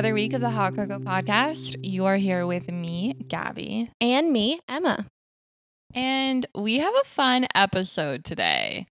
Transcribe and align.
another 0.00 0.14
week 0.14 0.32
of 0.32 0.40
the 0.40 0.48
Hot 0.48 0.74
Coco 0.74 0.98
Podcast. 0.98 1.76
You 1.82 2.06
are 2.06 2.16
here 2.16 2.46
with 2.46 2.70
me, 2.70 3.14
Gabi, 3.24 3.90
and 4.00 4.32
me, 4.32 4.58
Emma. 4.66 5.04
And 5.92 6.46
we 6.54 6.78
have 6.78 6.94
a 7.02 7.04
fun 7.04 7.46
episode 7.54 8.24
today. 8.24 8.86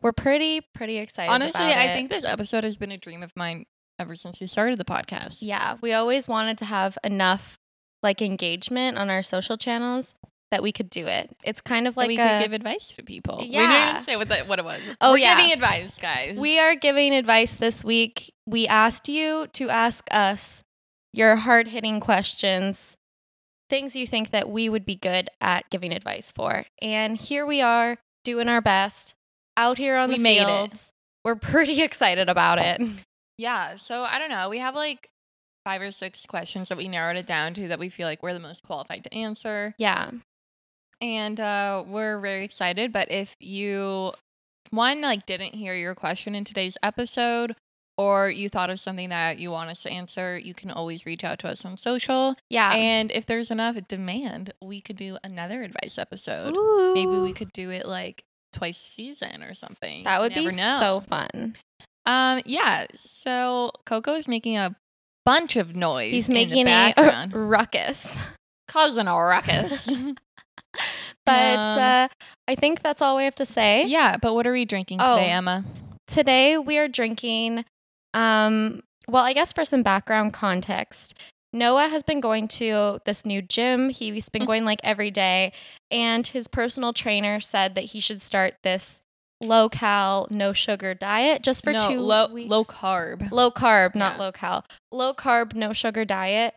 We're 0.00 0.14
pretty, 0.14 0.62
pretty 0.74 0.96
excited. 0.96 1.30
Honestly, 1.30 1.60
I 1.60 1.88
think 1.88 2.08
this 2.08 2.24
episode 2.24 2.64
has 2.64 2.78
been 2.78 2.90
a 2.90 2.96
dream 2.96 3.22
of 3.22 3.36
mine 3.36 3.66
ever 3.98 4.14
since 4.14 4.40
we 4.40 4.46
started 4.46 4.78
the 4.78 4.84
podcast. 4.86 5.40
Yeah, 5.40 5.76
we 5.82 5.92
always 5.92 6.26
wanted 6.26 6.56
to 6.56 6.64
have 6.64 6.96
enough 7.04 7.58
like 8.02 8.22
engagement 8.22 8.96
on 8.96 9.10
our 9.10 9.22
social 9.22 9.58
channels 9.58 10.14
that 10.50 10.62
we 10.62 10.72
could 10.72 10.90
do 10.90 11.06
it. 11.06 11.30
It's 11.44 11.60
kind 11.60 11.86
of 11.86 11.96
Like 11.96 12.08
we 12.08 12.18
a, 12.18 12.26
could 12.26 12.42
give 12.44 12.52
advice 12.52 12.88
to 12.96 13.02
people. 13.02 13.36
We 13.38 13.44
didn't 13.46 13.54
Yeah. 13.54 13.90
even 13.92 14.02
say 14.04 14.16
what, 14.16 14.28
the, 14.28 14.38
what 14.40 14.58
it 14.58 14.64
was. 14.64 14.80
Oh, 15.00 15.12
We're 15.12 15.18
yeah. 15.18 15.36
giving 15.36 15.52
advice, 15.52 15.96
guys. 15.98 16.36
we 16.36 16.58
are 16.58 16.74
giving 16.74 17.14
advice 17.14 17.54
this 17.54 17.84
week. 17.84 18.32
We 18.46 18.66
asked 18.66 19.08
you 19.08 19.46
to 19.52 19.68
ask 19.68 20.06
us 20.10 20.62
your 21.12 21.36
hard 21.36 21.68
hitting 21.68 22.00
questions, 22.00 22.96
things 23.68 23.94
you 23.94 24.06
think 24.06 24.30
that 24.30 24.48
we 24.48 24.68
would 24.68 24.84
be 24.84 24.96
good 24.96 25.28
at 25.40 25.68
giving 25.70 25.92
advice 25.92 26.32
for. 26.34 26.64
And 26.82 27.16
here 27.16 27.46
we 27.46 27.60
are 27.60 27.96
doing 28.24 28.48
our 28.48 28.60
best 28.60 29.14
out 29.56 29.78
here 29.78 29.96
on 29.96 30.08
We 30.08 30.16
the 30.16 30.22
made 30.22 30.42
it. 30.42 30.46
fields. 30.46 30.92
We're 31.24 31.36
pretty 31.36 31.80
excited 31.82 32.28
about 32.28 32.58
it. 32.58 32.80
Yeah. 33.38 33.76
So 33.76 34.02
I 34.02 34.18
don't 34.18 34.30
know. 34.30 34.48
We 34.48 34.58
have 34.58 34.74
like 34.74 35.10
five 35.64 35.80
or 35.82 35.90
six 35.90 36.24
questions 36.26 36.68
that 36.70 36.78
we 36.78 36.88
narrowed 36.88 37.16
it 37.16 37.26
down 37.26 37.54
to 37.54 37.68
that 37.68 37.78
we 37.78 37.88
feel 37.88 38.06
like 38.08 38.22
we're 38.22 38.32
the 38.34 38.40
most 38.40 38.62
qualified 38.64 39.04
to 39.04 39.14
answer. 39.14 39.74
Yeah. 39.78 40.10
And 41.00 41.40
uh, 41.40 41.84
we're 41.86 42.20
very 42.20 42.44
excited. 42.44 42.92
But 42.92 43.10
if 43.10 43.36
you 43.40 44.12
one 44.70 45.00
like 45.02 45.26
didn't 45.26 45.54
hear 45.54 45.74
your 45.74 45.94
question 45.94 46.34
in 46.34 46.44
today's 46.44 46.76
episode, 46.82 47.56
or 48.00 48.30
you 48.30 48.48
thought 48.48 48.70
of 48.70 48.80
something 48.80 49.10
that 49.10 49.38
you 49.38 49.50
want 49.50 49.68
us 49.68 49.82
to 49.82 49.90
answer, 49.90 50.38
you 50.38 50.54
can 50.54 50.70
always 50.70 51.04
reach 51.04 51.22
out 51.22 51.38
to 51.40 51.48
us 51.48 51.66
on 51.66 51.76
social. 51.76 52.34
Yeah. 52.48 52.72
And 52.74 53.12
if 53.12 53.26
there's 53.26 53.50
enough 53.50 53.76
demand, 53.88 54.54
we 54.62 54.80
could 54.80 54.96
do 54.96 55.18
another 55.22 55.62
advice 55.62 55.98
episode. 55.98 56.54
Maybe 56.94 57.18
we 57.18 57.34
could 57.34 57.52
do 57.52 57.70
it 57.70 57.86
like 57.86 58.24
twice 58.54 58.80
a 58.80 58.90
season 58.90 59.42
or 59.42 59.52
something. 59.52 60.04
That 60.04 60.20
would 60.20 60.32
be 60.32 60.46
know. 60.46 60.78
so 60.80 61.00
fun. 61.00 61.56
Um, 62.06 62.40
yeah. 62.46 62.86
So 62.96 63.72
Coco 63.84 64.14
is 64.14 64.26
making 64.26 64.56
a 64.56 64.74
bunch 65.26 65.56
of 65.56 65.76
noise. 65.76 66.12
He's 66.12 66.28
in 66.28 66.34
the 66.34 66.46
making 66.46 66.68
a 66.68 67.28
ruckus. 67.32 68.06
causing 68.66 69.08
a 69.08 69.14
ruckus. 69.14 69.88
But 71.30 71.80
uh, 71.80 72.08
I 72.48 72.54
think 72.54 72.82
that's 72.82 73.00
all 73.02 73.16
we 73.16 73.24
have 73.24 73.34
to 73.36 73.46
say. 73.46 73.84
yeah, 73.86 74.16
but 74.20 74.34
what 74.34 74.46
are 74.46 74.52
we 74.52 74.64
drinking 74.64 74.98
today, 74.98 75.10
Oh. 75.10 75.16
Emma? 75.36 75.64
Today 76.06 76.58
we 76.58 76.78
are 76.78 76.88
drinking 76.88 77.64
um 78.14 78.80
well, 79.08 79.24
I 79.24 79.32
guess 79.32 79.52
for 79.52 79.64
some 79.64 79.82
background 79.82 80.32
context, 80.34 81.14
Noah 81.52 81.88
has 81.88 82.02
been 82.04 82.20
going 82.20 82.46
to 82.48 83.00
this 83.06 83.24
new 83.24 83.42
gym. 83.42 83.88
He's 83.88 84.28
been 84.28 84.42
Mm. 84.42 84.46
going 84.46 84.64
like 84.64 84.80
every 84.84 85.10
day 85.10 85.52
and 85.90 86.24
his 86.26 86.46
personal 86.48 86.92
trainer 86.92 87.40
said 87.40 87.74
that 87.74 87.86
he 87.86 88.00
should 88.00 88.22
start 88.22 88.54
this 88.62 89.00
low 89.40 89.68
cal, 89.68 90.26
no 90.30 90.52
sugar 90.52 90.94
diet 90.94 91.42
just 91.42 91.64
for 91.64 91.72
no, 91.72 91.88
2 91.88 91.98
low 92.00 92.32
weeks. 92.32 92.50
low 92.50 92.64
carb. 92.64 93.30
low 93.32 93.50
carb, 93.50 93.94
not 93.94 94.14
Yeah. 94.14 94.18
low 94.18 94.32
cal, 94.32 94.64
low 94.92 95.14
carb, 95.14 95.54
no 95.54 95.72
sugar 95.72 96.04
diet 96.04 96.54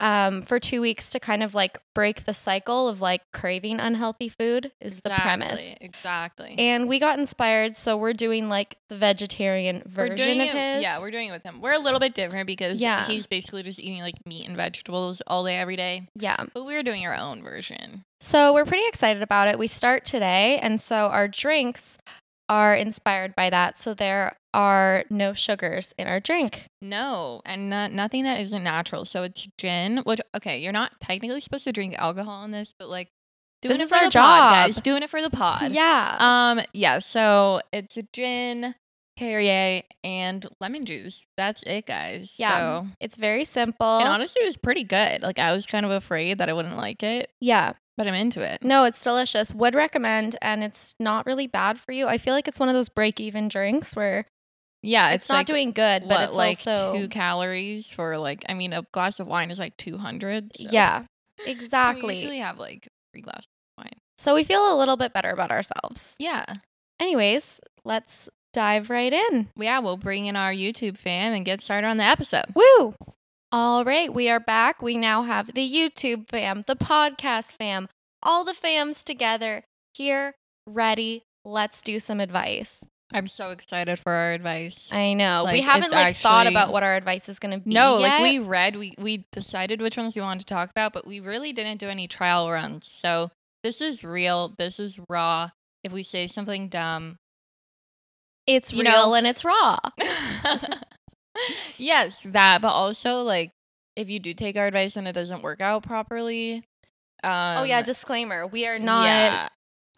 um, 0.00 0.42
for 0.42 0.60
two 0.60 0.80
weeks 0.80 1.10
to 1.10 1.20
kind 1.20 1.42
of 1.42 1.54
like 1.54 1.78
break 1.94 2.24
the 2.24 2.34
cycle 2.34 2.88
of 2.88 3.00
like 3.00 3.22
craving 3.32 3.80
unhealthy 3.80 4.28
food 4.28 4.70
is 4.80 5.00
the 5.00 5.10
premise. 5.10 5.60
Exactly, 5.80 5.86
Exactly. 5.86 6.54
And 6.58 6.88
we 6.88 6.98
got 6.98 7.18
inspired, 7.18 7.76
so 7.76 7.96
we're 7.96 8.12
doing 8.12 8.48
like 8.48 8.76
the 8.90 8.96
vegetarian 8.96 9.82
version 9.86 10.40
of 10.40 10.48
it, 10.48 10.52
his. 10.52 10.82
Yeah, 10.82 11.00
we're 11.00 11.10
doing 11.10 11.28
it 11.28 11.32
with 11.32 11.42
him. 11.42 11.60
We're 11.60 11.72
a 11.72 11.78
little 11.78 12.00
bit 12.00 12.14
different 12.14 12.46
because 12.46 12.78
Yeah. 12.80 13.06
he's 13.06 13.26
basically 13.26 13.62
just 13.62 13.80
eating 13.80 14.00
like 14.00 14.14
meat 14.26 14.46
and 14.46 14.56
vegetables 14.56 15.22
all 15.26 15.44
day, 15.44 15.56
every 15.56 15.76
day. 15.76 16.08
yeah. 16.14 16.44
But 16.52 16.64
we're 16.64 16.82
doing 16.82 17.06
our 17.06 17.14
own 17.14 17.42
version. 17.42 18.04
So 18.20 18.52
we're 18.54 18.64
pretty 18.66 18.86
excited 18.88 19.22
about 19.22 19.48
it. 19.48 19.58
We 19.58 19.66
start 19.66 20.04
today, 20.04 20.58
and 20.58 20.80
so 20.80 20.96
our 21.06 21.28
drinks 21.28 21.98
are 22.48 22.74
inspired 22.74 23.34
by 23.34 23.50
that. 23.50 23.78
So 23.78 23.94
there 23.94 24.36
are 24.54 25.04
no 25.10 25.32
sugars 25.34 25.92
in 25.98 26.06
our 26.06 26.20
drink. 26.20 26.66
No, 26.80 27.42
and 27.44 27.68
not, 27.70 27.92
nothing 27.92 28.24
that 28.24 28.40
isn't 28.40 28.62
natural. 28.64 29.04
So 29.04 29.22
it's 29.24 29.48
gin, 29.58 29.98
which 30.04 30.20
okay, 30.36 30.58
you're 30.60 30.72
not 30.72 30.92
technically 31.00 31.40
supposed 31.40 31.64
to 31.64 31.72
drink 31.72 31.94
alcohol 31.98 32.44
in 32.44 32.50
this, 32.52 32.74
but 32.78 32.88
like 32.88 33.08
doing 33.62 33.72
This 33.74 33.80
it 33.80 33.84
is 33.84 33.88
for 33.90 33.94
our 33.96 34.00
the 34.02 34.04
pod, 34.06 34.10
job. 34.12 34.52
guys. 34.74 34.80
Doing 34.82 35.02
it 35.02 35.10
for 35.10 35.20
the 35.22 35.30
pod. 35.30 35.72
Yeah. 35.72 36.16
Um. 36.18 36.60
Yeah. 36.72 37.00
So 37.00 37.60
it's 37.72 37.96
a 37.96 38.02
gin, 38.12 38.74
Perrier, 39.18 39.82
and 40.04 40.46
lemon 40.60 40.84
juice. 40.86 41.26
That's 41.36 41.62
it, 41.64 41.86
guys. 41.86 42.34
Yeah. 42.38 42.82
So, 42.82 42.86
it's 43.00 43.16
very 43.16 43.44
simple. 43.44 43.98
and 43.98 44.08
honestly, 44.08 44.42
it 44.42 44.46
was 44.46 44.56
pretty 44.56 44.84
good. 44.84 45.22
Like 45.22 45.38
I 45.38 45.52
was 45.52 45.66
kind 45.66 45.84
of 45.84 45.92
afraid 45.92 46.38
that 46.38 46.48
I 46.48 46.52
wouldn't 46.52 46.76
like 46.76 47.02
it, 47.02 47.30
yeah. 47.40 47.72
But 47.96 48.06
I'm 48.06 48.14
into 48.14 48.40
it. 48.42 48.62
No, 48.62 48.84
it's 48.84 49.02
delicious. 49.02 49.54
Would 49.54 49.74
recommend, 49.74 50.36
and 50.42 50.62
it's 50.62 50.94
not 51.00 51.26
really 51.26 51.46
bad 51.46 51.78
for 51.80 51.92
you. 51.92 52.06
I 52.06 52.18
feel 52.18 52.34
like 52.34 52.48
it's 52.48 52.60
one 52.60 52.68
of 52.68 52.74
those 52.74 52.88
break 52.88 53.20
even 53.20 53.48
drinks 53.48 53.96
where 53.96 54.26
Yeah, 54.82 55.10
it's, 55.10 55.24
it's, 55.24 55.28
not 55.30 55.36
like, 55.38 55.46
doing 55.46 55.72
good, 55.72 56.02
but 56.02 56.08
what, 56.08 56.28
it's 56.28 56.36
like 56.36 56.58
also 56.66 56.98
two 56.98 57.08
calories 57.08 57.90
for 57.90 58.18
like. 58.18 58.44
I 58.48 58.54
mean, 58.54 58.72
a 58.72 58.82
glass 58.92 59.18
of 59.20 59.26
wine 59.26 59.50
is 59.50 59.58
like 59.58 59.76
200. 59.76 60.52
so- 60.56 60.68
yeah, 60.70 61.04
exactly. 61.46 62.14
We 62.14 62.20
usually 62.20 62.38
have 62.40 62.58
like 62.58 62.86
three 63.12 63.22
glasses 63.22 63.46
of 63.78 63.84
wine. 63.84 63.92
so 64.18 64.34
we 64.34 64.44
feel 64.44 64.74
a 64.74 64.76
little 64.78 64.96
bit 64.96 65.12
better 65.12 65.30
about 65.30 65.50
ourselves. 65.50 66.14
Yeah. 66.18 66.44
Anyways, 67.00 67.60
let's 67.84 68.28
dive 68.54 68.88
right 68.88 69.12
in. 69.12 69.48
Yeah, 69.56 69.80
we'll 69.80 69.98
bring 69.98 70.26
in 70.26 70.34
our 70.36 70.52
YouTube 70.52 70.96
fam 70.96 71.34
and 71.34 71.44
get 71.44 71.60
started 71.62 71.86
on 71.86 71.98
the 71.98 72.04
episode. 72.04 72.46
Woo! 72.54 72.94
All 73.58 73.86
right, 73.86 74.12
we 74.12 74.28
are 74.28 74.38
back. 74.38 74.82
We 74.82 74.98
now 74.98 75.22
have 75.22 75.54
the 75.54 75.66
YouTube 75.66 76.28
fam, 76.28 76.64
the 76.66 76.76
podcast 76.76 77.52
fam, 77.52 77.88
all 78.22 78.44
the 78.44 78.52
fams 78.52 79.02
together 79.02 79.64
here, 79.94 80.34
ready. 80.66 81.22
Let's 81.42 81.80
do 81.80 81.98
some 81.98 82.20
advice. 82.20 82.84
I'm 83.14 83.26
so 83.26 83.52
excited 83.52 83.98
for 83.98 84.12
our 84.12 84.34
advice. 84.34 84.90
I 84.92 85.14
know 85.14 85.48
we 85.50 85.62
haven't 85.62 85.90
like 85.90 86.16
thought 86.16 86.46
about 86.46 86.70
what 86.70 86.82
our 86.82 86.96
advice 86.96 87.30
is 87.30 87.38
going 87.38 87.58
to 87.58 87.64
be. 87.64 87.72
No, 87.72 87.94
like 87.94 88.20
we 88.20 88.40
read, 88.40 88.76
we 88.76 88.94
we 88.98 89.24
decided 89.32 89.80
which 89.80 89.96
ones 89.96 90.14
we 90.14 90.20
wanted 90.20 90.40
to 90.40 90.54
talk 90.54 90.68
about, 90.68 90.92
but 90.92 91.06
we 91.06 91.20
really 91.20 91.54
didn't 91.54 91.78
do 91.78 91.88
any 91.88 92.06
trial 92.06 92.50
runs. 92.50 92.86
So 92.86 93.30
this 93.62 93.80
is 93.80 94.04
real. 94.04 94.54
This 94.58 94.78
is 94.78 95.00
raw. 95.08 95.48
If 95.82 95.92
we 95.92 96.02
say 96.02 96.26
something 96.26 96.68
dumb, 96.68 97.16
it's 98.46 98.74
real 98.74 98.82
know- 98.82 99.14
and 99.14 99.26
it's 99.26 99.46
raw. 99.46 99.78
yes, 101.78 102.20
that. 102.24 102.60
But 102.62 102.68
also, 102.68 103.22
like, 103.22 103.50
if 103.96 104.10
you 104.10 104.18
do 104.18 104.34
take 104.34 104.56
our 104.56 104.66
advice 104.66 104.96
and 104.96 105.06
it 105.08 105.12
doesn't 105.12 105.42
work 105.42 105.60
out 105.60 105.82
properly, 105.82 106.64
um, 107.24 107.58
oh 107.58 107.62
yeah, 107.64 107.82
disclaimer: 107.82 108.46
we 108.46 108.66
are 108.66 108.78
not 108.78 109.04
yeah. 109.06 109.48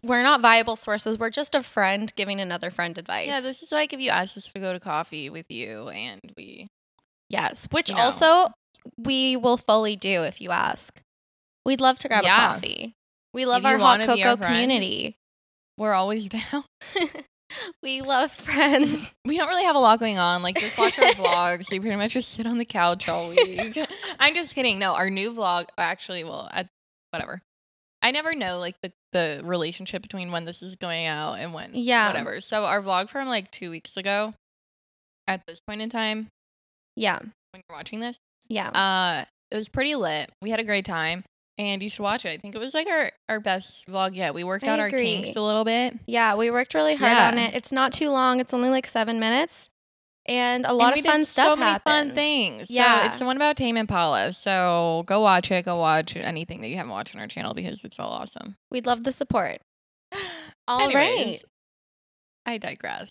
we're 0.02 0.22
not 0.22 0.40
viable 0.40 0.76
sources. 0.76 1.18
We're 1.18 1.30
just 1.30 1.54
a 1.54 1.62
friend 1.62 2.12
giving 2.16 2.40
another 2.40 2.70
friend 2.70 2.96
advice. 2.96 3.26
Yeah, 3.26 3.40
this 3.40 3.62
is 3.62 3.72
like 3.72 3.92
if 3.92 4.00
you 4.00 4.10
asked 4.10 4.36
us 4.36 4.50
to 4.52 4.58
go 4.60 4.72
to 4.72 4.80
coffee 4.80 5.28
with 5.30 5.46
you 5.50 5.88
and 5.88 6.20
we 6.36 6.68
yes, 7.28 7.66
which 7.70 7.90
you 7.90 7.96
know. 7.96 8.02
also 8.02 8.52
we 8.96 9.36
will 9.36 9.56
fully 9.56 9.96
do 9.96 10.22
if 10.22 10.40
you 10.40 10.50
ask. 10.50 11.00
We'd 11.66 11.80
love 11.80 11.98
to 11.98 12.08
grab 12.08 12.24
Yeah. 12.24 12.50
a 12.50 12.54
coffee. 12.54 12.94
We 13.34 13.44
love 13.44 13.60
If 13.62 13.66
our 13.66 13.78
hot 13.78 14.00
wanna 14.00 14.04
our 14.04 14.16
cocoa 14.16 14.36
friend. 14.36 14.54
community. 14.54 15.16
we're 15.76 15.92
always 15.92 16.26
down. 16.28 16.64
we 17.82 18.00
love 18.02 18.30
friends. 18.32 19.14
we 19.24 19.36
don't 19.36 19.48
really 19.48 19.64
have 19.64 19.76
a 19.76 19.80
lot 19.80 20.00
going 20.00 20.18
on. 20.18 20.42
Like 20.42 20.58
just 20.58 20.78
watch 20.78 20.98
our 20.98 21.10
vlogs. 21.12 21.70
We 21.70 21.80
pretty 21.80 21.96
much 21.96 22.12
just 22.12 22.30
sit 22.32 22.46
on 22.46 22.58
the 22.58 22.64
couch 22.64 23.08
all 23.08 23.28
week. 23.30 23.78
I'm 24.18 24.34
just 24.34 24.54
kidding. 24.54 24.78
No, 24.78 24.94
our 24.94 25.10
new 25.10 25.32
vlog 25.32 25.66
actually 25.76 26.24
well, 26.24 26.48
at, 26.52 26.68
whatever. 27.10 27.42
I 28.00 28.10
never 28.12 28.34
know 28.34 28.58
like 28.58 28.76
the 28.82 28.92
the 29.12 29.40
relationship 29.42 30.02
between 30.02 30.30
when 30.30 30.44
this 30.44 30.62
is 30.62 30.76
going 30.76 31.06
out 31.06 31.34
and 31.34 31.52
when 31.54 31.70
Yeah. 31.74 32.08
whatever. 32.08 32.40
So 32.40 32.64
our 32.64 32.82
vlog 32.82 33.08
from 33.08 33.28
like 33.28 33.50
2 33.50 33.70
weeks 33.70 33.96
ago 33.96 34.34
at 35.26 35.42
this 35.46 35.60
point 35.66 35.80
in 35.80 35.90
time 35.90 36.28
yeah, 36.94 37.18
when 37.18 37.62
you're 37.68 37.76
watching 37.76 38.00
this, 38.00 38.16
yeah. 38.48 38.68
uh 38.70 39.24
it 39.50 39.56
was 39.56 39.68
pretty 39.68 39.94
lit. 39.94 40.30
We 40.42 40.50
had 40.50 40.60
a 40.60 40.64
great 40.64 40.84
time. 40.84 41.24
And 41.58 41.82
you 41.82 41.90
should 41.90 42.02
watch 42.04 42.24
it. 42.24 42.28
I 42.30 42.36
think 42.36 42.54
it 42.54 42.58
was 42.58 42.72
like 42.72 42.86
our, 42.86 43.10
our 43.28 43.40
best 43.40 43.88
vlog 43.88 44.14
yet. 44.14 44.32
We 44.32 44.44
worked 44.44 44.64
I 44.64 44.68
out 44.68 44.78
our 44.78 44.86
agree. 44.86 45.22
kinks 45.22 45.36
a 45.36 45.40
little 45.42 45.64
bit. 45.64 45.94
yeah, 46.06 46.36
we 46.36 46.50
worked 46.52 46.72
really 46.72 46.94
hard 46.94 47.16
on 47.18 47.36
it. 47.38 47.52
It's 47.54 47.72
not 47.72 47.92
too 47.92 48.10
long. 48.10 48.38
It's 48.38 48.54
only 48.54 48.70
like 48.70 48.86
seven 48.86 49.18
minutes, 49.18 49.68
and 50.26 50.64
a 50.66 50.72
lot 50.72 50.92
And 50.96 51.04
of 51.04 51.10
fun 51.12 51.24
stuff 51.24 51.48
So 51.48 51.56
many 51.56 51.78
fun 51.80 52.14
things. 52.14 52.70
Yeah. 52.70 53.00
So 53.02 53.06
it's 53.08 53.18
the 53.18 53.24
one 53.24 53.34
about 53.36 53.56
Tame 53.56 53.76
Impala. 53.76 54.32
So 54.34 55.02
go 55.06 55.20
watch 55.20 55.50
it. 55.50 55.64
Go 55.64 55.76
watch 55.76 56.14
anything 56.14 56.60
that 56.60 56.68
you 56.68 56.76
haven't 56.76 56.92
watched 56.92 57.14
on 57.16 57.20
our 57.20 57.26
channel 57.26 57.54
because 57.54 57.82
it's 57.82 57.98
all 57.98 58.10
awesome. 58.10 58.56
We'd 58.70 58.86
love 58.86 59.02
the 59.04 59.10
support. 59.12 59.58
All 60.68 60.88
right. 60.92 60.96
Anyways, 61.18 61.42
I 62.46 62.58
digress. 62.58 63.08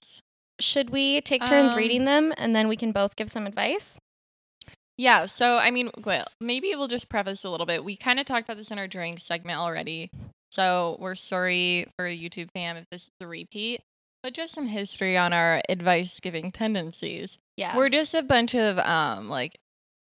Should 0.60 0.90
we 0.92 1.22
take 1.22 1.46
turns 1.46 1.72
Um, 1.74 1.78
reading 1.78 2.06
them 2.06 2.34
and 2.38 2.56
then 2.56 2.68
we 2.68 2.76
can 2.78 2.92
both 2.92 3.16
give 3.16 3.30
some 3.30 3.46
advice? 3.46 3.98
Yeah. 4.98 5.28
So 5.28 5.58
I 5.58 5.72
mean, 5.72 5.92
well, 6.04 6.26
maybe 6.42 6.74
we'll 6.76 6.88
just 6.88 7.10
preface 7.10 7.44
a 7.44 7.50
little 7.50 7.66
bit. 7.66 7.84
We 7.84 7.96
kind 7.96 8.20
of 8.20 8.26
talked 8.26 8.48
about 8.48 8.58
this 8.58 8.72
in 8.72 8.80
our 8.80 8.88
drink 8.88 9.20
segment 9.20 9.60
already. 9.60 10.10
So 10.52 10.98
we're 11.00 11.16
sorry 11.16 11.88
for 11.98 12.06
YouTube 12.06 12.50
fam 12.52 12.78
if 12.78 12.86
this 12.90 13.04
is 13.04 13.12
a 13.22 13.28
repeat, 13.28 13.82
but 14.24 14.34
just 14.34 14.54
some 14.54 14.68
history 14.68 15.18
on 15.18 15.34
our 15.34 15.62
advice 15.70 16.20
giving 16.20 16.52
tendencies. 16.52 17.38
Yeah. 17.58 17.78
We're 17.78 17.90
just 17.90 18.14
a 18.14 18.24
bunch 18.24 18.56
of 18.56 18.80
um 18.80 19.30
like 19.30 19.60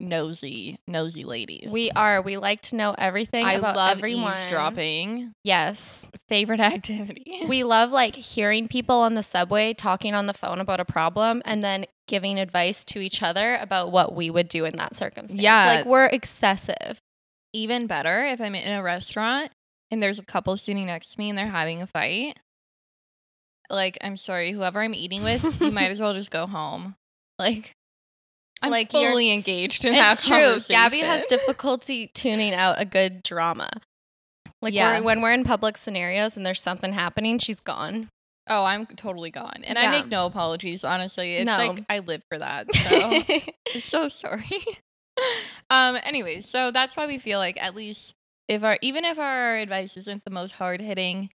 nosy, 0.01 0.79
nosy 0.87 1.25
ladies. 1.25 1.69
We 1.71 1.91
are. 1.93 2.21
We 2.23 2.37
like 2.37 2.61
to 2.63 2.77
know 2.77 2.95
everything 2.97 3.45
I 3.45 3.55
about 3.55 3.77
love 3.77 3.99
everyone. 3.99 4.33
eavesdropping. 4.33 5.33
Yes. 5.45 6.09
Favorite 6.29 6.61
activity. 6.75 7.43
We 7.49 7.65
love 7.65 7.91
like 7.91 8.17
hearing 8.17 8.69
people 8.69 8.97
on 8.97 9.15
the 9.15 9.23
subway 9.23 9.75
talking 9.75 10.15
on 10.15 10.27
the 10.27 10.35
phone 10.35 10.61
about 10.61 10.81
a 10.81 10.85
problem 10.85 11.43
and 11.45 11.63
then 11.63 11.87
giving 12.09 12.39
advice 12.39 12.85
to 12.85 13.01
each 13.01 13.23
other 13.23 13.57
about 13.57 13.91
what 13.91 14.15
we 14.15 14.31
would 14.31 14.49
do 14.49 14.65
in 14.65 14.77
that 14.77 14.97
circumstance. 14.97 15.41
Yeah. 15.41 15.77
Like 15.77 15.87
we're 15.87 16.07
excessive. 16.07 16.99
Even 17.53 17.87
better 17.87 18.25
if 18.27 18.41
I'm 18.41 18.55
in 18.55 18.73
a 18.73 18.83
restaurant 18.83 19.51
and 19.91 20.03
there's 20.03 20.19
a 20.19 20.25
couple 20.25 20.57
sitting 20.57 20.87
next 20.87 21.13
to 21.13 21.19
me 21.19 21.31
and 21.31 21.39
they're 21.39 21.47
having 21.47 21.81
a 21.81 21.87
fight. 21.87 22.39
Like, 23.69 23.99
I'm 24.01 24.17
sorry, 24.17 24.53
whoever 24.53 24.81
I'm 24.81 24.95
eating 24.95 25.25
with, 25.25 25.61
you 25.61 25.73
might 25.73 25.91
as 25.91 26.01
well 26.03 26.15
just 26.15 26.31
go 26.31 26.47
home. 26.47 26.95
Like, 27.39 27.73
I'm 28.63 28.71
Like, 28.71 28.91
fully 28.91 29.31
engaged 29.33 29.85
in 29.85 29.95
that 29.95 30.15
It's 30.15 30.27
true. 30.27 30.37
Gabi 30.75 31.01
has 31.03 31.27
difficulty 31.27 32.09
tuning 32.15 32.55
out 32.55 32.81
a 32.81 32.85
good 32.85 33.23
drama. 33.23 33.69
Like 34.63 34.73
Yeah. 34.75 34.99
we're, 34.99 35.05
when 35.05 35.21
we're 35.23 35.33
in 35.33 35.45
public 35.45 35.77
scenarios 35.77 36.37
and 36.37 36.45
there's 36.47 36.63
something 36.63 36.93
happening, 36.93 37.39
she's 37.39 37.61
gone. 37.61 38.09
Oh, 38.49 38.65
I'm 38.65 38.87
totally 38.87 39.31
gone. 39.31 39.63
And 39.65 39.77
Yeah. 39.77 39.91
I 39.91 40.01
make 40.01 40.07
no 40.09 40.25
apologies, 40.27 40.85
honestly. 40.85 41.37
It's 41.37 41.47
No. 41.47 41.59
like 41.59 41.85
I 41.89 41.99
live 41.99 42.23
for 42.31 42.39
that. 42.39 42.67
So 42.75 43.21
so 43.81 44.09
sorry. 44.09 44.65
um, 45.71 45.99
anyways, 46.03 46.49
so 46.49 46.71
that's 46.71 46.97
why 46.97 47.07
we 47.07 47.19
feel 47.19 47.39
like 47.39 47.61
at 47.63 47.75
least 47.75 48.15
if 48.49 48.63
our 48.63 48.79
even 48.81 49.05
if 49.05 49.19
our 49.19 49.57
advice 49.57 49.97
isn't 49.97 50.25
the 50.25 50.31
most 50.31 50.53
hard 50.53 50.81
hitting, 50.81 51.31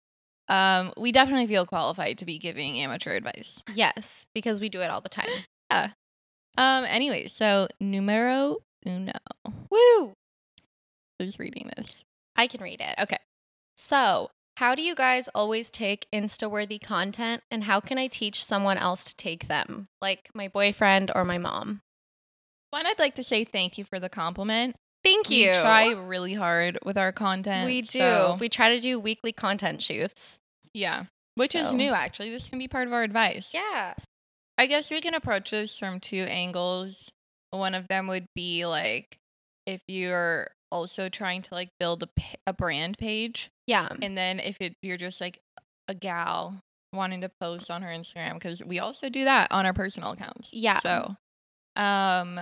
um, 0.47 0.93
we 0.97 1.11
definitely 1.11 1.47
feel 1.47 1.65
qualified 1.65 2.17
to 2.19 2.25
be 2.25 2.37
giving 2.39 2.79
amateur 2.79 3.13
advice. 3.13 3.59
yes, 3.73 4.25
because 4.33 4.59
we 4.59 4.69
do 4.69 4.81
it 4.81 4.89
all 4.89 5.01
the 5.01 5.09
time. 5.09 5.29
Um, 6.57 6.85
anyway, 6.85 7.27
so 7.27 7.67
numero 7.79 8.57
uno. 8.85 9.11
Woo! 9.69 10.13
Who's 11.19 11.39
reading 11.39 11.69
this? 11.77 12.03
I 12.35 12.47
can 12.47 12.61
read 12.61 12.81
it. 12.81 12.95
Okay. 13.01 13.17
So, 13.77 14.31
how 14.57 14.75
do 14.75 14.81
you 14.81 14.95
guys 14.95 15.29
always 15.33 15.69
take 15.69 16.07
Insta 16.13 16.49
worthy 16.49 16.77
content 16.79 17.41
and 17.49 17.63
how 17.63 17.79
can 17.79 17.97
I 17.97 18.07
teach 18.07 18.43
someone 18.43 18.77
else 18.77 19.03
to 19.05 19.15
take 19.15 19.47
them? 19.47 19.87
Like 20.01 20.29
my 20.33 20.47
boyfriend 20.47 21.11
or 21.15 21.23
my 21.23 21.37
mom? 21.37 21.81
One, 22.71 22.85
I'd 22.85 22.99
like 22.99 23.15
to 23.15 23.23
say 23.23 23.43
thank 23.43 23.77
you 23.77 23.83
for 23.83 23.99
the 23.99 24.09
compliment. 24.09 24.75
Thank 25.03 25.29
you. 25.29 25.47
We 25.47 25.53
try 25.53 25.91
really 25.91 26.33
hard 26.35 26.77
with 26.85 26.97
our 26.97 27.11
content. 27.11 27.65
we 27.65 27.81
do. 27.81 27.99
so- 27.99 28.37
We 28.39 28.49
try 28.49 28.69
to 28.75 28.79
do 28.79 28.99
weekly 28.99 29.31
content 29.31 29.81
shoots. 29.81 30.37
yeah. 30.73 31.05
Which 31.35 31.55
is 31.55 31.71
new, 31.71 31.91
actually. 31.93 32.29
This 32.29 32.49
can 32.49 32.59
be 32.59 32.67
part 32.67 32.87
of 32.87 32.93
our 32.93 33.03
advice. 33.03 33.51
Yeah. 33.53 33.93
I 34.61 34.67
guess 34.67 34.91
we 34.91 35.01
can 35.01 35.15
approach 35.15 35.49
this 35.49 35.75
from 35.79 35.99
two 35.99 36.21
angles. 36.29 37.09
One 37.49 37.73
of 37.73 37.87
them 37.87 38.05
would 38.07 38.27
be 38.35 38.67
like 38.67 39.17
if 39.65 39.81
you're 39.87 40.49
also 40.71 41.09
trying 41.09 41.41
to 41.41 41.53
like 41.55 41.69
build 41.79 42.03
a, 42.03 42.09
a 42.45 42.53
brand 42.53 42.99
page, 42.99 43.49
Yeah. 43.65 43.89
and 44.03 44.15
then 44.15 44.39
if 44.39 44.61
it, 44.61 44.75
you're 44.83 44.97
just 44.97 45.19
like 45.19 45.39
a 45.87 45.95
gal 45.95 46.59
wanting 46.93 47.21
to 47.21 47.31
post 47.41 47.71
on 47.71 47.81
her 47.81 47.89
Instagram, 47.89 48.35
because 48.35 48.63
we 48.63 48.77
also 48.77 49.09
do 49.09 49.25
that 49.25 49.51
on 49.51 49.65
our 49.65 49.73
personal 49.73 50.11
accounts. 50.11 50.49
Yeah. 50.53 50.79
So, 50.79 51.15
um, 51.75 52.39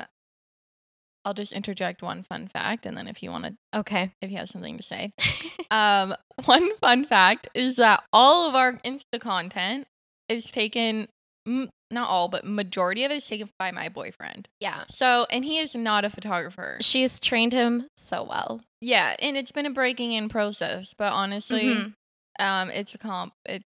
I'll 1.24 1.34
just 1.34 1.54
interject 1.54 2.02
one 2.02 2.24
fun 2.24 2.48
fact, 2.50 2.86
and 2.86 2.98
then 2.98 3.08
if 3.08 3.24
you 3.24 3.32
want 3.32 3.46
to, 3.46 3.80
Okay. 3.80 4.12
if 4.22 4.30
you 4.30 4.38
have 4.38 4.50
something 4.50 4.76
to 4.78 4.84
say, 4.84 5.14
um, 5.72 6.16
one 6.46 6.76
fun 6.80 7.06
fact 7.06 7.48
is 7.54 7.78
that 7.78 8.04
all 8.12 8.50
of 8.50 8.56
our 8.56 8.74
Insta 8.86 9.20
content 9.22 9.88
is 10.28 10.46
taken, 10.52 11.08
m- 11.50 11.70
not 11.92 12.08
all, 12.08 12.28
but 12.30 12.46
majority 12.46 13.04
of 13.04 13.12
it 13.12 13.16
is 13.16 13.26
taken 13.26 13.50
by 13.58 13.72
my 13.72 13.90
boyfriend. 13.90 14.48
yeah. 14.60 14.84
So, 14.90 15.26
and 15.32 15.44
he 15.44 15.58
is 15.58 15.74
not 15.76 16.06
a 16.06 16.10
photographer. 16.10 16.78
She's 16.82 17.20
trained 17.20 17.52
him 17.54 17.88
so 17.98 18.24
well. 18.24 18.62
Yeah, 18.82 19.16
and 19.20 19.36
it's 19.36 19.52
been 19.52 19.66
a 19.66 19.72
breaking 19.72 20.14
in 20.14 20.30
process, 20.30 20.94
but 20.98 21.12
honestly, 21.12 21.64
Mhm. 21.66 21.94
um, 22.40 22.70
it's 22.72 22.94
a 22.94 22.98
comp. 23.00 23.34
It, 23.46 23.64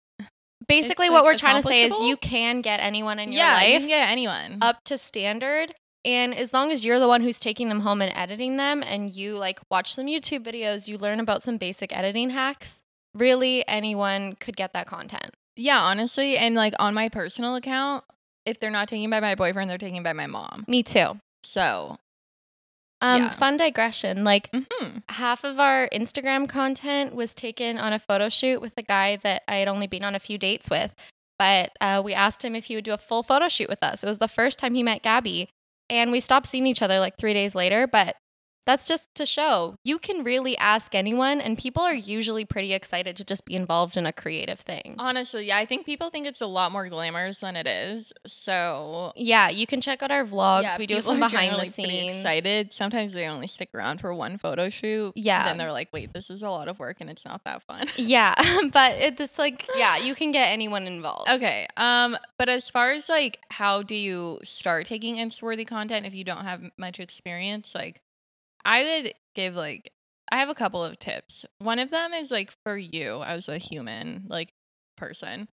Basically, 0.65 1.09
what 1.09 1.25
like, 1.25 1.33
we're 1.33 1.37
trying 1.37 1.61
to 1.61 1.67
say 1.67 1.83
is 1.83 1.99
you 1.99 2.15
can 2.15 2.61
get 2.61 2.79
anyone 2.79 3.19
in 3.19 3.33
your 3.33 3.43
yeah, 3.43 3.55
life 3.55 3.85
get 3.85 4.09
anyone. 4.09 4.59
up 4.61 4.77
to 4.85 4.97
standard. 4.97 5.73
And 6.05 6.33
as 6.33 6.53
long 6.53 6.71
as 6.71 6.85
you're 6.85 6.99
the 6.99 7.07
one 7.07 7.21
who's 7.21 7.39
taking 7.39 7.67
them 7.67 7.81
home 7.81 8.01
and 8.01 8.11
editing 8.15 8.55
them 8.57 8.81
and 8.81 9.09
you 9.13 9.35
like 9.35 9.59
watch 9.69 9.93
some 9.93 10.05
YouTube 10.05 10.43
videos, 10.45 10.87
you 10.87 10.97
learn 10.97 11.19
about 11.19 11.43
some 11.43 11.57
basic 11.57 11.95
editing 11.95 12.29
hacks, 12.29 12.79
really 13.13 13.67
anyone 13.67 14.35
could 14.39 14.55
get 14.55 14.71
that 14.73 14.87
content. 14.87 15.31
Yeah, 15.55 15.79
honestly, 15.79 16.37
and 16.37 16.55
like 16.55 16.73
on 16.79 16.93
my 16.93 17.09
personal 17.09 17.55
account, 17.55 18.03
if 18.45 18.59
they're 18.59 18.71
not 18.71 18.87
taken 18.87 19.09
by 19.09 19.19
my 19.19 19.35
boyfriend, 19.35 19.69
they're 19.69 19.77
taken 19.77 20.03
by 20.03 20.13
my 20.13 20.27
mom. 20.27 20.65
Me 20.67 20.83
too. 20.83 21.19
So, 21.43 21.97
Um, 23.01 23.23
Yeah. 23.23 23.29
fun 23.31 23.57
digression. 23.57 24.23
Like 24.23 24.49
mhm. 24.53 25.03
half 25.09 25.43
of 25.43 25.59
our 25.59 25.89
Instagram 25.91 26.47
content 26.47 27.13
was 27.13 27.33
taken 27.33 27.77
on 27.77 27.91
a 27.91 27.99
photo 27.99 28.29
shoot 28.29 28.61
with 28.61 28.73
a 28.77 28.81
guy 28.81 29.17
that 29.17 29.43
I 29.47 29.57
had 29.57 29.67
only 29.67 29.87
been 29.87 30.05
on 30.05 30.15
a 30.15 30.19
few 30.19 30.37
dates 30.37 30.69
with. 30.69 30.95
But 31.37 31.73
uh, 31.81 32.01
we 32.05 32.13
asked 32.13 32.45
him 32.45 32.55
if 32.55 32.65
he 32.65 32.75
would 32.75 32.85
do 32.85 32.93
a 32.93 32.97
full 32.97 33.21
photo 33.21 33.49
shoot 33.49 33.67
with 33.67 33.83
us. 33.83 34.03
It 34.03 34.07
was 34.07 34.19
the 34.19 34.29
first 34.29 34.57
time 34.57 34.73
he 34.73 34.83
met 34.83 35.03
Gabi. 35.03 35.47
And 35.89 36.13
we 36.13 36.21
stopped 36.21 36.47
seeing 36.47 36.65
each 36.65 36.81
other 36.81 36.99
like 36.99 37.17
three 37.17 37.33
days 37.33 37.55
later. 37.55 37.87
But 37.87 38.15
that's 38.65 38.85
just 38.87 39.13
to 39.15 39.25
show 39.25 39.75
you 39.83 39.99
can 39.99 40.23
really 40.23 40.57
ask 40.57 40.95
anyone, 40.95 41.41
and 41.41 41.57
people 41.57 41.83
are 41.83 41.93
usually 41.93 42.45
pretty 42.45 42.73
excited 42.73 43.15
to 43.17 43.23
just 43.23 43.45
be 43.45 43.55
involved 43.55 43.97
in 43.97 44.05
a 44.05 44.13
creative 44.13 44.59
thing. 44.59 44.95
honestly, 44.99 45.47
yeah, 45.47 45.57
I 45.57 45.65
think 45.65 45.85
people 45.85 46.09
think 46.09 46.25
it's 46.27 46.41
a 46.41 46.45
lot 46.47 46.71
more 46.71 46.87
glamorous 46.89 47.37
than 47.39 47.55
it 47.55 47.67
is. 47.67 48.13
So, 48.25 49.13
Yeah, 49.15 49.49
you 49.49 49.65
can 49.67 49.81
check 49.81 50.01
out 50.03 50.11
our 50.11 50.25
vlogs. 50.25 50.63
yeah, 50.63 50.75
we 50.77 50.85
do 50.87 51.01
some 51.01 51.19
behind 51.19 51.55
the 51.59 51.65
scenes. 51.65 52.17
Excited. 52.17 52.73
Sometimes 52.73 53.13
they 53.13 53.27
only 53.27 53.47
stick 53.47 53.69
around 53.73 53.99
for 54.01 54.13
one 54.13 54.37
photo 54.37 54.69
shoot. 54.69 55.13
Yeah. 55.15 55.43
Then 55.45 55.57
they're 55.57 55.71
like, 55.71 55.89
wait, 55.91 56.13
this 56.13 56.29
is 56.29 56.41
a 56.41 56.49
lot 56.49 56.67
of 56.67 56.79
work 56.79 56.97
and 56.99 57.09
it's 57.09 57.25
not 57.25 57.43
that 57.45 57.63
fun. 57.63 57.87
Yeah, 57.97 58.35
but 58.73 58.95
it's 58.97 59.39
like, 59.39 59.67
yeah, 59.75 59.97
you 59.97 60.13
can 60.13 60.31
get 60.31 60.51
anyone 60.51 60.87
involved. 60.87 61.29
Okay. 61.29 61.67
Um, 61.77 62.17
but 62.37 62.49
as 62.49 62.69
far 62.69 62.91
as 62.91 63.07
like 63.09 63.39
how 63.49 63.81
do 63.81 63.95
you 63.95 64.39
start 64.43 64.85
taking 64.87 65.15
Insta-worthy 65.15 65.65
content 65.65 66.05
if 66.05 66.13
you 66.13 66.23
don't 66.23 66.43
have 66.43 66.61
much 66.77 66.99
experience, 66.99 67.73
like 67.73 68.01
I 68.65 68.83
would 68.83 69.13
give 69.35 69.55
like 69.55 69.91
I 70.31 70.37
have 70.37 70.49
a 70.49 70.55
couple 70.55 70.83
of 70.83 70.97
tips. 70.99 71.45
One 71.59 71.79
of 71.79 71.91
them 71.91 72.13
is 72.13 72.31
like 72.31 72.51
for 72.63 72.77
you 72.77 73.21
as 73.23 73.47
a 73.47 73.57
human, 73.57 74.25
like 74.27 74.53
person, 74.97 75.47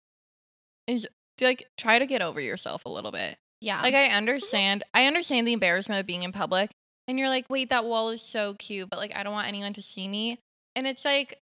is 0.86 1.06
to 1.38 1.44
like 1.44 1.66
try 1.76 1.98
to 1.98 2.06
get 2.06 2.22
over 2.22 2.40
yourself 2.40 2.84
a 2.84 2.90
little 2.90 3.12
bit. 3.12 3.38
Yeah. 3.60 3.80
Like 3.82 3.94
I 3.94 4.08
understand 4.08 4.84
I 4.92 5.06
understand 5.06 5.46
the 5.46 5.52
embarrassment 5.52 6.00
of 6.00 6.06
being 6.06 6.22
in 6.22 6.32
public 6.32 6.70
and 7.08 7.18
you're 7.18 7.28
like, 7.28 7.48
wait, 7.48 7.70
that 7.70 7.84
wall 7.84 8.10
is 8.10 8.22
so 8.22 8.54
cute, 8.54 8.90
but 8.90 8.98
like 8.98 9.14
I 9.14 9.22
don't 9.22 9.32
want 9.32 9.48
anyone 9.48 9.72
to 9.74 9.82
see 9.82 10.08
me. 10.08 10.38
And 10.74 10.86
it's 10.86 11.04
like 11.04 11.38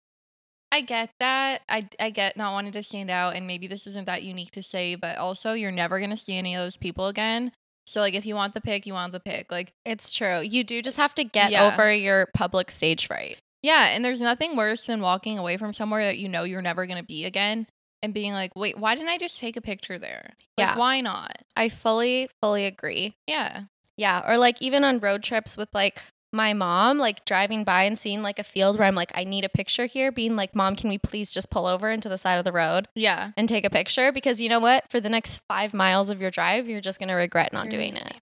I 0.72 0.82
get 0.82 1.12
that. 1.20 1.62
I 1.70 1.88
I 2.00 2.10
get 2.10 2.38
not 2.38 2.54
wanting 2.54 2.72
to 2.74 2.84
stand 2.84 3.10
out 3.10 3.36
and 3.36 3.48
maybe 3.48 3.68
this 3.68 3.88
isn't 3.88 4.06
that 4.06 4.24
unique 4.24 4.52
to 4.52 4.64
say, 4.64 4.96
but 4.96 5.18
also 5.18 5.54
you're 5.54 5.72
never 5.72 6.00
gonna 6.00 6.18
see 6.18 6.38
any 6.38 6.56
of 6.56 6.64
those 6.64 6.78
people 6.78 7.08
again. 7.08 7.52
So 7.86 8.00
like 8.02 8.14
if 8.14 8.26
you 8.26 8.36
want 8.36 8.54
the 8.54 8.62
pick, 8.62 8.86
you 8.86 8.94
want 8.94 9.12
the 9.14 9.20
pick. 9.20 9.52
Like 9.52 9.74
It's 9.86 10.14
true. 10.14 10.40
You 10.42 10.64
do 10.64 10.82
just 10.82 10.98
have 10.98 11.14
to 11.16 11.24
get 11.24 11.52
Yeah. 11.52 11.72
over 11.74 11.92
your 11.94 12.28
public 12.34 12.72
stage 12.72 13.08
fright. 13.08 13.38
yeah, 13.64 13.88
and 13.90 14.04
there's 14.04 14.22
nothing 14.22 14.56
worse 14.56 14.84
than 14.84 15.02
walking 15.02 15.38
away 15.38 15.58
from 15.58 15.72
somewhere 15.74 16.06
that 16.06 16.18
you 16.18 16.28
know 16.30 16.44
you're 16.44 16.62
never 16.62 16.86
gonna 16.86 17.04
be 17.04 17.26
again 17.26 17.68
and 18.04 18.14
being 18.14 18.34
like, 18.34 18.56
wait, 18.56 18.78
why 18.80 18.96
didn't 18.96 19.10
I 19.10 19.18
just 19.20 19.38
take 19.38 19.56
a 19.58 19.62
picture 19.62 20.00
there? 20.00 20.34
Like, 20.58 20.70
Yeah. 20.70 20.78
why 20.78 21.02
not? 21.02 21.38
I 21.56 21.70
fully, 21.70 22.30
fully 22.42 22.66
agree. 22.66 23.16
Yeah. 23.28 23.64
Yeah. 23.98 24.24
Or 24.28 24.38
like 24.38 24.60
even 24.62 24.84
on 24.84 25.00
road 25.00 25.22
trips 25.22 25.56
with 25.58 25.70
like 25.74 26.02
my 26.34 26.54
mom, 26.54 26.98
like 26.98 27.26
driving 27.26 27.64
by 27.64 27.84
and 27.84 28.00
seeing 28.00 28.22
like 28.22 28.40
a 28.40 28.44
field 28.44 28.78
where 28.80 28.88
I'm 28.88 28.96
like, 28.96 29.12
I 29.16 29.24
need 29.26 29.44
a 29.44 29.50
picture 29.50 29.86
here, 29.86 30.12
being 30.12 30.36
like, 30.36 30.56
Mom, 30.56 30.76
can 30.78 30.90
we 30.90 30.98
please 30.98 31.30
just 31.32 31.50
pull 31.50 31.66
over 31.66 31.90
into 31.92 32.08
the 32.08 32.18
side 32.18 32.38
of 32.38 32.46
the 32.46 32.52
road 32.54 32.88
Yeah. 32.96 33.32
and 33.36 33.50
take 33.50 33.66
a 33.66 33.70
picture? 33.70 34.12
Because 34.14 34.40
you 34.40 34.48
know 34.48 34.60
what? 34.62 34.90
For 34.90 35.00
the 35.02 35.10
next 35.10 35.42
five 35.50 35.74
miles 35.74 36.10
of 36.10 36.22
your 36.22 36.32
drive, 36.32 36.70
you're 36.70 36.80
just 36.82 37.00
gonna 37.00 37.16
regret 37.16 37.52
not 37.52 37.66
You're 37.66 37.82
doing 37.82 37.96
it. 37.98 38.14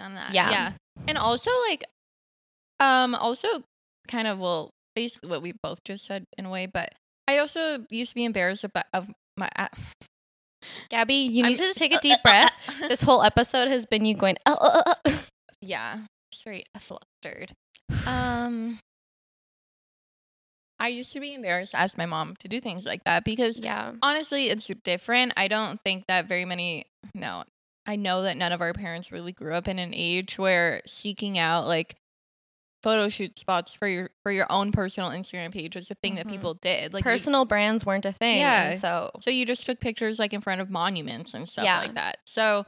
on 0.00 0.14
that. 0.14 0.34
Yeah. 0.34 0.50
Yeah. 0.50 0.72
And 1.06 1.16
also 1.18 1.50
like 1.68 1.84
um 2.80 3.14
also 3.14 3.48
kind 4.08 4.26
of 4.28 4.38
well 4.38 4.70
basically 4.94 5.28
what 5.30 5.40
we 5.42 5.52
both 5.62 5.82
just 5.84 6.04
said 6.06 6.24
in 6.36 6.46
a 6.46 6.50
way, 6.50 6.66
but 6.66 6.94
I 7.28 7.38
also 7.38 7.84
used 7.90 8.10
to 8.10 8.14
be 8.16 8.24
embarrassed 8.24 8.64
about 8.64 8.86
of 8.92 9.08
my 9.36 9.48
uh, 9.56 9.68
Gabi, 10.90 11.30
you 11.30 11.44
I'm 11.44 11.50
need 11.50 11.56
to 11.58 11.62
just- 11.62 11.78
take 11.78 11.92
a 11.94 12.00
deep 12.00 12.22
breath. 12.22 12.52
This 12.88 13.02
whole 13.02 13.22
episode 13.22 13.68
has 13.68 13.86
been 13.86 14.04
you 14.04 14.14
going, 14.16 14.36
oh, 14.46 14.56
oh, 14.60 14.92
oh." 15.06 15.22
yeah. 15.60 15.98
Very 16.44 16.64
flustered. 16.78 17.52
Um 18.06 18.78
I 20.78 20.88
used 20.88 21.12
to 21.14 21.20
be 21.20 21.32
embarrassed 21.32 21.70
to 21.72 21.78
ask 21.80 21.96
my 21.96 22.04
mom 22.06 22.36
to 22.40 22.48
do 22.48 22.60
things 22.60 22.84
like 22.84 23.02
that 23.04 23.24
because 23.24 23.58
yeah. 23.58 23.92
honestly, 24.02 24.50
it's 24.50 24.66
different. 24.84 25.32
I 25.36 25.48
don't 25.48 25.80
think 25.82 26.04
that 26.06 26.26
very 26.28 26.44
many, 26.44 26.84
no, 27.14 27.44
I 27.86 27.96
know 27.96 28.22
that 28.22 28.36
none 28.36 28.52
of 28.52 28.60
our 28.60 28.74
parents 28.74 29.10
really 29.10 29.32
grew 29.32 29.54
up 29.54 29.68
in 29.68 29.78
an 29.78 29.92
age 29.94 30.38
where 30.38 30.82
seeking 30.86 31.38
out 31.38 31.66
like 31.66 31.96
photo 32.82 33.08
shoot 33.08 33.38
spots 33.38 33.72
for 33.72 33.88
your 33.88 34.10
for 34.22 34.30
your 34.30 34.46
own 34.52 34.70
personal 34.70 35.08
Instagram 35.10 35.50
page 35.50 35.76
was 35.76 35.90
a 35.90 35.94
thing 35.94 36.16
that 36.16 36.26
Mhm. 36.26 36.30
people 36.32 36.54
did. 36.54 36.92
Like 36.92 37.04
you- 37.04 37.10
Personal 37.10 37.46
brands 37.46 37.86
weren't 37.86 38.04
a 38.04 38.12
thing. 38.12 38.38
Yeah. 38.40 38.76
So 38.76 39.10
so 39.20 39.30
you 39.30 39.46
just 39.46 39.64
took 39.64 39.80
pictures 39.80 40.18
like 40.18 40.34
in 40.34 40.42
front 40.42 40.60
of 40.60 40.68
monuments 40.68 41.32
and 41.32 41.48
stuff 41.48 41.64
Yeah. 41.64 41.78
like 41.78 41.94
that. 41.94 42.18
So 42.26 42.66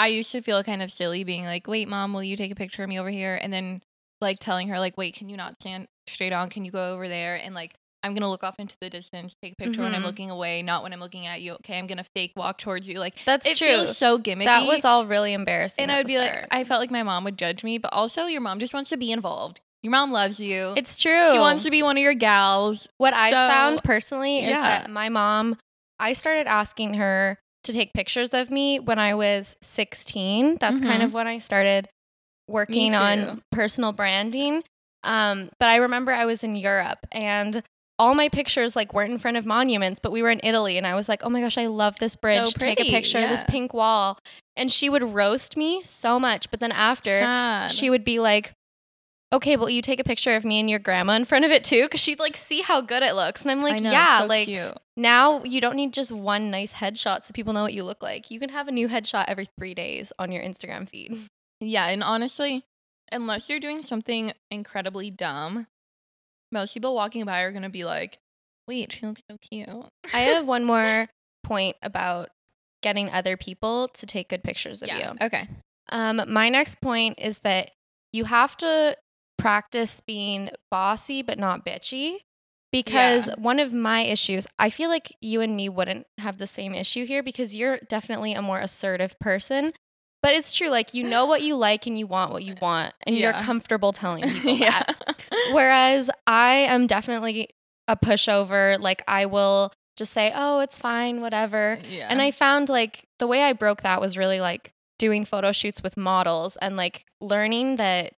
I 0.00 0.06
used 0.06 0.32
to 0.32 0.40
feel 0.40 0.64
kind 0.64 0.82
of 0.82 0.90
silly 0.90 1.24
being 1.24 1.44
like, 1.44 1.66
wait, 1.68 1.86
mom, 1.88 2.14
will 2.14 2.22
you 2.24 2.34
take 2.36 2.50
a 2.50 2.54
picture 2.54 2.82
of 2.82 2.88
me 2.88 2.98
over 2.98 3.10
here? 3.10 3.38
And 3.40 3.52
then 3.52 3.82
like 4.22 4.38
telling 4.38 4.68
her, 4.68 4.78
like, 4.78 4.96
wait, 4.96 5.14
can 5.14 5.28
you 5.28 5.36
not 5.36 5.56
stand 5.60 5.88
straight 6.08 6.32
on? 6.32 6.48
Can 6.48 6.64
you 6.64 6.70
go 6.70 6.94
over 6.94 7.06
there? 7.06 7.36
And 7.36 7.54
like, 7.54 7.74
I'm 8.02 8.14
gonna 8.14 8.30
look 8.30 8.42
off 8.42 8.58
into 8.58 8.74
the 8.80 8.88
distance, 8.88 9.34
take 9.42 9.52
a 9.52 9.56
picture 9.56 9.82
when 9.82 9.94
I'm 9.94 10.00
Mhm. 10.00 10.06
looking 10.06 10.30
away, 10.30 10.62
not 10.62 10.82
when 10.82 10.94
I'm 10.94 11.00
looking 11.00 11.26
at 11.26 11.42
you. 11.42 11.52
Okay, 11.56 11.78
I'm 11.78 11.86
gonna 11.86 12.06
fake 12.16 12.32
walk 12.34 12.56
towards 12.56 12.88
you. 12.88 12.98
Like 12.98 13.14
That's 13.26 13.46
it 13.46 13.58
true. 13.58 13.68
feels 13.68 13.98
so 13.98 14.18
gimmicky. 14.18 14.46
that 14.46 14.66
was 14.66 14.86
all 14.86 15.04
really 15.04 15.34
embarrassing. 15.34 15.82
and 15.82 15.92
I 15.92 15.98
would 15.98 16.06
be 16.06 16.16
like. 16.18 16.46
I 16.50 16.64
felt 16.64 16.80
like 16.80 16.90
my 16.90 17.02
mom 17.02 17.24
would 17.24 17.36
judge 17.36 17.62
me, 17.62 17.76
but 17.76 17.92
also 17.92 18.24
your 18.24 18.40
mom 18.40 18.58
just 18.58 18.72
wants 18.72 18.88
to 18.90 18.96
be 18.96 19.12
involved. 19.12 19.60
Your 19.82 19.90
mom 19.90 20.12
loves 20.12 20.40
you. 20.40 20.72
it's 20.76 20.98
true. 21.00 21.30
she 21.32 21.38
wants 21.38 21.62
to 21.64 21.70
be 21.70 21.82
one 21.82 21.98
of 21.98 22.02
your 22.02 22.14
gals. 22.14 22.88
What 22.96 23.12
I 23.12 23.32
found 23.32 23.82
personally 23.84 24.38
is 24.38 24.48
Yeah. 24.48 24.62
that 24.62 24.90
my 24.90 25.10
mom, 25.10 25.58
I 25.98 26.14
started 26.14 26.46
asking 26.46 26.94
her 26.94 27.38
to 27.64 27.72
take 27.72 27.92
pictures 27.92 28.30
of 28.34 28.50
me 28.50 28.78
when 28.80 28.98
I 28.98 29.14
was 29.14 29.56
16. 29.60 30.56
That's 30.56 30.80
kind 30.80 31.02
Mhm. 31.02 31.06
of 31.06 31.12
when 31.12 31.26
I 31.26 31.38
started 31.38 31.88
working 32.48 32.94
on 32.94 33.42
personal 33.52 33.92
branding. 33.92 34.64
Um, 35.04 35.50
but 35.58 35.68
I 35.68 35.76
remember 35.76 36.12
I 36.12 36.26
was 36.26 36.42
in 36.42 36.56
Europe 36.56 37.06
and 37.12 37.62
all 37.98 38.14
my 38.14 38.28
pictures 38.28 38.74
like 38.76 38.94
weren't 38.94 39.12
in 39.12 39.18
front 39.18 39.36
of 39.36 39.44
monuments, 39.46 40.00
but 40.02 40.10
we 40.10 40.22
were 40.22 40.30
in 40.30 40.40
Italy 40.42 40.78
and 40.78 40.86
I 40.86 40.94
was 40.94 41.08
like, 41.08 41.22
"Oh 41.22 41.28
my 41.28 41.40
gosh, 41.40 41.58
I 41.58 41.66
love 41.66 41.98
this 42.00 42.16
bridge. 42.16 42.54
Take 42.54 42.80
a 42.80 42.84
picture 42.84 43.18
of 43.18 43.28
this 43.28 43.44
pink 43.44 43.72
wall." 43.74 44.18
And 44.56 44.72
she 44.72 44.88
would 44.90 45.02
roast 45.02 45.56
me 45.56 45.82
so 45.84 46.18
much, 46.18 46.50
but 46.50 46.60
then 46.60 46.72
after 46.72 47.10
Sad. 47.20 47.72
she 47.72 47.88
would 47.90 48.04
be 48.04 48.18
like, 48.18 48.52
"Okay, 49.32 49.56
well, 49.56 49.70
you 49.70 49.82
take 49.82 50.00
a 50.00 50.04
picture 50.04 50.34
of 50.34 50.44
me 50.44 50.58
and 50.60 50.68
your 50.68 50.78
grandma 50.78 51.12
in 51.14 51.24
front 51.24 51.44
of 51.44 51.50
it 51.50 51.64
too," 51.64 51.82
because 51.82 52.00
she'd 52.00 52.18
like 52.18 52.36
see 52.36 52.62
how 52.62 52.80
good 52.80 53.02
it 53.02 53.14
looks, 53.14 53.42
and 53.42 53.50
I'm 53.50 53.62
like, 53.62 53.80
know, 53.80 53.90
"Yeah, 53.90 54.20
so 54.20 54.26
like 54.26 54.46
cute. 54.46 54.76
now 54.96 55.42
you 55.44 55.60
don't 55.60 55.76
need 55.76 55.92
just 55.92 56.10
one 56.12 56.50
nice 56.50 56.72
headshot 56.72 57.24
so 57.24 57.32
people 57.32 57.52
know 57.52 57.62
what 57.62 57.74
you 57.74 57.84
look 57.84 58.02
like. 58.02 58.30
You 58.30 58.40
can 58.40 58.50
have 58.50 58.68
a 58.68 58.72
new 58.72 58.88
headshot 58.88 59.26
every 59.28 59.48
three 59.58 59.74
days 59.74 60.12
on 60.18 60.32
your 60.32 60.42
Instagram 60.42 60.88
feed." 60.88 61.28
Yeah, 61.62 61.88
and 61.88 62.02
honestly, 62.02 62.64
unless 63.12 63.50
you're 63.50 63.60
doing 63.60 63.82
something 63.82 64.32
incredibly 64.50 65.10
dumb, 65.10 65.66
most 66.50 66.72
people 66.72 66.94
walking 66.94 67.26
by 67.26 67.42
are 67.42 67.52
gonna 67.52 67.68
be 67.68 67.84
like, 67.84 68.18
"Wait, 68.66 68.92
she 68.92 69.04
looks 69.04 69.20
so 69.30 69.36
cute." 69.36 69.68
I 70.14 70.20
have 70.20 70.46
one 70.46 70.64
more 70.72 71.08
point 71.42 71.76
about 71.82 72.30
getting 72.82 73.10
other 73.10 73.36
people 73.36 73.88
to 73.88 74.06
take 74.06 74.30
good 74.30 74.42
pictures 74.42 74.80
of 74.80 74.88
you. 74.88 75.26
Okay. 75.26 75.48
Um, 75.90 76.22
my 76.28 76.48
next 76.48 76.80
point 76.80 77.18
is 77.20 77.40
that 77.40 77.72
you 78.12 78.24
have 78.24 78.56
to 78.58 78.96
practice 79.40 80.00
being 80.00 80.50
bossy 80.70 81.22
but 81.22 81.38
not 81.38 81.64
bitchy. 81.64 82.18
Because 82.72 83.26
Yeah. 83.26 83.34
one 83.38 83.58
of 83.58 83.72
my 83.72 84.02
issues, 84.02 84.46
I 84.58 84.70
feel 84.70 84.90
like 84.90 85.16
you 85.20 85.40
and 85.40 85.56
me 85.56 85.68
wouldn't 85.68 86.06
have 86.18 86.38
the 86.38 86.46
same 86.46 86.72
issue 86.74 87.04
here 87.04 87.20
because 87.22 87.54
you're 87.54 87.78
definitely 87.88 88.32
a 88.34 88.42
more 88.42 88.58
assertive 88.60 89.18
person. 89.18 89.72
But 90.22 90.34
it's 90.34 90.52
true, 90.54 90.68
like 90.68 90.94
you 90.94 91.02
know 91.02 91.26
what 91.26 91.42
you 91.42 91.56
like 91.56 91.86
and 91.86 91.98
you 91.98 92.06
want 92.06 92.30
what 92.32 92.44
you 92.44 92.54
want, 92.60 92.94
and 93.06 93.16
Yeah. 93.16 93.32
you're 93.34 93.42
comfortable 93.44 93.90
telling 93.92 94.22
people 94.30 94.54
yeah. 94.54 94.84
that. 94.86 95.20
Whereas 95.52 96.10
I 96.28 96.52
am 96.68 96.86
definitely 96.86 97.48
a 97.88 97.96
pushover. 97.96 98.78
Like 98.78 99.02
I 99.08 99.26
will 99.26 99.72
just 99.96 100.12
say, 100.12 100.30
"Oh, 100.34 100.60
it's 100.60 100.78
fine, 100.78 101.20
whatever." 101.22 101.78
yeah. 101.88 102.06
And 102.10 102.20
I 102.22 102.30
found 102.30 102.68
like 102.68 103.04
the 103.18 103.26
way 103.26 103.42
I 103.42 103.52
broke 103.54 103.82
that 103.82 104.00
was 104.00 104.16
really 104.18 104.40
like 104.40 104.72
doing 104.98 105.24
photo 105.24 105.50
shoots 105.52 105.82
with 105.82 105.96
models 105.96 106.56
and 106.58 106.76
like 106.76 107.06
learning 107.20 107.76
that 107.76 108.12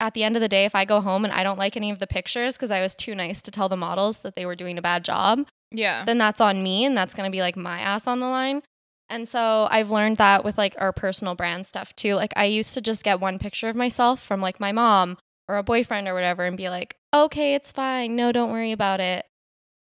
at 0.00 0.14
the 0.14 0.24
end 0.24 0.36
of 0.36 0.40
the 0.40 0.48
day, 0.48 0.64
if 0.64 0.74
I 0.74 0.84
go 0.84 1.00
home 1.00 1.24
and 1.24 1.32
I 1.32 1.42
don't 1.42 1.58
like 1.58 1.76
any 1.76 1.90
of 1.90 1.98
the 1.98 2.06
pictures 2.06 2.56
because 2.56 2.70
I 2.70 2.80
was 2.80 2.94
too 2.94 3.14
nice 3.14 3.42
to 3.42 3.50
tell 3.50 3.68
the 3.68 3.76
models 3.76 4.20
that 4.20 4.34
they 4.34 4.46
were 4.46 4.56
doing 4.56 4.78
a 4.78 4.82
bad 4.82 5.04
job, 5.04 5.46
yeah. 5.70 6.04
then 6.04 6.18
that's 6.18 6.40
on 6.40 6.62
me 6.62 6.84
and 6.84 6.96
that's 6.96 7.14
going 7.14 7.30
to 7.30 7.34
be 7.34 7.42
like 7.42 7.56
my 7.56 7.78
ass 7.78 8.06
on 8.06 8.20
the 8.20 8.26
line. 8.26 8.62
And 9.10 9.28
so 9.28 9.68
I've 9.70 9.90
learned 9.90 10.16
that 10.16 10.44
with 10.44 10.56
like 10.56 10.74
our 10.78 10.92
personal 10.92 11.34
brand 11.34 11.66
stuff 11.66 11.94
too. 11.94 12.14
Like 12.14 12.32
I 12.36 12.46
used 12.46 12.74
to 12.74 12.80
just 12.80 13.02
get 13.02 13.20
one 13.20 13.38
picture 13.38 13.68
of 13.68 13.76
myself 13.76 14.22
from 14.22 14.40
like 14.40 14.58
my 14.58 14.72
mom 14.72 15.18
or 15.48 15.56
a 15.56 15.62
boyfriend 15.62 16.08
or 16.08 16.14
whatever 16.14 16.44
and 16.44 16.56
be 16.56 16.70
like, 16.70 16.96
okay, 17.12 17.54
it's 17.54 17.72
fine. 17.72 18.16
No, 18.16 18.32
don't 18.32 18.52
worry 18.52 18.72
about 18.72 19.00
it. 19.00 19.26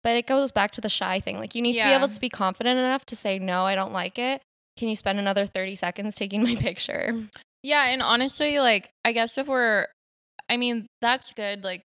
But 0.04 0.16
it 0.16 0.28
goes 0.28 0.52
back 0.52 0.72
to 0.74 0.82
the 0.82 0.90
shy 0.90 1.20
thing. 1.20 1.40
Like 1.40 1.56
you 1.56 1.62
need 1.64 1.76
to 1.78 1.84
be 1.84 1.90
able 1.90 2.08
to 2.08 2.20
be 2.20 2.30
confident 2.30 2.78
enough 2.78 3.06
to 3.08 3.16
say, 3.16 3.40
no, 3.40 3.66
I 3.66 3.74
don't 3.74 3.92
like 3.92 4.20
it. 4.20 4.42
Can 4.78 4.90
you 4.90 4.96
spend 4.96 5.18
another 5.18 5.48
30 5.48 5.76
seconds 5.76 6.16
taking 6.16 6.44
my 6.44 6.56
picture? 6.60 7.28
Yeah, 7.64 7.88
and 7.88 8.04
honestly, 8.04 8.60
like 8.60 8.92
I 9.04 9.12
guess 9.12 9.40
if 9.40 9.48
we're 9.48 9.88
I 10.50 10.58
mean, 10.58 10.88
that's 11.02 11.34
good 11.34 11.64
like 11.64 11.84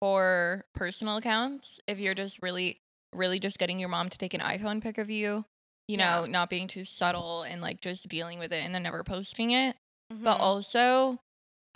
for 0.00 0.64
personal 0.74 1.16
accounts 1.18 1.80
if 1.88 1.98
you're 1.98 2.14
just 2.14 2.42
really 2.42 2.80
really 3.14 3.38
just 3.40 3.58
getting 3.58 3.78
your 3.80 3.88
mom 3.90 4.08
to 4.10 4.18
take 4.18 4.34
an 4.34 4.40
iPhone 4.40 4.82
pic 4.82 4.98
of 4.98 5.10
you, 5.10 5.44
you 5.88 5.96
know, 5.98 6.24
Yeah. 6.24 6.26
not 6.26 6.50
being 6.50 6.68
too 6.68 6.84
subtle 6.84 7.42
and 7.42 7.60
like 7.62 7.80
just 7.80 8.08
dealing 8.08 8.38
with 8.38 8.52
it 8.52 8.64
and 8.64 8.74
then 8.74 8.82
never 8.84 9.04
posting 9.04 9.52
it. 9.52 9.76
But 10.24 10.36
Mhm. 10.36 10.40
also 10.40 11.18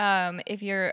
um 0.01 0.41
if 0.47 0.63
you're 0.63 0.93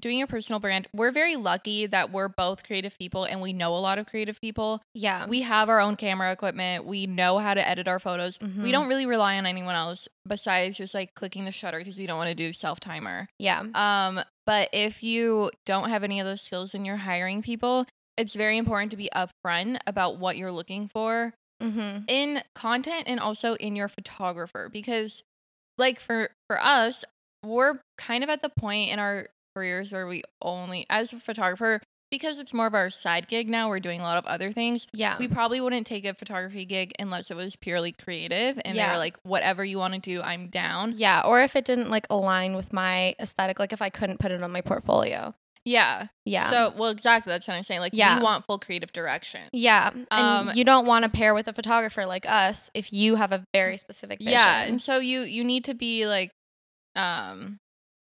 doing 0.00 0.18
your 0.18 0.26
personal 0.26 0.60
brand, 0.60 0.88
we're 0.92 1.10
very 1.12 1.36
lucky 1.36 1.86
that 1.86 2.10
we're 2.10 2.28
both 2.28 2.64
creative 2.64 2.96
people 2.98 3.24
and 3.24 3.40
we 3.40 3.52
know 3.52 3.76
a 3.76 3.78
lot 3.78 3.98
of 3.98 4.06
creative 4.06 4.40
people. 4.40 4.82
yeah. 4.94 5.26
We 5.26 5.42
have 5.42 5.68
our 5.68 5.80
own 5.80 5.96
camera 5.96 6.32
equipment. 6.32 6.84
We 6.84 7.06
know 7.06 7.38
how 7.38 7.54
to 7.54 7.66
edit 7.66 7.86
our 7.88 7.98
photos. 7.98 8.38
Mhm. 8.38 8.62
We 8.62 8.72
don't 8.72 8.88
really 8.88 9.06
rely 9.06 9.38
on 9.38 9.46
anyone 9.46 9.74
else 9.74 10.08
besides 10.26 10.76
just 10.76 10.94
like 10.94 11.14
clicking 11.14 11.44
the 11.44 11.52
shutter 11.52 11.78
because 11.78 11.98
we 11.98 12.06
don't 12.06 12.18
want 12.18 12.28
to 12.28 12.34
do 12.34 12.52
self 12.52 12.80
timer. 12.80 13.28
yeah. 13.38 13.62
Um, 13.74 14.20
but 14.46 14.68
if 14.72 15.02
you 15.02 15.50
don't 15.64 15.88
have 15.88 16.04
any 16.04 16.20
of 16.20 16.26
those 16.26 16.42
skills 16.42 16.74
and 16.74 16.84
you're 16.84 16.96
hiring 16.96 17.40
people, 17.40 17.86
it's 18.16 18.34
very 18.34 18.58
important 18.58 18.90
to 18.90 18.96
be 18.96 19.08
upfront 19.14 19.78
about 19.86 20.18
what 20.18 20.36
you're 20.36 20.52
looking 20.52 20.88
for 20.88 21.34
hmm 21.62 21.98
in 22.08 22.42
content 22.54 23.04
and 23.06 23.20
also 23.20 23.54
in 23.54 23.74
your 23.76 23.88
photographer 23.88 24.68
because 24.72 25.22
like 25.78 25.98
for 26.00 26.30
for 26.48 26.60
us, 26.62 27.04
we're 27.44 27.78
kind 27.96 28.22
of 28.24 28.28
at 28.30 28.42
the 28.42 28.48
point 28.48 28.90
in 28.90 28.98
our 28.98 29.28
careers 29.54 29.92
where 29.92 30.06
we 30.06 30.22
only 30.42 30.86
as 30.90 31.12
a 31.12 31.16
photographer 31.18 31.80
because 32.10 32.38
it's 32.38 32.54
more 32.54 32.66
of 32.66 32.74
our 32.74 32.90
side 32.90 33.26
gig 33.26 33.48
now, 33.48 33.68
we're 33.68 33.80
doing 33.80 33.98
a 34.00 34.04
lot 34.04 34.16
of 34.18 34.26
other 34.26 34.52
things 34.52 34.86
Yeah. 34.92 35.16
we 35.18 35.26
probably 35.26 35.60
wouldn't 35.60 35.86
take 35.86 36.04
a 36.04 36.14
photography 36.14 36.64
gig 36.64 36.92
unless 36.98 37.30
it 37.30 37.36
was 37.36 37.56
purely 37.56 37.92
creative 37.92 38.60
and 38.64 38.74
they 38.76 38.80
Yeah. 38.82 38.92
were 38.92 38.98
like 38.98 39.16
whatever 39.24 39.64
you 39.64 39.78
want 39.78 39.94
to 39.94 40.00
do 40.00 40.22
i'm 40.22 40.48
down 40.48 40.94
yeah. 40.96 41.22
Or 41.24 41.42
if 41.42 41.56
it 41.56 41.64
didn't 41.64 41.90
like 41.90 42.06
align 42.10 42.54
with 42.56 42.72
my 42.72 43.14
aesthetic, 43.18 43.58
like 43.58 43.72
if 43.72 43.82
I 43.82 43.90
couldn't 43.90 44.18
put 44.20 44.30
it 44.30 44.42
on 44.42 44.52
my 44.52 44.60
portfolio. 44.60 45.34
yeah 45.64 46.06
Yeah. 46.24 46.50
so 46.50 46.72
well 46.76 46.90
exactly 46.90 47.30
that's 47.32 47.48
what 47.48 47.54
i'm 47.54 47.62
saying 47.64 47.80
like 47.80 47.94
Yeah. 47.94 48.18
you 48.18 48.22
want 48.22 48.44
full 48.46 48.58
creative 48.58 48.92
direction 48.92 49.40
Yeah. 49.52 49.90
And 49.94 50.08
Um, 50.10 50.50
you 50.54 50.64
don't 50.64 50.86
want 50.86 51.04
to 51.04 51.08
pair 51.10 51.32
with 51.34 51.48
a 51.48 51.52
photographer 51.52 52.06
like 52.06 52.26
us 52.28 52.70
if 52.74 52.92
you 52.92 53.16
have 53.16 53.32
a 53.32 53.44
very 53.54 53.76
specific 53.76 54.18
vision. 54.18 54.32
yeah 54.32 54.62
and 54.62 54.80
so 54.80 54.98
you 54.98 55.22
you 55.22 55.42
need 55.42 55.64
to 55.64 55.74
be 55.74 56.06
like 56.06 56.30
um 56.96 57.58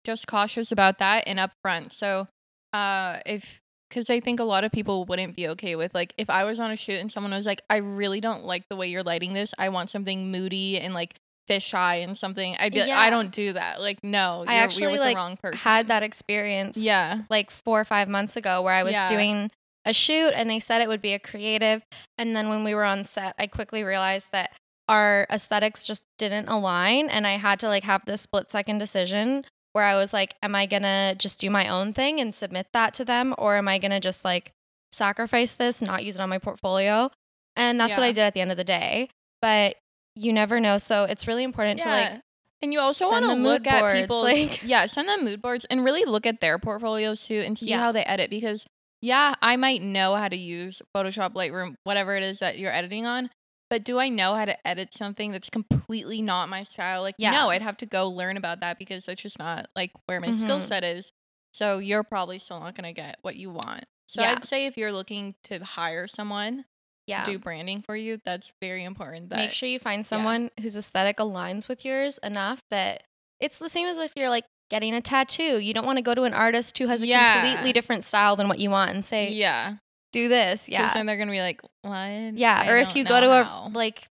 just 0.08 0.26
cautious 0.26 0.72
about 0.72 1.00
that 1.00 1.24
and 1.28 1.38
upfront 1.38 1.92
so 1.92 2.28
uh 2.74 3.18
if 3.26 3.60
because 3.90 4.10
i 4.10 4.20
think 4.22 4.40
a 4.40 4.44
lot 4.44 4.64
of 4.64 4.72
people 4.72 5.04
wouldn't 5.06 5.36
be 5.36 5.48
okay 5.50 5.76
with 5.76 5.94
like 5.94 6.14
if 6.18 6.30
i 6.30 6.46
was 6.46 6.60
on 6.60 6.72
a 6.72 6.78
shoot 6.78 7.00
and 7.00 7.12
someone 7.12 7.34
was 7.34 7.46
like 7.46 7.62
i 7.70 7.78
really 7.78 8.22
don't 8.22 8.46
like 8.46 8.64
the 8.70 8.76
way 8.78 8.88
you're 8.88 9.04
lighting 9.04 9.34
this 9.34 9.54
i 9.58 9.68
want 9.68 9.90
something 9.90 10.32
moody 10.32 10.80
and 10.80 10.94
like 10.94 11.14
fisheye 11.50 12.04
and 12.04 12.18
something 12.18 12.56
i'd 12.60 12.72
be 12.74 12.80
like 12.80 12.90
i 12.92 13.10
don't 13.10 13.32
do 13.32 13.52
that 13.54 13.82
like 13.82 14.02
no 14.04 14.46
I 14.48 14.56
you're, 14.56 14.64
actually, 14.64 14.98
like, 14.98 15.16
the 15.16 15.20
wrong 15.20 15.38
person 15.38 15.58
had 15.60 15.88
that 15.90 16.04
experience 16.04 16.78
yeah 16.78 17.24
like 17.30 17.52
four 17.52 17.80
or 17.82 17.86
five 17.86 18.08
months 18.08 18.36
ago 18.38 18.62
where 18.62 18.74
I 18.74 18.84
was 18.84 18.94
Yeah. 18.94 19.08
doing 19.08 19.52
a 19.86 19.94
shoot 19.94 20.32
and 20.36 20.50
they 20.50 20.60
said 20.60 20.82
it 20.82 20.90
would 20.90 21.02
be 21.02 21.14
a 21.14 21.20
creative. 21.20 21.82
And 22.18 22.36
then 22.36 22.50
when 22.50 22.66
we 22.66 22.76
were 22.76 22.84
on 22.84 23.06
set, 23.06 23.34
I 23.40 23.48
quickly 23.48 23.84
realized 23.84 24.34
that 24.34 24.52
our 24.90 25.26
aesthetics 25.30 25.88
just 25.88 26.04
didn't 26.18 26.50
align. 26.50 27.10
And 27.10 27.26
I 27.26 27.38
had 27.38 27.60
to 27.62 27.70
like 27.70 27.86
have 27.86 28.02
this 28.06 28.22
split 28.22 28.52
second 28.52 28.80
decision 28.80 29.46
where 29.78 29.86
I 29.86 29.96
was 29.96 30.12
like, 30.12 30.36
am 30.42 30.56
I 30.56 30.66
gonna 30.66 31.14
just 31.18 31.40
do 31.40 31.50
my 31.52 31.68
own 31.70 31.94
thing 31.94 32.20
and 32.20 32.34
submit 32.34 32.66
that 32.74 32.96
to 32.96 33.06
them? 33.06 33.36
Or 33.38 33.56
am 33.58 33.68
I 33.68 33.78
gonna 33.78 34.00
just 34.00 34.26
like 34.26 34.52
sacrifice 34.92 35.54
this, 35.56 35.82
not 35.84 36.04
use 36.04 36.16
it 36.16 36.22
on 36.22 36.30
my 36.30 36.40
portfolio? 36.40 37.12
And 37.56 37.80
that's 37.80 37.96
what 37.96 38.04
I 38.04 38.12
did 38.12 38.22
at 38.22 38.34
the 38.34 38.42
end 38.42 38.50
of 38.52 38.58
the 38.58 38.64
day. 38.64 39.10
But 39.42 39.76
you 40.16 40.34
never 40.34 40.60
know. 40.60 40.80
So 40.80 41.04
it's 41.04 41.28
really 41.28 41.44
important 41.44 41.80
to 41.82 41.90
like 41.90 42.22
and 42.64 42.74
you 42.74 42.80
also 42.80 43.08
want 43.08 43.24
to 43.26 43.34
look 43.34 43.68
at 43.68 43.94
people's 44.02 44.24
like- 44.34 44.64
yeah 44.64 44.88
send 44.88 45.08
them 45.08 45.24
mood 45.24 45.44
boards 45.44 45.66
and 45.66 45.86
really 45.86 46.06
look 46.06 46.26
at 46.26 46.42
their 46.42 46.58
portfolios 46.58 47.24
too 47.28 47.40
and 47.46 47.56
see 47.58 47.70
Yeah. 47.70 47.78
how 47.80 47.92
they 47.92 48.02
edit 48.02 48.32
because 48.32 48.66
yeah 49.00 49.36
i 49.44 49.56
might 49.58 49.84
know 49.84 50.16
how 50.16 50.28
to 50.28 50.36
use 50.36 50.82
photoshop 50.96 51.34
lightroom 51.36 51.76
whatever 51.84 52.16
it 52.18 52.24
is 52.24 52.40
that 52.40 52.58
you're 52.58 52.74
editing 52.74 53.06
on 53.06 53.30
but 53.70 53.84
do 53.84 54.00
i 54.00 54.10
know 54.10 54.34
how 54.36 54.46
to 54.46 54.68
edit 54.68 54.94
something 54.94 55.32
that's 55.32 55.50
completely 55.50 56.22
not 56.22 56.50
my 56.50 56.64
style 56.64 57.02
like 57.02 57.16
Yeah. 57.18 57.32
no 57.32 57.50
i'd 57.50 57.62
have 57.62 57.78
to 57.78 57.86
go 57.86 58.10
learn 58.10 58.38
about 58.38 58.60
that 58.62 58.78
because 58.80 59.06
that's 59.06 59.22
just 59.22 59.40
not 59.40 59.68
like 59.76 59.92
where 60.06 60.20
my 60.20 60.32
skill 60.32 60.60
Mhm. 60.60 60.68
set 60.68 60.84
is 60.84 61.12
so 61.52 61.78
you're 61.80 62.04
probably 62.04 62.38
still 62.40 62.60
not 62.60 62.76
going 62.76 62.84
to 62.86 62.94
get 62.94 63.18
what 63.22 63.36
you 63.36 63.50
want 63.52 63.86
so 64.08 64.22
Yeah. 64.22 64.32
i'd 64.34 64.46
say 64.48 64.66
if 64.66 64.78
you're 64.78 64.92
looking 64.92 65.36
to 65.46 65.64
hire 65.64 66.08
someone 66.08 66.66
yeah. 67.08 67.24
to 67.24 67.32
do 67.32 67.40
branding 67.40 67.82
for 67.82 67.96
you 67.96 68.20
that's 68.26 68.52
very 68.62 68.84
important 68.84 69.30
that 69.30 69.38
Make 69.38 69.52
sure 69.52 69.70
you 69.70 69.80
find 69.80 70.06
someone 70.06 70.52
whose 70.62 70.76
aesthetic 70.76 71.18
aligns 71.18 71.68
with 71.68 71.86
yours 71.86 72.18
enough 72.24 72.60
that 72.72 73.04
it's 73.40 73.60
the 73.60 73.70
same 73.70 73.88
as 73.88 73.98
if 73.98 74.12
you're 74.16 74.30
like 74.30 74.46
getting 74.70 74.94
a 74.94 75.00
tattoo. 75.00 75.60
You 75.60 75.74
don't 75.74 75.86
want 75.86 75.98
to 75.98 76.02
go 76.02 76.14
to 76.14 76.24
an 76.24 76.34
artist 76.34 76.78
who 76.78 76.88
has 76.88 77.02
a 77.02 77.08
Yeah. 77.08 77.40
completely 77.42 77.72
different 77.72 78.04
style 78.04 78.36
than 78.36 78.50
what 78.50 78.60
you 78.60 78.70
want 78.70 78.92
and 78.92 79.06
say, 79.06 79.32
yeah 79.32 79.76
do 80.14 80.28
this. 80.30 80.68
yeah 80.70 80.94
then 80.94 81.06
they're 81.06 81.18
gonna 81.18 81.32
be 81.32 81.42
like 81.42 81.62
what 81.82 82.34
Yeah. 82.36 82.64
I 82.66 82.72
or 82.72 82.78
if 82.78 82.96
you 82.96 83.04
go 83.06 83.20
to 83.20 83.28
know 83.28 83.32
a 83.32 83.70
like 83.74 84.04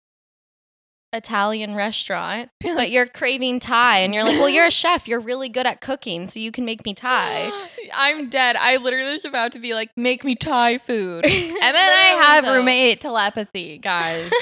Italian 1.13 1.73
restaurant, 1.73 2.49
but 2.61 2.91
you're 2.91 3.05
craving 3.05 3.61
Thai 3.61 3.99
and 3.99 4.13
you're 4.13 4.25
like, 4.25 4.37
well, 4.39 4.49
you're 4.49 4.65
a 4.65 4.71
chef. 4.83 5.07
You're 5.07 5.21
really 5.21 5.47
good 5.47 5.65
at 5.65 5.79
cooking, 5.79 6.27
so 6.27 6.37
you 6.39 6.51
can 6.51 6.65
make 6.65 6.85
me 6.85 6.93
Thai. 6.93 7.49
I'm 7.93 8.29
dead. 8.29 8.57
I 8.57 8.75
literally 8.75 9.13
was 9.13 9.23
about 9.23 9.53
to 9.53 9.59
be 9.59 9.73
like, 9.73 9.89
make 9.95 10.25
me 10.25 10.35
Thai 10.35 10.77
food. 10.77 11.25
And 11.67 11.77
I 11.77 12.19
have 12.23 12.43
though. 12.45 12.57
roommate 12.57 12.99
telepathy, 13.01 13.77
guys. 13.77 14.29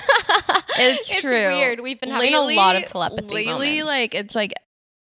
It's 0.77 1.21
true. 1.21 1.31
weird. 1.31 1.79
We've 1.79 1.99
been 2.01 2.09
having 2.09 2.33
a 2.33 2.41
lot 2.41 2.75
of 2.75 2.85
telepathy 2.85 3.33
Lately, 3.33 3.51
moments. 3.81 3.85
like 3.85 4.15
it's 4.15 4.35
like 4.35 4.53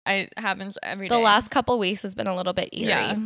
it 0.07 0.31
happens 0.37 0.77
every 0.83 1.09
day. 1.09 1.15
the 1.15 1.19
last 1.21 1.51
couple 1.51 1.79
weeks 1.79 2.03
has 2.03 2.15
been 2.15 2.27
a 2.27 2.37
little 2.37 2.53
bit 2.53 2.69
eerie. 2.75 2.89
Yeah. 2.89 3.17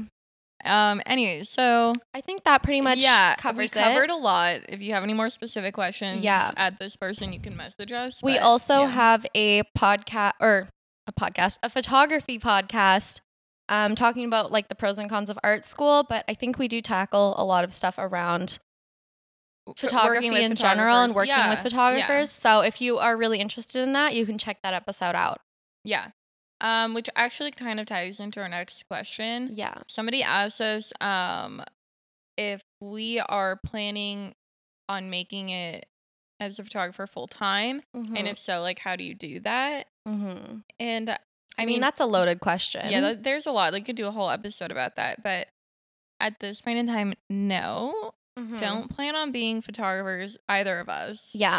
Um 0.64 1.00
anyway, 1.06 1.44
so 1.44 1.94
I 2.14 2.20
think 2.20 2.44
that 2.44 2.62
pretty 2.62 2.80
much 2.80 2.98
yeah, 2.98 3.36
covers 3.36 3.72
we 3.74 3.80
covered 3.80 4.04
it. 4.04 4.10
a 4.10 4.16
lot. 4.16 4.60
If 4.68 4.82
you 4.82 4.92
have 4.94 5.02
any 5.02 5.14
more 5.14 5.30
specific 5.30 5.74
questions, 5.74 6.22
Yeah. 6.22 6.52
at 6.56 6.78
this 6.78 6.96
person, 6.96 7.32
you 7.32 7.40
can 7.40 7.56
message 7.56 7.92
us. 7.92 8.22
We 8.22 8.34
but, 8.34 8.42
also 8.42 8.80
yeah. 8.82 8.86
have 8.88 9.26
a 9.34 9.62
podcast 9.76 10.32
or 10.40 10.68
a 11.06 11.12
podcast, 11.12 11.58
a 11.62 11.70
photography 11.70 12.38
podcast, 12.38 13.20
um, 13.68 13.94
talking 13.94 14.24
about 14.24 14.50
like 14.50 14.68
the 14.68 14.74
pros 14.74 14.98
and 14.98 15.08
cons 15.08 15.30
of 15.30 15.38
art 15.44 15.64
school. 15.64 16.04
But 16.08 16.24
I 16.28 16.34
think 16.34 16.58
we 16.58 16.68
do 16.68 16.80
tackle 16.82 17.34
a 17.38 17.44
lot 17.44 17.64
of 17.64 17.72
stuff 17.72 17.94
around 17.98 18.58
photography 19.76 20.42
in 20.42 20.54
general 20.54 20.96
and 21.02 21.14
working 21.14 21.30
Yeah, 21.30 21.50
with 21.50 21.58
yeah. 21.58 21.62
photographers. 21.62 22.30
So 22.30 22.60
if 22.62 22.80
you 22.80 22.98
are 22.98 23.16
really 23.16 23.38
interested 23.38 23.82
in 23.82 23.92
that, 23.92 24.14
you 24.14 24.24
can 24.26 24.38
check 24.38 24.58
that 24.62 24.74
episode 24.74 25.14
out. 25.14 25.40
Yeah. 25.84 26.08
Um, 26.60 26.92
which 26.94 27.08
actually 27.14 27.52
kind 27.52 27.78
of 27.78 27.86
ties 27.86 28.18
into 28.18 28.40
our 28.40 28.48
next 28.48 28.84
question. 28.88 29.50
Yeah. 29.52 29.74
Somebody 29.88 30.22
asked 30.24 30.60
us 30.60 30.92
um 31.00 31.62
if 32.36 32.62
we 32.80 33.20
are 33.20 33.60
planning 33.64 34.34
on 34.88 35.10
making 35.10 35.50
it 35.50 35.86
as 36.40 36.58
a 36.58 36.64
photographer 36.64 37.06
full 37.06 37.26
time, 37.28 37.82
and 37.94 38.08
Mhm, 38.16 38.26
if 38.30 38.38
so, 38.38 38.60
like 38.60 38.78
how 38.80 38.96
do 38.96 39.04
you 39.04 39.14
do 39.14 39.40
that? 39.40 39.86
mhm. 40.08 40.62
And 40.80 41.10
I, 41.10 41.18
I, 41.58 41.66
mean, 41.66 41.80
that's 41.80 42.00
a 42.00 42.06
loaded 42.06 42.38
question. 42.40 42.88
yeah, 42.90 43.00
that, 43.00 43.24
there's 43.24 43.46
a 43.46 43.50
lot. 43.50 43.72
Like, 43.72 43.80
you 43.82 43.86
could 43.86 43.96
do 43.96 44.06
a 44.06 44.12
whole 44.12 44.30
episode 44.30 44.70
about 44.70 44.94
that, 44.96 45.22
but 45.24 45.48
at 46.20 46.38
this 46.38 46.60
point 46.62 46.78
in 46.78 46.86
time, 46.86 47.14
no, 47.28 48.12
Mhm. 48.38 48.60
don't 48.60 48.88
plan 48.88 49.16
on 49.16 49.32
being 49.32 49.60
photographers 49.62 50.36
either 50.48 50.78
of 50.80 50.88
us. 50.88 51.30
Yeah. 51.34 51.58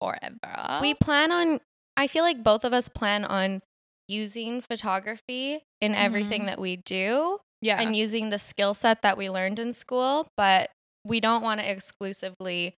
forever. 0.00 0.78
We 0.82 0.94
plan 0.94 1.32
on, 1.32 1.60
I 1.96 2.06
feel 2.08 2.22
like 2.24 2.42
both 2.44 2.64
of 2.64 2.72
us 2.72 2.88
plan 2.88 3.24
on 3.24 3.62
using 4.08 4.60
photography 4.60 5.62
in 5.80 5.94
everything 5.94 6.42
Mhm. 6.42 6.46
that 6.46 6.60
we 6.60 6.76
do 6.76 7.38
yeah, 7.60 7.80
and 7.80 7.96
using 7.96 8.30
the 8.30 8.38
skill 8.38 8.74
set 8.74 9.02
that 9.02 9.16
we 9.16 9.30
learned 9.30 9.58
in 9.58 9.72
school, 9.72 10.28
but 10.36 10.70
we 11.04 11.20
don't 11.20 11.42
want 11.42 11.60
to 11.60 11.70
exclusively 11.70 12.74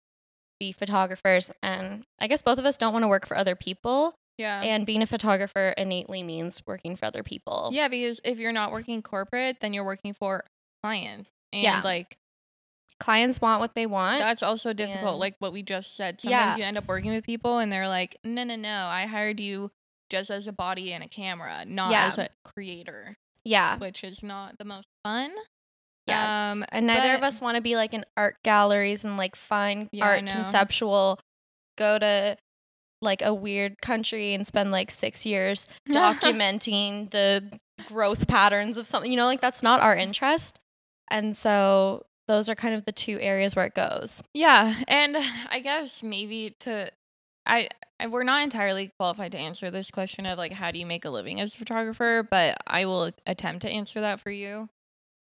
be 0.60 0.72
photographers. 0.72 1.50
And 1.62 2.04
I 2.18 2.28
guess 2.28 2.42
both 2.42 2.58
of 2.58 2.64
us 2.64 2.76
don't 2.78 2.92
want 2.92 3.02
to 3.02 3.08
work 3.08 3.26
for 3.26 3.36
other 3.36 3.54
people. 3.56 4.14
yeah. 4.38 4.60
And 4.62 4.84
being 4.86 5.00
a 5.02 5.06
photographer 5.06 5.72
innately 5.78 6.22
means 6.22 6.62
working 6.66 6.94
for 6.94 7.06
other 7.06 7.22
people. 7.22 7.70
Yeah, 7.72 7.88
because 7.88 8.20
if 8.22 8.38
you're 8.38 8.52
not 8.52 8.70
working 8.70 9.00
corporate, 9.02 9.60
then 9.60 9.72
you're 9.72 9.84
working 9.84 10.12
for 10.12 10.44
clients. 10.82 11.30
And 11.54 11.62
Yeah. 11.62 11.80
like 11.82 12.16
Clients 13.00 13.40
want 13.40 13.60
what 13.60 13.74
they 13.74 13.86
want. 13.86 14.20
that's 14.20 14.42
also 14.42 14.72
difficult. 14.72 15.18
like 15.18 15.36
what 15.38 15.52
we 15.52 15.62
just 15.62 15.96
said. 15.96 16.18
Yeah. 16.22 16.30
Sometimes 16.40 16.58
you 16.58 16.64
end 16.64 16.78
up 16.78 16.86
working 16.86 17.10
with 17.12 17.24
people 17.24 17.58
and 17.58 17.70
they're 17.72 17.88
like, 17.88 18.16
No, 18.24 18.44
no, 18.44 18.56
no, 18.56 18.86
I 18.86 19.06
hired 19.06 19.40
you 19.40 19.70
just 20.10 20.30
as 20.30 20.46
a 20.46 20.52
body 20.52 20.92
and 20.92 21.02
a 21.04 21.08
camera, 21.08 21.64
not 21.66 21.90
Yeah. 21.90 22.06
as 22.06 22.18
a 22.18 22.28
creator. 22.44 23.16
yeah. 23.44 23.78
Which 23.78 24.02
is 24.04 24.22
not 24.22 24.58
the 24.58 24.64
most 24.64 24.88
fun. 25.04 25.30
Yes. 26.06 26.32
Um, 26.32 26.64
and 26.70 26.86
neither 26.86 27.14
of 27.14 27.22
us 27.22 27.40
want 27.40 27.56
to 27.56 27.62
be 27.62 27.74
like 27.76 27.92
in 27.94 28.04
art 28.16 28.36
galleries 28.44 29.04
and 29.04 29.16
like 29.16 29.34
fun 29.36 29.88
Yeah, 29.92 30.04
art 30.06 30.18
conceptual 30.26 31.18
go 31.76 31.98
to 31.98 32.36
like 33.02 33.22
a 33.22 33.34
weird 33.34 33.80
country 33.82 34.32
and 34.34 34.46
spend 34.46 34.70
like 34.70 34.90
6 34.90 35.26
years 35.26 35.66
documenting 35.88 37.10
the 37.10 37.58
growth 37.86 38.26
patterns 38.28 38.78
of 38.78 38.86
something. 38.86 39.10
You 39.10 39.16
know, 39.16 39.26
like 39.26 39.40
that's 39.40 39.62
not 39.62 39.80
our 39.80 39.96
interest. 39.96 40.58
And 41.10 41.36
so 41.36 42.06
those 42.28 42.48
are 42.48 42.54
kind 42.54 42.74
of 42.74 42.84
the 42.84 42.92
two 42.92 43.18
areas 43.20 43.54
where 43.54 43.66
it 43.66 43.74
goes. 43.74 44.22
Yeah, 44.34 44.74
and 44.88 45.16
I 45.50 45.60
guess 45.60 46.02
maybe 46.02 46.54
to 46.60 46.90
I, 47.46 47.68
I 48.00 48.06
we're 48.08 48.24
not 48.24 48.42
entirely 48.42 48.90
qualified 48.98 49.32
to 49.32 49.38
answer 49.38 49.70
this 49.70 49.90
question 49.90 50.26
of 50.26 50.38
like 50.38 50.52
how 50.52 50.70
do 50.70 50.78
you 50.78 50.86
make 50.86 51.04
a 51.04 51.10
living 51.10 51.40
as 51.40 51.54
a 51.54 51.58
photographer, 51.58 52.26
but 52.30 52.58
I 52.66 52.84
will 52.86 53.10
attempt 53.26 53.62
to 53.62 53.70
answer 53.70 54.00
that 54.00 54.20
for 54.20 54.30
you. 54.30 54.68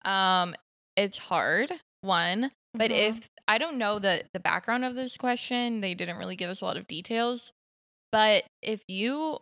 Um 0.04 0.54
it's 0.96 1.18
hard, 1.18 1.72
one, 2.02 2.52
but 2.74 2.90
Mhm. 2.90 3.18
if 3.18 3.28
I 3.48 3.58
don't 3.58 3.78
know 3.78 3.98
the 3.98 4.24
the 4.34 4.40
background 4.40 4.84
of 4.84 4.94
this 4.94 5.16
question, 5.16 5.80
they 5.80 5.94
didn't 5.94 6.18
really 6.18 6.36
give 6.36 6.50
us 6.50 6.60
a 6.60 6.64
lot 6.64 6.76
of 6.76 6.86
details. 6.86 7.52
But 8.12 8.44
if 8.62 8.82
you 8.88 9.38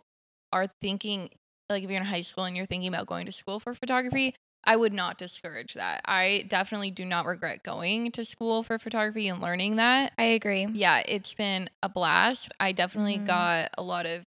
are 0.53 0.67
thinking 0.81 1.29
like 1.69 1.83
if 1.83 1.89
you're 1.89 1.99
in 1.99 2.05
high 2.05 2.21
school 2.21 2.45
and 2.45 2.55
you're 2.57 2.65
thinking 2.67 2.89
about 2.89 3.07
going 3.07 3.25
to 3.25 3.31
school 3.31 3.59
for 3.59 3.73
photography, 3.73 4.35
I 4.65 4.75
would 4.75 4.93
not 4.93 5.17
discourage 5.17 5.73
that. 5.75 6.01
I 6.05 6.45
definitely 6.47 6.91
do 6.91 7.05
not 7.05 7.25
regret 7.25 7.63
going 7.63 8.11
to 8.13 8.25
school 8.25 8.63
for 8.63 8.79
photography 8.79 9.27
and 9.27 9.41
learning 9.41 9.75
that. 9.75 10.13
I 10.17 10.23
agree. 10.25 10.65
Yeah, 10.65 11.03
it's 11.05 11.33
been 11.33 11.69
a 11.83 11.89
blast. 11.89 12.51
I 12.59 12.71
definitely 12.71 13.17
Mhm. 13.17 13.25
got 13.25 13.69
a 13.77 13.83
lot 13.83 14.05
of 14.05 14.23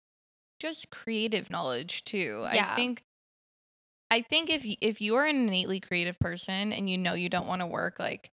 just 0.61 0.91
creative 0.91 1.51
knowledge 1.51 2.05
too. 2.05 2.47
Yeah. 2.53 2.73
I 2.73 2.77
think 2.77 3.03
I 4.11 4.23
think 4.23 4.49
if 4.51 4.65
if 4.81 5.01
you 5.01 5.17
are 5.17 5.27
an 5.27 5.37
innately 5.49 5.81
creative 5.81 6.19
person 6.19 6.73
and 6.73 6.89
you 6.89 6.97
know 6.97 7.15
you 7.15 7.29
don't 7.29 7.47
want 7.47 7.61
to 7.61 7.67
work 7.67 7.99
like 7.99 8.31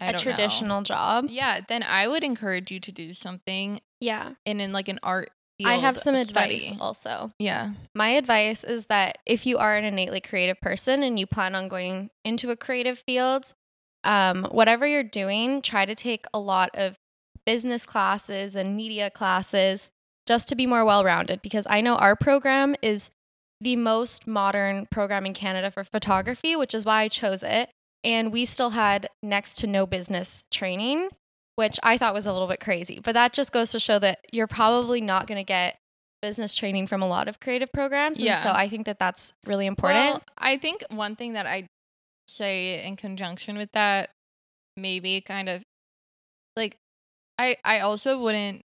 I 0.00 0.08
A 0.08 0.12
don't 0.12 0.24
know, 0.24 0.24
traditional 0.24 0.82
job. 0.82 1.26
yeah, 1.28 1.60
then 1.66 1.82
I 1.82 2.06
would 2.08 2.24
encourage 2.24 2.70
you 2.70 2.80
to 2.80 2.92
do 2.92 3.14
something 3.14 3.80
Yeah. 4.00 4.34
and 4.46 4.60
in 4.60 4.72
like 4.72 4.88
an 4.88 5.00
art 5.02 5.30
I 5.64 5.74
have 5.74 5.98
some 5.98 6.14
advice 6.14 6.72
also. 6.80 7.32
Yeah. 7.38 7.72
My 7.94 8.10
advice 8.10 8.62
is 8.62 8.86
that 8.86 9.18
if 9.26 9.46
you 9.46 9.58
are 9.58 9.76
an 9.76 9.84
innately 9.84 10.20
creative 10.20 10.60
person 10.60 11.02
and 11.02 11.18
you 11.18 11.26
plan 11.26 11.54
on 11.54 11.68
going 11.68 12.10
into 12.24 12.50
a 12.50 12.56
creative 12.56 12.98
field, 12.98 13.54
um, 14.04 14.44
whatever 14.50 14.86
you're 14.86 15.02
doing, 15.02 15.60
try 15.62 15.84
to 15.84 15.94
take 15.94 16.26
a 16.32 16.38
lot 16.38 16.70
of 16.74 16.96
business 17.44 17.84
classes 17.84 18.54
and 18.54 18.76
media 18.76 19.10
classes 19.10 19.90
just 20.26 20.48
to 20.48 20.54
be 20.54 20.66
more 20.66 20.84
well 20.84 21.04
rounded. 21.04 21.42
Because 21.42 21.66
I 21.68 21.80
know 21.80 21.96
our 21.96 22.14
program 22.14 22.76
is 22.82 23.10
the 23.60 23.76
most 23.76 24.26
modern 24.26 24.86
program 24.86 25.26
in 25.26 25.34
Canada 25.34 25.70
for 25.70 25.82
photography, 25.82 26.54
which 26.54 26.74
is 26.74 26.84
why 26.84 27.02
I 27.02 27.08
chose 27.08 27.42
it. 27.42 27.70
And 28.04 28.32
we 28.32 28.44
still 28.44 28.70
had 28.70 29.08
next 29.22 29.56
to 29.58 29.66
no 29.66 29.86
business 29.86 30.46
training, 30.52 31.08
which 31.58 31.76
I 31.82 31.98
thought 31.98 32.14
was 32.14 32.28
a 32.28 32.32
little 32.32 32.46
bit 32.46 32.60
crazy. 32.60 33.00
But 33.02 33.14
that 33.14 33.32
just 33.32 33.50
goes 33.50 33.72
to 33.72 33.80
show 33.80 33.98
that 33.98 34.20
you're 34.32 34.46
probably 34.46 35.00
not 35.00 35.26
going 35.26 35.38
to 35.40 35.44
get 35.44 35.76
business 36.22 36.54
training 36.54 36.86
from 36.86 37.02
a 37.02 37.08
lot 37.08 37.26
of 37.26 37.40
creative 37.40 37.72
programs. 37.72 38.20
Yeah. 38.20 38.34
And 38.34 38.44
so 38.44 38.50
I 38.50 38.68
think 38.68 38.86
that 38.86 39.00
that's 39.00 39.32
really 39.44 39.66
important. 39.66 39.98
Well, 39.98 40.22
I 40.38 40.56
think 40.56 40.84
one 40.90 41.16
thing 41.16 41.32
that 41.32 41.46
I 41.46 41.66
say 42.28 42.84
in 42.86 42.94
conjunction 42.94 43.58
with 43.58 43.72
that, 43.72 44.10
maybe 44.76 45.20
kind 45.20 45.48
of 45.48 45.64
like, 46.54 46.76
I 47.40 47.56
I 47.64 47.80
also 47.80 48.20
wouldn't 48.20 48.62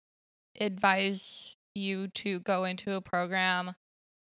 advise 0.60 1.56
you 1.74 2.10
to 2.10 2.42
go 2.42 2.66
into 2.66 2.92
a 2.96 3.02
program 3.02 3.74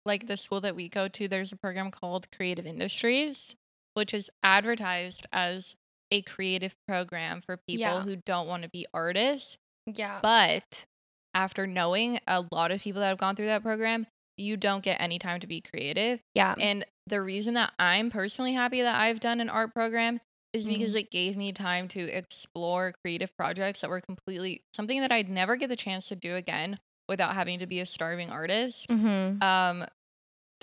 like 0.06 0.28
the 0.28 0.38
school 0.38 0.62
that 0.62 0.74
we 0.74 0.88
go 0.88 1.10
to. 1.10 1.28
There's 1.28 1.52
a 1.52 1.58
program 1.58 1.92
called 1.92 2.32
Creative 2.32 2.66
Industries, 2.66 3.58
which 3.94 4.14
is 4.14 4.30
advertised 4.42 5.28
as 5.34 5.76
a 6.14 6.22
creative 6.22 6.76
program 6.88 7.42
for 7.42 7.58
people 7.58 7.82
Yeah. 7.82 8.02
who 8.04 8.16
don't 8.16 8.48
want 8.48 8.64
to 8.64 8.70
be 8.70 8.86
artists. 8.94 9.58
yeah. 9.86 10.20
But 10.22 10.86
after 11.34 11.66
knowing 11.68 12.20
a 12.28 12.44
lot 12.52 12.72
of 12.72 12.82
people 12.82 13.02
that 13.02 13.08
have 13.08 13.18
gone 13.18 13.36
through 13.36 13.48
that 13.48 13.64
program, 13.64 14.06
you 14.38 14.56
don't 14.58 14.84
get 14.84 15.02
any 15.02 15.18
time 15.20 15.40
to 15.42 15.48
be 15.48 15.62
creative. 15.62 16.20
yeah. 16.36 16.56
And 16.60 16.86
the 17.08 17.22
reason 17.22 17.56
that 17.56 17.74
I'm 17.80 18.10
personally 18.12 18.54
happy 18.54 18.82
that 18.82 18.96
I've 18.96 19.20
done 19.20 19.42
an 19.42 19.50
art 19.50 19.74
program 19.74 20.20
is 20.54 20.64
Mm-hmm. 20.66 20.74
because 20.74 20.96
it 20.96 21.10
gave 21.12 21.36
me 21.36 21.52
time 21.52 21.88
to 21.90 22.00
explore 22.10 22.94
creative 23.04 23.36
projects 23.36 23.82
that 23.82 23.90
were 23.90 24.02
completely 24.02 24.62
something 24.76 25.02
that 25.02 25.12
I'd 25.12 25.28
never 25.28 25.56
get 25.56 25.70
the 25.70 25.76
chance 25.76 26.08
to 26.10 26.16
do 26.16 26.36
again 26.36 26.78
without 27.10 27.34
having 27.34 27.58
to 27.60 27.66
be 27.68 27.80
a 27.80 27.86
starving 27.86 28.30
artist. 28.30 28.86
hmm 28.90 29.42
Um 29.42 29.86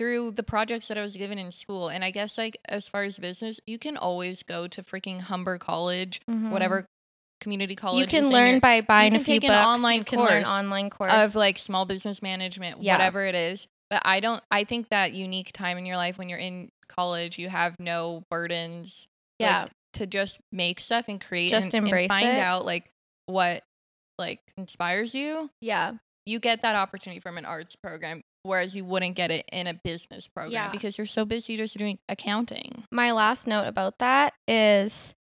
through 0.01 0.31
the 0.31 0.43
projects 0.43 0.89
that 0.89 0.97
I 0.97 1.03
was 1.03 1.15
given 1.15 1.39
in 1.39 1.53
school. 1.53 1.91
And 1.91 2.03
I 2.03 2.11
guess 2.11 2.39
like 2.39 2.57
as 2.67 2.89
far 2.89 3.03
as 3.05 3.19
business, 3.19 3.61
you 3.67 3.79
can 3.79 3.99
always 3.99 4.43
go 4.43 4.67
to 4.67 4.83
freaking 4.83 5.21
Humber 5.21 5.59
College, 5.59 6.23
whatever 6.27 6.87
community 7.43 7.77
college 7.77 8.07
Mm-hmm. 8.09 8.17
You 8.17 8.21
can 8.23 8.31
learn 8.31 8.51
your- 8.53 8.61
by 8.61 8.81
buying 8.81 9.15
a 9.15 9.21
few 9.21 9.41
books. 9.41 9.53
online 9.55 9.99
you 9.99 10.05
can 10.05 10.19
learn 10.21 10.43
course 10.45 10.49
online 10.49 10.89
course. 10.91 11.13
of 11.13 11.35
like 11.35 11.59
small 11.59 11.85
business 11.85 12.23
management, 12.23 12.83
Yeah. 12.83 12.95
whatever 12.95 13.25
it 13.27 13.35
is. 13.35 13.67
But 13.91 14.03
I 14.07 14.21
don't 14.21 14.43
I 14.51 14.65
think 14.65 14.89
that 14.89 15.13
unique 15.13 15.53
time 15.53 15.77
in 15.77 15.85
your 15.85 15.97
life 15.97 16.17
when 16.17 16.29
you're 16.31 16.39
in 16.39 16.71
college, 16.89 17.39
you 17.39 17.49
have 17.51 17.77
no 17.79 18.23
burdens. 18.31 19.07
like, 19.39 19.49
yeah. 19.49 19.67
to 19.95 20.07
just 20.07 20.39
make 20.53 20.81
stuff 20.81 21.07
and 21.09 21.21
create 21.21 21.51
Just 21.51 21.75
and, 21.75 21.87
and 21.87 22.09
find 22.09 22.27
it. 22.27 22.39
out 22.41 22.65
like 22.65 22.91
what 23.27 23.63
like 24.19 24.41
inspires 24.57 25.15
you. 25.15 25.51
yeah. 25.61 25.93
You 26.27 26.39
get 26.39 26.63
that 26.63 26.77
opportunity 26.77 27.21
from 27.21 27.39
an 27.39 27.45
arts 27.47 27.75
program, 27.83 28.23
whereas 28.43 28.75
you 28.75 28.85
wouldn't 28.85 29.17
get 29.17 29.31
it 29.31 29.45
in 29.53 29.67
a 29.67 29.75
business 29.75 30.29
program 30.29 30.53
Yeah. 30.53 30.71
because 30.71 30.97
you're 30.99 31.07
so 31.07 31.25
busy 31.25 31.57
just 31.57 31.77
doing 31.77 31.99
accounting. 32.09 32.85
My 32.91 33.13
last 33.13 33.47
note 33.47 33.67
about 33.67 33.99
that 33.99 34.35
is 34.49 35.15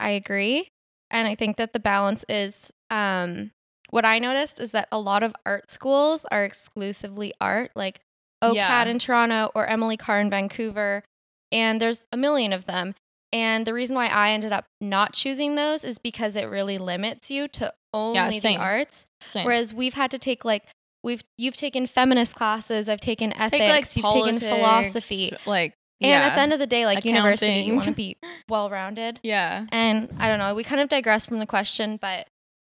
I 0.00 0.10
agree. 0.10 0.68
And 1.10 1.26
I 1.26 1.34
think 1.34 1.56
that 1.56 1.72
the 1.72 1.80
balance 1.80 2.24
is 2.28 2.70
um 2.90 3.50
what 3.90 4.04
I 4.04 4.18
noticed 4.18 4.60
is 4.60 4.72
that 4.72 4.88
a 4.92 5.00
lot 5.00 5.22
of 5.22 5.34
art 5.46 5.70
schools 5.70 6.26
are 6.30 6.44
exclusively 6.44 7.32
art, 7.40 7.70
like 7.74 8.00
OCAD 8.44 8.54
Yeah. 8.54 8.84
in 8.86 8.98
Toronto 8.98 9.50
or 9.54 9.66
Emily 9.66 9.96
Carr 9.96 10.20
in 10.20 10.28
Vancouver, 10.30 11.02
and 11.50 11.80
there's 11.80 12.02
a 12.12 12.16
million 12.16 12.52
of 12.52 12.66
them. 12.66 12.94
And 13.32 13.66
the 13.66 13.74
reason 13.74 13.96
why 13.96 14.06
I 14.08 14.30
ended 14.32 14.52
up 14.52 14.66
not 14.80 15.12
choosing 15.14 15.54
those 15.54 15.84
is 15.84 15.98
because 15.98 16.36
it 16.36 16.44
really 16.44 16.78
limits 16.78 17.30
you 17.30 17.48
to 17.48 17.72
only 17.94 18.38
the 18.40 18.56
arts. 18.56 19.06
Same. 19.26 19.44
Whereas 19.46 19.72
we've 19.74 19.94
had 19.94 20.10
to 20.12 20.18
take 20.18 20.44
like 20.44 20.64
we've 21.02 21.22
you've 21.36 21.56
taken 21.56 21.86
feminist 21.86 22.34
classes, 22.34 22.88
I've 22.88 23.00
taken 23.00 23.32
ethics, 23.34 23.96
like, 23.96 23.96
you've 23.96 24.12
taken 24.12 24.38
philosophy. 24.40 25.32
Like, 25.46 25.74
And 26.00 26.22
at 26.24 26.34
the 26.34 26.40
end 26.40 26.52
of 26.52 26.58
the 26.58 26.66
day, 26.66 26.86
like 26.86 27.04
university, 27.04 27.52
you 27.52 27.58
Accounting. 27.60 27.76
want 27.76 27.84
to 27.86 27.92
be 27.92 28.16
well 28.48 28.70
rounded. 28.70 29.20
yeah. 29.22 29.66
And 29.70 30.14
I 30.18 30.28
don't 30.28 30.38
know, 30.38 30.54
we 30.54 30.64
kind 30.64 30.80
of 30.80 30.88
digress 30.88 31.26
from 31.26 31.38
the 31.38 31.46
question, 31.46 31.98
but 32.00 32.26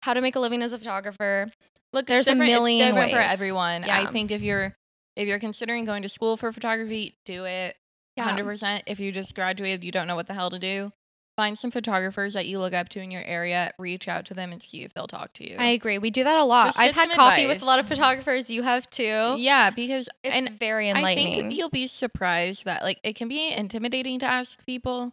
how 0.02 0.14
to 0.14 0.20
make 0.20 0.36
a 0.36 0.40
living 0.40 0.62
as 0.62 0.72
a 0.72 0.78
photographer. 0.78 1.50
Look, 1.92 2.06
There's 2.06 2.26
a 2.26 2.30
different- 2.32 2.50
it's 2.50 2.58
million 2.58 2.88
different 2.94 3.12
for 3.12 3.18
everyone. 3.18 3.82
Yeah. 3.84 4.00
I 4.00 4.10
think 4.12 4.30
if 4.30 4.42
you're 4.42 4.74
if 5.16 5.28
you're 5.28 5.38
considering 5.38 5.84
going 5.84 6.02
to 6.02 6.08
school 6.08 6.36
for 6.36 6.50
photography, 6.52 7.14
do 7.24 7.44
it. 7.44 7.76
Yeah. 8.16 8.24
Hundred 8.24 8.44
percent. 8.44 8.82
If 8.86 8.98
you 9.00 9.12
just 9.12 9.34
graduated, 9.34 9.84
you 9.84 9.92
don't 9.92 10.06
know 10.08 10.16
what 10.16 10.26
the 10.26 10.34
hell 10.34 10.50
to 10.50 10.58
do. 10.58 10.90
Find 11.36 11.58
some 11.58 11.72
photographers 11.72 12.34
that 12.34 12.46
you 12.46 12.60
look 12.60 12.72
up 12.72 12.88
to 12.90 13.00
in 13.00 13.10
your 13.10 13.22
area. 13.24 13.72
Reach 13.78 14.06
out 14.06 14.24
to 14.26 14.34
them 14.34 14.52
and 14.52 14.62
see 14.62 14.84
if 14.84 14.94
they'll 14.94 15.08
talk 15.08 15.32
to 15.34 15.50
you. 15.50 15.56
I 15.58 15.66
agree. 15.68 15.98
We 15.98 16.10
do 16.12 16.22
that 16.22 16.38
a 16.38 16.44
lot. 16.44 16.68
Just 16.68 16.78
I've 16.78 16.94
had 16.94 17.10
coffee 17.10 17.46
with 17.46 17.60
a 17.60 17.64
lot 17.64 17.80
of 17.80 17.88
photographers. 17.88 18.50
You 18.50 18.62
have 18.62 18.88
too. 18.88 19.34
yeah, 19.38 19.70
because 19.70 20.08
It's 20.22 20.34
and 20.36 20.58
very 20.60 20.88
I 20.90 20.94
enlightening. 20.96 21.32
think 21.34 21.54
you'll 21.54 21.70
be 21.70 21.88
surprised 21.88 22.64
that 22.66 22.84
like 22.84 23.00
it 23.02 23.16
can 23.16 23.26
be 23.28 23.50
intimidating 23.52 24.20
to 24.20 24.26
ask 24.26 24.64
people, 24.64 25.12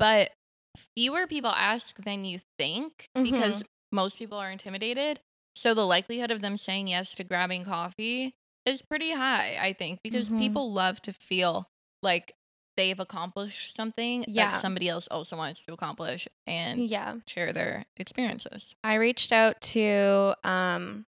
but 0.00 0.30
fewer 0.96 1.26
people 1.28 1.50
ask 1.50 1.96
than 2.02 2.24
you 2.24 2.40
think 2.58 3.08
Mm-hmm. 3.16 3.22
because 3.30 3.62
most 3.92 4.18
people 4.18 4.38
are 4.38 4.50
intimidated. 4.50 5.20
So 5.54 5.74
the 5.74 5.86
likelihood 5.86 6.30
of 6.30 6.40
them 6.40 6.56
saying 6.56 6.88
yes 6.88 7.14
to 7.16 7.24
grabbing 7.24 7.64
coffee 7.66 8.34
is 8.66 8.80
pretty 8.82 9.12
high, 9.12 9.58
I 9.60 9.74
think, 9.74 10.00
because 10.02 10.28
Mhm. 10.30 10.38
people 10.38 10.72
love 10.72 11.00
to 11.02 11.12
feel 11.12 11.68
like 12.02 12.32
they've 12.76 12.98
accomplished 12.98 13.74
something 13.74 14.24
Yeah. 14.28 14.52
that 14.52 14.60
somebody 14.62 14.88
else 14.88 15.06
also 15.08 15.36
wants 15.36 15.64
to 15.66 15.72
accomplish 15.72 16.26
and 16.46 16.86
yeah. 16.86 17.16
share 17.26 17.52
their 17.52 17.84
experiences. 17.96 18.74
I 18.82 18.94
reached 18.94 19.32
out 19.32 19.60
to 19.72 20.34
um 20.44 21.06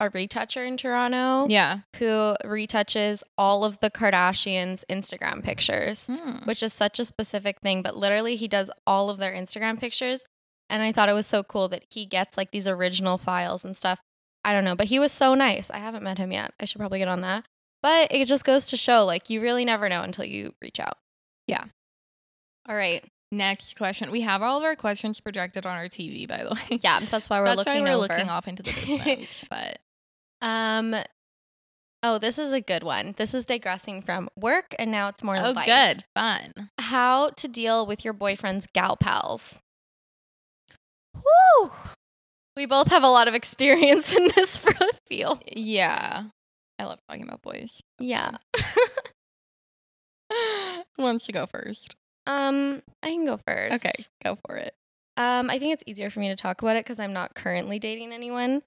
a 0.00 0.10
retoucher 0.10 0.64
in 0.66 0.76
Toronto 0.76 1.46
Yeah. 1.48 1.80
who 1.96 2.34
retouches 2.44 3.22
all 3.38 3.64
of 3.64 3.78
the 3.78 3.88
Kardashians' 3.90 4.84
Instagram 4.90 5.44
pictures, 5.44 6.06
Hmm. 6.08 6.38
which 6.44 6.60
is 6.62 6.72
such 6.72 6.98
a 6.98 7.04
specific 7.04 7.60
thing, 7.60 7.82
but 7.82 7.96
literally 7.96 8.34
he 8.34 8.48
does 8.48 8.68
all 8.84 9.10
of 9.10 9.18
their 9.18 9.32
Instagram 9.32 9.78
pictures. 9.78 10.24
And 10.68 10.82
I 10.82 10.90
thought 10.90 11.08
it 11.08 11.12
was 11.12 11.26
so 11.28 11.44
cool 11.44 11.68
that 11.68 11.84
he 11.90 12.04
gets 12.06 12.36
like 12.36 12.50
these 12.50 12.66
original 12.66 13.16
files 13.18 13.64
and 13.64 13.76
stuff. 13.76 14.00
I 14.44 14.52
don't 14.52 14.64
know, 14.64 14.74
but 14.74 14.86
he 14.88 14.98
was 14.98 15.12
so 15.12 15.34
nice. 15.34 15.70
I 15.70 15.78
haven't 15.78 16.02
met 16.02 16.18
him 16.18 16.32
yet. 16.32 16.52
I 16.58 16.64
should 16.64 16.78
probably 16.80 16.98
get 16.98 17.06
on 17.06 17.20
that. 17.20 17.44
But 17.82 18.12
it 18.12 18.26
just 18.28 18.44
goes 18.44 18.66
to 18.66 18.76
show 18.76 19.04
like 19.04 19.28
you 19.30 19.40
really 19.40 19.64
never 19.64 19.88
know 19.88 20.02
until 20.02 20.24
you 20.24 20.54
reach 20.62 20.78
out. 20.78 20.98
Yeah. 21.46 21.64
All 22.68 22.76
right. 22.76 23.04
Next 23.32 23.76
question. 23.76 24.10
We 24.12 24.20
have 24.20 24.42
all 24.42 24.58
of 24.58 24.64
our 24.64 24.76
questions 24.76 25.20
projected 25.20 25.64
on 25.66 25.76
our 25.76 25.88
TV, 25.88 26.28
by 26.28 26.44
the 26.44 26.50
way. 26.70 26.78
Yeah, 26.82 27.00
that's 27.10 27.28
why 27.30 27.40
we're 27.40 27.46
That's 27.46 27.58
looking 27.58 27.82
why 27.82 27.90
we're 27.90 27.96
over. 27.96 28.08
looking 28.08 28.28
off 28.28 28.46
into 28.46 28.62
the 28.62 28.72
distance. 28.72 29.44
but 29.50 29.78
Um 30.40 30.94
Oh, 32.04 32.18
this 32.18 32.36
is 32.36 32.52
a 32.52 32.60
good 32.60 32.82
one. 32.82 33.14
This 33.16 33.32
is 33.32 33.46
digressing 33.46 34.02
from 34.02 34.28
work 34.36 34.74
and 34.78 34.90
now 34.90 35.06
it's 35.08 35.22
more 35.22 35.36
like. 35.36 35.44
oh, 35.44 35.50
life. 35.52 35.66
good, 35.66 36.04
fun. 36.16 36.70
How 36.78 37.30
to 37.30 37.46
deal 37.48 37.86
with 37.86 38.04
your 38.04 38.12
boyfriend's 38.12 38.66
gal 38.74 38.96
pals. 38.96 39.60
Woo! 41.14 41.70
We 42.56 42.66
both 42.66 42.90
have 42.90 43.02
a 43.02 43.08
lot 43.08 43.28
of 43.28 43.34
experience 43.36 44.14
in 44.14 44.28
this 44.34 44.60
field. 45.08 45.42
Yeah, 45.46 46.24
I 46.82 46.86
love 46.86 46.98
talking 47.08 47.22
about 47.22 47.42
boys. 47.42 47.80
Yeah. 48.00 48.32
Who 50.96 51.02
wants 51.02 51.26
to 51.26 51.32
go 51.32 51.46
first? 51.46 51.94
Um, 52.26 52.82
I 53.02 53.10
can 53.10 53.24
go 53.24 53.38
first. 53.46 53.74
Okay, 53.76 53.92
go 54.24 54.36
for 54.46 54.56
it. 54.56 54.74
Um, 55.16 55.48
I 55.48 55.60
think 55.60 55.74
it's 55.74 55.84
easier 55.86 56.10
for 56.10 56.18
me 56.18 56.28
to 56.28 56.36
talk 56.36 56.60
about 56.60 56.74
it 56.76 56.84
because 56.84 56.98
I'm 56.98 57.12
not 57.12 57.34
currently 57.34 57.78
dating 57.78 58.12
anyone. 58.12 58.62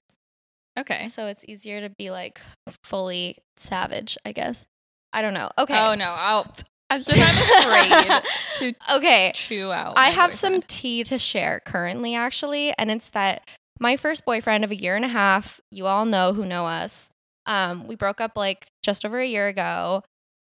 Okay. 0.78 1.08
So 1.08 1.26
it's 1.26 1.44
easier 1.46 1.82
to 1.82 1.90
be 1.90 2.10
like 2.10 2.40
fully 2.84 3.36
savage, 3.58 4.16
I 4.24 4.32
guess. 4.32 4.66
I 5.12 5.20
don't 5.20 5.34
know. 5.34 5.50
Okay. 5.58 5.78
Oh 5.78 5.94
no, 5.94 6.14
I'll. 6.16 6.50
As 6.88 7.06
if 7.08 7.16
I'm 7.18 7.36
afraid 7.64 8.22
to 8.58 8.96
okay. 8.96 9.32
chew 9.34 9.72
out. 9.72 9.94
I 9.98 10.10
have 10.10 10.32
some 10.32 10.62
tea 10.62 11.04
to 11.04 11.18
share 11.18 11.60
currently, 11.66 12.14
actually, 12.14 12.72
and 12.78 12.90
it's 12.90 13.10
that 13.10 13.46
my 13.78 13.98
first 13.98 14.24
boyfriend 14.24 14.64
of 14.64 14.70
a 14.70 14.76
year 14.76 14.96
and 14.96 15.04
a 15.04 15.08
half, 15.08 15.60
you 15.70 15.86
all 15.86 16.06
know 16.06 16.32
who 16.32 16.46
know 16.46 16.64
us. 16.64 17.10
Um, 17.46 17.86
we 17.86 17.94
broke 17.94 18.20
up 18.20 18.32
like 18.36 18.66
just 18.82 19.04
over 19.04 19.18
a 19.18 19.26
year 19.26 19.48
ago. 19.48 20.02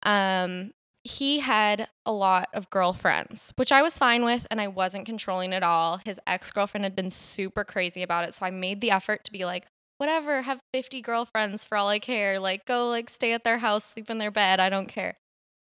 Um, 0.03 0.71
he 1.03 1.39
had 1.39 1.89
a 2.06 2.13
lot 2.13 2.47
of 2.53 2.69
girlfriends, 2.69 3.51
which 3.58 3.71
I 3.71 3.82
was 3.82 3.97
fine 3.97 4.23
with, 4.23 4.47
and 4.49 4.62
I 4.62 4.69
wasn't 4.69 5.06
controlling 5.06 5.53
at 5.53 5.63
all. 5.63 5.99
His 6.06 6.19
ex 6.25 6.51
girlfriend 6.51 6.86
had 6.86 6.95
been 6.95 7.12
super 7.12 7.63
crazy 7.63 8.03
about 8.03 8.27
it, 8.27 8.36
so 8.36 8.45
I 8.45 8.51
made 8.51 8.79
the 8.79 8.91
effort 8.91 9.25
to 9.25 9.32
be 9.32 9.43
like, 9.43 9.65
whatever, 9.97 10.43
have 10.43 10.60
50 10.73 11.01
girlfriends 11.01 11.65
for 11.65 11.77
all 11.77 11.89
I 11.89 11.99
care. 11.99 12.39
Like, 12.39 12.65
go 12.65 12.88
like 12.88 13.10
stay 13.10 13.34
at 13.34 13.43
their 13.43 13.58
house, 13.58 13.84
sleep 13.84 14.10
in 14.10 14.17
their 14.17 14.32
bed. 14.32 14.60
I 14.60 14.69
don't 14.69 14.88
care. 14.88 15.15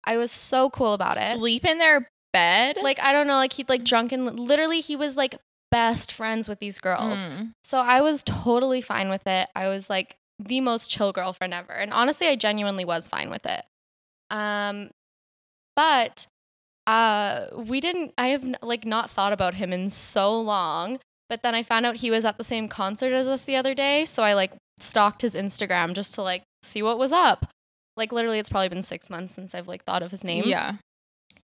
I 0.04 0.18
was 0.18 0.32
so 0.32 0.70
cool 0.70 0.94
about 0.94 1.18
it 1.18 1.38
Sleep 1.38 1.64
in 1.66 1.78
their 1.78 2.10
bed. 2.34 2.78
like 2.82 3.00
I 3.02 3.14
don't 3.14 3.28
know, 3.28 3.36
like 3.36 3.54
he'd 3.54 3.70
like 3.70 3.84
drunken. 3.84 4.36
Literally, 4.36 4.82
he 4.82 4.96
was 4.96 5.16
like 5.16 5.36
best 5.72 6.12
friends 6.12 6.48
with 6.48 6.60
these 6.60 6.78
girls. 6.78 7.20
Mm. 7.20 7.54
So 7.64 7.78
I 7.80 8.02
was 8.02 8.22
totally 8.24 8.82
fine 8.82 9.10
with 9.10 9.26
it. 9.26 9.50
I 9.56 9.70
was 9.70 9.90
like 9.90 10.16
the 10.46 10.62
most 10.62 10.90
chill 10.90 11.12
girlfriend 11.12 11.54
ever, 11.54 11.74
and 11.74 11.94
honestly, 11.94 12.28
I 12.28 12.36
genuinely 12.36 12.86
was 12.86 13.08
fine 13.08 13.30
with 13.30 13.46
it. 13.46 13.64
Um, 14.30 14.90
but 15.76 16.28
uh, 16.88 17.48
we 17.56 17.80
didn't. 17.82 18.14
I 18.18 18.28
have 18.30 18.46
like 18.62 18.86
not 18.86 19.12
thought 19.12 19.34
about 19.34 19.56
him 19.56 19.74
in 19.74 19.90
so 19.90 20.40
long. 20.40 21.00
But 21.30 21.42
then 21.42 21.56
I 21.56 21.64
found 21.64 21.86
out 21.86 21.96
he 21.96 22.12
was 22.12 22.26
at 22.26 22.38
the 22.38 22.44
same 22.44 22.68
concert 22.68 23.12
as 23.12 23.28
us 23.28 23.42
the 23.44 23.56
other 23.56 23.74
day, 23.74 24.06
so 24.06 24.22
I 24.22 24.34
like 24.34 24.54
stalked 24.80 25.24
his 25.24 25.34
Instagram 25.34 25.94
just 25.94 26.14
to 26.14 26.22
like 26.22 26.44
see 26.62 26.84
what 26.84 27.00
was 27.00 27.12
up. 27.12 27.48
Like 27.98 28.12
literally, 28.12 28.40
it's 28.40 28.50
probably 28.50 28.70
been 28.70 28.84
six 28.84 29.10
months 29.10 29.34
since 29.34 29.56
I've 29.56 29.68
like 29.68 29.84
thought 29.84 30.04
of 30.04 30.12
his 30.12 30.24
name. 30.24 30.44
Yeah. 30.46 30.76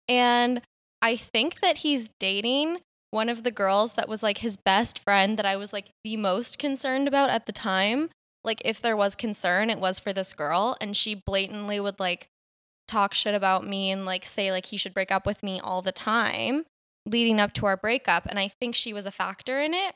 And 0.08 0.62
I 1.02 1.16
think 1.16 1.60
that 1.62 1.80
he's 1.80 2.10
dating 2.20 2.80
one 3.12 3.30
of 3.30 3.44
the 3.44 3.52
girls 3.52 3.94
that 3.94 4.10
was 4.10 4.24
like 4.24 4.40
his 4.40 4.58
best 4.58 4.98
friend 4.98 5.38
that 5.38 5.46
I 5.46 5.56
was 5.56 5.72
like 5.72 5.90
the 6.04 6.18
most 6.18 6.58
concerned 6.58 7.08
about 7.08 7.30
at 7.30 7.46
the 7.46 7.52
time. 7.52 8.10
Like, 8.46 8.62
if 8.64 8.82
there 8.82 8.96
was 8.96 9.16
concern, 9.16 9.70
it 9.70 9.80
was 9.80 10.00
for 10.00 10.14
this 10.14 10.34
girl. 10.34 10.78
And 10.80 10.96
she 10.96 11.16
blatantly 11.16 11.80
would 11.80 12.00
like 12.00 12.30
talk 12.88 13.14
shit 13.14 13.34
about 13.34 13.66
me 13.66 13.90
and 13.92 14.06
like 14.06 14.26
say 14.26 14.52
like 14.52 14.68
he 14.68 14.78
should 14.78 14.94
break 14.94 15.12
up 15.12 15.26
with 15.26 15.42
me 15.42 15.60
all 15.60 15.82
the 15.82 15.92
time 15.92 16.66
leading 17.08 17.40
up 17.40 17.54
to 17.54 17.66
our 17.66 17.78
breakup. 17.78 18.26
And 18.26 18.38
I 18.40 18.48
think 18.48 18.76
she 18.76 18.94
was 18.94 19.06
a 19.06 19.12
factor 19.12 19.60
in 19.60 19.74
it. 19.74 19.96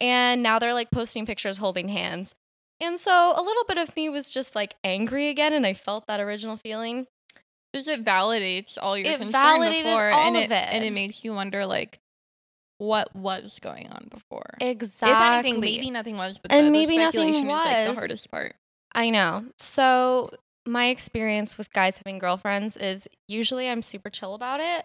And 0.00 0.42
now 0.42 0.58
they're 0.58 0.74
like 0.74 0.90
posting 0.90 1.24
pictures 1.26 1.58
holding 1.58 1.88
hands. 1.88 2.34
And 2.80 3.00
so 3.00 3.32
a 3.34 3.42
little 3.42 3.64
bit 3.66 3.78
of 3.78 3.96
me 3.96 4.08
was 4.08 4.30
just 4.30 4.54
like 4.54 4.74
angry 4.84 5.28
again. 5.28 5.52
And 5.52 5.66
I 5.66 5.74
felt 5.74 6.06
that 6.06 6.20
original 6.20 6.56
feeling. 6.56 7.06
Because 7.72 7.88
it 7.88 8.04
validates 8.04 8.78
all 8.80 8.96
your 8.96 9.06
It 9.06 9.18
concern 9.18 9.60
before, 9.60 10.10
all 10.10 10.28
and 10.28 10.36
of 10.36 10.50
it, 10.50 10.52
and 10.52 10.84
it. 10.84 10.88
it 10.88 10.92
makes 10.92 11.24
you 11.24 11.32
wonder 11.34 11.66
like 11.66 11.98
what 12.78 13.14
was 13.14 13.58
going 13.60 13.88
on 13.90 14.08
before. 14.10 14.54
Exactly. 14.60 15.12
If 15.12 15.20
anything, 15.20 15.60
maybe 15.60 15.90
nothing 15.90 16.16
was, 16.16 16.38
but 16.38 16.52
And 16.52 16.68
the, 16.68 16.70
maybe 16.70 16.96
the 16.96 17.04
nothing 17.04 17.28
is 17.30 17.42
like 17.42 17.86
the 17.86 17.94
hardest 17.94 18.30
part. 18.30 18.54
I 18.92 19.10
know. 19.10 19.44
So 19.58 20.30
my 20.66 20.88
experience 20.88 21.58
with 21.58 21.72
guys 21.72 21.98
having 21.98 22.18
girlfriends 22.18 22.76
is 22.76 23.08
usually 23.28 23.68
I'm 23.68 23.82
super 23.82 24.10
chill 24.10 24.34
about 24.34 24.60
it. 24.60 24.84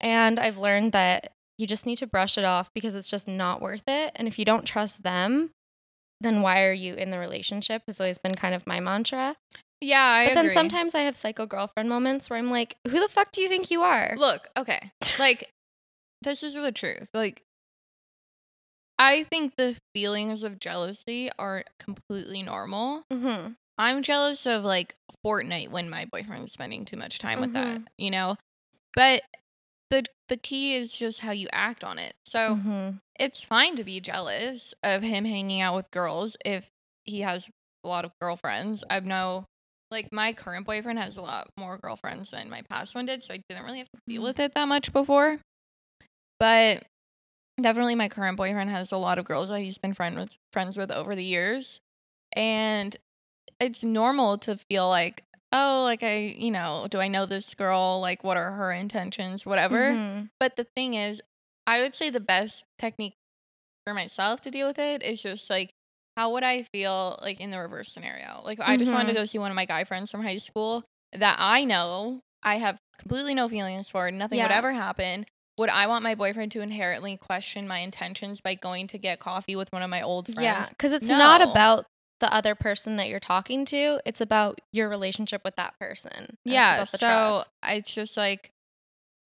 And 0.00 0.38
I've 0.38 0.58
learned 0.58 0.92
that 0.92 1.32
you 1.58 1.66
just 1.66 1.84
need 1.84 1.96
to 1.96 2.06
brush 2.06 2.38
it 2.38 2.44
off 2.44 2.70
because 2.74 2.94
it's 2.94 3.10
just 3.10 3.28
not 3.28 3.60
worth 3.60 3.84
it. 3.86 4.12
And 4.16 4.26
if 4.26 4.38
you 4.38 4.44
don't 4.44 4.64
trust 4.64 5.02
them, 5.02 5.50
then 6.20 6.42
why 6.42 6.64
are 6.64 6.72
you 6.72 6.94
in 6.94 7.10
the 7.10 7.18
relationship? 7.18 7.82
Has 7.86 8.00
always 8.00 8.18
been 8.18 8.34
kind 8.34 8.54
of 8.54 8.66
my 8.66 8.80
mantra. 8.80 9.36
Yeah, 9.82 10.02
I 10.02 10.28
but 10.28 10.34
then 10.34 10.50
sometimes 10.50 10.94
I 10.94 11.00
have 11.00 11.16
psycho 11.16 11.46
girlfriend 11.46 11.88
moments 11.88 12.28
where 12.28 12.38
I'm 12.38 12.50
like, 12.50 12.76
who 12.86 13.00
the 13.00 13.08
fuck 13.08 13.32
do 13.32 13.40
you 13.40 13.48
think 13.48 13.70
you 13.70 13.82
are? 13.82 14.14
Look, 14.16 14.48
okay. 14.56 14.90
Like 15.18 15.50
this 16.22 16.42
is 16.42 16.54
the 16.54 16.72
truth. 16.72 17.08
Like 17.14 17.42
I 18.98 19.24
think 19.24 19.56
the 19.56 19.76
feelings 19.94 20.42
of 20.42 20.58
jealousy 20.60 21.30
are 21.38 21.64
completely 21.78 22.42
normal. 22.42 23.04
hmm 23.10 23.52
I'm 23.78 24.02
jealous 24.02 24.44
of 24.46 24.64
like 24.64 24.94
Fortnite 25.24 25.70
when 25.70 25.88
my 25.88 26.04
boyfriend's 26.04 26.52
spending 26.52 26.84
too 26.84 26.98
much 26.98 27.18
time 27.18 27.40
with 27.40 27.52
that, 27.54 27.80
Mhm. 27.80 27.86
you 27.96 28.10
know? 28.10 28.36
But 28.94 29.22
the 29.90 30.04
the 30.28 30.36
key 30.36 30.76
is 30.76 30.92
just 30.92 31.20
how 31.20 31.32
you 31.32 31.48
act 31.52 31.84
on 31.84 31.98
it. 31.98 32.14
So 32.26 32.54
hmm 32.54 32.90
it's 33.18 33.42
fine 33.42 33.76
to 33.76 33.84
be 33.84 34.00
jealous 34.00 34.74
of 34.82 35.02
him 35.02 35.24
hanging 35.24 35.60
out 35.62 35.76
with 35.76 35.90
girls 35.92 36.36
if 36.44 36.70
he 37.04 37.20
has 37.22 37.50
a 37.84 37.88
lot 37.88 38.04
of 38.04 38.12
girlfriends. 38.20 38.84
I've 38.90 39.06
no 39.06 39.46
like 39.90 40.12
my 40.12 40.32
current 40.34 40.66
boyfriend 40.66 40.98
has 41.00 41.16
a 41.16 41.22
lot 41.22 41.48
more 41.58 41.78
girlfriends 41.78 42.30
than 42.32 42.50
my 42.50 42.62
past 42.70 42.94
one 42.94 43.06
did, 43.06 43.24
so 43.24 43.34
I 43.34 43.42
didn't 43.48 43.64
really 43.64 43.78
have 43.78 43.90
to 43.90 44.00
deal 44.08 44.22
Mhm. 44.22 44.24
with 44.24 44.40
it 44.40 44.54
that 44.54 44.68
much 44.68 44.92
before. 44.92 45.38
But 46.40 46.84
definitely 47.60 47.94
my 47.94 48.08
current 48.08 48.36
boyfriend 48.36 48.70
has 48.70 48.90
a 48.90 48.96
lot 48.96 49.18
of 49.18 49.24
girls 49.26 49.50
that 49.50 49.60
he's 49.60 49.78
been 49.78 49.94
friend 49.94 50.18
with 50.18 50.30
friends 50.52 50.76
with 50.78 50.90
over 50.90 51.14
the 51.14 51.22
years. 51.24 51.80
And 52.32 52.96
it's 53.60 53.82
normal 53.84 54.38
to 54.38 54.56
feel 54.56 54.88
like, 54.88 55.22
oh, 55.52 55.82
like 55.84 56.02
I, 56.02 56.16
you 56.16 56.50
know, 56.50 56.86
do 56.90 56.98
I 56.98 57.08
know 57.08 57.26
this 57.26 57.54
girl? 57.54 58.00
Like 58.00 58.24
what 58.24 58.36
are 58.36 58.52
her 58.52 58.72
intentions? 58.72 59.44
Whatever. 59.44 59.92
Mhm. 59.92 60.30
But 60.40 60.56
the 60.56 60.64
thing 60.64 60.94
is, 60.94 61.20
I 61.66 61.82
would 61.82 61.94
say 61.94 62.08
the 62.10 62.20
best 62.20 62.64
technique 62.78 63.14
for 63.86 63.92
myself 63.94 64.40
to 64.42 64.50
deal 64.50 64.66
with 64.68 64.78
it 64.78 65.02
is 65.02 65.22
just 65.22 65.50
like, 65.50 65.70
how 66.16 66.32
would 66.32 66.42
I 66.42 66.62
feel 66.72 67.18
like 67.22 67.40
in 67.40 67.50
the 67.50 67.58
reverse 67.58 67.92
scenario? 67.92 68.40
Like, 68.44 68.58
I 68.60 68.76
just 68.76 68.92
wanted 68.92 69.08
to 69.08 69.12
Mhm. 69.12 69.22
go 69.22 69.24
see 69.26 69.38
one 69.38 69.50
of 69.50 69.54
my 69.54 69.64
guy 69.66 69.84
friends 69.84 70.10
from 70.10 70.22
high 70.22 70.38
school 70.38 70.84
that 71.12 71.36
I 71.38 71.64
know 71.64 72.20
I 72.42 72.56
have 72.56 72.78
completely 72.98 73.34
no 73.34 73.48
feelings 73.48 73.88
for, 73.90 74.10
nothing 74.10 74.38
would 74.40 74.50
ever 74.50 74.72
happen. 74.72 75.26
Would 75.60 75.68
I 75.68 75.88
want 75.88 76.02
my 76.02 76.14
boyfriend 76.14 76.52
to 76.52 76.62
inherently 76.62 77.18
question 77.18 77.68
my 77.68 77.80
intentions 77.80 78.40
by 78.40 78.54
going 78.54 78.86
to 78.86 78.98
get 78.98 79.20
coffee 79.20 79.56
with 79.56 79.70
one 79.72 79.82
of 79.82 79.90
my 79.90 80.00
old 80.00 80.24
friends? 80.24 80.40
Yeah, 80.40 80.66
because 80.70 80.92
it's 80.92 81.10
not 81.10 81.42
about 81.42 81.84
the 82.20 82.32
other 82.32 82.54
person 82.54 82.96
that 82.96 83.10
you're 83.10 83.20
talking 83.20 83.66
to. 83.66 84.00
It's 84.06 84.22
about 84.22 84.62
your 84.72 84.88
relationship 84.88 85.42
with 85.44 85.56
that 85.56 85.78
person. 85.78 86.38
Yeah, 86.46 86.84
so 86.84 86.96
trust. 86.96 87.50
it's 87.62 87.92
just 87.92 88.16
like, 88.16 88.52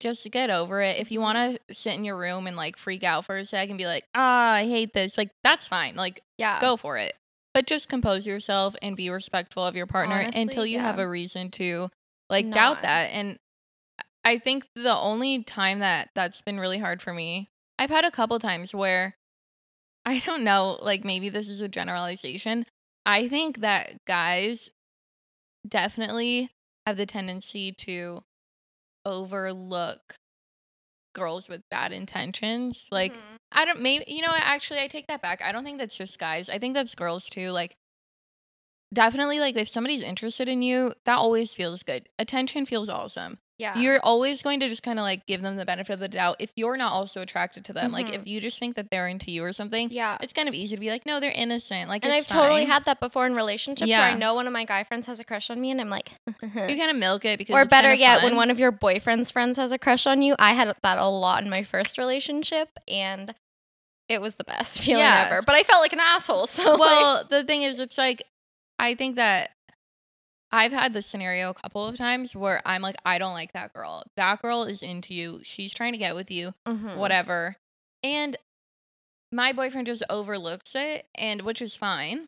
just 0.01 0.29
get 0.29 0.49
over 0.49 0.81
it. 0.81 0.97
If 0.97 1.09
you 1.09 1.19
Mhm. 1.19 1.23
want 1.23 1.59
to 1.69 1.73
sit 1.73 1.93
in 1.93 2.03
your 2.03 2.17
room 2.17 2.47
and 2.47 2.57
like 2.57 2.75
freak 2.75 3.05
out 3.05 3.23
for 3.23 3.37
a 3.37 3.45
sec 3.45 3.69
and 3.69 3.77
be 3.77 3.87
like, 3.87 4.03
ah, 4.13 4.55
I 4.55 4.65
hate 4.65 4.93
this, 4.93 5.17
like 5.17 5.29
that's 5.41 5.69
fine. 5.69 5.95
Like 5.95 6.21
yeah, 6.37 6.59
go 6.59 6.75
for 6.75 6.97
it. 6.97 7.15
But 7.53 7.65
just 7.65 7.87
compose 7.87 8.27
yourself 8.27 8.75
and 8.81 8.97
be 8.97 9.09
respectful 9.09 9.65
of 9.65 9.77
your 9.77 9.87
partner 9.87 10.17
Honestly, 10.17 10.41
until 10.41 10.65
you 10.65 10.79
have 10.79 10.99
a 10.99 11.07
reason 11.07 11.49
to 11.51 11.89
like 12.29 12.51
doubt 12.51 12.81
that. 12.81 13.11
And 13.11 13.39
I 14.25 14.39
think 14.39 14.67
the 14.75 14.95
only 14.95 15.43
time 15.43 15.79
that 15.79 16.09
that's 16.15 16.41
been 16.41 16.59
really 16.59 16.79
hard 16.79 17.01
for 17.01 17.13
me, 17.13 17.51
I've 17.77 17.91
had 17.91 18.03
a 18.05 18.11
couple 18.11 18.39
times 18.39 18.73
where 18.73 19.15
I 20.05 20.19
don't 20.19 20.43
know, 20.43 20.79
like 20.81 21.05
maybe 21.05 21.29
this 21.29 21.47
is 21.47 21.61
a 21.61 21.67
generalization. 21.67 22.65
I 23.05 23.27
think 23.27 23.61
that 23.61 24.03
guys 24.05 24.71
definitely 25.67 26.51
have 26.85 26.97
the 26.97 27.05
tendency 27.05 27.71
to 27.71 28.23
overlook 29.05 30.15
girls 31.13 31.47
with 31.47 31.61
bad 31.69 31.91
intentions. 31.91 32.87
Like 32.91 33.13
Mhm. 33.13 33.37
I 33.51 33.65
don't 33.65 33.81
maybe 33.81 34.05
you 34.07 34.21
know 34.21 34.33
actually 34.33 34.79
I 34.79 34.87
take 34.87 35.07
that 35.07 35.21
back. 35.21 35.41
I 35.41 35.51
don't 35.51 35.63
think 35.63 35.77
that's 35.77 35.95
just 35.97 36.19
guys. 36.19 36.49
I 36.49 36.59
think 36.59 36.73
that's 36.73 36.95
girls 36.95 37.29
too. 37.29 37.51
Like 37.51 37.77
definitely 38.93 39.39
like 39.39 39.55
if 39.55 39.67
somebody's 39.69 40.01
interested 40.01 40.47
in 40.47 40.61
you, 40.61 40.93
that 41.05 41.17
always 41.17 41.53
feels 41.53 41.83
good. 41.83 42.09
Attention 42.19 42.65
feels 42.65 42.89
awesome. 42.89 43.39
Yeah, 43.57 43.77
You're 43.79 43.99
always 44.03 44.41
going 44.41 44.59
to 44.59 44.67
just 44.67 44.83
kind 44.83 44.99
of 44.99 45.03
like 45.03 45.25
give 45.27 45.41
them 45.41 45.55
the 45.55 45.65
benefit 45.65 45.93
of 45.93 45.99
the 45.99 46.09
doubt 46.09 46.35
if 46.39 46.51
you're 46.57 46.75
not 46.75 46.91
also 46.91 47.21
attracted 47.21 47.63
to 47.65 47.73
them. 47.73 47.91
Like 47.93 48.07
Mhm. 48.07 48.15
if 48.15 48.27
you 48.27 48.41
just 48.41 48.59
think 48.59 48.75
that 48.75 48.89
they're 48.91 49.07
into 49.07 49.31
you 49.31 49.43
or 49.45 49.53
something, 49.53 49.89
yeah. 49.91 50.17
it's 50.19 50.33
kind 50.33 50.49
of 50.49 50.53
easy 50.53 50.75
to 50.75 50.79
be 50.79 50.89
like, 50.89 51.05
no, 51.05 51.21
they're 51.21 51.31
innocent. 51.31 51.87
Like 51.89 52.03
And 52.03 52.13
I've 52.13 52.23
it's 52.23 52.27
totally 52.31 52.65
had 52.65 52.83
that 52.85 52.99
before 52.99 53.25
in 53.25 53.33
relationships 53.33 53.89
where 53.89 53.99
I 54.01 54.13
know 54.15 54.33
one 54.33 54.45
of 54.47 54.51
my 54.53 54.65
guy 54.65 54.83
friends 54.83 55.07
has 55.07 55.19
a 55.21 55.23
crush 55.23 55.49
on 55.49 55.61
me, 55.61 55.71
and 55.71 55.79
I'm 55.79 55.89
like, 55.89 56.11
you 56.27 56.49
kind 56.51 56.89
of 56.91 56.97
milk 56.97 57.23
it 57.23 57.37
because 57.39 57.55
or 57.55 57.63
better 57.65 57.93
yet, 57.93 58.23
when 58.23 58.35
one 58.35 58.51
of 58.51 58.59
your 58.59 58.71
boyfriend's 58.71 59.31
friends 59.31 59.55
has 59.57 59.71
a 59.71 59.77
crush 59.79 60.05
on 60.05 60.21
you. 60.21 60.35
I 60.37 60.53
had 60.53 60.75
that 60.83 60.97
a 60.97 61.05
lot 61.07 61.41
in 61.43 61.49
my 61.49 61.63
first 61.63 61.97
relationship, 61.97 62.69
and 62.89 63.33
it 64.09 64.19
was 64.21 64.35
the 64.35 64.43
best 64.43 64.81
feeling 64.81 64.99
Yeah. 65.01 65.23
ever. 65.27 65.41
But 65.41 65.55
I 65.55 65.63
felt 65.63 65.81
like 65.81 65.93
an 65.93 65.99
asshole. 66.01 66.45
So 66.47 66.71
like, 66.71 66.79
well, 66.79 67.23
the 67.29 67.43
thing 67.45 67.61
is, 67.63 67.79
it's 67.79 67.97
like 67.97 68.21
I 68.77 68.95
think 68.95 69.15
that 69.15 69.51
I've 70.51 70.71
had 70.71 70.93
this 70.93 71.05
scenario 71.05 71.49
a 71.49 71.53
couple 71.53 71.85
of 71.85 71.97
times 71.97 72.35
where 72.35 72.61
I'm 72.65 72.81
like, 72.81 72.95
I 73.05 73.17
don't 73.17 73.33
like 73.33 73.51
that 73.53 73.73
girl. 73.73 74.03
That 74.15 74.41
girl 74.41 74.63
is 74.63 74.81
into 74.81 75.13
you. 75.13 75.41
She's 75.43 75.73
trying 75.73 75.91
to 75.93 75.97
get 75.97 76.15
with 76.15 76.31
you, 76.31 76.53
mhm. 76.67 76.97
whatever. 76.97 77.57
And 78.03 78.37
my 79.31 79.51
boyfriend 79.51 79.87
just 79.87 80.03
overlooks 80.09 80.71
it, 80.75 81.07
and 81.15 81.41
which 81.41 81.61
is 81.61 81.75
fine. 81.75 82.27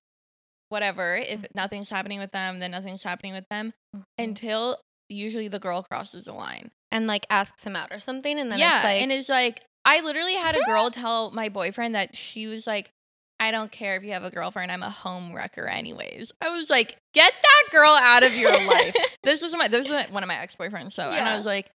Whatever. 0.70 1.16
If 1.16 1.42
Mhm. 1.44 1.56
nothing's 1.56 1.90
happening 1.90 2.20
with 2.20 2.32
them, 2.32 2.60
then 2.60 2.72
nothing's 2.72 3.04
happening 3.04 3.34
with 3.34 3.48
them 3.50 3.74
Mhm. 3.96 4.04
until 4.18 4.82
usually 5.10 5.48
the 5.48 5.60
girl 5.60 5.84
crosses 5.84 6.26
the 6.26 6.34
line. 6.34 6.72
and 6.90 7.06
like 7.06 7.26
asks 7.30 7.66
him 7.66 7.76
out 7.76 7.92
or 7.92 8.00
something, 8.00 8.40
and 8.40 8.50
then 8.50 8.60
yeah, 8.60 8.78
it's 8.78 8.84
like, 8.86 9.02
and 9.02 9.12
it's 9.12 9.28
like 9.30 9.62
I 9.84 10.00
literally 10.00 10.36
had 10.36 10.56
a 10.56 10.60
girl 10.66 10.90
tell 10.90 11.32
my 11.32 11.50
boyfriend 11.50 11.96
that 11.96 12.16
she 12.16 12.48
was 12.48 12.66
like, 12.66 12.92
"I 13.40 13.52
don't 13.52 13.72
care 13.72 13.96
if 13.98 14.04
you 14.04 14.12
have 14.14 14.24
a 14.24 14.32
girlfriend. 14.32 14.72
I'm 14.72 14.84
a 14.84 14.90
home 14.90 15.34
wrecker, 15.34 15.68
anyways." 15.68 16.32
I 16.42 16.50
was 16.50 16.70
like, 16.70 16.98
"Get 17.14 17.34
that 17.42 17.64
girl 17.72 17.92
out 17.92 18.24
of 18.24 18.34
your 18.36 18.52
life." 18.52 18.96
This 19.24 19.44
is 19.44 19.54
my 19.56 19.68
this 19.68 19.90
is 19.90 20.10
one 20.12 20.24
of 20.24 20.28
my 20.28 20.38
ex 20.40 20.56
boyfriends. 20.56 20.94
So 20.94 21.10
and 21.12 21.28
I 21.28 21.36
was 21.36 21.46
like, 21.46 21.70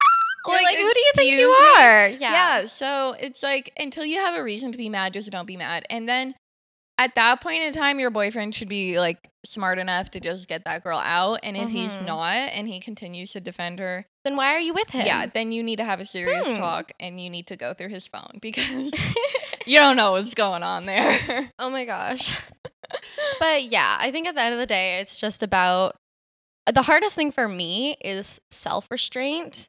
You're 0.48 0.62
like, 0.62 0.76
who 0.76 0.92
do 0.92 1.00
you 1.00 1.12
think 1.16 1.32
you 1.32 1.48
me?" 1.48 1.82
are? 1.82 2.08
Yeah. 2.08 2.16
Yeah. 2.60 2.66
So 2.66 3.12
it's 3.18 3.42
like 3.42 3.72
until 3.78 4.04
you 4.04 4.18
have 4.20 4.34
a 4.38 4.42
reason 4.42 4.70
to 4.72 4.78
be 4.78 4.88
mad, 4.88 5.12
just 5.12 5.30
don't 5.30 5.46
be 5.46 5.56
mad. 5.56 5.84
And 5.90 6.08
then 6.08 6.34
at 6.96 7.14
that 7.14 7.40
point 7.40 7.62
in 7.62 7.72
time, 7.72 7.98
your 7.98 8.10
boyfriend 8.10 8.54
should 8.54 8.68
be 8.68 8.98
like 9.00 9.28
smart 9.44 9.78
enough 9.78 10.10
to 10.12 10.20
just 10.20 10.46
get 10.48 10.64
that 10.64 10.84
girl 10.84 10.98
out. 10.98 11.40
And 11.42 11.56
if 11.56 11.70
he's 11.70 11.96
Mhm. 11.96 12.04
not, 12.06 12.36
and 12.36 12.68
he 12.68 12.78
continues 12.78 13.32
to 13.32 13.40
defend 13.40 13.78
her, 13.80 14.06
Then 14.24 14.36
why 14.36 14.54
are 14.54 14.60
you 14.60 14.74
with 14.74 14.90
him? 14.90 15.06
yeah, 15.06 15.26
then 15.26 15.50
you 15.50 15.62
need 15.62 15.76
to 15.76 15.84
have 15.84 15.98
a 16.00 16.04
serious 16.04 16.46
Hmm. 16.46 16.58
talk 16.58 16.92
and 17.00 17.18
you 17.20 17.30
need 17.30 17.46
to 17.48 17.56
go 17.56 17.72
through 17.74 17.88
his 17.88 18.06
phone 18.06 18.38
because 18.42 18.92
you 19.70 19.78
don't 19.78 19.94
know 19.94 20.12
what's 20.12 20.34
going 20.34 20.64
on 20.64 20.84
there. 20.86 21.48
oh 21.60 21.70
my 21.70 21.84
gosh. 21.84 22.36
but 23.38 23.62
yeah, 23.62 23.96
I 24.00 24.10
think 24.10 24.26
at 24.26 24.34
the 24.34 24.40
end 24.40 24.52
of 24.52 24.58
the 24.58 24.66
day, 24.66 24.98
it's 24.98 25.20
just 25.20 25.44
about 25.44 25.94
the 26.66 26.82
hardest 26.82 27.14
thing 27.14 27.30
for 27.30 27.46
me 27.46 27.96
is 28.00 28.40
self 28.50 28.90
restraint. 28.90 29.68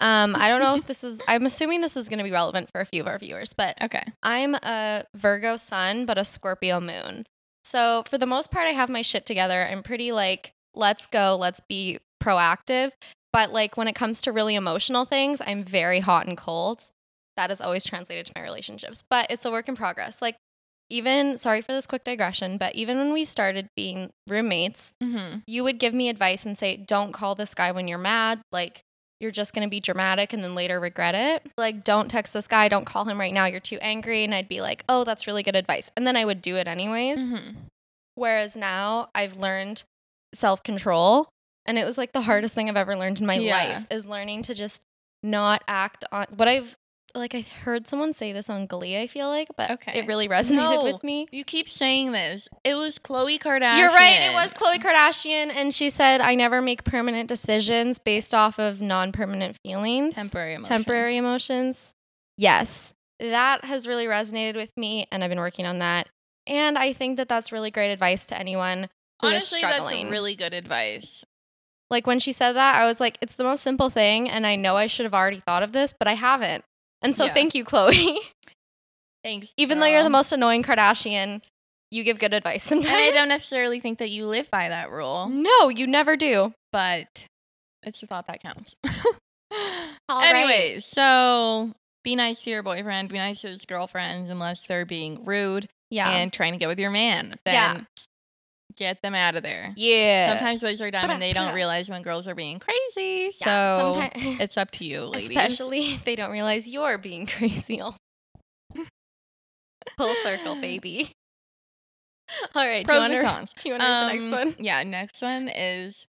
Um, 0.00 0.34
I 0.36 0.48
don't 0.48 0.60
know 0.60 0.74
if 0.76 0.86
this 0.86 1.04
is. 1.04 1.20
I'm 1.28 1.44
assuming 1.44 1.82
this 1.82 1.98
is 1.98 2.08
going 2.08 2.16
to 2.18 2.24
be 2.24 2.32
relevant 2.32 2.70
for 2.72 2.80
a 2.80 2.86
few 2.86 3.02
of 3.02 3.06
our 3.06 3.18
viewers, 3.18 3.50
but 3.54 3.80
okay. 3.82 4.04
I'm 4.22 4.54
a 4.54 5.04
Virgo 5.14 5.58
sun, 5.58 6.06
but 6.06 6.16
a 6.16 6.24
Scorpio 6.24 6.80
moon. 6.80 7.26
So 7.62 8.04
for 8.08 8.16
the 8.16 8.26
most 8.26 8.50
part, 8.50 8.66
I 8.66 8.70
have 8.70 8.88
my 8.88 9.02
shit 9.02 9.26
together. 9.26 9.68
I'm 9.70 9.82
pretty 9.82 10.12
like, 10.12 10.54
let's 10.74 11.06
go, 11.06 11.36
let's 11.38 11.60
be 11.60 11.98
proactive. 12.24 12.92
But 13.34 13.52
like 13.52 13.76
when 13.76 13.86
it 13.86 13.94
comes 13.94 14.22
to 14.22 14.32
really 14.32 14.54
emotional 14.54 15.04
things, 15.04 15.42
I'm 15.44 15.62
very 15.62 16.00
hot 16.00 16.26
and 16.26 16.38
cold. 16.38 16.90
That 17.36 17.50
is 17.50 17.60
always 17.60 17.84
translated 17.84 18.26
to 18.26 18.32
my 18.36 18.42
relationships, 18.42 19.02
but 19.08 19.26
it's 19.30 19.44
a 19.44 19.50
work 19.50 19.68
in 19.68 19.76
progress. 19.76 20.20
Like 20.20 20.36
even 20.90 21.38
sorry 21.38 21.62
for 21.62 21.72
this 21.72 21.86
quick 21.86 22.04
digression, 22.04 22.58
but 22.58 22.74
even 22.74 22.98
when 22.98 23.12
we 23.12 23.24
started 23.24 23.68
being 23.76 24.10
roommates, 24.28 24.92
Mm-hmm. 25.02 25.38
you 25.46 25.64
would 25.64 25.78
give 25.78 25.94
me 25.94 26.08
advice 26.10 26.44
and 26.44 26.58
say, 26.58 26.76
"Don't 26.76 27.12
call 27.12 27.34
this 27.34 27.54
guy 27.54 27.72
when 27.72 27.88
you're 27.88 27.98
mad." 27.98 28.40
Like 28.52 28.82
you're 29.20 29.30
just 29.30 29.54
going 29.54 29.64
to 29.64 29.70
be 29.70 29.78
dramatic 29.78 30.32
and 30.32 30.42
then 30.42 30.56
later 30.56 30.80
regret 30.80 31.14
it. 31.14 31.48
Like, 31.56 31.84
don't 31.84 32.10
text 32.10 32.32
this 32.32 32.48
guy. 32.48 32.68
Don't 32.68 32.84
call 32.84 33.04
him 33.04 33.20
right 33.20 33.32
now. 33.32 33.44
You're 33.44 33.60
too 33.60 33.78
angry. 33.80 34.24
And 34.24 34.34
I'd 34.34 34.48
be 34.48 34.60
like, 34.60 34.82
oh, 34.88 35.04
that's 35.04 35.28
really 35.28 35.44
good 35.44 35.54
advice. 35.54 35.92
And 35.96 36.04
then 36.04 36.16
I 36.16 36.24
would 36.24 36.42
do 36.42 36.56
it 36.56 36.66
anyways. 36.66 37.28
Mm-hmm. 37.28 37.50
Whereas 38.16 38.56
now 38.56 39.10
I've 39.14 39.36
learned 39.36 39.84
self 40.34 40.62
control. 40.64 41.28
And 41.66 41.78
it 41.78 41.84
was 41.86 41.96
like 41.96 42.12
the 42.12 42.22
hardest 42.22 42.56
thing 42.56 42.68
I've 42.68 42.76
ever 42.76 42.96
learned 42.96 43.20
in 43.20 43.26
my 43.26 43.36
Yeah. 43.36 43.56
life 43.76 43.86
is 43.92 44.06
learning 44.08 44.42
to 44.42 44.54
just 44.54 44.82
not 45.22 45.62
act 45.68 46.04
on 46.10 46.26
what 46.36 46.48
I've 46.48 46.74
like. 47.14 47.34
I 47.34 47.40
heard 47.40 47.86
someone 47.86 48.12
say 48.14 48.32
this 48.32 48.48
on 48.50 48.66
Glee, 48.66 48.98
I 49.00 49.06
feel 49.06 49.28
like, 49.28 49.48
but 49.56 49.70
Okay. 49.72 49.98
it 50.00 50.06
really 50.06 50.28
resonated 50.36 50.56
No. 50.56 50.84
with 50.84 51.02
me. 51.04 51.26
You 51.30 51.44
keep 51.44 51.68
saying 51.68 52.12
this. 52.12 52.48
It 52.64 52.74
was 52.74 52.98
Khloe 52.98 53.38
Kardashian. 53.38 53.78
You're 53.78 53.88
right. 53.88 54.22
It 54.30 54.34
was 54.34 54.52
Khloe 54.52 54.76
Kardashian, 54.82 55.52
and 55.54 55.74
she 55.74 55.90
said, 55.90 56.20
"I 56.20 56.34
never 56.34 56.60
make 56.62 56.84
permanent 56.84 57.28
decisions 57.28 57.98
based 57.98 58.32
off 58.34 58.58
of 58.58 58.80
non-permanent 58.80 59.56
feelings, 59.64 60.14
temporary 60.14 60.54
emotions. 60.54 60.68
temporary 60.68 61.16
emotions." 61.16 61.92
Yes, 62.36 62.92
that 63.20 63.64
has 63.64 63.86
really 63.86 64.06
resonated 64.06 64.56
with 64.56 64.70
me, 64.76 65.06
and 65.12 65.22
I've 65.22 65.30
been 65.30 65.38
working 65.38 65.66
on 65.66 65.78
that. 65.80 66.08
And 66.46 66.76
I 66.78 66.92
think 66.92 67.18
that 67.18 67.28
that's 67.28 67.52
really 67.52 67.70
great 67.70 67.92
advice 67.92 68.26
to 68.26 68.38
anyone 68.38 68.88
who 69.20 69.28
is 69.28 69.32
Honestly, 69.34 69.60
that's 69.60 69.74
struggling. 69.76 70.10
really 70.10 70.34
good 70.34 70.54
advice. 70.54 71.24
like 71.90 72.06
when 72.06 72.18
she 72.18 72.32
said 72.32 72.52
that, 72.54 72.74
I 72.76 72.86
was 72.86 73.00
like, 73.00 73.18
"It's 73.20 73.34
the 73.34 73.44
most 73.44 73.62
simple 73.62 73.90
thing," 73.90 74.28
and 74.30 74.46
I 74.46 74.56
know 74.56 74.76
I 74.76 74.86
should 74.86 75.04
have 75.04 75.12
already 75.14 75.40
thought 75.40 75.62
of 75.62 75.72
this, 75.72 75.92
but 75.92 76.08
I 76.08 76.14
haven't. 76.14 76.64
And 77.02 77.16
so, 77.16 77.24
Yeah. 77.26 77.34
thank 77.34 77.54
you, 77.54 77.64
Khloe. 77.64 78.16
Thanks. 79.24 79.52
Even 79.56 79.78
though 79.80 79.86
you're 79.86 80.02
the 80.02 80.10
most 80.10 80.32
annoying 80.32 80.62
Kardashian, 80.64 81.42
you 81.90 82.02
give 82.04 82.18
good 82.18 82.34
advice 82.34 82.64
sometimes. 82.64 82.86
And 82.86 82.96
I 82.96 83.10
don't 83.10 83.28
necessarily 83.28 83.78
think 83.80 83.98
that 83.98 84.10
you 84.10 84.26
live 84.26 84.50
by 84.50 84.68
that 84.68 84.90
rule, 84.90 85.28
No, 85.28 85.68
you 85.68 85.86
never 85.86 86.16
do. 86.16 86.52
but 86.72 87.26
it's 87.84 88.00
the 88.00 88.06
thought 88.06 88.26
that 88.26 88.42
counts. 88.42 88.74
All 90.08 90.20
right. 90.20 90.34
Anyways, 90.34 90.86
so 90.86 91.72
be 92.04 92.16
nice 92.16 92.40
to 92.42 92.50
your 92.50 92.62
boyfriend, 92.62 93.10
be 93.10 93.18
nice 93.18 93.42
to 93.42 93.48
his 93.48 93.64
girlfriends 93.64 94.30
unless 94.30 94.66
they're 94.66 94.86
being 94.86 95.24
rude 95.24 95.68
Yeah. 95.90 96.10
and 96.10 96.32
trying 96.32 96.52
to 96.52 96.58
get 96.58 96.68
with 96.68 96.78
your 96.80 96.90
man. 96.90 97.36
Then 97.44 97.54
Yeah. 97.54 97.80
Get 98.76 99.02
them 99.02 99.14
out 99.14 99.34
of 99.36 99.42
there. 99.42 99.72
yeah. 99.76 100.36
Sometimes 100.38 100.60
boys 100.60 100.80
are 100.80 100.90
dumb 100.90 101.10
and 101.10 101.20
they 101.22 101.32
don't 101.32 101.54
realize 101.54 101.88
when 101.90 102.02
girls 102.02 102.26
are 102.28 102.34
being 102.34 102.58
crazy. 102.58 103.32
So 103.32 104.00
it's 104.14 104.56
up 104.56 104.70
to 104.72 104.84
you, 104.84 105.04
ladies. 105.06 105.30
especially 105.30 105.92
if 105.94 106.04
they 106.04 106.16
don't 106.16 106.30
realize 106.32 106.66
you're 106.66 106.98
being 106.98 107.26
crazy. 107.38 107.80
all- 107.80 107.96
Full 109.96 110.14
circle, 110.22 110.54
baby. 110.60 111.10
All 112.54 112.66
right. 112.66 112.86
pros 112.86 112.98
do 113.08 113.12
you 113.12 113.18
and 113.18 113.24
wanna, 113.26 113.36
cons. 113.38 113.52
Do 113.58 113.68
you 113.68 113.74
want 113.74 113.82
to 113.82 113.88
read 113.88 114.00
the 114.00 114.12
next 114.12 114.24
Um, 114.32 114.38
one? 114.48 114.54
Yeah, 114.64 114.82
next 114.84 115.20
one 115.22 115.48
is. 115.48 116.06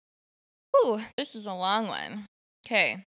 Ooh, 0.77 1.01
this 1.17 1.35
is 1.35 1.47
a 1.47 1.53
long 1.55 1.87
one. 1.89 2.27
Okay. 2.67 3.05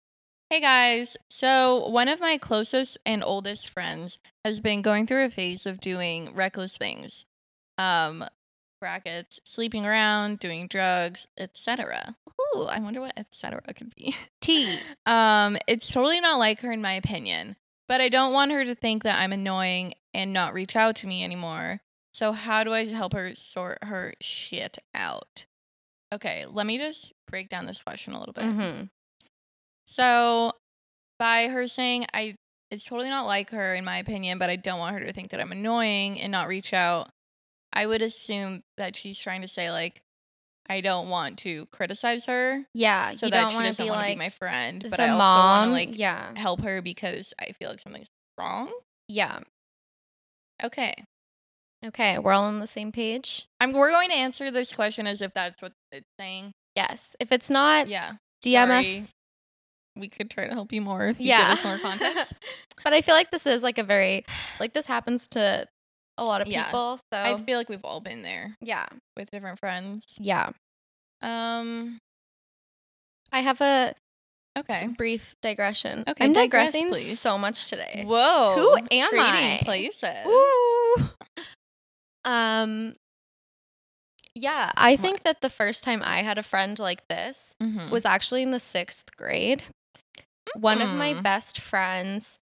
Hey 0.49 0.59
guys. 0.61 1.17
So, 1.29 1.87
one 1.89 2.07
of 2.07 2.19
my 2.19 2.37
closest 2.37 2.97
and 3.05 3.23
oldest 3.23 3.69
friends 3.69 4.19
has 4.45 4.61
been 4.61 4.81
going 4.81 5.07
through 5.07 5.25
a 5.25 5.29
phase 5.29 5.65
of 5.65 5.79
doing 5.79 6.33
reckless 6.35 6.77
things. 6.77 7.25
Um 7.77 8.25
brackets, 8.79 9.39
sleeping 9.43 9.85
around, 9.85 10.39
doing 10.39 10.67
drugs, 10.67 11.27
etc. 11.37 12.15
Ooh, 12.55 12.63
I 12.63 12.79
wonder 12.79 13.01
what 13.01 13.17
etc 13.17 13.61
could 13.73 13.93
be. 13.95 14.15
T. 14.41 14.79
Um 15.05 15.57
it's 15.67 15.91
totally 15.91 16.19
not 16.19 16.39
like 16.39 16.61
her 16.61 16.71
in 16.71 16.81
my 16.81 16.93
opinion, 16.93 17.55
but 17.87 18.01
I 18.01 18.09
don't 18.09 18.33
want 18.33 18.51
her 18.51 18.63
to 18.63 18.75
think 18.75 19.03
that 19.03 19.19
I'm 19.19 19.33
annoying 19.33 19.93
and 20.13 20.33
not 20.33 20.53
reach 20.53 20.75
out 20.75 20.95
to 20.97 21.07
me 21.07 21.23
anymore. 21.23 21.81
So, 22.13 22.31
how 22.31 22.63
do 22.63 22.73
I 22.73 22.85
help 22.85 23.13
her 23.13 23.35
sort 23.35 23.83
her 23.83 24.13
shit 24.21 24.77
out? 24.93 25.45
Okay, 26.13 26.45
let 26.49 26.65
me 26.65 26.77
just 26.77 27.13
break 27.27 27.49
down 27.49 27.65
this 27.65 27.81
question 27.81 28.13
a 28.13 28.19
little 28.19 28.33
bit. 28.33 28.43
Mm-hmm. 28.43 28.85
So, 29.85 30.53
by 31.17 31.47
her 31.47 31.67
saying 31.67 32.07
I 32.13 32.35
it's 32.71 32.85
totally 32.85 33.09
not 33.09 33.25
like 33.25 33.49
her 33.51 33.73
in 33.73 33.83
my 33.83 33.97
opinion, 33.97 34.37
but 34.37 34.49
I 34.49 34.55
don't 34.55 34.79
want 34.79 34.95
her 34.95 35.05
to 35.05 35.13
think 35.13 35.31
that 35.31 35.39
I'm 35.39 35.51
annoying 35.51 36.19
and 36.19 36.31
not 36.31 36.47
reach 36.47 36.73
out. 36.73 37.09
I 37.73 37.85
would 37.85 38.01
assume 38.01 38.63
that 38.77 38.95
she's 38.95 39.19
trying 39.19 39.41
to 39.41 39.47
say 39.47 39.71
like 39.71 40.01
I 40.71 40.81
don't 40.81 41.09
want 41.09 41.39
to 41.39 41.65
criticize 41.67 42.25
her 42.27 42.65
Yeah, 42.73 43.11
so 43.15 43.25
you 43.27 43.31
that 43.31 43.41
don't 43.41 43.49
she 43.51 43.55
want 43.55 43.65
to 43.65 43.69
doesn't 43.71 43.85
be 43.85 43.89
want 43.89 44.01
to 44.01 44.07
like 44.07 44.15
be 44.17 44.19
my 44.19 44.29
friend, 44.29 44.85
but 44.89 44.99
I 44.99 45.09
also 45.09 45.19
want 45.19 45.67
to 45.69 45.71
like 45.71 45.97
yeah, 45.97 46.31
help 46.35 46.61
her 46.61 46.81
because 46.81 47.33
I 47.39 47.53
feel 47.53 47.69
like 47.69 47.79
something's 47.79 48.09
wrong. 48.37 48.71
yeah. 49.07 49.39
Okay. 50.63 50.93
Okay, 51.85 52.19
we're 52.19 52.33
all 52.33 52.43
on 52.43 52.59
the 52.59 52.67
same 52.67 52.91
page. 52.91 53.47
I'm 53.61 53.71
we're 53.71 53.91
going 53.91 54.09
to 54.09 54.15
answer 54.15 54.51
this 54.51 54.73
question 54.73 55.07
as 55.07 55.21
if 55.21 55.33
that's 55.33 55.61
what 55.61 55.71
it's 55.93 56.05
saying. 56.19 56.51
Yes. 56.75 57.15
If 57.19 57.31
it's 57.31 57.49
not, 57.49 57.87
Yeah. 57.87 58.13
DMS. 58.43 58.83
sorry. 58.83 59.03
We 59.95 60.07
could 60.09 60.29
try 60.29 60.47
to 60.47 60.53
help 60.53 60.71
you 60.73 60.81
more 60.81 61.07
if 61.07 61.19
you 61.21 61.27
Yeah. 61.29 61.49
give 61.55 61.59
us 61.59 61.63
more 61.65 61.77
context. 61.77 62.33
but 62.83 62.93
I 62.93 63.01
feel 63.01 63.15
like 63.15 63.31
this 63.31 63.45
is 63.45 63.63
like 63.63 63.77
a 63.77 63.83
very 63.83 64.25
like 64.59 64.73
this 64.73 64.85
happens 64.85 65.27
to 65.29 65.67
a 66.19 66.23
lot 66.25 66.41
of 66.41 66.47
Yeah. 66.47 66.65
people. 66.65 66.97
So 67.11 67.19
I 67.19 67.37
feel 67.37 67.57
like 67.57 67.69
we've 67.69 67.83
all 67.85 68.01
been 68.01 68.21
there 68.23 68.55
yeah, 68.61 68.85
with 69.17 69.29
different 69.31 69.59
friends. 69.59 70.01
yeah. 70.17 70.51
Um 71.21 71.99
I 73.31 73.41
have 73.41 73.61
a 73.61 73.93
okay. 74.57 74.87
brief 74.87 75.35
digression. 75.41 76.03
Okay, 76.07 76.25
I'm 76.25 76.33
digress, 76.33 76.71
digressing 76.73 76.89
please. 76.89 77.19
so 77.19 77.37
much 77.37 77.67
today. 77.67 78.03
Whoa. 78.07 78.55
Who 78.55 78.75
am 78.91 79.19
I? 79.19 79.59
Places. 79.63 80.25
Ooh. 80.25 80.95
Um. 82.25 82.95
Yeah, 84.35 84.71
I 84.75 84.95
think 84.95 85.23
that 85.23 85.41
the 85.41 85.49
first 85.49 85.83
time 85.83 86.01
I 86.03 86.21
had 86.21 86.37
a 86.37 86.43
friend 86.43 86.77
like 86.79 87.07
this 87.07 87.53
Mhm. 87.61 87.89
was 87.89 88.05
actually 88.05 88.41
in 88.43 88.51
the 88.51 88.59
sixth 88.59 89.15
grade. 89.17 89.63
One 90.55 90.81
of 90.81 90.89
my 90.89 91.13
Mm. 91.13 91.23
best 91.23 91.59
friends, 91.59 92.37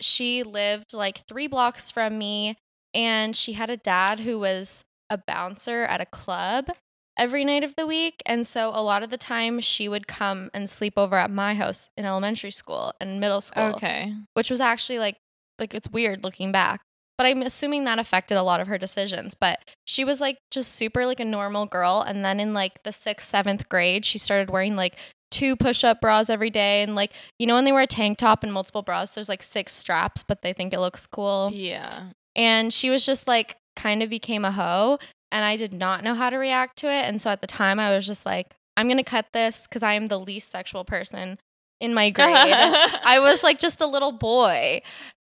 she 0.00 0.42
lived 0.42 0.92
like 0.94 1.26
three 1.28 1.46
blocks 1.46 1.90
from 1.90 2.18
me, 2.18 2.56
and 2.94 3.34
she 3.36 3.52
had 3.54 3.70
a 3.70 3.76
dad 3.76 4.20
who 4.20 4.38
was 4.38 4.84
a 5.10 5.18
bouncer 5.18 5.82
at 5.84 6.00
a 6.00 6.06
club 6.06 6.70
every 7.18 7.44
night 7.44 7.62
of 7.64 7.76
the 7.76 7.86
week. 7.86 8.22
And 8.24 8.46
so 8.46 8.70
a 8.74 8.82
lot 8.82 9.02
of 9.02 9.10
the 9.10 9.18
time 9.18 9.60
she 9.60 9.86
would 9.88 10.06
come 10.06 10.50
and 10.54 10.68
sleep 10.70 10.94
over 10.96 11.16
at 11.16 11.30
my 11.30 11.54
house 11.54 11.90
in 11.96 12.04
elementary 12.06 12.50
school 12.50 12.94
and 13.00 13.20
middle 13.20 13.40
school 13.42 13.64
Okay. 13.74 14.14
which 14.34 14.50
was 14.50 14.60
actually 14.60 14.98
like 14.98 15.16
like 15.58 15.74
it's 15.74 15.88
weird 15.90 16.24
looking 16.24 16.50
back 16.50 16.80
but 17.18 17.26
i'm 17.26 17.42
assuming 17.42 17.84
that 17.84 17.98
affected 17.98 18.36
a 18.38 18.42
lot 18.42 18.58
of 18.60 18.66
her 18.66 18.78
decisions 18.78 19.34
but 19.38 19.60
she 19.84 20.02
was 20.04 20.20
like 20.20 20.38
just 20.50 20.72
super 20.72 21.04
like 21.04 21.20
a 21.20 21.24
normal 21.24 21.66
girl 21.66 22.02
and 22.04 22.24
then 22.24 22.40
in 22.40 22.54
like 22.54 22.82
the 22.84 22.90
sixth 22.90 23.28
seventh 23.28 23.68
grade 23.68 24.04
she 24.04 24.16
started 24.18 24.48
wearing 24.50 24.74
like 24.74 24.96
two 25.30 25.54
push-up 25.54 26.00
bras 26.00 26.30
every 26.30 26.50
day 26.50 26.82
and 26.82 26.94
like 26.94 27.12
you 27.38 27.46
know 27.46 27.54
when 27.54 27.64
they 27.64 27.70
wear 27.72 27.82
a 27.82 27.86
tank 27.86 28.16
top 28.18 28.42
and 28.42 28.52
multiple 28.52 28.82
bras 28.82 29.10
there's 29.12 29.28
like 29.28 29.42
six 29.42 29.72
straps 29.74 30.24
but 30.24 30.40
they 30.42 30.52
think 30.54 30.72
it 30.72 30.80
looks 30.80 31.06
cool 31.06 31.50
Yeah. 31.52 32.04
And 32.36 32.72
she 32.72 32.90
was 32.90 33.04
just 33.04 33.26
like 33.28 33.56
kind 33.76 34.02
of 34.02 34.10
became 34.10 34.44
a 34.44 34.52
hoe 34.52 34.98
and 35.30 35.44
i 35.44 35.56
did 35.56 35.72
not 35.72 36.04
know 36.04 36.14
how 36.14 36.30
to 36.30 36.36
react 36.36 36.76
to 36.76 36.86
it 36.86 37.04
and 37.04 37.20
so 37.20 37.30
at 37.30 37.40
the 37.40 37.46
time 37.46 37.78
i 37.80 37.94
was 37.94 38.06
just 38.06 38.26
like 38.26 38.54
i'm 38.76 38.88
gonna 38.88 39.04
cut 39.04 39.26
this 39.32 39.62
because 39.62 39.82
i 39.82 39.94
am 39.94 40.08
the 40.08 40.20
least 40.20 40.50
sexual 40.50 40.84
person 40.84 41.38
in 41.82 41.92
my 41.92 42.10
grade 42.10 42.28
I 42.34 43.18
was 43.20 43.42
like 43.42 43.58
just 43.58 43.80
a 43.80 43.86
little 43.86 44.12
boy. 44.12 44.82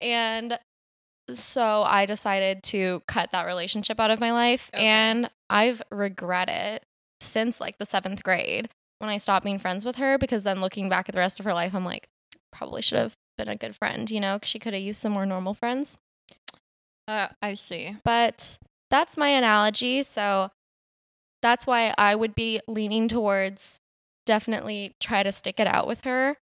And 0.02 0.58
so 1.32 1.84
I 1.84 2.06
decided 2.08 2.64
to 2.64 3.04
cut 3.08 3.32
that 3.32 3.46
relationship 3.46 4.00
out 4.00 4.12
of 4.12 4.20
my 4.20 4.32
life. 4.32 4.72
Okay. 4.74 4.84
And 4.84 5.30
I've 5.50 5.82
regret 5.92 6.50
it 6.50 6.84
since 7.22 7.62
like 7.62 7.78
the 7.78 7.86
seventh 7.86 8.24
grade 8.24 8.70
when 8.98 9.10
I 9.10 9.18
stopped 9.18 9.46
being 9.46 9.60
friends 9.60 9.86
with 9.86 9.98
her 9.98 10.18
because 10.18 10.44
then 10.44 10.60
looking 10.60 10.90
back 10.90 11.08
at 11.08 11.14
the 11.14 11.20
rest 11.20 11.40
of 11.40 11.46
her 11.46 11.54
life, 11.54 11.76
I'm 11.76 11.86
like, 11.86 12.08
probably 12.52 12.82
should 12.82 12.98
have 12.98 13.14
been 13.38 13.48
a 13.48 13.56
good 13.56 13.76
friend, 13.76 14.10
you 14.10 14.20
know, 14.20 14.40
she 14.44 14.60
could 14.60 14.74
have 14.74 14.82
used 14.82 15.02
some 15.02 15.14
more 15.14 15.26
normal 15.26 15.54
friends. 15.54 15.98
Uh, 17.10 17.28
I 17.42 17.56
see. 17.56 17.98
But 18.06 18.60
that's 18.92 19.18
my 19.18 19.30
analogy. 19.30 20.04
So 20.04 20.52
that's 21.42 21.66
why 21.66 21.94
I 21.98 22.16
would 22.16 22.36
be 22.36 22.62
leaning 22.68 23.08
towards 23.08 23.80
definitely 24.26 24.96
try 25.00 25.24
to 25.24 25.32
stick 25.32 25.60
it 25.60 25.66
out 25.66 25.88
with 25.88 26.02
her 26.02 26.38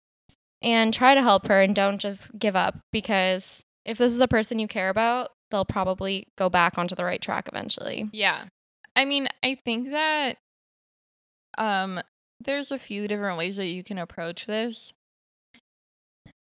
and 0.61 0.93
try 0.93 1.13
to 1.13 1.21
help 1.21 1.47
her 1.47 1.61
and 1.61 1.75
don't 1.75 1.99
just 1.99 2.31
give 2.39 2.55
up 2.55 2.79
because 2.93 3.61
if 3.85 3.97
this 3.97 4.13
is 4.13 4.21
a 4.21 4.27
person 4.27 4.59
you 4.59 4.67
care 4.67 4.89
about, 4.89 5.31
they'll 5.51 5.65
probably 5.65 6.27
go 6.37 6.49
back 6.49 6.77
onto 6.77 6.95
the 6.95 7.03
right 7.03 7.21
track 7.21 7.49
eventually. 7.51 8.09
Yeah. 8.13 8.45
I 8.95 9.03
mean, 9.03 9.27
I 9.43 9.55
think 9.65 9.91
that 9.91 10.37
um 11.57 11.99
there's 12.39 12.71
a 12.71 12.79
few 12.79 13.07
different 13.07 13.37
ways 13.37 13.57
that 13.57 13.67
you 13.67 13.83
can 13.83 13.97
approach 13.97 14.45
this. 14.45 14.93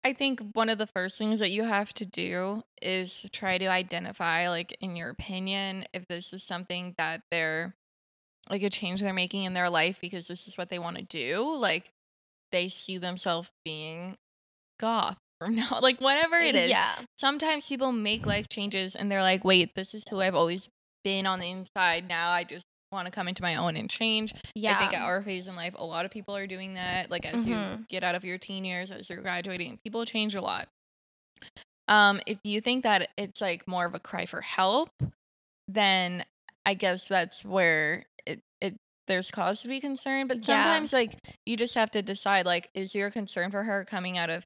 I 0.03 0.13
think 0.15 0.41
one 0.55 0.69
of 0.71 0.79
the 0.79 0.87
first 0.87 1.19
things 1.19 1.41
that 1.41 1.51
you 1.51 1.65
have 1.65 1.93
to 1.95 2.07
do 2.07 2.63
is 2.81 3.27
try 3.33 3.59
to 3.59 3.67
identify 3.67 4.49
like 4.49 4.77
in 4.81 4.97
your 4.97 5.11
opinion 5.11 5.85
if 5.93 6.07
this 6.09 6.33
is 6.33 6.43
something 6.43 6.95
that 6.97 7.21
they're 7.31 7.75
like 8.49 8.63
a 8.63 8.71
change 8.71 9.01
they're 9.01 9.13
making 9.13 9.45
in 9.45 9.53
their 9.55 9.69
life 9.69 10.01
because 10.01 10.27
this 10.27 10.49
is 10.49 10.57
what 10.57 10.71
they 10.71 10.79
want 10.79 10.97
to 10.97 11.03
do, 11.03 11.55
like 11.55 11.91
they 12.51 12.69
see 12.69 12.97
themselves 12.99 13.51
being 13.65 14.17
goth 14.79 15.19
from 15.41 15.55
now 15.55 15.79
like 15.83 16.01
whatever 16.01 16.39
it 16.39 16.57
is 16.57 16.71
Yeah. 16.71 16.95
sometimes 17.19 17.67
people 17.67 17.93
make 17.93 18.27
life 18.27 18.49
changes 18.49 18.97
and 18.97 19.11
they're 19.11 19.23
like, 19.23 19.45
wait, 19.45 19.75
this 19.75 19.95
is 19.95 20.03
who 20.09 20.21
I've 20.21 20.35
always 20.35 20.69
been 21.05 21.27
on 21.27 21.41
the 21.41 21.51
inside. 21.51 22.09
Now 22.09 22.31
I 22.31 22.45
just 22.45 22.65
want 22.93 23.07
to 23.07 23.11
come 23.13 23.29
into 23.29 23.43
my 23.43 23.57
own 23.57 23.77
and 23.77 23.89
change. 23.89 24.35
Yeah. 24.55 24.77
I 24.77 24.79
think 24.81 24.95
at 24.95 25.03
our 25.03 25.23
phase 25.23 25.47
in 25.49 25.55
life, 25.57 25.75
a 25.79 25.85
lot 25.85 26.05
of 26.05 26.11
people 26.11 26.37
are 26.37 26.47
doing 26.47 26.75
that. 26.75 27.11
Like 27.11 27.25
as 27.25 27.47
you 27.47 27.55
Mhm. 27.55 27.89
get 27.89 28.03
out 28.03 28.15
of 28.15 28.25
your 28.25 28.39
teen 28.39 28.65
years, 28.65 28.91
as 28.91 29.09
you're 29.09 29.23
graduating, 29.23 29.79
people 29.85 30.05
change 30.05 30.35
a 30.35 30.41
lot. 30.41 30.69
Um, 31.89 32.21
if 32.27 32.39
you 32.45 32.61
think 32.61 32.85
that 32.85 33.11
it's 33.17 33.41
like 33.41 33.67
more 33.67 33.85
of 33.85 33.95
a 33.95 34.01
cry 34.01 34.27
for 34.27 34.41
help, 34.41 34.91
then 35.69 36.25
I 36.67 36.75
guess 36.75 37.07
that's 37.09 37.45
where 37.45 38.05
it, 38.27 38.41
it 38.61 38.77
there's 39.07 39.31
cause 39.31 39.63
to 39.63 39.69
be 39.69 39.81
concerned. 39.81 40.29
But 40.29 40.39
Yeah. 40.39 40.45
sometimes 40.65 40.93
like 40.93 41.17
you 41.47 41.57
just 41.57 41.75
have 41.75 41.91
to 41.93 42.03
decide 42.03 42.45
like, 42.47 42.71
is 42.75 42.95
your 42.95 43.11
concern 43.11 43.51
for 43.51 43.65
her 43.65 43.85
coming 43.85 44.19
out 44.19 44.31
of 44.31 44.45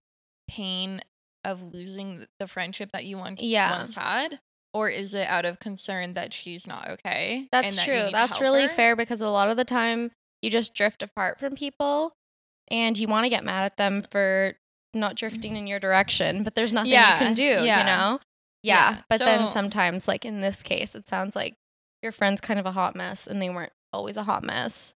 pain 0.49 1.03
of 1.45 1.63
losing 1.75 2.27
the 2.39 2.47
friendship 2.47 2.91
that 2.93 3.05
you 3.05 3.17
once 3.19 3.43
Yeah. 3.43 3.79
once 3.79 3.95
had? 3.95 4.41
Or 4.75 4.89
is 4.89 5.15
it 5.15 5.29
out 5.29 5.45
of 5.45 5.61
concern 5.61 6.15
that 6.15 6.35
she's 6.35 6.67
not 6.67 6.91
okay? 6.91 7.49
That's 7.53 7.77
that 7.77 7.85
true. 7.85 8.09
That's 8.13 8.41
really 8.41 8.65
her? 8.65 8.69
fair 8.69 8.97
because 8.97 9.21
a 9.21 9.31
lot 9.31 9.49
of 9.49 9.57
the 9.57 9.65
time 9.65 10.11
you 10.43 10.51
just 10.51 10.75
drift 10.75 11.03
apart 11.03 11.39
from 11.39 11.55
people 11.55 12.13
and 12.69 12.99
you 12.99 13.07
want 13.07 13.25
to 13.25 13.31
get 13.31 13.45
mad 13.45 13.65
at 13.65 13.77
them 13.77 14.03
mm. 14.03 14.11
for 14.11 14.55
not 14.93 15.15
drifting 15.15 15.53
mm-hmm. 15.53 15.59
in 15.59 15.67
your 15.69 15.81
direction, 15.81 16.43
but 16.43 16.57
there's 16.57 16.73
nothing 16.73 16.91
Yeah, 16.91 17.15
you 17.15 17.19
can 17.19 17.35
do, 17.35 17.43
yeah. 17.43 17.79
you 17.79 17.87
know? 17.87 18.21
Yeah. 18.63 18.91
Yeah, 18.91 19.03
But 19.09 19.19
then 19.21 19.47
sometimes, 19.47 20.09
like 20.09 20.25
in 20.25 20.41
this 20.41 20.63
case, 20.63 20.95
it 20.95 21.07
sounds 21.07 21.37
like 21.37 21.55
your 22.03 22.13
friend's 22.13 22.41
kind 22.41 22.59
of 22.59 22.67
a 22.67 22.73
hot 22.73 22.97
mess 22.97 23.27
and 23.27 23.41
they 23.41 23.51
weren't 23.51 23.73
always 23.93 24.17
a 24.17 24.25
hot 24.25 24.43
mess. 24.43 24.95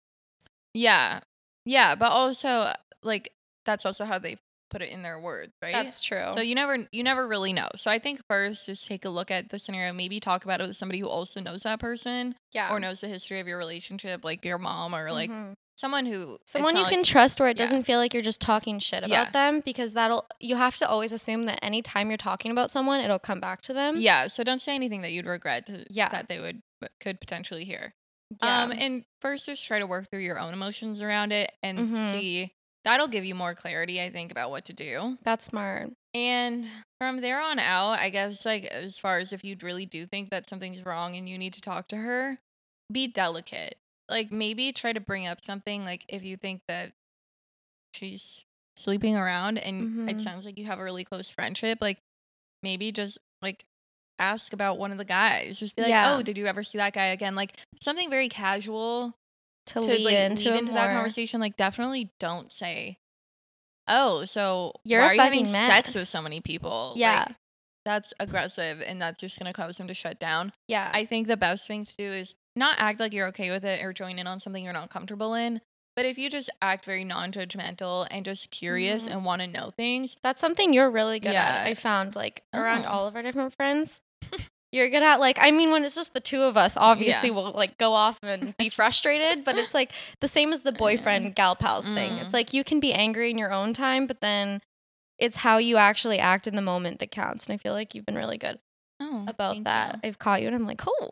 Yeah. 0.75 1.21
Yeah, 1.65 1.95
but 1.95 2.11
also 2.11 2.73
like 3.03 3.33
that's 3.65 3.87
also 3.87 4.05
how 4.05 4.19
they 4.19 4.39
put 4.71 4.83
it 4.83 4.91
in 4.91 5.03
their 5.03 5.19
words, 5.21 5.53
right? 5.63 5.73
That's 5.73 6.03
true. 6.03 6.31
so 6.35 6.41
you 6.41 6.55
never 6.55 6.87
you 6.93 7.03
never 7.03 7.27
really 7.27 7.53
know. 7.53 7.69
So 7.77 7.91
I 7.91 7.99
think 7.99 8.21
first 8.29 8.67
just 8.67 8.87
take 8.87 9.05
a 9.05 9.09
look 9.11 9.31
at 9.31 9.51
the 9.51 9.59
scenario, 9.59 9.93
maybe 9.93 10.21
talk 10.21 10.45
about 10.45 10.61
it 10.61 10.69
with 10.69 10.77
somebody 10.77 11.01
who 11.01 11.09
also 11.09 11.41
knows 11.41 11.63
that 11.63 11.81
person 11.81 12.35
yeah. 12.53 12.73
or 12.73 12.81
knows 12.81 13.01
the 13.01 13.09
history 13.09 13.41
of 13.41 13.47
your 13.49 13.59
relationship, 13.59 14.25
like 14.25 14.45
your 14.45 14.59
mom 14.59 14.95
or 14.95 15.11
like 15.13 15.31
Mhm. 15.31 15.55
someone 15.77 16.07
who 16.07 16.39
someone 16.45 16.77
you 16.77 16.83
like- 16.83 16.93
can 16.93 17.03
trust 17.05 17.41
where 17.41 17.49
it 17.49 17.57
yeah. 17.59 17.65
doesn't 17.65 17.85
feel 17.85 17.99
like 17.99 18.13
you're 18.13 18.23
just 18.23 18.41
talking 18.41 18.79
shit 18.79 18.99
about 19.05 19.11
Yeah. 19.11 19.31
them 19.31 19.61
because 19.65 19.95
that'll 19.95 20.27
you 20.41 20.57
have 20.57 20.77
to 20.79 20.89
always 20.89 21.13
assume 21.13 21.45
that 21.47 21.59
anytime 21.65 22.09
you're 22.11 22.17
talking 22.19 22.51
about 22.51 22.71
someone, 22.71 23.01
it'll 23.01 23.19
come 23.19 23.41
back 23.41 23.63
to 23.63 23.73
them. 23.73 23.97
Yeah, 24.01 24.27
so 24.27 24.43
don't 24.45 24.61
say 24.61 24.75
anything 24.75 25.03
that 25.03 25.13
you'd 25.13 25.27
regret 25.27 25.67
to, 25.67 25.85
Yeah. 25.89 26.09
that 26.11 26.29
they 26.29 26.39
would 26.41 26.61
could 27.01 27.21
potentially 27.21 27.65
hear. 27.65 27.93
Yeah. 28.43 28.63
Um, 28.65 28.73
and 28.73 29.05
first, 29.23 29.47
just 29.47 29.65
try 29.65 29.79
to 29.79 29.87
work 29.87 30.11
through 30.11 30.21
your 30.21 30.39
own 30.39 30.53
emotions 30.53 31.01
around 31.01 31.33
it 31.33 31.51
and 31.63 31.79
Mhm. 31.79 32.13
see. 32.13 32.53
That'll 32.85 33.09
give 33.09 33.25
you 33.25 33.35
more 33.35 33.55
clarity, 33.55 34.01
I 34.01 34.11
think, 34.11 34.31
about 34.31 34.51
what 34.51 34.65
to 34.67 34.73
do. 34.73 35.19
That's 35.23 35.45
smart. 35.47 35.91
And 36.15 36.67
from 37.01 37.21
there 37.21 37.41
on 37.41 37.59
out, 37.59 37.99
I 37.99 38.09
guess, 38.11 38.45
like, 38.47 38.65
as 38.65 38.99
far 38.99 39.19
as 39.19 39.33
if 39.33 39.45
you 39.45 39.57
really 39.63 39.85
do 39.87 40.07
think 40.07 40.31
that 40.31 40.49
something's 40.49 40.85
wrong 40.85 41.15
and 41.17 41.29
you 41.29 41.37
need 41.37 41.53
to 41.55 41.61
talk 41.61 41.89
to 41.89 41.97
her, 41.97 42.39
be 42.91 43.07
delicate. 43.07 43.77
Like, 44.09 44.33
maybe 44.33 44.73
try 44.73 44.93
to 44.95 45.01
bring 45.01 45.27
up 45.27 45.45
something, 45.45 45.85
like, 45.85 46.05
if 46.09 46.25
you 46.25 46.37
think 46.39 46.63
that 46.69 46.93
she's 47.95 48.43
sleeping 48.77 49.17
around 49.17 49.59
and 49.59 50.09
it 50.09 50.17
Mhm. 50.17 50.21
sounds 50.25 50.47
like 50.47 50.57
you 50.57 50.65
have 50.67 50.79
a 50.79 50.85
really 50.85 51.05
close 51.05 51.31
friendship, 51.31 51.79
like 51.81 51.99
maybe 52.63 52.93
just 52.93 53.19
like 53.43 53.65
ask 54.21 54.53
about 54.53 54.79
one 54.79 54.93
of 54.93 54.99
the 54.99 55.05
guys. 55.05 55.59
Just 55.59 55.75
be 55.77 55.83
like, 55.83 55.91
Yeah. 55.91 56.15
"Oh, 56.17 56.23
did 56.23 56.37
you 56.39 56.47
ever 56.47 56.63
see 56.63 56.79
that 56.79 56.93
guy 56.93 57.07
again?" 57.07 57.35
Like 57.35 57.57
something 57.83 58.09
very 58.11 58.29
casual 58.29 59.15
To, 59.69 59.75
to 59.75 59.81
lead 59.81 60.05
like 60.05 60.15
into, 60.15 60.51
lead 60.51 60.59
into 60.61 60.73
that 60.73 60.95
conversation. 60.95 61.41
Like 61.41 61.57
definitely 61.57 62.11
don't 62.21 62.51
say, 62.53 62.99
"Oh, 63.87 64.25
so 64.25 64.73
You're 64.85 65.01
why 65.03 65.07
are 65.09 65.15
you 65.15 65.21
having 65.21 65.47
fucking 65.47 65.67
sex 65.69 65.95
with 65.95 66.09
so 66.09 66.21
many 66.23 66.41
people?" 66.41 66.93
Yeah. 66.97 67.25
Like, 67.29 67.37
that's 67.85 68.13
aggressive 68.21 68.83
and 68.83 69.01
that's 69.01 69.19
just 69.19 69.39
going 69.39 69.47
to 69.51 69.53
cause 69.55 69.79
them 69.79 69.89
to 69.89 69.95
shut 69.95 70.19
down. 70.21 70.53
Yeah. 70.67 70.91
I 70.93 71.07
think 71.07 71.27
the 71.27 71.39
best 71.39 71.67
thing 71.67 71.87
to 71.87 71.97
do 71.97 72.05
is 72.05 72.35
not 72.55 72.77
act 72.79 73.01
like 73.01 73.15
you're 73.15 73.29
okay 73.29 73.51
with 73.51 73.65
it 73.65 73.83
or 73.83 73.95
join 73.95 74.19
in 74.19 74.27
on 74.27 74.41
something 74.41 74.63
you're 74.63 74.75
not 74.75 74.91
comfortable 74.91 75.33
in. 75.33 75.63
But 75.97 76.05
if 76.05 76.19
you 76.19 76.29
just 76.29 76.51
act 76.61 76.85
very 76.85 77.03
non 77.05 77.33
judgmental 77.33 78.07
and 78.11 78.25
just 78.27 78.51
curious 78.51 79.05
Mhm. 79.05 79.11
and 79.13 79.25
want 79.25 79.41
to 79.43 79.47
know 79.49 79.71
things, 79.71 80.17
That's 80.23 80.41
something 80.41 80.73
you're 80.75 80.91
really 80.91 81.19
good 81.19 81.33
Yeah. 81.33 81.45
at. 81.45 81.67
I 81.67 81.75
found 81.75 82.15
like 82.15 82.45
around 82.53 82.85
Oh. 82.85 82.89
all 82.91 83.07
of 83.07 83.17
our 83.17 83.23
different 83.23 83.55
friends. 83.55 84.01
You're 84.73 84.91
good 84.91 85.03
at 85.03 85.19
like 85.19 85.39
I 85.41 85.51
mean 85.51 85.71
when 85.71 85.85
it's 85.85 85.95
just 85.95 86.13
the 86.13 86.21
two 86.21 86.43
of 86.43 86.57
us, 86.57 86.77
obviously 86.77 87.29
Yeah. 87.31 87.35
we'll 87.35 87.53
like 87.53 87.79
go 87.79 87.95
off 87.95 88.19
and 88.23 88.55
be 88.59 88.69
frustrated, 88.81 89.45
but 89.45 89.57
it's 89.57 89.73
like 89.75 89.93
the 90.21 90.29
same 90.29 90.53
as 90.53 90.63
the 90.63 90.73
boyfriend 90.73 91.35
gal 91.35 91.57
pals 91.57 91.87
thing. 91.87 92.13
Mm. 92.13 92.23
It's 92.25 92.35
like 92.35 92.53
you 92.53 92.65
can 92.65 92.79
be 92.81 92.93
angry 92.93 93.31
in 93.31 93.39
your 93.39 93.51
own 93.53 93.73
time, 93.73 94.07
but 94.07 94.21
then 94.21 94.61
it's 95.19 95.39
how 95.39 95.57
you 95.59 95.77
actually 95.79 96.19
act 96.19 96.47
in 96.47 96.55
the 96.55 96.63
moment 96.63 96.99
that 97.01 97.11
counts. 97.11 97.47
And 97.47 97.55
I 97.55 97.57
feel 97.57 97.73
like 97.73 97.95
you've 97.95 98.07
been 98.07 98.15
really 98.17 98.39
good 98.39 98.59
oh, 99.01 99.25
about 99.27 99.65
that. 99.65 100.01
you. 100.03 100.09
I've 100.09 100.19
caught 100.19 100.43
you 100.43 100.47
and 100.49 100.55
I'm 100.57 100.67
like, 100.67 100.83
"Oh, 100.87 101.11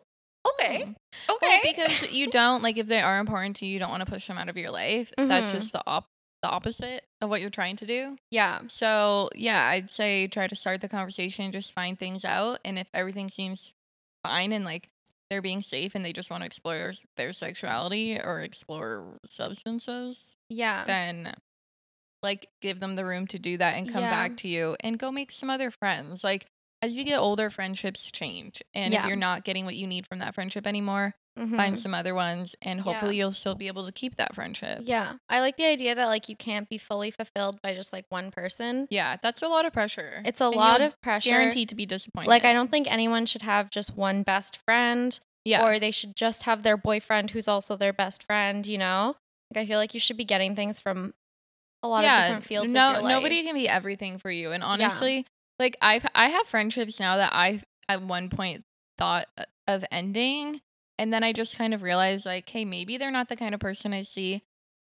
okay. 0.54 0.82
Mm. 0.82 0.94
Okay." 1.34 1.36
Well, 1.50 1.60
because 1.64 2.12
you 2.12 2.30
don't 2.30 2.62
like 2.62 2.76
if 2.76 2.86
they 2.86 3.00
are 3.00 3.18
important 3.18 3.56
to 3.56 3.66
you, 3.66 3.72
you 3.72 3.78
don't 3.78 3.90
want 3.90 4.04
to 4.04 4.10
push 4.10 4.26
them 4.26 4.36
out 4.38 4.48
of 4.50 4.56
your 4.56 4.70
life. 4.70 5.12
That's 5.16 5.50
Mhm. 5.50 5.54
just 5.54 5.72
the 5.72 5.82
op- 5.86 6.06
the 6.46 6.52
opposite 6.52 7.04
of 7.20 7.28
what 7.30 7.40
you're 7.40 7.50
trying 7.50 7.76
to 7.76 7.86
do. 7.86 8.16
yeah. 8.30 8.60
So 8.68 9.30
yeah, 9.34 9.64
I'd 9.68 9.90
say 9.90 10.26
try 10.28 10.46
to 10.46 10.54
start 10.56 10.80
the 10.80 10.88
conversation, 10.88 11.50
just 11.52 11.74
find 11.74 11.98
things 11.98 12.24
out, 12.24 12.60
and 12.64 12.78
if 12.78 12.88
everything 12.94 13.28
seems 13.30 13.72
fine 14.22 14.52
and 14.52 14.64
like 14.64 14.88
they're 15.28 15.42
being 15.42 15.60
safe 15.62 15.94
and 15.96 16.04
they 16.04 16.12
just 16.12 16.30
want 16.30 16.42
to 16.42 16.46
explore 16.46 16.92
their 17.16 17.32
sexuality 17.32 18.16
or 18.18 18.40
explore 18.42 19.18
substances, 19.24 20.36
Yeah. 20.48 20.84
then 20.84 21.34
like 22.22 22.48
give 22.60 22.80
them 22.80 22.94
the 22.96 23.04
room 23.04 23.26
to 23.28 23.38
do 23.38 23.56
that 23.58 23.76
and 23.76 23.90
come 23.92 24.02
Yeah. 24.02 24.10
back 24.10 24.36
to 24.38 24.48
you 24.48 24.76
and 24.80 24.98
go 24.98 25.10
make 25.10 25.32
some 25.32 25.50
other 25.50 25.70
friends. 25.70 26.22
Like 26.22 26.46
as 26.82 26.94
you 26.94 27.04
get 27.04 27.18
older, 27.18 27.50
friendships 27.50 28.10
change, 28.12 28.62
and 28.74 28.94
if 28.94 29.04
you're 29.06 29.16
not 29.16 29.44
getting 29.44 29.64
what 29.64 29.74
you 29.76 29.86
need 29.86 30.06
from 30.06 30.18
that 30.20 30.34
friendship 30.34 30.66
anymore, 30.66 31.14
Mhm. 31.38 31.56
find 31.56 31.78
some 31.78 31.94
other 31.94 32.14
ones, 32.14 32.54
and 32.62 32.78
Yeah. 32.78 32.84
hopefully 32.84 33.16
you'll 33.16 33.32
still 33.32 33.54
be 33.54 33.66
able 33.66 33.84
to 33.86 33.92
keep 33.92 34.16
that 34.16 34.34
friendship. 34.34 34.80
Yeah. 34.82 35.14
I 35.28 35.40
like 35.40 35.56
the 35.56 35.66
idea 35.66 35.94
that 35.94 36.06
like 36.06 36.28
you 36.28 36.36
can't 36.36 36.68
be 36.68 36.78
fully 36.78 37.10
fulfilled 37.10 37.60
by 37.62 37.74
just 37.74 37.92
like 37.92 38.06
one 38.08 38.30
person. 38.30 38.86
Yeah, 38.90 39.16
that's 39.22 39.42
a 39.42 39.48
lot 39.48 39.64
of 39.66 39.72
pressure. 39.72 40.22
It's 40.24 40.40
a 40.40 40.44
And 40.46 40.56
lot 40.56 40.80
of 40.80 41.00
pressure. 41.02 41.30
guaranteed 41.30 41.68
to 41.68 41.74
be 41.74 41.84
disappointed. 41.86 42.28
Like 42.28 42.44
I 42.44 42.52
don't 42.52 42.70
think 42.70 42.90
anyone 42.90 43.26
should 43.26 43.42
have 43.42 43.70
just 43.70 43.94
one 43.96 44.22
best 44.22 44.56
friend 44.64 45.18
yeah, 45.44 45.62
or 45.64 45.78
they 45.78 45.90
should 45.92 46.16
just 46.16 46.42
have 46.44 46.62
their 46.62 46.76
boyfriend 46.76 47.30
who's 47.30 47.46
also 47.48 47.76
their 47.76 47.92
best 47.92 48.22
friend, 48.24 48.66
you 48.66 48.78
know? 48.78 49.16
Like 49.54 49.62
I 49.62 49.66
feel 49.66 49.78
like 49.78 49.94
you 49.94 50.00
should 50.00 50.16
be 50.16 50.24
getting 50.24 50.56
things 50.56 50.80
from 50.80 51.14
a 51.82 51.88
lot 51.88 52.02
of 52.04 52.10
different 52.24 52.44
fields 52.44 52.72
No, 52.74 52.88
of 52.88 52.92
your 52.94 53.02
life. 53.02 53.10
nobody 53.12 53.44
can 53.44 53.54
be 53.54 53.68
everything 53.68 54.18
for 54.18 54.30
you. 54.30 54.50
And 54.52 54.64
honestly, 54.64 55.24
like 55.60 55.76
I've 55.80 56.06
I 56.14 56.30
have 56.30 56.46
friendships 56.46 56.98
now 56.98 57.16
that 57.18 57.32
I 57.32 57.60
at 57.88 58.02
one 58.02 58.28
point 58.30 58.64
thought 58.98 59.28
uh, 59.38 59.44
of 59.68 59.84
ending, 59.92 60.60
and 60.98 61.12
then 61.12 61.22
I 61.24 61.32
just 61.32 61.56
kind 61.58 61.74
of 61.74 61.82
realized 61.82 62.26
like, 62.26 62.48
hey, 62.48 62.64
maybe 62.64 62.96
they're 62.96 63.10
not 63.10 63.28
the 63.28 63.36
kind 63.36 63.54
of 63.54 63.60
person 63.60 63.92
I 63.92 64.02
see 64.02 64.42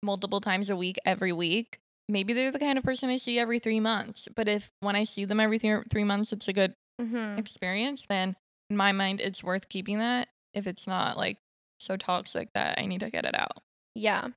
multiple 0.02 0.40
times 0.40 0.68
a 0.70 0.76
week 0.76 0.98
every 1.04 1.32
week. 1.32 1.78
Maybe 2.08 2.32
they're 2.32 2.50
the 2.50 2.58
kind 2.58 2.76
of 2.78 2.84
person 2.84 3.08
I 3.10 3.16
see 3.16 3.38
every 3.38 3.58
three 3.58 3.80
months. 3.80 4.28
But 4.34 4.48
if 4.48 4.70
when 4.80 4.96
I 4.96 5.04
see 5.04 5.24
them 5.24 5.38
every 5.40 5.58
three, 5.58 5.78
three 5.90 6.04
months, 6.04 6.32
it's 6.32 6.48
a 6.48 6.52
good 6.52 6.74
Mhm. 7.00 7.38
experience, 7.38 8.04
then 8.08 8.36
in 8.68 8.76
my 8.76 8.92
mind, 8.92 9.20
it's 9.20 9.42
worth 9.44 9.68
keeping 9.68 9.98
that. 9.98 10.28
If 10.54 10.66
it's 10.66 10.86
not 10.86 11.16
like 11.16 11.38
so 11.80 11.96
toxic 11.96 12.52
that 12.54 12.78
I 12.78 12.86
need 12.86 13.00
to 13.00 13.10
get 13.10 13.24
it 13.24 13.38
out. 13.38 13.58
Yeah. 13.94 14.28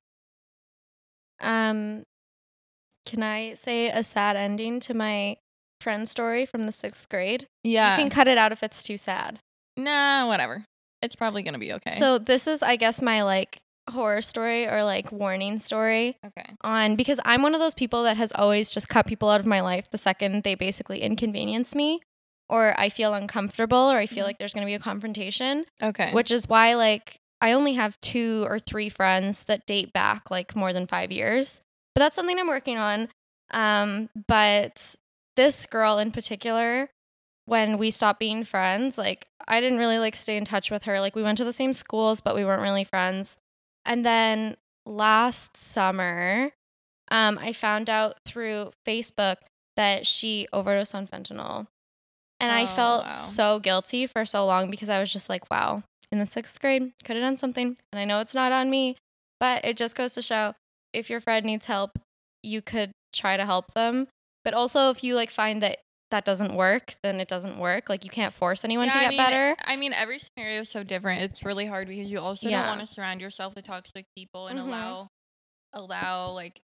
Um 1.40 2.04
can 3.04 3.22
I 3.22 3.54
say 3.54 3.88
a 3.88 4.02
sad 4.02 4.34
ending 4.36 4.80
to 4.80 4.94
my 4.94 5.36
friend 5.80 6.08
story 6.08 6.44
from 6.46 6.66
the 6.66 6.72
6th 6.72 7.08
grade? 7.08 7.46
Yeah. 7.62 7.96
You 7.96 8.02
can 8.02 8.10
cut 8.10 8.26
it 8.26 8.36
out 8.38 8.50
if 8.52 8.62
it's 8.62 8.82
too 8.82 8.98
sad. 8.98 9.38
nah, 9.76 10.26
whatever. 10.26 10.64
It's 11.06 11.16
probably 11.16 11.42
gonna 11.42 11.58
be 11.58 11.72
okay. 11.72 11.98
So 11.98 12.18
this 12.18 12.46
is 12.46 12.62
I 12.62 12.76
guess 12.76 13.00
my 13.00 13.22
like 13.22 13.58
horror 13.88 14.20
story 14.20 14.66
or 14.66 14.82
like 14.82 15.12
warning 15.12 15.60
story 15.60 16.18
okay. 16.26 16.50
on 16.62 16.96
because 16.96 17.20
I'm 17.24 17.42
one 17.42 17.54
of 17.54 17.60
those 17.60 17.74
people 17.74 18.02
that 18.02 18.16
has 18.16 18.32
always 18.32 18.70
just 18.74 18.88
cut 18.88 19.06
people 19.06 19.30
out 19.30 19.38
of 19.38 19.46
my 19.46 19.60
life 19.60 19.88
the 19.92 19.98
second 19.98 20.42
they 20.42 20.56
basically 20.56 21.00
inconvenience 21.02 21.72
me 21.72 22.00
or 22.48 22.74
I 22.76 22.88
feel 22.88 23.14
uncomfortable 23.14 23.78
or 23.90 23.96
I 23.96 24.06
feel 24.06 24.24
Mhm. 24.24 24.26
like 24.26 24.38
there's 24.38 24.54
going 24.54 24.66
to 24.66 24.70
be 24.70 24.74
a 24.74 24.78
confrontation, 24.80 25.64
Okay. 25.82 26.12
which 26.12 26.30
is 26.32 26.48
why 26.48 26.74
like 26.74 27.16
I 27.40 27.52
only 27.52 27.74
have 27.74 28.00
two 28.00 28.44
or 28.48 28.58
three 28.58 28.88
friends 28.88 29.44
that 29.44 29.66
date 29.66 29.92
back 29.92 30.30
like 30.32 30.56
more 30.56 30.72
than 30.72 30.86
5 30.88 31.12
years. 31.12 31.60
But 31.94 32.00
that's 32.00 32.16
something 32.16 32.38
I'm 32.40 32.48
working 32.48 32.78
on. 32.78 33.08
Um 33.52 34.08
but 34.26 34.96
this 35.36 35.66
girl 35.66 35.98
in 35.98 36.10
particular 36.10 36.88
when 37.46 37.78
we 37.78 37.90
stopped 37.90 38.20
being 38.20 38.44
friends, 38.44 38.98
like 38.98 39.26
I 39.48 39.60
didn't 39.60 39.78
really 39.78 39.98
like 39.98 40.14
stay 40.16 40.36
in 40.36 40.44
touch 40.44 40.70
with 40.70 40.84
her. 40.84 41.00
Like 41.00 41.16
we 41.16 41.22
went 41.22 41.38
to 41.38 41.44
the 41.44 41.52
same 41.52 41.72
schools, 41.72 42.20
but 42.20 42.34
we 42.36 42.44
weren't 42.44 42.62
really 42.62 42.84
friends. 42.84 43.38
And 43.84 44.04
then 44.04 44.56
last 44.84 45.56
summer, 45.56 46.50
um, 47.10 47.38
I 47.40 47.52
found 47.52 47.88
out 47.88 48.16
through 48.26 48.72
Facebook 48.86 49.36
that 49.76 50.06
she 50.06 50.48
overdosed 50.52 50.94
on 50.94 51.06
fentanyl. 51.06 51.66
And 52.40 52.52
I 52.52 52.64
Oh, 52.64 52.66
felt 52.66 53.04
wow. 53.06 53.10
so 53.10 53.60
guilty 53.60 54.06
for 54.06 54.24
so 54.26 54.44
long 54.44 54.70
because 54.70 54.88
I 54.90 55.00
was 55.00 55.12
just 55.12 55.28
like, 55.28 55.50
wow, 55.50 55.84
in 56.12 56.18
the 56.18 56.26
sixth 56.26 56.60
grade, 56.60 56.92
could 57.04 57.16
have 57.16 57.22
done 57.24 57.36
something. 57.36 57.76
And 57.92 57.98
I 58.00 58.04
know 58.04 58.20
it's 58.20 58.34
not 58.34 58.52
on 58.52 58.68
me, 58.68 58.96
but 59.40 59.64
it 59.64 59.76
just 59.76 59.94
goes 59.96 60.14
to 60.14 60.22
show 60.22 60.54
if 60.92 61.08
your 61.08 61.20
friend 61.20 61.46
needs 61.46 61.66
help, 61.66 61.98
you 62.42 62.60
could 62.60 62.90
try 63.12 63.36
to 63.36 63.46
help 63.46 63.72
them. 63.72 64.08
But 64.44 64.54
also, 64.54 64.90
if 64.90 65.02
you 65.02 65.14
like 65.14 65.30
find 65.30 65.62
that 65.62 65.78
that 66.10 66.24
doesn't 66.24 66.54
work, 66.54 66.94
then 67.02 67.20
it 67.20 67.28
doesn't 67.28 67.58
work. 67.58 67.88
Like 67.88 68.04
you 68.04 68.10
can't 68.10 68.32
force 68.32 68.64
anyone 68.64 68.88
to 68.88 68.92
get 68.94 69.06
I 69.06 69.08
mean, 69.08 69.16
better. 69.18 69.56
I 69.64 69.76
mean, 69.76 69.92
every 69.92 70.18
scenario 70.18 70.60
is 70.60 70.68
so 70.68 70.82
different. 70.82 71.22
It's 71.22 71.44
really 71.44 71.66
hard 71.66 71.88
because 71.88 72.10
you 72.12 72.20
also 72.20 72.48
Yeah. 72.48 72.60
don't 72.66 72.78
want 72.78 72.88
to 72.88 72.94
surround 72.94 73.20
yourself 73.20 73.54
with 73.56 73.66
toxic 73.66 74.06
people 74.16 74.46
and 74.48 74.58
Mhm. 74.58 74.62
allow 74.68 75.08
allow 75.72 76.30
like 76.30 76.60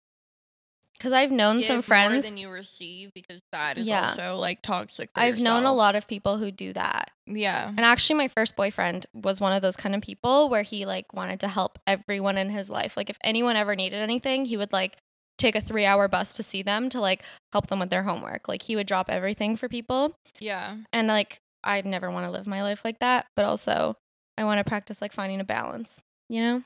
Because 0.94 1.14
I've 1.14 1.32
known 1.32 1.64
some 1.64 1.78
more 1.78 1.82
friends. 1.82 2.26
than 2.26 2.36
you 2.36 2.50
receive 2.50 3.14
because 3.14 3.42
that 3.54 3.78
is 3.78 3.88
Yeah. 3.88 4.10
also 4.10 4.36
like 4.36 4.62
toxic. 4.62 5.10
I've 5.16 5.40
known 5.40 5.64
a 5.64 5.72
lot 5.74 5.96
of 5.96 6.08
people 6.08 6.38
who 6.38 6.52
do 6.52 6.74
that. 6.74 7.12
Yeah. 7.26 7.70
And 7.70 7.80
actually, 7.80 8.18
my 8.18 8.28
first 8.28 8.58
boyfriend 8.58 9.06
was 9.14 9.40
one 9.40 9.54
of 9.54 9.62
those 9.62 9.78
kind 9.78 9.96
of 9.96 10.02
people 10.02 10.50
where 10.50 10.64
he 10.64 10.86
like 10.86 11.14
wanted 11.14 11.40
to 11.40 11.48
help 11.48 11.80
everyone 11.88 12.38
in 12.38 12.50
his 12.50 12.70
life. 12.70 12.98
Like, 12.98 13.10
if 13.10 13.18
anyone 13.24 13.56
ever 13.56 13.78
needed 13.78 14.02
anything, 14.02 14.44
he 14.44 14.58
would 14.58 14.74
like 14.74 14.98
take 15.40 15.56
a 15.56 15.62
three 15.62 15.86
hour 15.86 16.08
bus 16.08 16.34
to 16.36 16.44
see 16.44 16.62
them 16.62 16.90
to 16.90 17.00
like 17.00 17.24
help 17.52 17.68
them 17.68 17.80
with 17.80 17.90
their 17.90 18.04
homework. 18.04 18.48
Like, 18.48 18.62
he 18.62 18.76
would 18.76 18.86
drop 18.88 19.10
everything 19.10 19.56
for 19.56 19.68
people. 19.68 20.14
Yeah. 20.40 20.78
And 20.94 21.08
like, 21.08 21.40
I'd 21.64 21.86
never 21.86 22.12
want 22.12 22.26
to 22.26 22.32
live 22.32 22.46
my 22.46 22.62
life 22.62 22.82
like 22.86 23.00
that. 23.00 23.26
But 23.36 23.46
also, 23.46 23.96
I 24.38 24.44
want 24.44 24.60
to 24.60 24.70
practice 24.70 25.02
like 25.02 25.14
finding 25.14 25.40
a 25.40 25.46
balance, 25.46 26.00
you 26.30 26.42
know? 26.42 26.64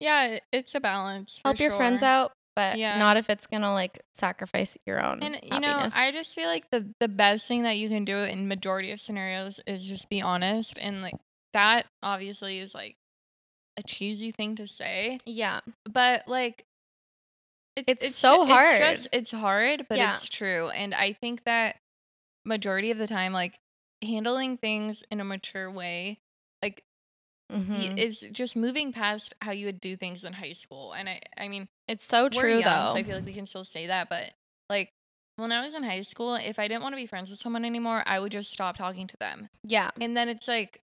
Yeah. 0.00 0.38
It's 0.52 0.74
a 0.74 0.80
balance. 0.80 1.40
Help 1.44 1.60
your 1.60 1.72
friends 1.72 2.02
out, 2.02 2.32
but 2.56 2.78
Yeah. 2.78 2.98
not 2.98 3.16
if 3.18 3.28
it's 3.28 3.46
going 3.46 3.62
to 3.62 3.72
like 3.72 4.00
sacrifice 4.14 4.78
your 4.86 5.04
own. 5.04 5.22
And 5.22 5.38
you 5.42 5.60
know. 5.60 5.88
I 5.94 6.10
just 6.10 6.34
feel 6.34 6.46
like 6.46 6.70
the 6.70 6.86
the 7.00 7.08
best 7.08 7.46
thing 7.46 7.64
that 7.64 7.76
you 7.76 7.88
can 7.88 8.04
do 8.04 8.16
in 8.18 8.48
majority 8.48 8.92
of 8.92 9.00
scenarios 9.00 9.60
is 9.66 9.84
just 9.84 10.08
be 10.08 10.22
honest 10.22 10.78
and 10.80 11.02
like 11.02 11.16
that 11.52 11.86
obviously 12.02 12.58
is 12.60 12.74
like 12.74 12.96
a 13.76 13.82
cheesy 13.82 14.30
thing 14.30 14.56
to 14.56 14.66
say, 14.66 15.18
yeah. 15.26 15.60
but 15.90 16.26
like 16.28 16.64
it, 17.76 17.84
It's 17.88 18.16
so 18.16 18.44
hard. 18.46 18.82
It's 18.82 19.04
just 19.04 19.08
it's 19.12 19.30
hard, 19.32 19.86
but 19.88 19.98
Yeah. 19.98 20.14
it's 20.14 20.28
true. 20.28 20.68
And 20.70 20.94
I 20.94 21.12
think 21.12 21.44
that 21.44 21.76
majority 22.44 22.90
of 22.90 22.98
the 22.98 23.06
time, 23.06 23.32
like 23.32 23.58
handling 24.02 24.56
things 24.56 25.02
in 25.10 25.20
a 25.20 25.24
mature 25.24 25.70
way, 25.70 26.20
like 26.62 26.84
Mhm. 27.52 27.96
is 27.98 28.24
just 28.32 28.56
moving 28.56 28.92
past 28.92 29.34
how 29.42 29.52
you 29.52 29.66
would 29.66 29.80
do 29.80 29.96
things 29.96 30.24
in 30.24 30.34
high 30.34 30.52
school. 30.52 30.92
And 30.92 31.08
I 31.08 31.20
I 31.36 31.48
mean 31.48 31.68
It's 31.88 32.04
so 32.04 32.28
true, 32.28 32.58
young, 32.58 32.62
though. 32.64 32.92
So 32.92 32.98
I 33.00 33.02
feel 33.02 33.16
like 33.16 33.26
we 33.26 33.34
can 33.34 33.46
still 33.46 33.64
say 33.64 33.86
that, 33.88 34.08
but 34.08 34.32
like 34.68 34.92
when 35.36 35.52
I 35.52 35.64
was 35.64 35.74
in 35.74 35.82
high 35.82 36.02
school, 36.02 36.34
if 36.34 36.58
I 36.58 36.68
didn't 36.68 36.82
want 36.82 36.92
to 36.92 36.96
be 36.96 37.06
friends 37.06 37.30
with 37.30 37.38
someone 37.38 37.64
anymore, 37.64 38.02
I 38.06 38.20
would 38.20 38.32
just 38.32 38.50
stop 38.52 38.76
talking 38.76 39.06
to 39.06 39.16
them. 39.18 39.48
yeah. 39.64 39.90
And 40.00 40.16
then 40.16 40.28
it's 40.28 40.46
like 40.48 40.82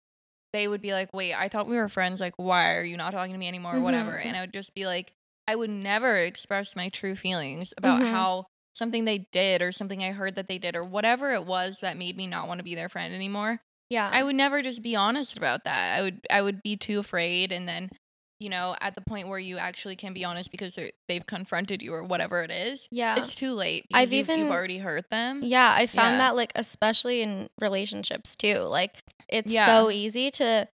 they 0.52 0.66
would 0.68 0.80
be 0.80 0.92
like, 0.92 1.12
"Wait, 1.12 1.34
I 1.34 1.48
thought 1.48 1.66
we 1.66 1.76
were 1.76 1.88
friends. 1.88 2.20
Like, 2.20 2.34
why 2.36 2.74
are 2.76 2.84
you 2.84 2.96
not 2.96 3.10
talking 3.12 3.32
to 3.32 3.38
me 3.38 3.48
anymore? 3.48 3.74
Or 3.76 3.78
Mhm. 3.80 3.82
whatever." 3.82 4.18
And 4.18 4.36
I 4.36 4.40
would 4.40 4.52
just 4.52 4.74
be 4.74 4.86
like, 4.86 5.12
I 5.48 5.54
would 5.56 5.70
never 5.70 6.16
express 6.16 6.74
my 6.76 6.88
true 6.88 7.16
feelings 7.16 7.72
about 7.76 8.02
Mhm. 8.02 8.10
how 8.10 8.46
something 8.74 9.04
they 9.04 9.26
did 9.32 9.62
or 9.62 9.72
something 9.72 10.02
I 10.02 10.12
heard 10.12 10.34
that 10.34 10.48
they 10.48 10.58
did 10.58 10.76
or 10.76 10.84
whatever 10.84 11.32
it 11.32 11.46
was 11.46 11.78
that 11.80 11.96
made 11.96 12.16
me 12.16 12.26
not 12.26 12.46
want 12.48 12.58
to 12.58 12.64
be 12.64 12.74
their 12.74 12.88
friend 12.88 13.14
anymore. 13.14 13.60
Yeah. 13.88 14.10
I 14.12 14.22
would 14.22 14.34
never 14.36 14.60
just 14.62 14.82
be 14.82 14.94
honest 14.96 15.36
about 15.36 15.64
that. 15.64 15.98
I 15.98 16.02
would 16.02 16.20
I 16.28 16.42
would 16.42 16.62
be 16.62 16.76
too 16.76 16.98
afraid 16.98 17.52
and 17.52 17.68
then 17.68 17.90
you 18.38 18.50
know, 18.50 18.76
at 18.82 18.94
the 18.94 19.00
point 19.00 19.28
where 19.28 19.38
you 19.38 19.56
actually 19.56 19.96
can 19.96 20.12
be 20.12 20.22
honest 20.22 20.50
because 20.50 20.78
they've 21.08 21.24
confronted 21.24 21.80
you 21.80 21.94
or 21.94 22.04
whatever 22.04 22.42
it 22.42 22.50
is, 22.50 22.86
Yeah. 22.90 23.16
it's 23.18 23.34
too 23.34 23.54
late. 23.54 23.86
I've 23.94 24.10
because 24.10 24.12
you've, 24.18 24.28
you've 24.28 24.38
even- 24.40 24.52
already 24.52 24.76
hurt 24.76 25.08
them. 25.08 25.40
Yeah, 25.42 25.72
I 25.74 25.86
found 25.86 26.14
Yeah. 26.14 26.18
that 26.18 26.36
like 26.36 26.52
especially 26.54 27.22
in 27.22 27.48
relationships 27.58 28.36
too. 28.36 28.58
Like 28.58 29.02
it's 29.30 29.50
Yeah. 29.50 29.64
so 29.66 29.90
easy 29.90 30.30
to 30.32 30.68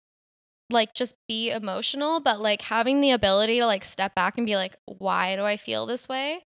like 0.72 0.94
just 0.94 1.14
be 1.28 1.50
emotional, 1.50 2.20
but 2.20 2.40
like 2.40 2.62
having 2.62 3.00
the 3.00 3.10
ability 3.10 3.60
to 3.60 3.66
like 3.66 3.84
step 3.84 4.14
back 4.14 4.38
and 4.38 4.46
be 4.46 4.56
like, 4.56 4.76
why 4.86 5.36
do 5.36 5.44
I 5.44 5.56
feel 5.56 5.86
this 5.86 6.08
way? 6.08 6.44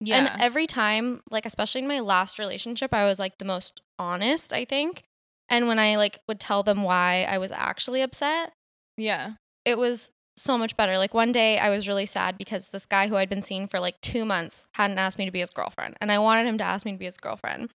Yeah. 0.00 0.16
And 0.18 0.42
every 0.42 0.66
time, 0.66 1.22
like 1.30 1.46
especially 1.46 1.82
in 1.82 1.88
my 1.88 2.00
last 2.00 2.38
relationship, 2.38 2.94
I 2.94 3.04
was 3.04 3.18
like 3.18 3.38
the 3.38 3.44
most 3.44 3.80
honest, 3.98 4.52
I 4.52 4.64
think. 4.64 5.04
And 5.48 5.66
when 5.66 5.78
I 5.78 5.96
like 5.96 6.20
would 6.28 6.40
tell 6.40 6.62
them 6.62 6.82
why 6.82 7.26
I 7.28 7.38
was 7.38 7.52
actually 7.52 8.02
upset, 8.02 8.52
yeah. 8.96 9.32
it 9.64 9.78
was 9.78 10.10
so 10.36 10.56
much 10.56 10.76
better. 10.76 10.96
Like 10.98 11.14
one 11.14 11.32
day 11.32 11.58
I 11.58 11.70
was 11.70 11.88
really 11.88 12.06
sad 12.06 12.38
because 12.38 12.68
this 12.68 12.86
guy 12.86 13.08
who 13.08 13.16
I'd 13.16 13.28
been 13.28 13.42
seeing 13.42 13.66
for 13.66 13.80
like 13.80 14.00
two 14.00 14.24
months 14.24 14.64
hadn't 14.74 14.98
asked 14.98 15.18
me 15.18 15.24
to 15.24 15.32
be 15.32 15.40
his 15.40 15.50
girlfriend. 15.50 15.96
And 16.00 16.12
I 16.12 16.18
wanted 16.18 16.46
him 16.46 16.58
to 16.58 16.64
ask 16.64 16.86
me 16.86 16.92
to 16.92 16.98
be 16.98 17.06
his 17.06 17.16
girlfriend. 17.16 17.70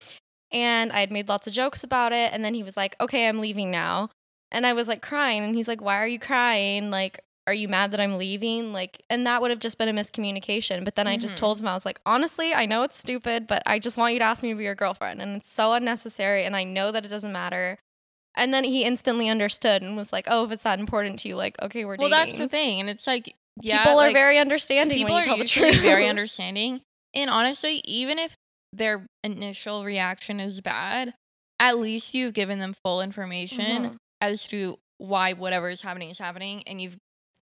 And 0.52 0.92
I 0.92 1.00
had 1.00 1.12
made 1.12 1.30
lots 1.30 1.48
of 1.48 1.54
jokes 1.54 1.84
about 1.84 2.12
it. 2.12 2.32
And 2.34 2.44
then 2.44 2.54
he 2.54 2.62
was 2.62 2.78
like, 2.78 2.96
okay, 3.00 3.28
I'm 3.28 3.40
leaving 3.40 3.72
now. 3.72 4.10
And 4.52 4.66
I 4.66 4.74
was 4.74 4.88
like 4.88 5.02
crying. 5.02 5.44
And 5.44 5.56
he's 5.56 5.68
like, 5.68 5.82
why 5.82 5.98
are 5.98 6.08
you 6.08 6.20
crying? 6.20 6.90
Like, 6.90 7.22
are 7.48 7.54
you 7.54 7.68
mad 7.68 7.92
that 7.92 8.00
I'm 8.00 8.18
leaving? 8.18 8.74
Like, 8.74 9.04
and 9.10 9.26
that 9.26 9.42
would 9.42 9.50
have 9.50 9.60
just 9.60 9.78
been 9.78 9.90
a 9.90 9.94
miscommunication. 9.94 10.84
But 10.86 10.96
then 10.96 11.08
I 11.08 11.18
just 11.18 11.38
told 11.38 11.60
him, 11.60 11.68
I 11.68 11.74
was 11.74 11.86
like, 11.86 12.00
honestly, 12.06 12.54
I 12.54 12.66
know 12.66 12.84
it's 12.84 12.98
stupid, 12.98 13.48
but 13.48 13.64
I 13.66 13.80
just 13.80 13.98
want 13.98 14.14
you 14.14 14.20
to 14.20 14.26
ask 14.26 14.44
me 14.44 14.50
to 14.50 14.56
be 14.56 14.64
your 14.64 14.76
girlfriend. 14.76 15.22
And 15.22 15.38
it's 15.38 15.50
so 15.52 15.74
unnecessary. 15.74 16.44
And 16.46 16.56
I 16.56 16.64
know 16.64 16.92
that 16.92 17.06
it 17.06 17.10
doesn't 17.10 17.32
matter. 17.32 17.80
And 18.36 18.54
then 18.54 18.64
he 18.64 18.84
instantly 18.84 19.28
understood 19.28 19.82
and 19.82 19.98
was 19.98 20.14
like, 20.14 20.26
oh, 20.28 20.46
if 20.46 20.52
it's 20.52 20.64
that 20.64 20.80
important 20.80 21.20
to 21.20 21.30
you, 21.30 21.36
like, 21.36 21.62
okay, 21.62 21.84
we're 21.84 21.98
Well, 21.98 22.10
dating. 22.10 22.12
Well, 22.12 22.26
that's 22.28 22.38
the 22.38 22.48
thing, 22.48 22.80
and 22.80 22.90
it's 22.90 23.06
like, 23.06 23.36
yeah, 23.62 23.84
people 23.84 24.00
are 24.00 24.12
very 24.12 24.38
understanding 24.38 25.00
people 25.00 25.16
when 25.16 25.24
are 25.24 25.26
you 25.26 25.30
tell 25.30 25.38
the 25.38 25.46
truth. 25.46 25.82
very 25.82 26.08
understanding. 26.08 26.82
And 27.14 27.30
honestly, 27.30 27.82
even 27.84 28.18
if 28.20 28.36
their 28.72 29.06
initial 29.24 29.84
reaction 29.84 30.40
is 30.40 30.62
bad, 30.62 31.14
at 31.60 31.78
least 31.78 32.14
you've 32.14 32.34
given 32.34 32.60
them 32.60 32.74
full 32.86 33.02
information 33.02 33.84
Mhm. 33.84 33.98
As 34.22 34.48
to 34.48 34.78
why 34.98 35.34
whatever 35.34 35.70
is 35.70 35.82
happening 35.82 36.10
is 36.10 36.20
happening, 36.20 36.64
and 36.68 36.82
you've 36.82 36.98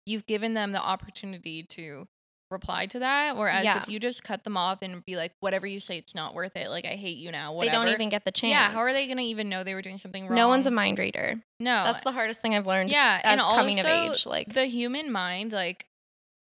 you've 0.05 0.27
given 0.27 0.55
them 0.55 0.73
the 0.73 0.81
opportunity 0.81 1.63
to 1.63 2.07
reply 2.51 2.87
to 2.87 3.01
that. 3.01 3.37
Whereas 3.37 3.65
Yeah. 3.65 3.83
if 3.83 3.89
you 3.89 3.99
just 3.99 4.23
cut 4.23 4.45
them 4.45 4.57
off 4.57 4.79
and 4.83 5.05
be 5.05 5.17
like, 5.17 5.33
whatever 5.41 5.67
you 5.67 5.81
say, 5.81 5.99
it's 5.99 6.15
not 6.15 6.33
worth 6.33 6.57
it. 6.57 6.71
Like 6.71 6.85
I 6.85 6.95
hate 6.95 7.17
you 7.17 7.33
now. 7.33 7.59
They 7.59 7.69
don't 7.69 7.89
even 7.89 8.09
get 8.09 8.25
the 8.25 8.31
chance. 8.31 8.51
Yeah. 8.51 8.71
How 8.71 8.81
are 8.81 8.93
they 8.93 9.09
gonna 9.09 9.23
even 9.23 9.49
know 9.49 9.65
they 9.65 9.75
were 9.75 9.83
doing 9.83 9.99
something 9.99 10.27
wrong? 10.27 10.37
No 10.37 10.47
one's 10.47 10.67
a 10.67 10.71
mind 10.71 10.99
reader. 10.99 11.43
no. 11.59 11.85
That's 11.85 12.05
the 12.05 12.13
hardest 12.13 12.43
thing 12.43 12.55
I've 12.55 12.67
learned 12.67 12.91
yeah. 12.91 13.21
as 13.25 13.33
and 13.33 13.41
coming 13.41 13.81
of 13.81 13.87
age. 13.87 14.27
Like, 14.27 14.53
the 14.53 14.67
human 14.67 15.11
mind 15.11 15.53
like 15.53 15.87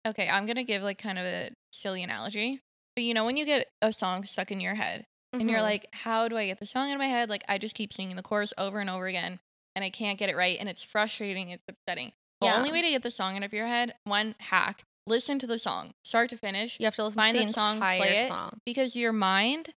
okay 0.07 0.29
i'm 0.29 0.47
gonna 0.47 0.65
give 0.65 0.83
like 0.83 0.99
kind 0.99 1.19
of 1.19 1.25
a 1.25 1.51
silly 1.73 2.03
analogy 2.03 2.61
but 2.95 3.05
you 3.05 3.15
know 3.15 3.25
when 3.25 3.37
you 3.37 3.45
get 3.45 3.69
a 3.83 3.93
song 3.93 4.25
stuck 4.25 4.51
in 4.51 4.61
your 4.61 4.75
head 4.75 5.05
and 5.33 5.51
you're 5.51 5.59
mhm. 5.59 5.63
like 5.63 5.87
how 5.93 6.29
do 6.29 6.37
i 6.37 6.47
get 6.47 6.61
the 6.61 6.67
song 6.67 6.91
in 6.91 6.99
my 6.99 7.07
head 7.07 7.29
like 7.29 7.43
i 7.49 7.59
just 7.59 7.75
keep 7.75 7.93
singing 7.93 8.17
the 8.17 8.23
chorus 8.23 8.53
over 8.59 8.81
and 8.81 8.91
over 8.91 9.07
again 9.07 9.41
and 9.75 9.85
i 9.85 9.91
can't 9.91 10.19
get 10.19 10.29
it 10.29 10.37
right 10.37 10.57
and 10.61 10.69
it's 10.69 10.83
frustrating 10.83 11.51
it's 11.51 11.65
upsetting 11.69 12.13
the 12.41 12.47
Yeah. 12.47 12.57
only 12.57 12.73
way 12.73 12.83
to 12.83 12.91
get 12.91 13.03
the 13.03 13.11
song 13.11 13.37
out 13.37 13.43
of 13.43 13.53
your 13.53 13.67
head 13.67 13.95
one 14.05 14.35
hack 14.39 14.83
listen 15.07 15.39
to 15.41 15.47
the 15.47 15.59
song 15.59 15.93
start 16.05 16.31
to 16.31 16.37
finish 16.37 16.79
you 16.81 16.87
have 16.87 16.95
to 16.97 17.05
listen 17.05 17.23
find 17.23 17.37
to 17.39 17.47
the 17.47 17.53
song, 17.53 17.77
entire 17.77 17.99
play 18.01 18.17
it. 18.25 18.29
song. 18.29 18.61
because 18.65 18.97
your 18.97 19.13
mind 19.13 19.73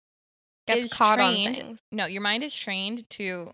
Gets 0.67 0.91
caught 0.93 1.17
trained- 1.17 1.47
on 1.47 1.53
things. 1.55 1.79
no 1.91 2.05
your 2.05 2.21
mind 2.21 2.43
is 2.43 2.55
trained 2.55 3.09
to 3.11 3.51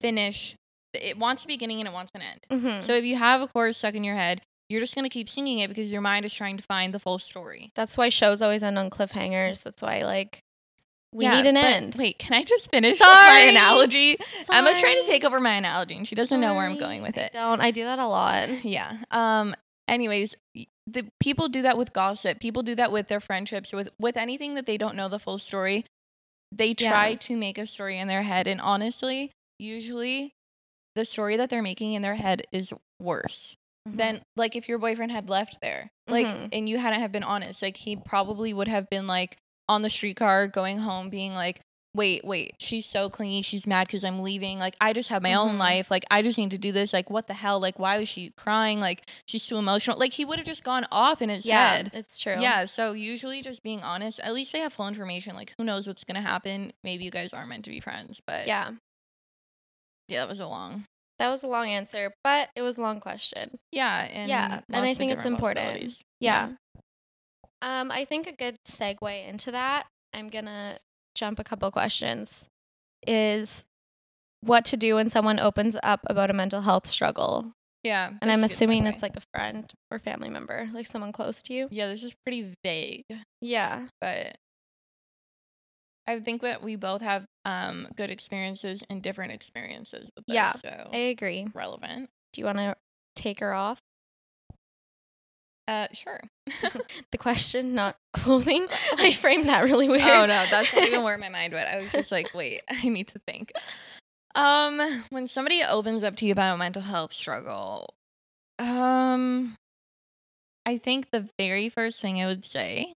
finish 0.00 0.56
it 0.92 1.18
wants 1.18 1.44
a 1.44 1.48
beginning 1.48 1.80
and 1.80 1.88
it 1.88 1.92
wants 1.92 2.12
an 2.14 2.22
end 2.22 2.40
Mhm. 2.50 2.82
so 2.82 2.94
if 2.94 3.04
you 3.04 3.16
have 3.16 3.40
a 3.40 3.48
chorus 3.48 3.76
stuck 3.78 3.94
in 3.96 4.04
your 4.04 4.14
head, 4.14 4.40
you're 4.68 4.80
just 4.80 4.94
gonna 4.94 5.08
keep 5.08 5.28
singing 5.28 5.58
it 5.58 5.66
because 5.68 5.90
your 5.90 6.00
mind 6.00 6.24
is 6.24 6.32
trying 6.32 6.56
to 6.56 6.62
find 6.62 6.94
the 6.94 7.00
full 7.00 7.18
story. 7.18 7.72
That's 7.74 7.96
why 7.98 8.08
shows 8.10 8.40
always 8.40 8.62
end 8.62 8.78
on 8.78 8.90
cliffhangers. 8.90 9.62
That's 9.64 9.82
why, 9.82 10.02
like, 10.04 10.43
we 11.14 11.24
Yeah, 11.24 11.40
need 11.40 11.48
an 11.48 11.56
end. 11.56 11.94
Wait, 11.94 12.18
can 12.18 12.32
I 12.34 12.42
just 12.42 12.70
finish 12.70 12.98
with 12.98 13.08
my 13.08 13.36
Sorry. 13.38 13.48
analogy? 13.50 14.16
Emma's 14.52 14.80
trying 14.80 15.00
to 15.02 15.06
take 15.06 15.24
over 15.24 15.38
my 15.40 15.54
analogy 15.54 15.96
and 15.96 16.06
she 16.06 16.14
doesn't 16.14 16.40
know 16.40 16.54
where 16.54 16.66
I'm 16.66 16.76
going 16.78 17.02
with 17.02 17.16
I 17.16 17.22
it. 17.22 17.32
don't. 17.32 17.60
I 17.60 17.70
do 17.70 17.84
that 17.84 17.98
a 17.98 18.06
lot. 18.06 18.64
Yeah. 18.64 18.98
Um. 19.10 19.54
Anyways, 19.88 20.34
the 20.86 21.06
people 21.20 21.48
do 21.48 21.62
that 21.62 21.78
with 21.78 21.92
gossip. 21.92 22.40
People 22.40 22.62
do 22.62 22.74
that 22.74 22.90
with 22.90 23.08
their 23.08 23.20
friendships, 23.20 23.72
with 23.72 23.88
with 23.98 24.16
anything 24.16 24.54
that 24.54 24.66
they 24.66 24.76
don't 24.76 24.96
know 24.96 25.08
the 25.08 25.18
full 25.18 25.38
story. 25.38 25.84
They 26.52 26.74
Yeah. 26.78 26.90
try 26.90 27.14
to 27.14 27.36
make 27.36 27.58
a 27.58 27.66
story 27.66 27.98
in 27.98 28.08
their 28.08 28.22
head, 28.22 28.46
and 28.46 28.60
honestly, 28.60 29.30
usually, 29.58 30.32
the 30.94 31.04
story 31.04 31.36
that 31.36 31.50
they're 31.50 31.62
making 31.62 31.92
in 31.94 32.02
their 32.02 32.14
head 32.16 32.42
is 32.52 32.72
worse. 33.00 33.56
Mhm. 33.86 33.96
then 33.98 34.22
like 34.34 34.56
if 34.56 34.66
your 34.66 34.78
boyfriend 34.78 35.12
had 35.12 35.28
left 35.28 35.58
there 35.60 35.90
like 36.08 36.24
Mhm. 36.24 36.48
and 36.54 36.68
you 36.70 36.78
hadn't 36.78 37.00
have 37.00 37.12
been 37.12 37.22
honest 37.22 37.60
like 37.60 37.76
he 37.76 37.94
probably 37.96 38.54
would 38.54 38.66
have 38.66 38.88
been 38.88 39.06
like 39.06 39.36
on 39.68 39.82
the 39.82 39.90
streetcar 39.90 40.46
going 40.48 40.78
home 40.78 41.08
being 41.10 41.32
like 41.34 41.60
wait 41.96 42.24
wait 42.24 42.54
she's 42.58 42.84
so 42.86 43.08
clingy 43.08 43.40
she's 43.40 43.66
mad 43.68 43.86
because 43.86 44.02
i'm 44.04 44.20
leaving 44.20 44.58
like 44.58 44.74
i 44.80 44.92
just 44.92 45.08
have 45.10 45.22
my 45.22 45.30
Mhm. 45.30 45.36
own 45.38 45.58
life 45.58 45.92
like 45.92 46.04
i 46.10 46.22
just 46.22 46.36
need 46.38 46.50
to 46.50 46.58
do 46.58 46.72
this 46.72 46.92
like 46.92 47.08
what 47.08 47.28
the 47.28 47.34
hell 47.34 47.60
like 47.60 47.78
why 47.78 47.98
was 47.98 48.08
she 48.08 48.30
crying 48.36 48.80
like 48.80 49.08
she's 49.26 49.46
too 49.46 49.56
emotional 49.58 49.96
like 49.96 50.12
he 50.12 50.24
would 50.24 50.38
have 50.40 50.46
just 50.46 50.64
gone 50.64 50.86
off 50.90 51.22
in 51.22 51.28
his 51.28 51.46
yeah, 51.46 51.76
head 51.76 51.90
it's 51.94 52.18
true. 52.18 52.40
yeah 52.40 52.64
so 52.64 52.92
usually 52.92 53.42
just 53.42 53.62
being 53.62 53.80
honest 53.82 54.18
at 54.20 54.34
least 54.34 54.50
they 54.52 54.58
have 54.58 54.72
full 54.72 54.88
information 54.88 55.36
like 55.36 55.54
who 55.56 55.62
knows 55.64 55.86
what's 55.86 56.02
gonna 56.02 56.20
happen 56.20 56.72
maybe 56.82 57.04
you 57.04 57.12
guys 57.12 57.32
aren't 57.32 57.48
meant 57.48 57.64
to 57.64 57.70
be 57.70 57.78
friends 57.78 58.20
but 58.26 58.48
Yeah. 58.48 58.72
yeah 60.08 60.20
that 60.20 60.28
was 60.28 60.40
a 60.40 60.46
long 60.46 60.84
That 61.20 61.30
was 61.30 61.44
a 61.44 61.46
long 61.48 61.68
answer, 61.68 62.12
but 62.24 62.48
it 62.56 62.62
was 62.62 62.76
a 62.76 62.80
long 62.80 62.98
question. 62.98 63.56
yeah 63.70 64.00
and 64.02 64.28
Yeah, 64.28 64.60
and 64.68 64.84
I 64.84 64.94
think 64.94 65.12
it's 65.12 65.24
important. 65.24 65.58
possibilities. 65.64 66.02
Yeah. 66.18 66.48
Um, 67.64 67.90
I 67.90 68.04
think 68.04 68.26
a 68.26 68.32
good 68.32 68.56
segue 68.68 69.26
into 69.28 69.50
that, 69.52 69.86
I'm 70.12 70.28
gonna 70.28 70.78
jump 71.14 71.38
a 71.38 71.44
couple 71.44 71.70
questions, 71.70 72.46
is 73.06 73.64
what 74.42 74.66
to 74.66 74.76
do 74.76 74.96
when 74.96 75.08
someone 75.08 75.40
opens 75.40 75.74
up 75.82 76.00
about 76.06 76.28
a 76.28 76.34
mental 76.34 76.60
health 76.60 76.86
struggle. 76.86 77.52
Yeah. 77.82 78.10
And 78.20 78.30
I'm 78.30 78.40
that's 78.42 78.52
a 78.52 78.54
good 78.56 78.64
assuming 78.68 78.86
it's 78.86 79.02
like 79.02 79.16
a 79.16 79.22
friend 79.34 79.70
or 79.90 79.98
family 79.98 80.28
member, 80.28 80.68
like 80.74 80.86
someone 80.86 81.12
close 81.12 81.40
to 81.44 81.54
you. 81.54 81.68
Yeah, 81.70 81.88
this 81.88 82.02
is 82.02 82.14
pretty 82.24 82.54
vague, 82.62 83.04
Yeah. 83.40 83.88
but 84.00 84.36
I 86.06 86.20
think 86.20 86.42
that 86.42 86.62
we 86.62 86.76
both 86.76 87.00
have 87.00 87.24
um 87.46 87.88
good 87.96 88.10
experiences 88.10 88.82
and 88.90 89.02
different 89.02 89.32
experiences 89.32 90.10
with 90.14 90.26
this. 90.26 90.34
Yeah, 90.34 90.52
So 90.52 90.90
I 90.92 90.96
agree. 90.96 91.46
relevant. 91.54 92.10
Do 92.34 92.40
you 92.42 92.44
want 92.44 92.58
to 92.58 92.74
take 93.16 93.40
her 93.40 93.54
off? 93.54 93.78
Uh 95.66 95.88
sure. 95.92 96.20
The 97.12 97.18
question, 97.18 97.74
not 97.74 97.96
clothing. 98.12 98.66
I 98.98 99.12
framed 99.12 99.48
that 99.48 99.64
really 99.64 99.88
weird. 99.88 100.02
oh 100.02 100.26
no, 100.26 100.44
that's 100.50 100.74
not 100.74 100.84
even 100.84 101.02
where 101.02 101.16
my 101.18 101.28
mind 101.28 101.52
went. 101.52 101.68
I 101.68 101.78
was 101.80 101.92
just 101.92 102.10
like, 102.12 102.34
wait, 102.34 102.62
I 102.70 102.88
need 102.88 103.08
to 103.08 103.18
think. 103.20 103.52
Um, 104.34 105.04
when 105.10 105.28
somebody 105.28 105.62
opens 105.62 106.02
up 106.02 106.16
to 106.16 106.26
you 106.26 106.32
about 106.32 106.54
a 106.54 106.58
mental 106.58 106.82
health 106.82 107.12
struggle, 107.12 107.94
um 108.58 109.56
I 110.66 110.78
think 110.78 111.10
the 111.10 111.28
very 111.38 111.68
first 111.68 112.00
thing 112.00 112.20
I 112.20 112.26
would 112.26 112.44
say 112.44 112.94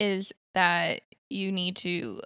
is 0.00 0.32
that 0.54 1.02
you 1.30 1.52
need 1.52 1.76
to 1.76 2.22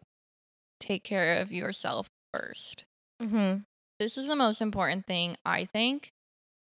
take 0.78 1.02
care 1.04 1.40
of 1.40 1.52
yourself 1.52 2.08
first. 2.32 2.84
Mm-hmm. 3.22 3.60
This 3.98 4.16
is 4.16 4.26
the 4.26 4.36
most 4.36 4.62
important 4.62 5.06
thing, 5.06 5.36
I 5.44 5.64
think, 5.66 6.10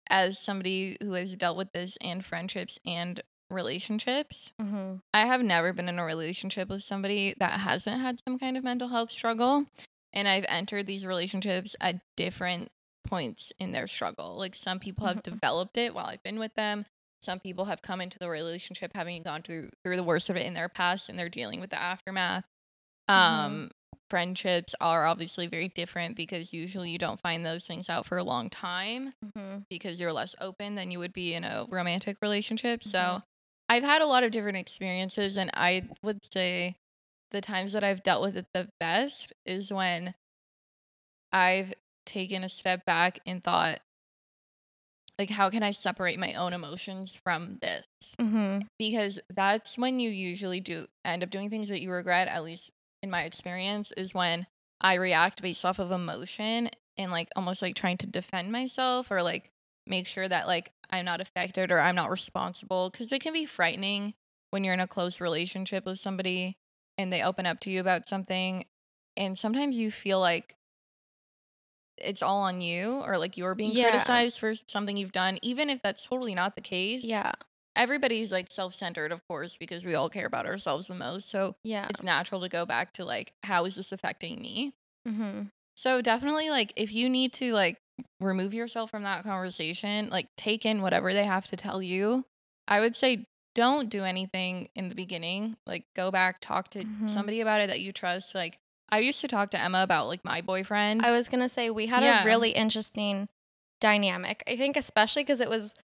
as 0.08 0.38
somebody 0.38 0.96
who 1.02 1.12
has 1.14 1.34
dealt 1.36 1.56
with 1.56 1.72
this 1.72 1.96
in 2.00 2.20
friendships 2.20 2.78
and 2.86 3.20
relationships. 3.50 4.52
Mm-hmm. 4.60 4.96
I 5.12 5.26
have 5.26 5.42
never 5.42 5.72
been 5.72 5.88
in 5.88 5.98
a 5.98 6.04
relationship 6.04 6.68
with 6.68 6.82
somebody 6.82 7.34
that 7.38 7.60
hasn't 7.60 8.00
had 8.00 8.18
some 8.26 8.38
kind 8.38 8.56
of 8.56 8.64
mental 8.64 8.88
health 8.88 9.10
struggle. 9.10 9.66
And 10.12 10.28
I've 10.28 10.44
entered 10.48 10.86
these 10.86 11.04
relationships 11.06 11.74
at 11.80 11.96
different 12.16 12.68
points 13.06 13.52
in 13.58 13.72
their 13.72 13.86
struggle. 13.86 14.36
Like 14.36 14.54
some 14.54 14.78
people 14.80 15.06
have 15.06 15.18
Mhm. 15.18 15.22
developed 15.24 15.76
it 15.76 15.94
while 15.94 16.06
I've 16.06 16.22
been 16.22 16.38
with 16.38 16.54
them. 16.54 16.86
Some 17.20 17.40
people 17.40 17.66
have 17.66 17.82
come 17.82 18.00
into 18.00 18.18
the 18.18 18.28
relationship 18.28 18.92
having 18.94 19.22
gone 19.22 19.42
through 19.42 19.70
through 19.82 19.96
the 19.96 20.02
worst 20.04 20.28
of 20.30 20.36
it 20.36 20.46
in 20.46 20.54
their 20.54 20.68
past 20.68 21.08
and 21.08 21.18
they're 21.18 21.28
dealing 21.28 21.60
with 21.60 21.70
the 21.70 21.80
aftermath. 21.80 22.44
Um 23.08 23.70
friendships 24.10 24.74
are 24.80 25.06
obviously 25.06 25.46
very 25.46 25.68
different 25.68 26.16
because 26.16 26.52
usually 26.52 26.90
you 26.90 26.98
don't 26.98 27.20
find 27.20 27.44
those 27.44 27.64
things 27.64 27.88
out 27.88 28.06
for 28.06 28.18
a 28.18 28.24
long 28.24 28.50
time 28.50 29.12
Mm-hmm. 29.24 29.58
because 29.70 29.98
you're 30.00 30.12
less 30.12 30.34
open 30.40 30.74
than 30.74 30.90
you 30.90 30.98
would 30.98 31.12
be 31.12 31.34
in 31.34 31.44
a 31.44 31.66
romantic 31.70 32.18
relationship. 32.22 32.82
So 32.82 32.98
Mhm. 32.98 33.22
I've 33.68 33.82
had 33.82 34.02
a 34.02 34.06
lot 34.06 34.22
of 34.24 34.30
different 34.30 34.58
experiences, 34.58 35.36
and 35.36 35.50
I 35.54 35.88
would 36.02 36.20
say 36.32 36.76
the 37.30 37.40
times 37.40 37.72
that 37.72 37.82
I've 37.82 38.02
dealt 38.02 38.22
with 38.22 38.36
it 38.36 38.46
the 38.52 38.68
best 38.78 39.32
is 39.46 39.72
when 39.72 40.14
I've 41.32 41.74
taken 42.06 42.44
a 42.44 42.48
step 42.48 42.84
back 42.84 43.18
and 43.26 43.42
thought, 43.42 43.80
like, 45.18 45.30
how 45.30 45.48
can 45.50 45.62
I 45.62 45.70
separate 45.70 46.18
my 46.18 46.34
own 46.34 46.52
emotions 46.52 47.16
from 47.16 47.58
this? 47.62 47.84
Mm-hmm. 48.20 48.66
Because 48.78 49.18
that's 49.30 49.78
when 49.78 50.00
you 50.00 50.10
usually 50.10 50.60
do 50.60 50.86
end 51.04 51.22
up 51.22 51.30
doing 51.30 51.50
things 51.50 51.68
that 51.68 51.80
you 51.80 51.90
regret, 51.90 52.28
at 52.28 52.44
least 52.44 52.70
in 53.04 53.10
my 53.10 53.22
experience, 53.22 53.92
is 53.96 54.12
when 54.14 54.46
I 54.80 54.94
react 54.94 55.40
based 55.42 55.64
off 55.64 55.78
of 55.78 55.92
emotion 55.92 56.70
and 56.96 57.12
like 57.12 57.28
almost 57.36 57.62
like 57.62 57.76
trying 57.76 57.98
to 57.98 58.06
defend 58.06 58.50
myself 58.50 59.10
or 59.10 59.22
like 59.22 59.50
make 59.86 60.06
sure 60.06 60.26
that 60.28 60.46
like 60.48 60.72
I'm 60.90 61.04
not 61.04 61.20
affected 61.20 61.70
or 61.70 61.78
I'm 61.78 61.94
not 61.94 62.10
responsible 62.10 62.90
because 62.90 63.12
it 63.12 63.20
can 63.20 63.32
be 63.32 63.46
frightening 63.46 64.14
when 64.50 64.64
you're 64.64 64.74
in 64.74 64.80
a 64.80 64.88
close 64.88 65.20
relationship 65.20 65.84
with 65.86 66.00
somebody 66.00 66.56
and 66.98 67.12
they 67.12 67.22
open 67.22 67.46
up 67.46 67.60
to 67.60 67.70
you 67.70 67.80
about 67.80 68.08
something 68.08 68.64
and 69.16 69.38
sometimes 69.38 69.76
you 69.76 69.90
feel 69.90 70.18
like 70.20 70.56
it's 71.98 72.22
all 72.22 72.38
on 72.42 72.60
you 72.60 73.02
or 73.04 73.18
like 73.18 73.36
you're 73.36 73.54
being 73.54 73.72
Yeah. 73.72 73.90
criticized 73.90 74.38
for 74.38 74.54
something 74.68 74.96
you've 74.96 75.12
done 75.12 75.38
even 75.42 75.68
if 75.70 75.82
that's 75.82 76.06
totally 76.06 76.34
not 76.34 76.54
the 76.54 76.60
case 76.62 77.04
Yeah. 77.04 77.32
Everybody's 77.76 78.30
like 78.32 78.50
self-centered 78.50 79.10
of 79.12 79.20
course 79.28 79.56
because 79.56 79.84
we 79.84 79.94
all 79.94 80.08
care 80.08 80.26
about 80.26 80.46
ourselves 80.46 80.86
the 80.86 80.94
most 80.94 81.28
so 81.30 81.56
Yeah. 81.64 81.86
it's 81.90 82.02
natural 82.02 82.40
to 82.42 82.48
go 82.48 82.64
back 82.66 82.92
to 82.94 83.04
like 83.04 83.32
how 83.42 83.64
is 83.64 83.74
this 83.76 83.92
affecting 83.92 84.40
me 84.40 84.74
hmm 85.06 85.42
so 85.76 86.00
definitely 86.00 86.50
like 86.50 86.72
if 86.76 86.92
you 86.92 87.08
need 87.08 87.32
to 87.34 87.52
like 87.52 87.78
remove 88.20 88.54
yourself 88.54 88.90
from 88.90 89.02
that 89.02 89.24
conversation 89.24 90.08
like 90.08 90.28
take 90.36 90.64
in 90.64 90.82
whatever 90.82 91.12
they 91.12 91.24
have 91.24 91.46
to 91.46 91.56
tell 91.56 91.82
you 91.82 92.24
i 92.68 92.80
would 92.80 92.94
say 92.96 93.26
don't 93.54 93.88
do 93.90 94.02
anything 94.04 94.68
in 94.74 94.88
the 94.88 94.94
beginning 94.94 95.56
like 95.66 95.84
go 95.94 96.10
back 96.10 96.40
talk 96.40 96.70
to 96.70 96.84
Mhm. 96.84 97.08
somebody 97.08 97.40
about 97.40 97.60
it 97.60 97.68
that 97.68 97.80
you 97.80 97.92
trust 97.92 98.34
like 98.34 98.58
i 98.90 98.98
used 98.98 99.20
to 99.20 99.28
talk 99.28 99.50
to 99.50 99.60
emma 99.60 99.82
about 99.82 100.06
like 100.08 100.24
my 100.24 100.40
boyfriend 100.40 101.04
I 101.04 101.10
was 101.10 101.28
gonna 101.28 101.48
say 101.48 101.70
we 101.70 101.86
had 101.86 102.02
Yeah. 102.02 102.22
a 102.22 102.26
really 102.26 102.50
interesting 102.50 103.28
dynamic. 103.80 104.42
I 104.46 104.56
think 104.56 104.76
especially 104.76 105.22
because 105.24 105.40
it 105.40 105.48
was 105.50 105.74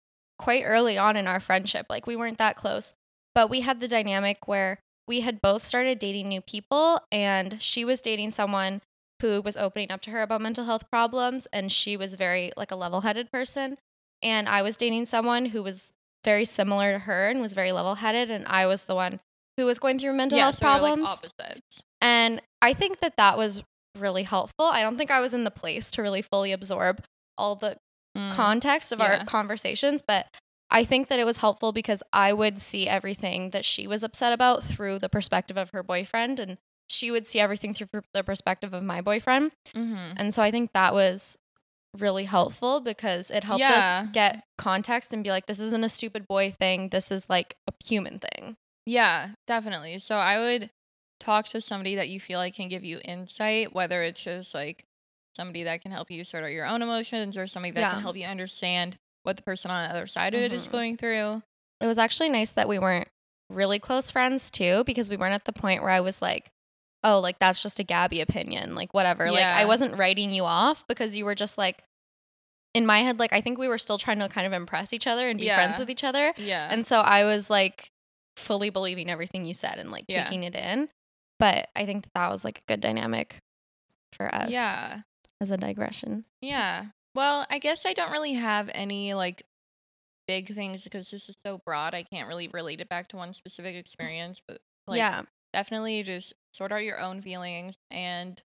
quite 0.40 0.64
early 0.64 0.96
on 0.96 1.16
in 1.16 1.26
our 1.26 1.38
friendship. 1.38 1.86
Like 1.90 2.06
we 2.06 2.16
weren't 2.16 2.38
that 2.38 2.56
close, 2.56 2.94
but 3.34 3.50
we 3.50 3.60
had 3.60 3.78
the 3.78 3.86
dynamic 3.86 4.48
where 4.48 4.78
we 5.06 5.20
had 5.20 5.42
both 5.42 5.62
started 5.62 5.98
dating 5.98 6.28
new 6.28 6.40
people, 6.40 7.00
and 7.12 7.60
she 7.60 7.84
was 7.84 8.00
dating 8.00 8.30
someone 8.30 8.80
who 9.20 9.42
was 9.42 9.56
opening 9.56 9.90
up 9.90 10.00
to 10.02 10.10
her 10.10 10.22
about 10.22 10.40
mental 10.40 10.64
health 10.64 10.88
problems, 10.90 11.46
and 11.52 11.70
she 11.70 11.96
was 11.96 12.14
very 12.14 12.52
like 12.56 12.70
a 12.70 12.76
level-headed 12.76 13.30
person, 13.30 13.76
and 14.22 14.48
I 14.48 14.62
was 14.62 14.78
dating 14.78 15.06
someone 15.06 15.46
who 15.46 15.62
was 15.62 15.92
very 16.24 16.46
similar 16.46 16.92
to 16.92 17.00
her 17.00 17.28
and 17.28 17.42
was 17.42 17.52
very 17.52 17.72
level-headed, 17.72 18.30
and 18.30 18.46
I 18.46 18.66
was 18.66 18.84
the 18.84 18.94
one 18.94 19.20
who 19.58 19.66
was 19.66 19.78
going 19.78 19.98
through 19.98 20.14
mental 20.14 20.38
yeah, 20.38 20.44
health 20.44 20.58
so 20.58 20.66
we're, 20.66 20.72
like, 20.72 20.80
problems. 20.80 21.08
opposites 21.08 21.82
And 22.00 22.40
I 22.62 22.72
think 22.72 23.00
that 23.00 23.16
that 23.18 23.36
was 23.36 23.62
really 23.98 24.22
helpful. 24.22 24.66
I 24.66 24.80
don't 24.82 24.96
think 24.96 25.10
I 25.10 25.20
was 25.20 25.34
in 25.34 25.44
the 25.44 25.50
place 25.50 25.90
to 25.92 26.02
really 26.02 26.22
fully 26.22 26.52
absorb 26.52 27.04
all 27.36 27.56
the 27.56 27.76
Mm. 28.16 28.32
context 28.32 28.90
of 28.92 28.98
Yeah. 28.98 29.18
our 29.20 29.24
conversations, 29.24 30.02
but 30.06 30.26
I 30.70 30.84
think 30.84 31.08
that 31.08 31.18
it 31.18 31.24
was 31.24 31.38
helpful 31.38 31.72
because 31.72 32.02
I 32.12 32.32
would 32.32 32.60
see 32.60 32.88
everything 32.88 33.50
that 33.50 33.64
she 33.64 33.86
was 33.86 34.02
upset 34.02 34.32
about 34.32 34.62
through 34.64 34.98
the 34.98 35.08
perspective 35.08 35.56
of 35.56 35.70
her 35.72 35.82
boyfriend, 35.82 36.38
and 36.40 36.58
she 36.88 37.10
would 37.10 37.28
see 37.28 37.38
everything 37.40 37.72
through 37.74 37.88
the 38.14 38.24
perspective 38.24 38.72
of 38.74 38.82
my 38.82 39.00
boyfriend. 39.00 39.52
Mhm. 39.74 40.14
And 40.16 40.34
so 40.34 40.42
I 40.42 40.50
think 40.50 40.72
that 40.72 40.92
was 40.92 41.36
really 41.98 42.24
helpful 42.24 42.80
because 42.80 43.30
it 43.30 43.42
helped 43.44 43.60
Yeah. 43.60 44.02
us 44.06 44.08
get 44.12 44.44
context 44.58 45.12
and 45.12 45.24
be 45.24 45.30
like, 45.30 45.46
this 45.46 45.58
isn't 45.60 45.82
a 45.84 45.88
stupid 45.88 46.26
boy 46.28 46.52
thing. 46.52 46.88
This 46.90 47.10
is 47.10 47.28
like 47.28 47.56
a 47.68 47.72
human 47.84 48.18
thing. 48.20 48.56
Yeah, 48.86 49.30
definitely. 49.46 49.98
So 49.98 50.16
I 50.16 50.38
would 50.38 50.70
talk 51.18 51.46
to 51.48 51.60
somebody 51.60 51.96
that 51.96 52.08
you 52.08 52.18
feel 52.20 52.38
like 52.38 52.54
can 52.54 52.68
give 52.68 52.84
you 52.84 53.00
insight, 53.04 53.72
whether 53.74 54.02
it's 54.02 54.22
just 54.22 54.54
like 54.54 54.84
somebody 55.36 55.64
that 55.64 55.82
can 55.82 55.92
help 55.92 56.10
you 56.10 56.24
sort 56.24 56.44
out 56.44 56.52
your 56.52 56.66
own 56.66 56.82
emotions 56.82 57.38
or 57.38 57.46
somebody 57.46 57.72
that 57.72 57.80
Yeah. 57.80 57.90
can 57.92 58.02
help 58.02 58.16
you 58.16 58.26
understand 58.26 58.98
what 59.22 59.36
the 59.36 59.42
person 59.42 59.70
on 59.70 59.84
the 59.84 59.90
other 59.90 60.06
side 60.06 60.34
of 60.34 60.40
it 60.40 60.52
is 60.52 60.66
Mhm. 60.68 60.72
going 60.72 60.96
through. 60.96 61.42
It 61.80 61.86
was 61.86 61.98
actually 61.98 62.28
nice 62.30 62.50
that 62.52 62.68
we 62.68 62.78
weren't 62.78 63.08
really 63.48 63.78
close 63.78 64.10
friends 64.10 64.50
too, 64.50 64.84
because 64.84 65.08
we 65.10 65.16
weren't 65.16 65.34
at 65.34 65.44
the 65.44 65.52
point 65.52 65.82
where 65.82 65.90
I 65.90 66.00
was 66.00 66.20
like, 66.22 66.50
oh, 67.02 67.18
like 67.20 67.38
that's 67.38 67.62
just 67.62 67.80
a 67.80 67.84
Gabi 67.84 68.20
opinion, 68.20 68.74
like 68.74 68.92
whatever. 68.94 69.30
Like 69.30 69.44
I 69.44 69.64
wasn't 69.64 69.96
writing 69.96 70.32
you 70.32 70.44
off 70.44 70.86
because 70.86 71.16
you 71.16 71.24
were 71.24 71.34
just 71.34 71.56
like, 71.58 71.82
in 72.74 72.86
my 72.86 73.00
head, 73.00 73.18
like 73.18 73.32
I 73.32 73.40
think 73.40 73.58
we 73.58 73.66
were 73.68 73.78
still 73.78 73.98
trying 73.98 74.18
to 74.20 74.28
kind 74.28 74.46
of 74.46 74.52
impress 74.52 74.92
each 74.92 75.06
other 75.06 75.28
and 75.28 75.38
be 75.40 75.48
friends 75.48 75.78
with 75.78 75.90
each 75.90 76.04
other. 76.04 76.32
Yeah. 76.36 76.68
And 76.70 76.86
so 76.86 77.00
I 77.00 77.24
was 77.24 77.50
like 77.50 77.90
fully 78.36 78.70
believing 78.70 79.10
everything 79.10 79.44
you 79.44 79.54
said 79.54 79.78
and 79.78 79.90
like 79.90 80.04
Yeah. 80.08 80.24
taking 80.24 80.44
it 80.44 80.54
in. 80.54 80.88
But 81.38 81.68
I 81.74 81.86
think 81.86 82.04
that, 82.04 82.14
that 82.14 82.30
was 82.30 82.44
like 82.44 82.58
a 82.58 82.62
good 82.68 82.80
dynamic 82.80 83.38
for 84.12 84.32
us 84.34 84.50
yeah. 84.50 85.00
As 85.40 85.50
a 85.50 85.56
digression. 85.56 86.24
Yeah. 86.40 86.86
Well, 87.14 87.46
I 87.50 87.58
guess 87.58 87.86
I 87.86 87.92
don't 87.92 88.12
really 88.12 88.34
have 88.34 88.70
any 88.72 89.14
like 89.14 89.42
big 90.26 90.54
things 90.54 90.84
because 90.84 91.10
this 91.10 91.28
is 91.28 91.36
so 91.44 91.60
broad. 91.64 91.94
I 91.94 92.04
can't 92.04 92.28
really 92.28 92.48
relate 92.48 92.80
it 92.80 92.88
back 92.88 93.08
to 93.08 93.16
one 93.16 93.34
specific 93.34 93.74
experience, 93.76 94.40
but 94.46 94.60
like 94.86 94.98
yeah. 94.98 95.22
definitely 95.52 96.02
just 96.02 96.34
sort 96.52 96.72
out 96.72 96.84
your 96.84 97.00
own 97.00 97.22
feelings 97.22 97.74
and 97.90 98.40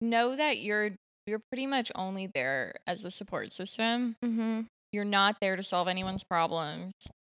know 0.00 0.36
that 0.36 0.58
you're 0.58 0.92
you're 1.26 1.40
pretty 1.50 1.66
much 1.66 1.90
only 1.94 2.28
there 2.28 2.74
as 2.86 3.04
a 3.04 3.10
support 3.10 3.52
system. 3.52 4.16
Mm-hmm. 4.24 4.62
You're 4.92 5.04
not 5.04 5.38
there 5.40 5.56
to 5.56 5.62
solve 5.62 5.88
anyone's 5.88 6.22
problems. 6.24 6.92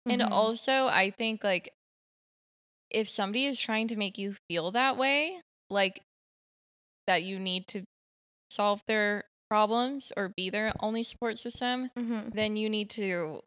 And 0.07 0.20
Mhm. 0.22 0.30
also, 0.30 0.86
I 0.86 1.11
think 1.11 1.43
like 1.43 1.72
if 2.91 3.09
somebody 3.09 3.47
is 3.47 3.59
trying 3.61 3.89
to 3.89 3.97
make 3.97 4.18
you 4.18 4.34
feel 4.49 4.70
that 4.72 4.97
way, 4.97 5.41
like 5.70 6.03
that 7.07 7.22
you 7.22 7.39
need 7.39 7.66
to 7.68 7.84
solve 8.49 8.82
their 8.86 9.24
problems 9.49 10.12
or 10.16 10.28
be 10.28 10.51
their 10.51 10.72
only 10.80 11.03
support 11.03 11.38
system, 11.38 11.90
Mhm. 11.96 12.34
then 12.34 12.57
you 12.57 12.68
need 12.68 12.90
to 12.90 13.42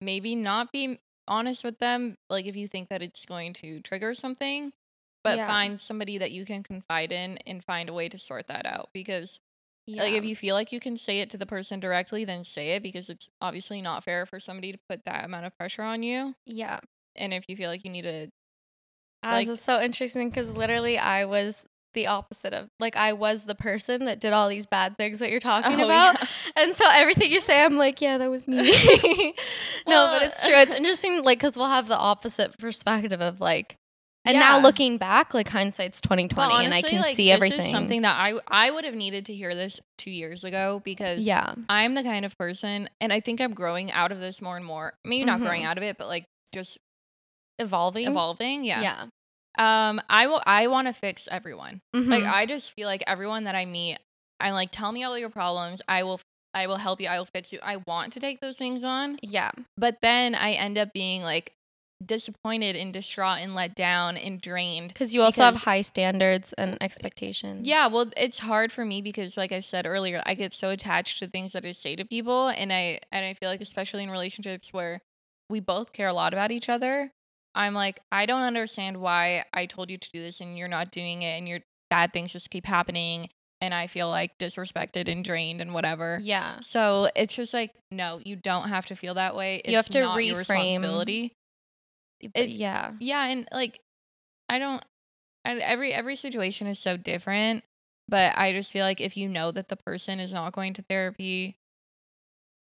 maybe 0.00 0.34
not 0.34 0.70
be 0.72 0.98
honest 1.26 1.64
with 1.64 1.78
them 1.78 2.18
like 2.28 2.44
if 2.44 2.54
you 2.54 2.68
think 2.68 2.90
that 2.90 3.00
it's 3.00 3.24
going 3.24 3.54
to 3.54 3.80
trigger 3.80 4.12
something 4.12 4.72
but 5.22 5.38
Yeah. 5.38 5.46
find 5.46 5.80
somebody 5.80 6.18
that 6.18 6.32
you 6.32 6.44
can 6.44 6.62
confide 6.62 7.10
in 7.12 7.38
and 7.46 7.64
find 7.64 7.88
a 7.88 7.94
way 7.94 8.10
to 8.10 8.18
sort 8.18 8.46
that 8.48 8.66
out 8.66 8.90
because 8.92 9.40
yeah. 9.86 10.02
like 10.02 10.12
if 10.12 10.22
you 10.24 10.36
feel 10.36 10.54
like 10.54 10.70
you 10.70 10.80
can 10.80 10.98
say 10.98 11.20
it 11.20 11.30
to 11.30 11.38
the 11.38 11.46
person 11.46 11.80
directly 11.80 12.26
then 12.26 12.44
say 12.44 12.72
it 12.74 12.82
because 12.82 13.08
it's 13.08 13.30
obviously 13.40 13.80
not 13.80 14.04
fair 14.04 14.26
for 14.26 14.38
somebody 14.38 14.72
to 14.72 14.78
put 14.86 15.06
that 15.06 15.24
amount 15.24 15.46
of 15.46 15.56
pressure 15.56 15.82
on 15.82 16.02
you 16.02 16.34
yeah. 16.44 16.80
and 17.16 17.32
if 17.32 17.46
you 17.48 17.56
feel 17.56 17.70
like 17.70 17.84
you 17.84 17.90
need 17.90 18.02
to 18.02 18.28
As 19.22 19.32
Like- 19.46 19.48
is 19.48 19.62
so 19.62 19.80
interesting 19.80 20.28
because 20.28 20.50
literally 20.50 20.98
I 20.98 21.24
was 21.24 21.64
the 21.94 22.06
opposite 22.08 22.52
of 22.52 22.68
like 22.80 22.96
I 22.96 23.12
was 23.14 23.44
the 23.44 23.54
person 23.54 24.04
that 24.04 24.20
did 24.20 24.32
all 24.32 24.48
these 24.48 24.66
bad 24.66 24.96
things 24.96 25.18
that 25.20 25.30
you're 25.30 25.40
talking 25.40 25.80
Oh, 25.80 25.84
about. 25.84 26.14
yeah. 26.20 26.26
And 26.56 26.74
so 26.74 26.84
everything 26.90 27.30
you 27.32 27.40
say, 27.40 27.62
I'm 27.62 27.76
like, 27.76 28.00
yeah, 28.00 28.18
that 28.18 28.30
was 28.30 28.46
me. 28.46 28.56
no, 29.86 30.06
but 30.06 30.22
it's 30.22 30.44
true. 30.44 30.54
It's 30.56 30.72
interesting, 30.76 31.22
like, 31.22 31.38
because 31.38 31.56
we'll 31.56 31.68
have 31.68 31.88
the 31.88 31.96
opposite 31.96 32.56
perspective 32.58 33.20
of 33.20 33.40
like, 33.40 33.76
and 34.26 34.38
now 34.38 34.58
looking 34.58 34.96
back, 34.96 35.34
like 35.34 35.48
hindsight's 35.48 36.00
2020, 36.00 36.48
Well, 36.48 36.58
and 36.64 36.72
I 36.72 36.80
can 36.80 37.00
like, 37.02 37.14
see 37.14 37.26
this 37.26 37.34
everything. 37.34 37.66
is 37.66 37.70
something 37.70 38.02
that 38.02 38.16
I 38.18 38.32
I 38.48 38.70
would 38.70 38.84
have 38.84 38.94
needed 38.94 39.26
to 39.26 39.34
hear 39.34 39.54
this 39.54 39.80
two 39.98 40.10
years 40.10 40.44
ago 40.44 40.80
because 40.82 41.26
yeah, 41.26 41.54
I'm 41.68 41.92
the 41.92 42.02
kind 42.02 42.24
of 42.24 42.36
person, 42.38 42.88
and 43.02 43.12
I 43.12 43.20
think 43.20 43.42
I'm 43.42 43.52
growing 43.52 43.92
out 43.92 44.12
of 44.12 44.20
this 44.20 44.40
more 44.40 44.56
and 44.56 44.64
more. 44.64 44.94
Maybe 45.04 45.24
not 45.26 45.40
growing 45.40 45.62
Mhm. 45.62 45.66
out 45.66 45.76
of 45.76 45.82
it, 45.84 45.98
but 45.98 46.06
like 46.08 46.24
just 46.54 46.78
evolving. 47.58 48.06
evolving. 48.06 48.64
Yeah. 48.64 48.80
Yeah. 48.80 49.04
Um, 49.56 50.00
I 50.08 50.26
will. 50.26 50.42
I 50.46 50.66
want 50.66 50.88
to 50.88 50.92
fix 50.92 51.28
everyone. 51.30 51.80
Like 51.94 52.24
Mhm. 52.24 52.32
I 52.32 52.46
just 52.46 52.72
feel 52.72 52.88
like 52.88 53.04
everyone 53.06 53.44
that 53.44 53.54
I 53.54 53.64
meet, 53.64 53.98
I'm 54.40 54.54
like 54.54 54.70
tell 54.72 54.92
me 54.92 55.04
all 55.04 55.16
your 55.18 55.30
problems. 55.30 55.80
I 55.88 56.02
will. 56.02 56.20
I 56.54 56.66
will 56.68 56.76
help 56.76 57.00
you. 57.00 57.08
I 57.08 57.18
will 57.18 57.26
fix 57.26 57.52
you. 57.52 57.58
I 57.62 57.76
want 57.86 58.12
to 58.12 58.20
take 58.20 58.40
those 58.40 58.56
things 58.56 58.84
on, 58.84 59.18
yeah. 59.22 59.50
but 59.76 59.98
then 60.02 60.34
I 60.36 60.52
end 60.52 60.78
up 60.78 60.92
being 60.92 61.22
like 61.22 61.52
disappointed 62.04 62.76
and 62.76 62.92
distraught 62.92 63.38
and 63.40 63.54
let 63.54 63.74
down 63.74 64.16
and 64.16 64.40
drained 64.40 64.88
Because 64.88 65.14
you 65.14 65.22
also 65.22 65.42
have 65.42 65.56
high 65.56 65.82
standards 65.82 66.52
and 66.54 66.76
expectations. 66.82 67.66
Yeah, 67.66 67.86
well, 67.86 68.10
it's 68.16 68.40
hard 68.40 68.72
for 68.72 68.84
me 68.84 69.00
because, 69.02 69.36
like 69.36 69.52
I 69.52 69.60
said 69.60 69.86
earlier, 69.86 70.22
I 70.26 70.34
get 70.34 70.52
so 70.52 70.70
attached 70.70 71.18
to 71.20 71.26
things 71.28 71.52
that 71.52 71.64
I 71.64 71.72
say 71.72 71.96
to 71.96 72.04
people, 72.04 72.48
and 72.48 72.72
I 72.72 73.00
and 73.10 73.24
I 73.24 73.34
feel 73.34 73.48
like, 73.48 73.60
especially 73.60 74.02
in 74.02 74.10
relationships 74.10 74.72
where 74.72 75.00
we 75.48 75.60
both 75.60 75.92
care 75.92 76.08
a 76.08 76.12
lot 76.12 76.32
about 76.32 76.50
each 76.52 76.68
other, 76.68 77.12
I'm 77.54 77.74
like, 77.74 78.00
I 78.10 78.26
don't 78.26 78.42
understand 78.42 78.96
why 78.98 79.44
I 79.52 79.66
told 79.66 79.90
you 79.90 79.98
to 79.98 80.08
do 80.12 80.20
this 80.22 80.40
and 80.40 80.58
you're 80.58 80.68
not 80.68 80.90
doing 80.90 81.22
it, 81.22 81.38
and 81.38 81.48
your 81.48 81.60
bad 81.90 82.12
things 82.12 82.32
just 82.32 82.50
keep 82.50 82.66
happening, 82.66 83.28
and 83.60 83.72
I 83.72 83.86
feel 83.86 84.08
like 84.08 84.36
disrespected 84.38 85.08
and 85.10 85.24
drained 85.24 85.60
and 85.60 85.72
whatever. 85.72 86.18
Yeah. 86.22 86.60
So 86.60 87.08
it's 87.14 87.34
just 87.34 87.54
like, 87.54 87.70
no, 87.90 88.20
you 88.24 88.36
don't 88.36 88.68
have 88.68 88.86
to 88.86 88.96
feel 88.96 89.14
that 89.14 89.36
way. 89.36 89.56
It's 89.64 89.70
You 89.70 89.76
have 89.76 89.88
to 89.90 90.00
not 90.00 90.16
your 90.24 90.36
reframe- 90.36 90.38
responsibility. 90.38 91.32
It- 92.34 92.48
yeah. 92.50 92.92
Yeah, 93.00 93.24
and 93.26 93.46
like 93.52 93.80
I 94.48 94.58
don't 94.58 94.82
I, 95.44 95.56
every 95.58 95.92
every 95.92 96.16
situation 96.16 96.66
is 96.66 96.78
so 96.78 96.96
different, 96.96 97.64
but 98.08 98.36
I 98.36 98.52
just 98.52 98.72
feel 98.72 98.84
like 98.84 99.00
if 99.00 99.16
you 99.16 99.28
know 99.28 99.50
that 99.52 99.68
the 99.68 99.76
person 99.76 100.20
is 100.20 100.32
not 100.32 100.52
going 100.54 100.72
to 100.74 100.82
therapy 100.82 101.56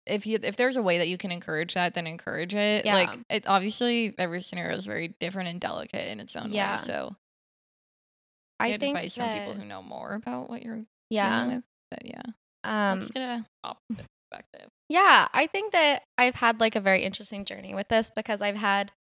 if 0.07 0.27
you 0.27 0.39
if 0.43 0.57
there's 0.57 0.77
a 0.77 0.83
way 0.83 0.99
that 0.99 1.09
you 1.09 1.17
can 1.19 1.33
encourage 1.33 1.75
that, 1.75 1.95
then 1.95 2.07
encourage 2.07 2.55
it. 2.55 2.85
Like 2.85 3.19
it 3.31 3.47
obviously 3.47 4.15
every 4.19 4.43
scenario 4.43 4.77
is 4.77 4.87
very 4.87 5.09
different 5.09 5.49
and 5.49 5.61
delicate 5.61 6.09
in 6.09 6.21
its 6.21 6.37
own 6.37 6.53
Yeah. 6.53 6.77
way. 6.81 6.87
So 6.87 7.17
I 8.61 8.71
get 8.71 8.81
think 8.81 8.97
advice 8.97 9.15
from 9.15 9.27
that, 9.27 9.39
people 9.39 9.55
who 9.55 9.65
know 9.67 9.83
more 9.83 10.15
about 10.15 10.49
what 10.51 10.63
you're 10.63 10.85
yeah. 11.11 11.41
dealing 11.41 11.57
with. 11.57 11.65
But 11.91 12.07
yeah. 12.07 12.23
Um, 12.65 13.01
let's 13.01 13.11
get 13.11 13.23
a 13.23 13.47
opposite 13.63 14.07
perspective. 14.31 14.71
Yeah, 14.89 15.29
I 15.33 15.47
think 15.47 15.73
that 15.73 16.03
I've 16.19 16.35
had 16.35 16.61
like 16.61 16.77
a 16.77 16.81
very 16.81 17.03
interesting 17.03 17.45
journey 17.45 17.75
with 17.75 17.89
this 17.89 18.11
because 18.15 18.43
I've 18.43 18.57
had 18.57 18.93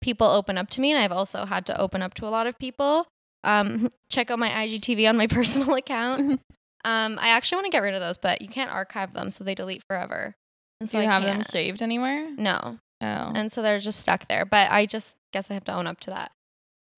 people 0.00 0.26
open 0.26 0.56
up 0.58 0.68
to 0.70 0.80
me 0.80 0.90
and 0.92 1.00
I've 1.00 1.12
also 1.12 1.44
had 1.44 1.66
to 1.66 1.80
open 1.80 2.02
up 2.02 2.14
to 2.14 2.26
a 2.26 2.30
lot 2.30 2.46
of 2.46 2.58
people. 2.58 3.06
Um, 3.44 3.90
check 4.10 4.30
out 4.30 4.38
my 4.38 4.48
IGTV 4.48 5.08
on 5.08 5.16
my 5.16 5.26
personal 5.28 5.74
account. 5.74 6.40
um, 6.84 7.18
I 7.20 7.30
actually 7.30 7.56
want 7.56 7.66
to 7.66 7.72
get 7.72 7.82
rid 7.82 7.94
of 7.94 8.00
those, 8.00 8.18
but 8.18 8.42
you 8.42 8.48
can't 8.48 8.72
archive 8.72 9.12
them, 9.14 9.30
so 9.30 9.44
they 9.44 9.54
delete 9.54 9.82
forever. 9.88 10.34
And 10.80 10.88
Do 10.90 10.98
I 10.98 11.02
have 11.04 11.22
them 11.22 11.36
can't. 11.36 11.50
saved 11.50 11.82
anywhere? 11.82 12.30
No. 12.36 12.78
Oh. 13.02 13.32
and 13.34 13.50
so 13.50 13.62
they're 13.62 13.80
just 13.80 14.00
stuck 14.00 14.28
there. 14.28 14.44
But 14.44 14.70
I 14.70 14.84
just 14.86 15.16
guess 15.32 15.50
I 15.50 15.54
have 15.54 15.64
to 15.64 15.74
own 15.74 15.86
up 15.86 16.00
to 16.00 16.10
that. 16.10 16.32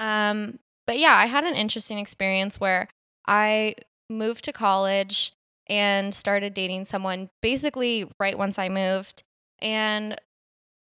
Um, 0.00 0.58
but 0.86 0.98
yeah, 0.98 1.14
I 1.14 1.26
had 1.26 1.44
an 1.44 1.54
interesting 1.54 1.98
experience 1.98 2.58
where 2.58 2.88
I 3.28 3.76
moved 4.10 4.44
to 4.46 4.52
college 4.52 5.32
and 5.68 6.12
started 6.12 6.54
dating 6.54 6.86
someone 6.86 7.30
basically 7.40 8.10
right 8.18 8.36
once 8.36 8.58
I 8.58 8.68
moved, 8.68 9.22
and 9.60 10.16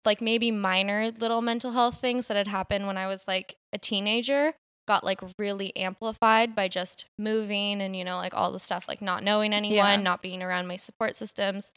like 0.04 0.20
maybe 0.20 0.50
minor 0.50 1.10
little 1.20 1.40
mental 1.40 1.70
health 1.72 2.00
things 2.00 2.26
that 2.26 2.36
had 2.36 2.48
happened 2.48 2.86
when 2.88 2.96
I 2.96 3.06
was 3.06 3.24
like 3.28 3.56
a 3.72 3.78
teenager 3.78 4.52
got 4.88 5.02
like 5.02 5.20
really 5.38 5.74
amplified 5.76 6.54
by 6.54 6.68
just 6.68 7.06
moving 7.18 7.80
and 7.80 7.96
you 7.96 8.04
know 8.04 8.16
like 8.16 8.34
all 8.34 8.52
the 8.52 8.58
stuff 8.60 8.86
like 8.86 9.02
not 9.02 9.22
knowing 9.24 9.52
anyone, 9.52 9.76
Yeah. 9.76 9.96
not 9.96 10.22
being 10.22 10.42
around 10.42 10.66
my 10.68 10.76
support 10.76 11.16
systems 11.16 11.72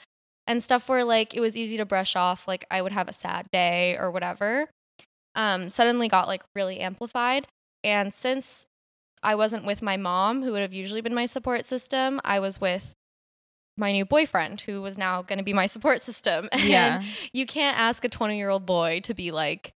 and 0.50 0.62
stuff 0.62 0.90
where 0.90 1.06
like 1.06 1.34
it 1.34 1.40
was 1.40 1.56
easy 1.56 1.78
to 1.78 1.86
brush 1.86 2.16
off 2.16 2.48
like 2.48 2.66
I 2.70 2.82
would 2.82 2.92
have 2.92 3.08
a 3.08 3.14
sad 3.14 3.50
day 3.52 3.96
or 3.98 4.12
whatever 4.12 4.68
um 5.36 5.70
suddenly 5.70 6.10
got 6.10 6.28
like 6.28 6.44
really 6.56 6.80
amplified 6.80 7.48
and 7.84 8.14
since 8.14 8.68
I 9.24 9.36
wasn't 9.36 9.66
with 9.66 9.82
my 9.82 9.96
mom 9.96 10.44
who 10.44 10.52
would 10.52 10.62
have 10.62 10.74
usually 10.74 11.02
been 11.02 11.16
my 11.16 11.26
support 11.26 11.66
system 11.66 12.20
I 12.26 12.42
was 12.42 12.60
with 12.60 12.94
my 13.78 13.94
new 13.94 14.04
boyfriend 14.04 14.62
who 14.62 14.82
was 14.82 14.98
now 14.98 15.22
going 15.22 15.38
to 15.38 15.46
be 15.46 15.54
my 15.54 15.68
support 15.68 16.02
system 16.02 16.50
and 16.52 16.64
yeah. 16.64 17.04
you 17.32 17.46
can't 17.46 17.80
ask 17.80 18.04
a 18.04 18.10
20 18.10 18.38
year 18.38 18.50
old 18.50 18.66
boy 18.66 19.00
to 19.04 19.14
be 19.14 19.32
like 19.32 19.72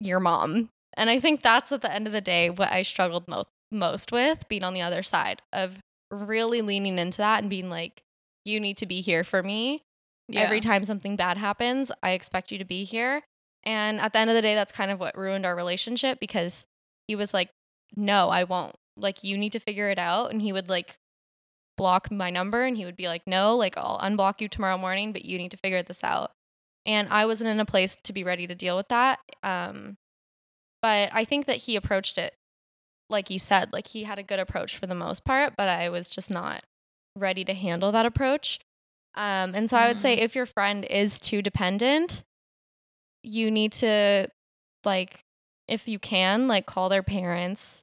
your 0.00 0.20
mom. 0.20 0.68
And 0.96 1.10
I 1.10 1.20
think 1.20 1.42
that's 1.42 1.72
at 1.72 1.82
the 1.82 1.92
end 1.92 2.06
of 2.06 2.12
the 2.12 2.20
day 2.20 2.50
what 2.50 2.72
I 2.72 2.82
struggled 2.82 3.28
mo- 3.28 3.44
most 3.70 4.12
with 4.12 4.48
being 4.48 4.64
on 4.64 4.74
the 4.74 4.82
other 4.82 5.02
side 5.02 5.42
of 5.52 5.78
really 6.10 6.62
leaning 6.62 6.98
into 6.98 7.18
that 7.18 7.40
and 7.40 7.50
being 7.50 7.68
like, 7.68 8.02
you 8.46 8.60
need 8.60 8.76
to 8.78 8.86
be 8.86 9.00
here 9.00 9.24
for 9.24 9.42
me. 9.42 9.82
yeah. 10.28 10.40
Every 10.40 10.60
time 10.60 10.84
something 10.84 11.16
bad 11.16 11.36
happens, 11.36 11.92
I 12.02 12.12
expect 12.12 12.50
you 12.50 12.58
to 12.58 12.64
be 12.64 12.84
here. 12.84 13.22
And 13.64 14.00
at 14.00 14.12
the 14.12 14.18
end 14.18 14.30
of 14.30 14.36
the 14.36 14.42
day, 14.42 14.54
that's 14.54 14.72
kind 14.72 14.90
of 14.90 15.00
what 15.00 15.18
ruined 15.18 15.44
our 15.44 15.56
relationship 15.56 16.20
because 16.20 16.64
he 17.08 17.16
was 17.16 17.34
like, 17.34 17.50
no, 17.96 18.28
I 18.28 18.44
won't. 18.44 18.76
Like, 18.96 19.24
you 19.24 19.36
need 19.36 19.52
to 19.52 19.60
figure 19.60 19.90
it 19.90 19.98
out. 19.98 20.30
And 20.30 20.40
he 20.40 20.52
would 20.52 20.68
like 20.68 20.96
block 21.76 22.10
my 22.10 22.30
number 22.30 22.62
and 22.62 22.76
he 22.76 22.84
would 22.84 22.96
be 22.96 23.08
like, 23.08 23.22
no, 23.26 23.56
like, 23.56 23.76
I'll 23.76 23.98
unblock 23.98 24.40
you 24.40 24.48
tomorrow 24.48 24.78
morning, 24.78 25.12
but 25.12 25.24
you 25.24 25.36
need 25.38 25.50
to 25.50 25.56
figure 25.56 25.82
this 25.82 26.02
out. 26.02 26.30
And 26.86 27.08
I 27.10 27.26
wasn't 27.26 27.50
in 27.50 27.60
a 27.60 27.64
place 27.64 27.96
to 28.04 28.12
be 28.12 28.24
ready 28.24 28.46
to 28.46 28.54
deal 28.54 28.76
with 28.76 28.88
that. 28.88 29.18
Um, 29.42 29.96
but 30.82 31.10
I 31.12 31.24
think 31.24 31.46
that 31.46 31.56
he 31.56 31.74
approached 31.74 32.16
it, 32.16 32.34
like 33.10 33.30
you 33.30 33.38
said, 33.40 33.72
like 33.72 33.88
he 33.88 34.04
had 34.04 34.18
a 34.18 34.22
good 34.22 34.38
approach 34.38 34.76
for 34.76 34.86
the 34.86 34.94
most 34.94 35.24
part, 35.24 35.54
but 35.56 35.68
I 35.68 35.88
was 35.88 36.08
just 36.08 36.30
not 36.30 36.64
ready 37.16 37.44
to 37.44 37.54
handle 37.54 37.90
that 37.92 38.06
approach. 38.06 38.60
Um, 39.14 39.54
and 39.54 39.68
so 39.70 39.76
I 39.76 39.88
would 39.88 40.00
say 40.00 40.16
Mhm. 40.16 40.20
if 40.22 40.34
your 40.34 40.46
friend 40.46 40.84
is 40.84 41.18
too 41.18 41.40
dependent, 41.42 42.22
you 43.22 43.50
need 43.50 43.72
to 43.72 44.28
like 44.84 45.18
if 45.68 45.88
you 45.88 45.98
can 45.98 46.46
like 46.46 46.66
call 46.66 46.88
their 46.88 47.02
parents 47.02 47.82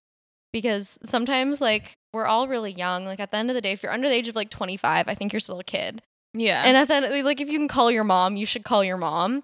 because 0.54 0.98
sometimes 1.04 1.60
like 1.60 1.92
we're 2.14 2.26
all 2.26 2.48
really 2.48 2.72
young 2.72 3.04
like 3.06 3.20
at 3.20 3.32
the 3.32 3.38
end 3.38 3.50
of 3.50 3.56
the 3.56 3.60
day 3.62 3.72
if 3.74 3.84
you're 3.84 3.92
under 3.92 4.08
the 4.08 4.14
age 4.16 4.30
of 4.30 4.36
like 4.38 4.50
25 4.50 5.10
i 5.10 5.14
think 5.16 5.34
you're 5.34 5.40
still 5.42 5.60
a 5.60 5.64
kid 5.66 6.02
yeah. 6.34 6.64
and 6.66 6.78
at 6.78 6.88
the 6.88 6.94
end 6.96 7.26
like 7.26 7.42
if 7.42 7.50
you 7.50 7.58
can 7.60 7.68
call 7.68 7.92
your 7.92 8.06
mom 8.06 8.38
you 8.38 8.46
should 8.46 8.64
call 8.64 8.86
your 8.86 8.96
mom 8.96 9.44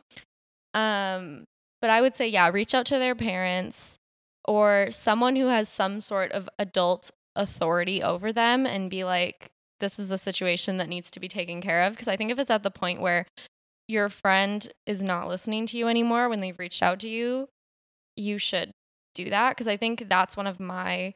um 0.73 1.43
but 1.81 1.89
i 1.89 1.99
would 1.99 2.15
say 2.15 2.27
yeah 2.27 2.49
reach 2.49 2.73
out 2.73 2.85
to 2.85 2.97
their 2.99 3.15
parents 3.15 3.97
or 4.45 4.87
someone 4.89 5.35
who 5.35 5.47
has 5.47 5.67
some 5.67 5.99
sort 5.99 6.31
of 6.31 6.47
adult 6.57 7.11
authority 7.35 8.01
over 8.01 8.31
them 8.31 8.65
and 8.65 8.89
be 8.89 9.03
like 9.03 9.47
this 9.79 9.99
is 9.99 10.11
a 10.11 10.17
situation 10.17 10.77
that 10.77 10.89
needs 10.89 11.11
to 11.11 11.19
be 11.19 11.27
taken 11.27 11.61
care 11.61 11.83
of 11.83 11.93
because 11.93 12.07
i 12.07 12.15
think 12.15 12.31
if 12.31 12.39
it's 12.39 12.51
at 12.51 12.63
the 12.63 12.71
point 12.71 13.01
where 13.01 13.25
your 13.87 14.09
friend 14.09 14.71
is 14.85 15.01
not 15.01 15.27
listening 15.27 15.65
to 15.65 15.77
you 15.77 15.87
anymore 15.87 16.29
when 16.29 16.41
they've 16.41 16.59
reached 16.59 16.83
out 16.83 16.99
to 16.99 17.09
you 17.09 17.47
you 18.15 18.37
should 18.37 18.71
do 19.15 19.29
that 19.29 19.51
because 19.51 19.67
i 19.67 19.77
think 19.77 20.07
that's 20.07 20.37
one 20.37 20.47
of 20.47 20.59
my 20.59 21.13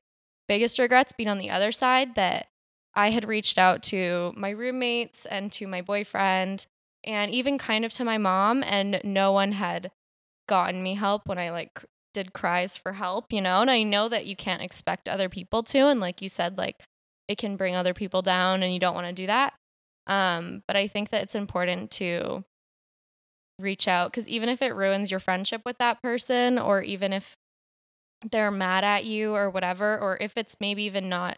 biggest 0.47 0.79
regrets 0.79 1.13
being 1.13 1.29
on 1.29 1.37
the 1.37 1.49
other 1.49 1.71
side 1.71 2.15
that 2.15 2.47
I 2.95 3.09
had 3.09 3.27
reached 3.27 3.57
out 3.57 3.81
to 3.83 4.33
my 4.35 4.51
roommates 4.51 5.25
and 5.25 5.51
to 5.53 5.67
my 5.67 5.81
boyfriend 5.81 6.67
and 7.03 7.31
even 7.31 7.57
kind 7.57 7.85
of 7.85 7.91
to 7.93 8.05
my 8.05 8.17
mom 8.17 8.63
and 8.63 9.01
no 9.03 9.31
one 9.31 9.53
had 9.53 9.91
gotten 10.47 10.83
me 10.83 10.95
help 10.95 11.27
when 11.27 11.37
I 11.37 11.49
like 11.49 11.83
did 12.13 12.33
cries 12.33 12.77
for 12.77 12.93
help, 12.93 13.33
you 13.33 13.41
know? 13.41 13.61
And 13.61 13.71
I 13.71 13.81
know 13.81 14.07
that 14.07 14.27
you 14.27 14.35
can't 14.35 14.61
expect 14.61 15.09
other 15.09 15.29
people 15.29 15.63
to 15.63 15.87
and 15.87 15.99
like 15.99 16.21
you 16.21 16.29
said 16.29 16.57
like 16.57 16.83
it 17.27 17.37
can 17.37 17.55
bring 17.57 17.75
other 17.75 17.93
people 17.93 18.21
down 18.21 18.63
and 18.63 18.73
you 18.73 18.79
don't 18.79 18.95
want 18.95 19.07
to 19.07 19.13
do 19.13 19.27
that. 19.27 19.53
Um 20.07 20.63
but 20.67 20.75
I 20.75 20.87
think 20.87 21.09
that 21.09 21.23
it's 21.23 21.35
important 21.35 21.91
to 21.91 22.43
reach 23.59 23.87
out 23.87 24.11
cuz 24.11 24.27
even 24.27 24.49
if 24.49 24.61
it 24.61 24.75
ruins 24.75 25.11
your 25.11 25.19
friendship 25.19 25.61
with 25.65 25.77
that 25.77 26.01
person 26.01 26.57
or 26.59 26.81
even 26.81 27.13
if 27.13 27.35
they're 28.31 28.51
mad 28.51 28.83
at 28.83 29.05
you 29.05 29.35
or 29.35 29.49
whatever 29.49 29.99
or 29.99 30.17
if 30.21 30.37
it's 30.37 30.55
maybe 30.59 30.83
even 30.83 31.09
not 31.09 31.37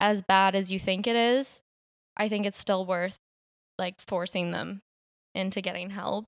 as 0.00 0.22
bad 0.22 0.54
as 0.54 0.70
you 0.70 0.78
think 0.78 1.06
it 1.06 1.16
is, 1.16 1.60
I 2.16 2.28
think 2.28 2.46
it's 2.46 2.58
still 2.58 2.86
worth 2.86 3.16
like 3.78 4.00
forcing 4.00 4.50
them 4.52 4.80
into 5.34 5.60
getting 5.60 5.90
help. 5.90 6.26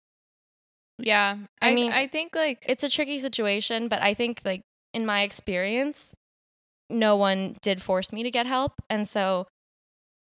yeah. 0.98 1.36
I 1.62 1.70
I, 1.70 1.74
mean, 1.74 1.92
I 1.92 2.06
think 2.06 2.34
like 2.34 2.64
It's 2.68 2.82
a 2.82 2.88
tricky 2.90 3.18
situation, 3.18 3.88
but 3.88 4.02
I 4.02 4.14
think 4.14 4.42
like 4.44 4.62
in 4.92 5.06
my 5.06 5.22
experience, 5.22 6.14
no 6.90 7.16
one 7.16 7.56
did 7.62 7.80
force 7.80 8.12
me 8.12 8.22
to 8.22 8.30
get 8.30 8.46
help, 8.46 8.74
and 8.90 9.08
so 9.08 9.46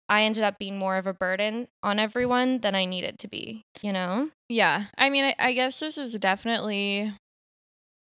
I 0.07 0.23
ended 0.23 0.43
up 0.43 0.59
being 0.59 0.77
more 0.77 0.97
of 0.97 1.07
a 1.07 1.13
burden 1.13 1.67
on 1.81 1.99
everyone 1.99 2.59
than 2.59 2.75
I 2.75 2.85
needed 2.85 3.17
to 3.19 3.27
be, 3.27 3.63
you 3.81 3.91
know? 3.91 4.29
Yeah. 4.49 4.85
I 4.97 5.09
mean, 5.09 5.25
I, 5.25 5.35
I 5.39 5.53
guess 5.53 5.79
this 5.79 5.97
is 5.97 6.13
definitely 6.13 7.13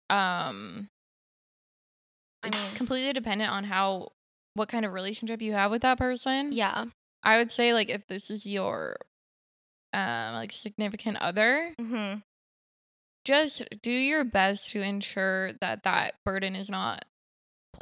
um 0.09 0.89
I 2.43 2.49
mean- 2.49 2.75
completely 2.75 3.13
dependent 3.13 3.51
on 3.51 3.63
how 3.63 4.09
what 4.55 4.69
kind 4.69 4.85
of 4.85 4.93
relationship 4.93 5.41
you 5.41 5.53
have 5.53 5.71
with 5.71 5.81
that 5.83 5.97
person. 5.97 6.51
Yeah. 6.51 6.85
I 7.23 7.37
would 7.37 7.51
say 7.51 7.73
like 7.73 7.89
if 7.89 8.05
this 8.07 8.29
is 8.29 8.45
your 8.45 8.97
um 9.93 10.33
like 10.33 10.51
significant 10.51 11.17
other, 11.17 11.73
mm-hmm. 11.79 12.19
just 13.23 13.63
do 13.81 13.91
your 13.91 14.25
best 14.25 14.71
to 14.71 14.81
ensure 14.81 15.53
that 15.61 15.83
that 15.83 16.15
burden 16.25 16.55
is 16.55 16.69
not 16.69 17.05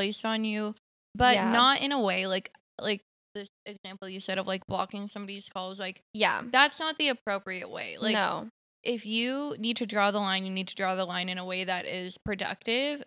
placed 0.02 0.26
on 0.26 0.44
you, 0.44 0.74
but 1.14 1.36
Yeah. 1.36 1.52
not 1.52 1.80
in 1.82 1.92
a 1.92 2.00
way 2.02 2.26
like 2.26 2.52
like 2.80 3.02
this 3.36 3.50
example 3.68 4.10
you 4.10 4.20
said 4.20 4.38
of 4.40 4.48
like 4.48 4.66
blocking 4.66 5.08
somebody's 5.08 5.48
calls 5.48 5.80
like 5.80 6.02
Yeah. 6.14 6.42
that's 6.52 6.80
not 6.80 6.98
the 6.98 7.10
appropriate 7.10 7.70
way. 7.70 7.98
Like 8.00 8.14
no. 8.14 8.50
if 8.84 9.06
you 9.06 9.56
need 9.60 9.78
to 9.78 9.86
draw 9.86 10.10
the 10.10 10.20
line, 10.20 10.44
you 10.44 10.52
need 10.52 10.68
to 10.70 10.76
draw 10.76 10.96
the 10.96 11.06
line 11.06 11.30
in 11.30 11.38
a 11.38 11.46
way 11.46 11.64
that 11.64 11.86
is 11.86 12.18
productive, 12.18 13.04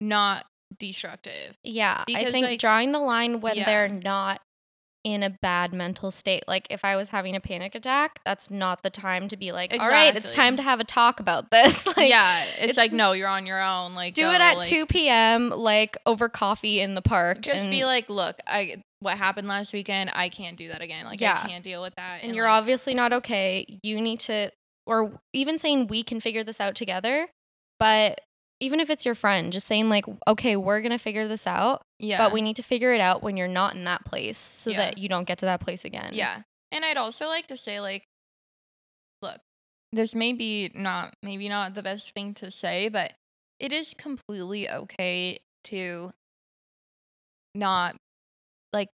not 0.00 0.44
destructive. 0.78 1.56
Yeah, 1.64 2.04
I 2.06 2.30
think 2.30 2.44
like- 2.46 2.60
drawing 2.60 2.92
the 2.92 2.98
line 3.00 3.40
when 3.40 3.56
Yeah. 3.56 3.64
they're 3.64 3.88
not 3.88 4.42
in 5.06 5.22
a 5.22 5.30
bad 5.30 5.72
mental 5.72 6.10
state. 6.10 6.42
Like 6.48 6.66
if 6.68 6.84
I 6.84 6.96
was 6.96 7.10
having 7.10 7.36
a 7.36 7.40
panic 7.40 7.76
attack, 7.76 8.18
that's 8.24 8.50
not 8.50 8.82
the 8.82 8.90
time 8.90 9.28
to 9.28 9.36
be 9.36 9.52
like, 9.52 9.72
"All 9.72 9.88
right, 9.88 10.14
it's 10.16 10.32
time 10.32 10.56
to 10.56 10.64
have 10.64 10.80
a 10.80 10.84
talk 10.84 11.20
about 11.20 11.52
this." 11.52 11.86
like 11.96 12.10
yeah, 12.10 12.42
it's, 12.42 12.58
it's- 12.58 12.76
like 12.76 12.92
no, 12.92 13.12
you're 13.12 13.28
on 13.28 13.46
your 13.46 13.62
own. 13.62 13.94
Like 13.94 14.14
do 14.14 14.22
go, 14.22 14.32
it 14.32 14.40
at 14.40 14.56
like, 14.56 14.66
2 14.66 14.86
p.m. 14.86 15.50
like 15.50 15.96
over 16.06 16.28
coffee 16.28 16.80
in 16.80 16.96
the 16.96 17.02
park 17.02 17.42
Just 17.42 17.60
and, 17.60 17.70
be 17.70 17.84
like, 17.84 18.10
look, 18.10 18.40
I 18.48 18.82
what 18.98 19.16
happened 19.16 19.46
last 19.46 19.72
weekend, 19.72 20.10
I 20.12 20.28
can't 20.28 20.56
do 20.56 20.68
that 20.68 20.82
again. 20.82 21.04
Like 21.04 21.20
Yeah. 21.20 21.40
I 21.40 21.46
can't 21.46 21.62
deal 21.62 21.82
with 21.82 21.94
that. 21.94 22.24
and 22.24 22.34
you're 22.34 22.46
like, 22.46 22.58
obviously 22.58 22.92
not 22.92 23.12
okay. 23.12 23.78
You 23.84 24.00
need 24.00 24.18
to 24.20 24.50
or 24.88 25.12
even 25.32 25.60
saying 25.60 25.86
we 25.86 26.02
can 26.02 26.18
figure 26.18 26.42
this 26.42 26.60
out 26.60 26.74
together, 26.74 27.28
but 27.78 28.20
even 28.58 28.80
if 28.80 28.90
it's 28.90 29.06
your 29.06 29.14
friend, 29.14 29.52
just 29.52 29.68
saying 29.68 29.88
like, 29.88 30.06
"Okay, 30.26 30.56
we're 30.56 30.80
going 30.80 30.90
to 30.90 30.98
figure 30.98 31.28
this 31.28 31.46
out." 31.46 31.82
Yeah, 31.98 32.18
But 32.18 32.32
we 32.32 32.42
need 32.42 32.56
to 32.56 32.62
figure 32.62 32.92
it 32.92 33.00
out 33.00 33.22
when 33.22 33.36
you're 33.36 33.48
not 33.48 33.74
in 33.74 33.84
that 33.84 34.04
place 34.04 34.38
so 34.38 34.70
Yeah. 34.70 34.78
that 34.78 34.98
you 34.98 35.08
don't 35.08 35.24
get 35.26 35.38
to 35.38 35.46
that 35.46 35.60
place 35.60 35.84
again. 35.84 36.10
Yeah. 36.12 36.42
And 36.72 36.84
I'd 36.84 36.96
also 36.96 37.26
like 37.26 37.46
to 37.48 37.56
say, 37.56 37.80
like, 37.80 38.04
look, 39.22 39.40
this 39.92 40.14
may 40.14 40.32
be 40.32 40.70
not, 40.74 41.14
maybe 41.22 41.48
not 41.48 41.74
the 41.74 41.82
best 41.82 42.10
thing 42.12 42.34
to 42.34 42.50
say, 42.50 42.88
but 42.88 43.12
it 43.58 43.72
is 43.72 43.94
completely 43.96 44.68
okay 44.68 45.38
to 45.64 46.12
not, 47.54 47.96
like, 48.72 48.88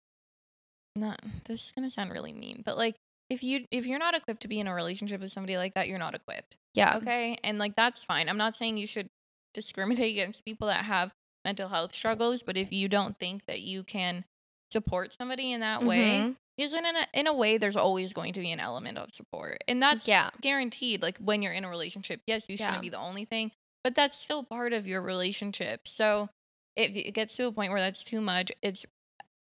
not, 0.96 1.20
this 1.46 1.64
is 1.66 1.72
going 1.72 1.88
to 1.88 1.92
sound 1.94 2.10
really 2.10 2.32
mean, 2.32 2.62
but 2.64 2.76
like, 2.76 2.96
if 3.30 3.44
you 3.44 3.64
if 3.70 3.86
you're 3.86 4.00
not 4.00 4.14
equipped 4.16 4.42
to 4.42 4.48
be 4.48 4.58
in 4.58 4.66
a 4.66 4.74
relationship 4.74 5.20
with 5.20 5.30
somebody 5.30 5.56
like 5.56 5.74
that, 5.74 5.86
you're 5.86 6.00
not 6.00 6.16
equipped. 6.16 6.56
Yeah. 6.74 6.96
Okay? 6.96 7.38
And 7.44 7.58
like 7.58 7.76
that's 7.76 8.02
fine. 8.02 8.28
I'm 8.28 8.36
not 8.36 8.56
saying 8.56 8.76
you 8.76 8.88
should 8.88 9.08
discriminate 9.54 10.10
against 10.10 10.44
people 10.44 10.66
that 10.66 10.84
have 10.84 11.12
mental 11.44 11.68
health 11.68 11.94
struggles, 11.94 12.42
but 12.42 12.56
if 12.56 12.72
you 12.72 12.88
don't 12.88 13.18
think 13.18 13.46
that 13.46 13.60
you 13.60 13.82
can 13.82 14.24
support 14.72 15.12
somebody 15.18 15.52
in 15.52 15.60
that 15.60 15.82
way, 15.82 15.98
Mhm. 16.20 16.36
isn't 16.58 16.84
in 16.86 16.96
a, 16.96 17.06
in 17.14 17.26
a 17.26 17.32
way 17.32 17.56
there's 17.58 17.76
always 17.76 18.12
going 18.12 18.32
to 18.34 18.40
be 18.40 18.52
an 18.52 18.60
element 18.60 18.98
of 18.98 19.08
support 19.14 19.64
and 19.66 19.82
that's 19.82 20.06
Yeah. 20.06 20.28
guaranteed 20.42 21.00
like 21.02 21.16
when 21.18 21.40
you're 21.40 21.54
in 21.54 21.64
a 21.64 21.68
relationship 21.70 22.20
yes 22.26 22.44
you 22.50 22.56
shouldn't 22.58 22.74
Yeah. 22.76 22.80
be 22.82 22.88
the 22.90 22.98
only 22.98 23.24
thing 23.24 23.50
but 23.82 23.94
that's 23.94 24.18
still 24.18 24.44
part 24.44 24.74
of 24.74 24.86
your 24.86 25.00
relationship 25.00 25.88
so 25.88 26.28
if 26.76 26.94
it 26.94 27.12
gets 27.12 27.34
to 27.36 27.46
a 27.46 27.52
point 27.52 27.72
where 27.72 27.80
that's 27.80 28.04
too 28.04 28.20
much 28.20 28.52
it's 28.62 28.84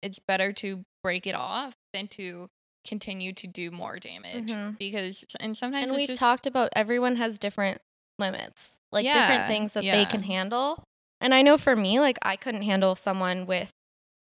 it's 0.03 0.20
better 0.20 0.53
to 0.53 0.84
break 1.03 1.26
it 1.26 1.34
off 1.34 1.74
than 1.93 2.07
to 2.09 2.49
continue 2.86 3.32
to 3.32 3.47
do 3.49 3.72
more 3.72 3.99
damage 3.99 4.49
Mhm. 4.51 4.78
because 4.78 5.24
and 5.41 5.59
sometimes 5.59 5.86
and 5.88 5.97
we've 5.97 6.07
just, 6.07 6.20
talked 6.20 6.47
about 6.47 6.70
everyone 6.76 7.16
has 7.16 7.38
different 7.41 7.82
limits, 8.20 8.78
like 8.93 9.05
Yeah, 9.05 9.20
different 9.20 9.49
things 9.49 9.72
that 9.72 9.82
they 9.82 10.05
can 10.07 10.22
handle. 10.22 10.84
And 11.21 11.35
I 11.35 11.43
know 11.43 11.59
for 11.59 11.77
me, 11.77 12.01
like 12.01 12.18
I 12.23 12.37
couldn't 12.37 12.62
handle 12.62 12.95
someone 12.95 13.47
with 13.47 13.71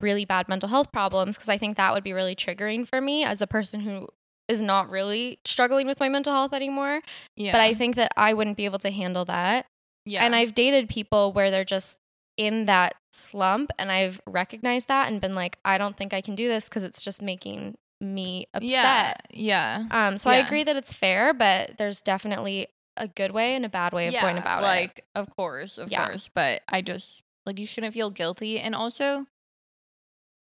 really 0.00 0.24
bad 0.24 0.48
mental 0.48 0.68
health 0.68 0.92
problems 0.92 1.36
because 1.36 1.48
I 1.48 1.58
think 1.58 1.76
that 1.76 1.92
would 1.92 2.04
be 2.04 2.12
really 2.12 2.36
triggering 2.36 2.86
for 2.86 3.00
me 3.00 3.24
as 3.24 3.40
a 3.40 3.46
person 3.46 3.80
who 3.80 4.08
is 4.48 4.62
not 4.62 4.88
really 4.90 5.38
struggling 5.44 5.86
with 5.86 6.00
my 6.00 6.08
mental 6.08 6.32
health 6.32 6.52
anymore. 6.54 7.00
yeah 7.36 7.52
But 7.52 7.60
I 7.60 7.74
think 7.74 7.96
that 7.96 8.12
I 8.16 8.32
wouldn't 8.34 8.56
be 8.56 8.64
able 8.64 8.78
to 8.80 8.90
handle 8.90 9.24
that. 9.26 9.66
yeah 10.06 10.24
And 10.24 10.34
I've 10.34 10.54
dated 10.54 10.88
people 10.88 11.32
where 11.32 11.50
they're 11.50 11.64
just 11.64 11.96
in 12.36 12.66
that 12.66 12.94
slump 13.12 13.70
and 13.78 13.90
I've 13.90 14.20
recognized 14.26 14.88
that 14.88 15.10
and 15.10 15.20
been 15.20 15.34
like, 15.34 15.58
I 15.64 15.76
don't 15.76 15.96
think 15.96 16.14
I 16.14 16.20
can 16.20 16.34
do 16.34 16.48
this 16.48 16.68
because 16.68 16.84
it's 16.84 17.02
just 17.02 17.20
making 17.20 17.76
me 18.00 18.46
upset. 18.54 18.70
yeah 18.70 19.14
yeah. 19.30 19.84
Um, 19.90 20.16
so 20.16 20.30
I 20.30 20.36
agree 20.36 20.62
that 20.64 20.76
it's 20.76 20.92
fair, 20.92 21.34
but 21.34 21.76
there's 21.78 22.00
definitely 22.00 22.68
a 22.98 23.08
good 23.08 23.30
way 23.32 23.54
and 23.54 23.64
a 23.64 23.68
bad 23.68 23.92
way 23.92 24.08
of 24.08 24.12
going 24.20 24.36
Yeah, 24.36 24.42
about 24.42 24.62
it. 24.62 24.66
like 24.66 25.04
of 25.14 25.28
course 25.36 25.78
of 25.78 25.90
Yeah. 25.90 26.04
course 26.06 26.28
but 26.34 26.62
i 26.68 26.80
just 26.82 27.22
like 27.46 27.58
you 27.58 27.66
shouldn't 27.66 27.94
feel 27.94 28.10
guilty 28.10 28.58
and 28.60 28.74
also 28.74 29.26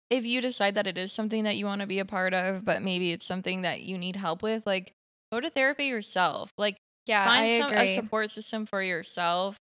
if 0.10 0.26
you 0.26 0.40
decide 0.42 0.76
that 0.76 0.88
it 0.88 0.98
is 0.98 1.12
something 1.12 1.44
that 1.44 1.58
you 1.58 1.66
want 1.66 1.82
to 1.82 1.88
be 1.88 2.00
a 2.00 2.06
part 2.06 2.34
of 2.34 2.64
but 2.66 2.82
maybe 2.82 3.12
it's 3.12 3.26
something 3.26 3.62
that 3.64 3.82
you 3.82 3.98
need 3.98 4.16
help 4.16 4.42
with 4.44 4.64
like 4.66 4.94
go 5.32 5.40
to 5.40 5.50
therapy 5.50 5.86
yourself 5.86 6.52
like 6.58 6.78
Yeah, 7.06 7.26
find 7.28 7.52
I 7.52 7.58
some, 7.60 7.70
agree. 7.72 7.92
a 7.92 7.96
support 7.96 8.32
system 8.32 8.66
for 8.66 8.82
yourself 8.82 9.58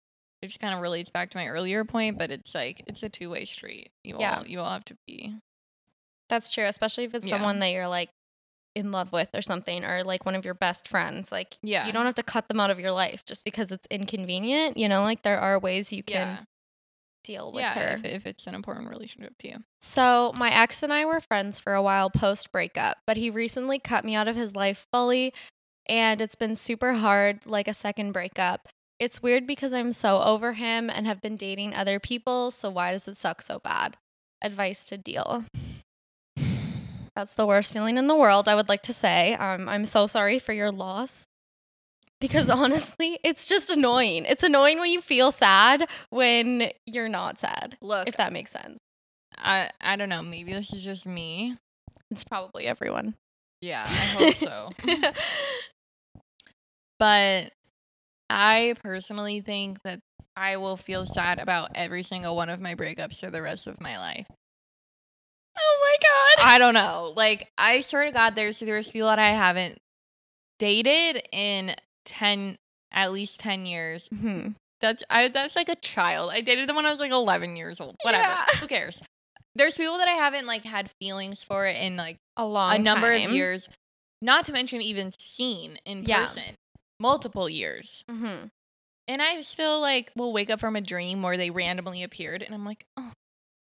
it 0.42 0.48
just 0.48 0.60
kind 0.60 0.74
of 0.74 0.82
relates 0.82 1.12
back 1.12 1.30
to 1.32 1.38
my 1.38 1.48
earlier 1.48 1.84
point 1.84 2.18
but 2.18 2.32
it's 2.32 2.56
like 2.56 2.82
it's 2.88 3.04
a 3.04 3.10
two-way 3.10 3.46
street 3.46 3.90
you 4.04 4.16
all 4.18 4.46
you 4.48 4.60
all 4.60 4.72
have 4.72 4.86
to 4.86 4.96
be 5.06 5.36
That's 6.30 6.52
true, 6.54 6.66
especially 6.66 7.04
if 7.06 7.14
it's 7.16 7.28
Yeah. 7.28 7.36
someone 7.36 7.60
that 7.60 7.72
you're 7.72 7.88
like 7.88 8.10
in 8.80 8.92
love 8.92 9.12
with 9.12 9.30
or 9.36 9.42
something, 9.42 9.84
or 9.86 10.04
like 10.04 10.26
one 10.26 10.36
of 10.36 10.44
your 10.46 10.54
best 10.56 10.88
friends. 10.88 11.32
Like, 11.32 11.58
Yeah. 11.62 11.86
you 11.86 11.94
don't 11.94 12.06
have 12.06 12.16
to 12.16 12.24
cut 12.24 12.48
them 12.48 12.60
out 12.60 12.72
of 12.72 12.80
your 12.80 12.92
life 12.92 13.24
just 13.26 13.44
because 13.44 13.72
it's 13.72 13.88
inconvenient. 13.92 14.78
You 14.78 14.90
know, 14.90 15.04
like 15.04 15.22
there 15.22 15.40
are 15.40 15.60
ways 15.60 15.92
you 15.92 16.02
can 16.04 16.16
yeah 16.16 16.38
deal 17.26 17.52
with 17.52 17.62
yeah 17.62 17.74
her. 17.74 17.94
if, 17.96 18.06
if 18.06 18.26
it's 18.26 18.48
an 18.48 18.56
important 18.56 18.90
relationship 18.90 19.38
to 19.40 19.50
you 19.50 19.58
So, 19.82 20.32
my 20.36 20.50
ex 20.52 20.82
and 20.84 20.92
I 20.94 21.06
were 21.06 21.20
friends 21.20 21.60
for 21.60 21.74
a 21.76 21.82
while 21.82 22.10
post 22.10 22.52
breakup, 22.52 22.98
but 23.06 23.18
he 23.18 23.30
recently 23.30 23.78
cut 23.78 24.06
me 24.06 24.16
out 24.16 24.28
of 24.30 24.36
his 24.38 24.56
life 24.56 24.88
fully, 24.94 25.34
and 25.88 26.22
it's 26.22 26.36
been 26.36 26.56
super 26.56 26.94
hard, 26.94 27.46
like 27.46 27.68
a 27.68 27.74
second 27.74 28.14
breakup. 28.14 28.68
It's 29.00 29.22
weird 29.22 29.46
because 29.48 29.74
I'm 29.74 29.92
so 29.92 30.22
over 30.22 30.54
him 30.54 30.90
and 30.90 31.06
have 31.08 31.22
been 31.22 31.36
dating 31.38 31.74
other 31.74 32.00
people, 32.00 32.52
so 32.52 32.70
why 32.70 32.92
does 32.94 33.08
it 33.08 33.18
suck 33.18 33.42
so 33.42 33.60
bad? 33.60 33.98
Advice 34.42 34.86
to 34.86 34.98
deal. 34.98 35.44
That's 37.20 37.34
the 37.34 37.46
worst 37.46 37.74
feeling 37.74 37.98
in 37.98 38.08
the 38.08 38.16
world, 38.16 38.48
I 38.48 38.56
would 38.56 38.70
like 38.70 38.82
to 38.84 38.94
say. 38.94 39.34
Um, 39.34 39.68
I'm 39.68 39.86
so 39.86 40.08
sorry 40.08 40.40
for 40.40 40.54
your 40.54 40.72
loss. 40.72 41.26
Because 42.22 42.50
honestly, 42.62 43.20
it's 43.26 43.46
just 43.46 43.70
annoying. 43.70 44.24
It's 44.24 44.42
annoying 44.42 44.80
when 44.80 44.90
you 44.90 45.02
feel 45.02 45.34
sad 45.34 45.90
when 46.12 46.72
you're 46.86 47.10
not 47.10 47.38
sad, 47.38 47.76
look 47.82 48.08
if 48.08 48.16
that 48.16 48.32
makes 48.32 48.52
sense. 48.52 48.80
i 49.38 49.70
i 49.82 49.98
don't 49.98 50.08
know 50.08 50.22
maybe 50.22 50.54
this 50.54 50.72
is 50.72 50.82
just 50.82 51.06
me 51.06 51.58
It's 52.10 52.24
probably 52.24 52.66
everyone. 52.68 53.16
yeah 53.60 53.84
i 53.86 53.90
hope 53.90 54.36
so 54.36 54.70
But 57.00 57.52
I 58.30 58.76
personally 58.82 59.42
think 59.42 59.82
that 59.84 60.00
I 60.38 60.56
will 60.56 60.78
feel 60.78 61.06
sad 61.06 61.40
about 61.40 61.72
every 61.76 62.04
single 62.04 62.38
one 62.38 62.50
of 62.50 62.62
my 62.62 62.76
breakups 62.76 63.20
for 63.20 63.30
the 63.30 63.42
rest 63.42 63.68
of 63.68 63.82
my 63.82 63.98
life. 63.98 64.28
Oh 65.60 65.80
my 65.82 65.96
god. 66.02 66.48
I 66.54 66.58
don't 66.58 66.74
know. 66.74 67.14
Like 67.16 67.50
I 67.58 67.82
swear 67.82 68.06
to 68.06 68.12
God, 68.12 68.36
there's 68.36 68.60
there's 68.60 68.92
people 68.92 69.08
that 69.10 69.20
I 69.20 69.32
haven't 69.32 69.78
dated 70.60 71.22
in 71.32 71.76
ten 72.06 72.58
at 72.92 73.12
least 73.12 73.40
ten 73.40 73.66
years. 73.66 74.10
Mhm. 74.10 74.56
That's 74.82 75.04
I 75.10 75.28
that's 75.28 75.56
like 75.56 75.70
a 75.70 75.76
child. 75.76 76.32
I 76.32 76.42
dated 76.42 76.68
them 76.70 76.76
when 76.76 76.86
I 76.86 76.92
was 76.92 77.00
like 77.00 77.12
eleven 77.12 77.56
years 77.56 77.80
old. 77.82 77.96
Whatever. 78.04 78.24
Yeah. 78.24 78.46
Who 78.60 78.68
cares? 78.68 79.02
There's 79.56 79.76
people 79.76 79.98
that 79.98 80.08
I 80.08 80.12
haven't 80.14 80.46
like 80.46 80.64
had 80.64 80.90
feelings 81.02 81.44
for 81.44 81.66
in 81.66 81.98
like 81.98 82.18
A 82.38 82.46
long 82.46 82.76
a 82.76 82.80
number 82.80 83.12
of 83.12 83.20
years. 83.32 83.68
Not 84.22 84.46
to 84.46 84.52
mention 84.54 84.82
even 84.82 85.14
seen 85.20 85.80
in 85.86 86.04
Yeah. 86.04 86.26
person. 86.26 86.56
Multiple 87.00 87.50
years. 87.50 88.04
hmm 88.10 88.46
And 89.08 89.22
I 89.22 89.42
still 89.42 89.80
like 89.82 90.12
will 90.16 90.32
wake 90.34 90.50
up 90.50 90.60
from 90.60 90.76
a 90.76 90.82
dream 90.82 91.22
where 91.24 91.38
they 91.38 91.50
randomly 91.50 92.04
appeared, 92.04 92.44
and 92.44 92.54
I'm 92.54 92.66
like, 92.66 92.86
oh, 92.98 93.12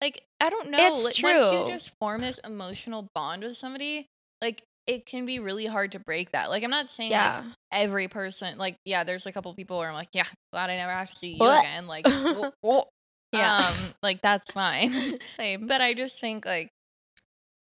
like 0.01 0.23
I 0.39 0.49
don't 0.49 0.71
know. 0.71 0.77
It's 0.79 1.21
like, 1.21 1.23
Once 1.23 1.51
you 1.69 1.73
just 1.73 1.91
form 1.99 2.21
this 2.21 2.39
emotional 2.39 3.07
bond 3.13 3.43
with 3.43 3.57
somebody, 3.57 4.07
like 4.41 4.63
it 4.87 5.05
can 5.05 5.25
be 5.25 5.39
really 5.39 5.67
hard 5.67 5.91
to 5.93 5.99
break 5.99 6.31
that. 6.31 6.49
Like 6.49 6.63
I'm 6.63 6.71
not 6.71 6.89
saying 6.89 7.11
like 7.43 7.55
every 7.71 8.07
person, 8.07 8.57
like 8.57 8.75
yeah, 8.85 9.03
there's 9.03 9.25
a 9.27 9.31
couple 9.31 9.53
people 9.53 9.77
where 9.77 9.87
I'm 9.89 9.93
like, 9.95 10.09
yeah, 10.13 10.25
glad 10.51 10.69
I 10.69 10.75
never 10.77 10.91
have 10.91 11.11
to 11.11 11.15
see 11.15 11.29
you 11.33 11.39
What? 11.39 11.59
again. 11.59 11.87
Like, 11.87 12.05
Yeah. 13.31 13.67
um, 13.69 13.75
like 14.03 14.21
that's 14.21 14.51
fine. 14.51 15.19
Same. 15.37 15.67
but 15.67 15.81
I 15.81 15.93
just 15.93 16.19
think 16.19 16.45
like 16.45 16.69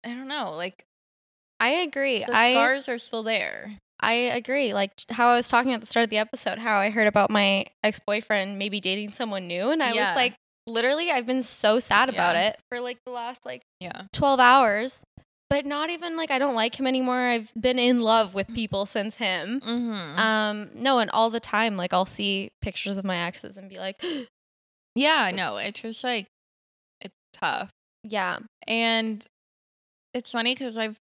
I 0.04 0.10
don't 0.10 0.28
know, 0.28 0.52
like 0.52 0.84
I 1.60 1.70
agree. 1.70 2.24
the 2.24 2.36
I 2.36 2.52
scars 2.52 2.88
are 2.88 2.98
still 2.98 3.22
there. 3.22 3.72
I 4.00 4.12
agree. 4.12 4.72
Like 4.74 4.92
how 5.10 5.30
I 5.30 5.36
was 5.36 5.48
talking 5.48 5.72
at 5.72 5.80
the 5.80 5.86
start 5.86 6.04
of 6.04 6.10
the 6.10 6.18
episode, 6.18 6.58
how 6.58 6.76
I 6.78 6.90
heard 6.90 7.08
about 7.08 7.30
my 7.30 7.64
ex 7.82 7.98
boyfriend 8.06 8.58
maybe 8.58 8.80
dating 8.80 9.12
someone 9.12 9.48
new, 9.48 9.70
and 9.70 9.82
I 9.82 9.92
Yeah. 9.92 10.08
was 10.10 10.14
like, 10.16 10.34
literally, 10.68 11.10
I've 11.10 11.26
been 11.26 11.42
so 11.42 11.78
sad 11.80 12.08
about 12.08 12.36
Yeah. 12.36 12.48
it 12.50 12.60
for 12.70 12.80
like 12.80 12.98
the 13.04 13.12
last 13.12 13.44
like 13.44 13.62
Yeah. 13.80 14.02
twelve 14.12 14.38
hours. 14.40 15.02
But 15.50 15.64
not 15.64 15.88
even 15.88 16.14
like 16.16 16.30
I 16.30 16.38
don't 16.38 16.54
like 16.54 16.78
him 16.78 16.86
anymore. 16.86 17.16
I've 17.16 17.50
been 17.58 17.78
in 17.78 18.00
love 18.02 18.34
with 18.34 18.52
people 18.54 18.84
since 18.84 19.16
him. 19.16 19.60
Mm-hmm. 19.60 20.18
Um, 20.20 20.70
no, 20.74 20.98
and 20.98 21.10
all 21.10 21.30
the 21.30 21.40
time, 21.40 21.76
like 21.78 21.94
I'll 21.94 22.04
see 22.04 22.50
pictures 22.60 22.98
of 22.98 23.04
my 23.06 23.16
exes 23.16 23.56
and 23.56 23.68
be 23.70 23.78
like, 23.78 24.02
yeah, 24.94 25.30
no, 25.34 25.56
it's 25.56 25.80
just 25.80 26.04
like 26.04 26.26
it's 27.00 27.14
tough. 27.32 27.70
yeah, 28.02 28.40
And 28.66 29.24
it's 30.12 30.32
funny 30.32 30.54
because 30.54 30.76
I've 30.76 30.98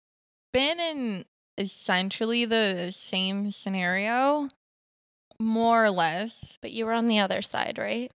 been 0.54 0.80
in 0.80 1.26
essentially 1.58 2.46
the 2.46 2.92
same 2.96 3.50
scenario, 3.50 4.50
more 5.40 5.86
or 5.86 5.90
less. 5.92 6.58
but 6.62 6.72
you 6.72 6.86
were 6.86 6.94
on 6.94 7.08
the 7.08 7.18
other 7.20 7.42
side, 7.42 7.78
right? 7.80 8.12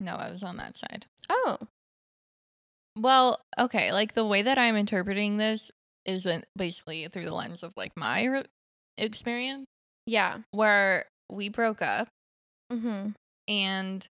No, 0.00 0.14
I 0.16 0.30
was 0.30 0.42
on 0.42 0.56
that 0.58 0.78
side. 0.78 1.06
Oh, 1.30 1.58
Well, 2.96 3.40
okay, 3.58 3.92
like 3.92 4.14
the 4.14 4.24
way 4.26 4.42
that 4.42 4.58
I'm 4.58 4.76
interpreting 4.76 5.36
this 5.36 5.70
isn't 6.04 6.46
basically 6.56 7.06
through 7.08 7.26
the 7.26 7.34
lens 7.34 7.62
of 7.62 7.72
like 7.76 7.92
my 7.96 8.24
re- 8.24 8.44
experience, 8.96 9.66
yeah. 10.06 10.38
where 10.50 11.04
we 11.30 11.48
broke 11.48 11.82
up 11.82 12.08
Mm-hmm. 12.72 13.10
and 13.48 14.06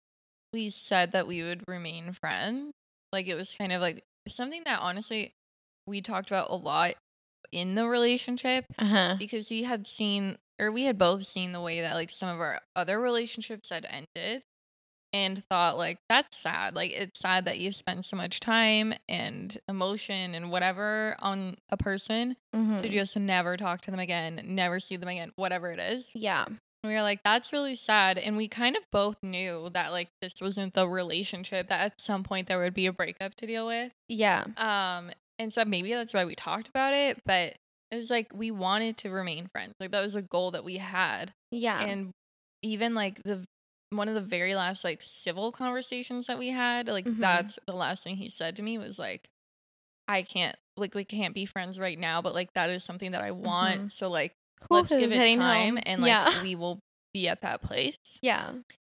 we 0.53 0.69
said 0.69 1.11
that 1.11 1.27
we 1.27 1.43
would 1.43 1.63
remain 1.67 2.13
friends. 2.13 2.71
Like 3.11 3.27
it 3.27 3.35
was 3.35 3.53
kind 3.53 3.73
of 3.73 3.81
like 3.81 4.03
something 4.27 4.61
that 4.65 4.79
honestly 4.81 5.33
we 5.87 6.01
talked 6.01 6.29
about 6.31 6.49
a 6.49 6.55
lot 6.55 6.93
in 7.51 7.75
the 7.75 7.85
relationship 7.87 8.65
Uh 8.79 8.85
huh. 8.85 9.15
because 9.19 9.49
he 9.49 9.63
had 9.63 9.87
seen 9.87 10.37
or 10.59 10.71
we 10.71 10.83
had 10.85 10.97
both 10.97 11.25
seen 11.25 11.51
the 11.51 11.59
way 11.61 11.81
that 11.81 11.95
like 11.95 12.09
some 12.09 12.29
of 12.29 12.39
our 12.39 12.59
other 12.75 12.99
relationships 12.99 13.69
had 13.69 13.85
ended 13.89 14.43
and 15.15 15.41
thought 15.49 15.77
like 15.77 15.97
that's 16.09 16.37
sad 16.37 16.75
like 16.75 16.91
it's 16.91 17.19
sad 17.19 17.45
that 17.45 17.57
you 17.57 17.71
spend 17.71 18.03
so 18.03 18.17
much 18.17 18.39
time 18.41 18.93
and 19.07 19.57
emotion 19.69 20.35
and 20.35 20.51
whatever 20.51 21.15
on 21.19 21.55
a 21.69 21.77
person 21.77 22.35
Mm-hmm. 22.53 22.77
to 22.77 22.87
just 22.89 23.17
never 23.17 23.57
talk 23.57 23.81
to 23.81 23.91
them 23.91 23.99
again 23.99 24.41
never 24.45 24.79
see 24.79 24.95
them 24.97 25.09
again 25.09 25.31
whatever 25.35 25.71
it 25.71 25.79
is 25.79 26.07
yeah. 26.13 26.45
and 26.47 26.57
we 26.85 26.93
were 26.93 27.01
like 27.01 27.19
that's 27.23 27.51
really 27.51 27.75
sad 27.75 28.17
and 28.17 28.37
we 28.37 28.47
kind 28.47 28.75
of 28.77 28.83
both 28.91 29.17
knew 29.23 29.69
that 29.73 29.91
like 29.91 30.07
this 30.21 30.35
wasn't 30.41 30.73
the 30.73 30.87
relationship 30.87 31.67
that 31.67 31.81
at 31.81 31.99
some 31.99 32.23
point 32.23 32.47
there 32.47 32.59
would 32.59 32.73
be 32.73 32.85
a 32.85 32.93
breakup 32.93 33.35
to 33.35 33.45
deal 33.45 33.67
with 33.67 33.91
Yeah. 34.07 34.45
um, 34.57 35.11
and 35.37 35.53
so 35.53 35.65
maybe 35.65 35.91
that's 35.93 36.13
why 36.13 36.23
we 36.23 36.33
talked 36.35 36.69
about 36.69 36.93
it, 36.93 37.19
but 37.25 37.55
it 37.91 37.97
was 37.97 38.09
like 38.09 38.27
we 38.33 38.51
wanted 38.51 38.95
to 38.99 39.09
remain 39.09 39.47
friends. 39.51 39.73
Like 39.81 39.91
that 39.91 40.01
was 40.01 40.15
a 40.15 40.21
goal 40.21 40.51
that 40.51 40.63
we 40.63 40.77
had. 40.77 41.33
Yeah. 41.51 41.81
And 41.81 42.11
even 42.61 42.95
like 42.95 43.21
the 43.23 43.43
one 43.97 44.07
of 44.09 44.15
the 44.15 44.21
very 44.21 44.55
last 44.55 44.83
like 44.83 45.01
civil 45.01 45.51
conversations 45.51 46.27
that 46.27 46.37
we 46.39 46.49
had, 46.49 46.87
like 46.87 47.05
Mhm. 47.05 47.19
that's 47.19 47.59
the 47.67 47.73
last 47.73 48.03
thing 48.03 48.15
he 48.17 48.29
said 48.29 48.55
to 48.57 48.61
me 48.63 48.77
was 48.77 48.97
like, 48.99 49.27
I 50.07 50.21
can't 50.21 50.55
like 50.77 50.93
we 50.93 51.05
can't 51.05 51.33
be 51.33 51.45
friends 51.45 51.79
right 51.79 51.97
now, 51.97 52.21
but 52.21 52.33
like 52.33 52.53
that 52.53 52.69
is 52.69 52.83
something 52.83 53.11
that 53.11 53.21
I 53.21 53.31
want. 53.31 53.81
Mhm. 53.81 53.91
So 53.91 54.09
like 54.09 54.33
Whew, 54.69 54.77
let's 54.77 54.89
give 54.89 55.11
it 55.11 55.37
time 55.37 55.75
home. 55.75 55.83
and 55.85 56.01
like 56.01 56.09
yeah. 56.09 56.41
we 56.41 56.55
will 56.55 56.79
be 57.13 57.27
at 57.27 57.41
that 57.41 57.61
place. 57.61 57.95
yeah. 58.21 58.53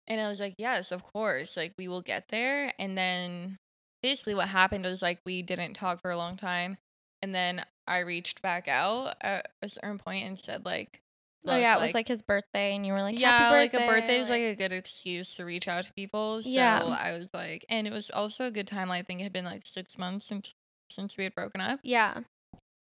And 0.08 0.20
I 0.20 0.28
was 0.28 0.38
like, 0.38 0.54
yes, 0.56 0.92
of 0.92 1.02
course. 1.02 1.56
Like, 1.56 1.72
we 1.76 1.88
will 1.88 2.00
get 2.00 2.28
there. 2.28 2.72
And 2.78 2.96
then 2.96 3.56
basically 4.04 4.36
what 4.36 4.46
happened 4.48 4.84
was 4.84 5.02
like 5.02 5.18
we 5.26 5.42
didn't 5.42 5.74
talk 5.74 6.00
for 6.00 6.12
a 6.12 6.16
long 6.16 6.36
time. 6.36 6.78
And 7.22 7.34
then 7.34 7.64
I 7.88 7.98
reached 7.98 8.40
back 8.40 8.68
out 8.68 9.16
at 9.20 9.48
a 9.62 9.68
certain 9.68 9.98
point 9.98 10.24
and 10.24 10.38
said, 10.38 10.64
like, 10.64 11.00
oh 11.46 11.56
yeah, 11.56 11.76
it 11.76 11.80
was 11.80 11.94
like 11.94 12.08
his 12.08 12.22
birthday, 12.22 12.74
and 12.76 12.84
you 12.86 12.92
were 12.92 13.02
like, 13.02 13.18
yeah, 13.18 13.38
Happy 13.50 13.56
like 13.56 13.74
a 13.74 13.86
birthday 13.86 14.18
is 14.20 14.28
like 14.28 14.42
a 14.42 14.54
good 14.54 14.72
excuse 14.72 15.34
to 15.34 15.44
reach 15.44 15.68
out 15.68 15.84
to 15.84 15.92
people. 15.92 16.42
So 16.42 16.48
Yeah. 16.48 16.82
I 16.82 17.12
was 17.12 17.28
like, 17.34 17.64
and 17.68 17.86
it 17.86 17.92
was 17.92 18.10
also 18.10 18.44
a 18.46 18.50
good 18.50 18.66
time. 18.66 18.90
I 18.90 19.02
think 19.02 19.20
it 19.20 19.24
had 19.24 19.32
been 19.32 19.44
like 19.44 19.66
six 19.66 19.96
months 19.98 20.26
since 20.26 20.52
since 20.90 21.16
we 21.16 21.24
had 21.24 21.34
broken 21.34 21.60
up. 21.60 21.80
yeah. 21.82 22.20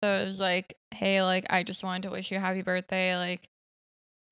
So 0.02 0.08
it 0.10 0.26
was 0.26 0.40
like, 0.40 0.74
hey, 0.92 1.22
like 1.22 1.46
I 1.50 1.62
just 1.62 1.84
wanted 1.84 2.02
to 2.04 2.10
wish 2.10 2.30
you 2.32 2.38
a 2.38 2.40
happy 2.40 2.62
birthday. 2.62 3.16
Like, 3.16 3.48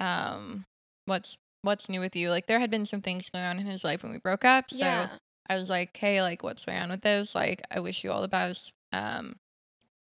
um, 0.00 0.64
what's 1.06 1.38
what's 1.62 1.88
new 1.88 2.00
with 2.00 2.16
you? 2.16 2.30
Like 2.30 2.46
there 2.46 2.58
had 2.58 2.70
been 2.70 2.86
some 2.86 3.02
things 3.02 3.30
going 3.30 3.44
on 3.44 3.58
in 3.60 3.66
his 3.66 3.84
life 3.84 4.02
when 4.02 4.12
we 4.12 4.18
broke 4.18 4.44
up. 4.44 4.70
So 4.70 4.78
yeah. 4.78 5.08
I 5.48 5.56
was 5.56 5.68
like, 5.70 5.96
hey, 5.96 6.22
like 6.22 6.42
what's 6.42 6.64
going 6.64 6.78
on 6.78 6.90
with 6.90 7.02
this? 7.02 7.34
Like, 7.34 7.62
I 7.70 7.80
wish 7.80 8.02
you 8.04 8.10
all 8.12 8.22
the 8.22 8.28
best. 8.28 8.72
Um, 8.92 9.36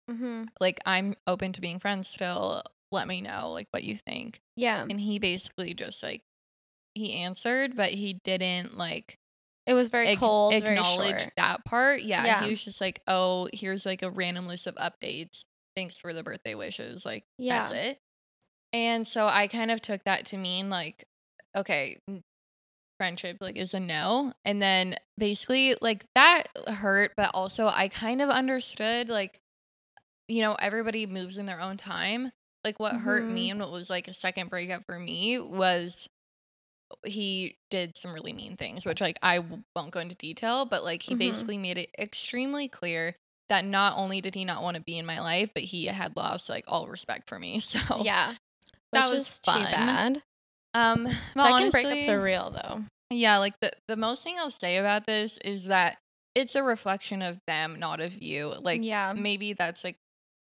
Mm-hmm. 0.09 0.43
like 0.61 0.79
I'm 0.85 1.15
open 1.27 1.51
to 1.51 1.59
being 1.59 1.79
friends 1.79 2.07
still. 2.07 2.63
Let 2.91 3.07
me 3.07 3.21
know 3.21 3.51
like 3.51 3.67
what 3.71 3.83
you 3.83 3.97
think. 3.97 4.39
Yeah. 4.55 4.85
And 4.89 4.99
he 4.99 5.19
basically 5.19 5.73
just 5.73 6.01
like 6.03 6.21
he 6.95 7.13
answered, 7.15 7.75
but 7.75 7.91
he 7.91 8.19
didn't 8.23 8.77
like 8.77 9.17
It 9.65 9.73
was 9.73 9.89
very 9.89 10.09
ac- 10.09 10.19
cold, 10.19 10.53
very 10.53 10.77
acknowledge 10.77 11.21
short. 11.21 11.33
that 11.37 11.65
part. 11.65 12.01
Yeah, 12.01 12.25
Yeah. 12.25 12.43
He 12.43 12.49
was 12.49 12.63
just 12.63 12.81
like, 12.81 13.01
oh, 13.07 13.49
here's 13.53 13.85
like 13.85 14.01
a 14.01 14.09
random 14.09 14.47
list 14.47 14.67
of 14.67 14.75
updates. 14.75 15.41
Thanks 15.75 15.97
for 15.97 16.13
the 16.13 16.23
birthday 16.23 16.55
wishes. 16.55 17.05
Like 17.05 17.23
yeah. 17.37 17.59
that's 17.67 17.71
it. 17.73 17.99
And 18.73 19.07
so 19.07 19.27
I 19.27 19.47
kind 19.47 19.71
of 19.71 19.81
took 19.81 20.03
that 20.05 20.25
to 20.27 20.37
mean 20.37 20.69
like, 20.69 21.05
okay, 21.55 21.99
friendship 22.97 23.37
like 23.41 23.57
is 23.57 23.73
a 23.73 23.79
no. 23.79 24.33
And 24.43 24.61
then 24.61 24.95
basically 25.17 25.75
like 25.81 26.05
that 26.15 26.45
hurt, 26.67 27.11
but 27.15 27.31
also 27.33 27.67
I 27.67 27.87
kind 27.89 28.21
of 28.21 28.29
understood 28.29 29.09
like, 29.09 29.39
you 30.27 30.41
know, 30.41 30.55
everybody 30.55 31.05
moves 31.05 31.37
in 31.37 31.45
their 31.45 31.61
own 31.61 31.77
time. 31.77 32.31
Like 32.67 32.81
what 32.81 32.95
hurt 32.97 33.29
me 33.29 33.49
and 33.49 33.61
what 33.61 33.71
was 33.71 33.89
like 33.89 34.09
a 34.09 34.13
second 34.13 34.49
breakup 34.49 34.83
for 34.85 34.99
me 34.99 35.39
was 35.39 36.09
he 37.05 37.57
did 37.69 37.97
some 37.97 38.13
really 38.13 38.33
mean 38.33 38.57
things, 38.57 38.85
which 38.85 38.99
like 38.99 39.17
I 39.23 39.39
won't 39.73 39.91
go 39.91 40.01
into 40.01 40.15
detail, 40.15 40.65
but 40.65 40.83
like 40.83 41.01
he 41.01 41.15
Mhm. 41.15 41.19
basically 41.19 41.57
made 41.57 41.77
it 41.77 41.89
extremely 41.97 42.67
clear 42.67 43.15
that 43.47 43.63
not 43.63 43.97
only 43.97 44.19
did 44.19 44.35
he 44.35 44.43
not 44.43 44.61
want 44.63 44.75
to 44.75 44.83
be 44.83 44.97
in 44.97 45.05
my 45.05 45.21
life, 45.21 45.49
but 45.53 45.63
he 45.63 45.85
had 45.85 46.17
lost 46.17 46.49
like 46.49 46.65
all 46.67 46.87
respect 46.89 47.29
for 47.29 47.39
me. 47.39 47.59
So 47.61 48.01
Yeah. 48.03 48.35
that 48.91 49.05
Which 49.09 49.17
was 49.17 49.27
is 49.29 49.39
too 49.39 49.51
bad. 49.51 50.23
um, 50.73 51.07
Second 51.35 51.71
breakups 51.71 52.09
are 52.09 52.21
real 52.21 52.51
though. 52.51 52.81
yeah, 53.09 53.37
like 53.37 53.53
the 53.61 53.71
the 53.87 53.95
most 53.95 54.23
thing 54.23 54.35
I'll 54.37 54.51
say 54.51 54.75
about 54.75 55.05
this 55.05 55.37
is 55.45 55.63
that 55.65 55.99
it's 56.35 56.55
a 56.55 56.63
reflection 56.63 57.21
of 57.21 57.39
them, 57.47 57.79
not 57.79 58.01
of 58.01 58.21
you. 58.21 58.53
Like 58.59 58.83
yeah. 58.83 59.13
maybe 59.15 59.53
that's 59.53 59.85
like 59.85 59.95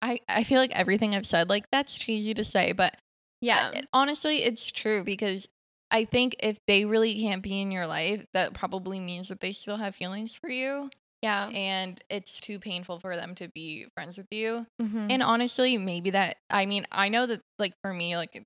I 0.03 0.18
I 0.28 0.44
feel 0.44 0.59
like 0.61 0.72
everything 0.72 1.14
I've 1.14 1.26
said 1.26 1.48
like 1.48 1.64
that's 1.70 1.94
cheesy 1.96 2.34
to 2.34 2.44
say, 2.44 2.72
but 2.72 2.96
Yeah. 3.40 3.70
it- 3.70 3.88
honestly, 3.92 4.42
it's 4.42 4.70
true 4.70 5.05
because 5.05 5.48
I 5.90 6.05
think 6.05 6.36
if 6.40 6.59
they 6.66 6.84
really 6.84 7.20
can't 7.20 7.42
be 7.42 7.61
in 7.61 7.70
your 7.70 7.86
life, 7.86 8.24
that 8.34 8.55
probably 8.55 8.98
means 8.98 9.28
that 9.28 9.40
they 9.40 9.53
still 9.53 9.76
have 9.76 9.94
feelings 9.94 10.34
for 10.34 10.48
you 10.50 10.90
Yeah. 11.22 11.48
and 11.48 12.03
it's 12.09 12.40
too 12.40 12.59
painful 12.59 12.98
for 12.98 13.14
them 13.14 13.34
to 13.36 13.48
be 13.48 13.86
friends 13.94 14.16
with 14.18 14.26
you. 14.30 14.66
Mhm. 14.80 15.11
And 15.11 15.22
honestly, 15.22 15.76
maybe 15.78 16.11
that 16.11 16.38
I 16.50 16.66
mean, 16.66 16.86
I 16.90 17.09
know 17.09 17.26
that 17.26 17.40
like 17.59 17.74
for 17.82 17.92
me, 17.92 18.16
like 18.16 18.42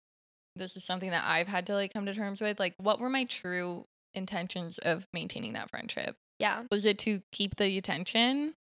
this 0.56 0.76
is 0.76 0.84
something 0.84 1.10
that 1.10 1.24
I've 1.26 1.48
had 1.48 1.66
to 1.66 1.74
like 1.74 1.92
come 1.92 2.06
to 2.06 2.14
terms 2.14 2.40
with. 2.40 2.58
Like, 2.58 2.74
what 2.78 2.98
were 2.98 3.10
my 3.10 3.24
true 3.24 3.84
intentions 4.14 4.78
of 4.78 5.06
maintaining 5.12 5.52
that 5.54 5.70
friendship? 5.70 6.16
yeah. 6.38 6.64
Was 6.70 6.84
it 6.84 6.98
to 7.00 7.22
keep 7.32 7.56
the 7.56 7.78
attention 7.78 8.54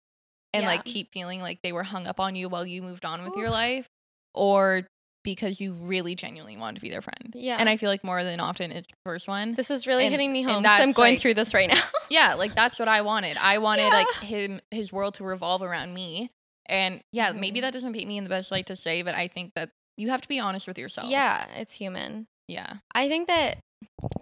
and 0.56 0.64
Yeah. 0.64 0.70
like 0.70 0.86
keep 0.86 1.12
feeling 1.12 1.42
like 1.42 1.60
they 1.64 1.72
were 1.72 1.84
hung 1.84 2.08
up 2.08 2.20
on 2.20 2.36
you 2.36 2.50
while 2.50 2.66
you 2.66 2.82
moved 2.82 3.06
on 3.06 3.24
with 3.24 3.36
your 3.36 3.50
life? 3.50 3.88
Or 4.34 4.88
because 5.24 5.60
you 5.60 5.74
really 5.74 6.14
genuinely 6.14 6.56
wanted 6.58 6.76
to 6.76 6.82
be 6.82 6.90
their 6.90 7.02
friend? 7.02 7.34
Yeah. 7.36 7.58
And 7.60 7.68
I 7.68 7.78
feel 7.78 7.90
like 7.90 8.04
more 8.04 8.24
than 8.24 8.40
often 8.40 8.72
it's 8.72 8.88
the 8.88 8.94
first 9.06 9.28
one. 9.28 9.56
This 9.56 9.72
is 9.72 9.88
really 9.88 10.06
And- 10.06 10.12
hitting 10.12 10.32
me 10.32 10.44
home 10.44 10.62
because 10.64 10.80
I'm 10.82 10.92
going 10.92 11.14
like- 11.14 11.22
through 11.22 11.34
this 11.36 11.54
right 11.54 11.68
now. 11.70 11.82
yeah, 12.10 12.36
like 12.36 12.54
that's 12.54 12.78
what 12.80 12.88
I 12.88 13.02
wanted. 13.02 13.38
I 13.38 13.58
wanted 13.58 13.88
like 13.90 14.14
him 14.22 14.62
his 14.72 14.94
world 14.94 15.16
to 15.16 15.24
revolve 15.24 15.62
around 15.62 15.94
me. 15.94 16.32
And 16.68 17.02
yeah, 17.12 17.32
maybe 17.32 17.60
Mhm. 17.60 17.64
that 17.64 17.74
doesn't 17.74 17.94
paint 17.94 18.08
me 18.08 18.18
in 18.18 18.24
the 18.24 18.30
best 18.30 18.52
light 18.52 18.66
to 18.68 18.76
say, 18.76 19.02
but 19.02 19.16
I 19.16 19.28
think 19.28 19.54
that 19.56 19.70
you 19.98 20.10
have 20.10 20.22
to 20.22 20.28
be 20.28 20.40
honest 20.40 20.68
with 20.68 20.78
yourself. 20.78 21.08
yeah, 21.10 21.46
it's 21.56 21.74
human. 21.76 22.28
Yeah. 22.48 22.76
I 22.94 23.08
think 23.08 23.28
that 23.28 23.58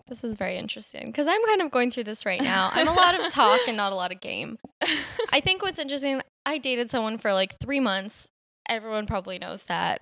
this 0.08 0.24
is 0.24 0.36
very 0.36 0.58
interesting 0.58 1.08
because 1.08 1.28
I'm 1.28 1.43
kind 1.45 1.62
of 1.62 1.72
going 1.72 1.91
through 1.91 2.06
this 2.06 2.26
right 2.26 2.41
now. 2.41 2.70
I'm 2.74 2.88
a 2.88 2.93
lot 2.93 3.20
of 3.20 3.30
talk 3.32 3.62
and 3.68 3.78
not 3.78 3.91
a 3.91 3.95
lot 3.95 4.12
of 4.12 4.22
game. 4.22 4.58
I 5.32 5.39
think 5.39 5.62
what's 5.62 5.80
interesting, 5.80 6.22
I 6.45 6.58
dated 6.58 6.89
someone 6.89 7.18
for 7.18 7.34
like 7.34 7.58
three 7.60 7.80
months. 7.80 8.28
Everyone 8.70 9.06
probably 9.06 9.39
knows 9.39 9.64
that 9.64 10.01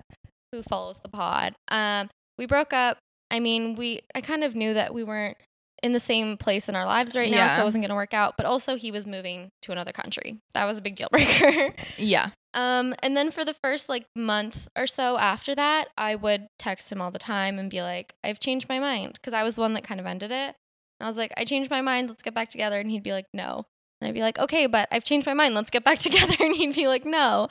who 0.52 0.62
follows 0.62 1.00
the 1.00 1.08
pod. 1.08 1.54
Um, 1.68 2.10
we 2.38 2.46
broke 2.46 2.72
up. 2.72 2.98
I 3.30 3.40
mean, 3.40 3.76
we 3.76 4.00
I 4.14 4.20
kind 4.20 4.44
of 4.44 4.54
knew 4.54 4.74
that 4.74 4.92
we 4.92 5.02
weren't 5.02 5.38
in 5.82 5.92
the 5.92 6.00
same 6.00 6.36
place 6.36 6.68
in 6.68 6.76
our 6.76 6.86
lives 6.86 7.16
right 7.16 7.30
now, 7.30 7.48
so 7.48 7.60
it 7.60 7.64
wasn't 7.64 7.82
gonna 7.82 7.94
work 7.94 8.14
out. 8.14 8.34
But 8.36 8.46
also 8.46 8.76
he 8.76 8.90
was 8.90 9.06
moving 9.06 9.50
to 9.62 9.72
another 9.72 9.92
country. 9.92 10.38
That 10.54 10.64
was 10.64 10.78
a 10.78 10.82
big 10.82 10.96
deal 10.96 11.08
breaker. 11.10 11.74
yeah. 11.96 12.30
Um, 12.54 12.94
and 13.02 13.16
then 13.16 13.30
for 13.30 13.44
the 13.44 13.54
first 13.54 13.88
like 13.88 14.06
month 14.14 14.68
or 14.76 14.86
so 14.86 15.18
after 15.18 15.54
that, 15.54 15.88
I 15.96 16.14
would 16.14 16.48
text 16.58 16.92
him 16.92 17.00
all 17.00 17.10
the 17.10 17.18
time 17.18 17.58
and 17.58 17.70
be 17.70 17.82
like, 17.82 18.14
I've 18.22 18.38
changed 18.38 18.68
my 18.68 18.78
mind. 18.78 19.18
Cause 19.22 19.32
I 19.32 19.42
was 19.42 19.54
the 19.54 19.62
one 19.62 19.72
that 19.74 19.84
kind 19.84 20.00
of 20.00 20.06
ended 20.06 20.30
it. 20.30 20.54
And 20.54 20.54
I 21.00 21.06
was 21.06 21.16
like, 21.16 21.32
I 21.36 21.44
changed 21.44 21.70
my 21.70 21.80
mind. 21.80 22.08
Let's 22.08 22.22
get 22.22 22.34
back 22.34 22.50
together. 22.50 22.78
And 22.78 22.90
he'd 22.90 23.02
be 23.02 23.12
like, 23.12 23.26
no. 23.32 23.64
And 24.00 24.08
I'd 24.08 24.14
be 24.14 24.20
like, 24.20 24.38
okay, 24.38 24.66
but 24.66 24.88
I've 24.92 25.04
changed 25.04 25.26
my 25.26 25.34
mind. 25.34 25.54
Let's 25.54 25.70
get 25.70 25.84
back 25.84 25.98
together. 26.00 26.36
And 26.40 26.54
he'd 26.54 26.74
be 26.74 26.86
like, 26.88 27.04
no. 27.04 27.48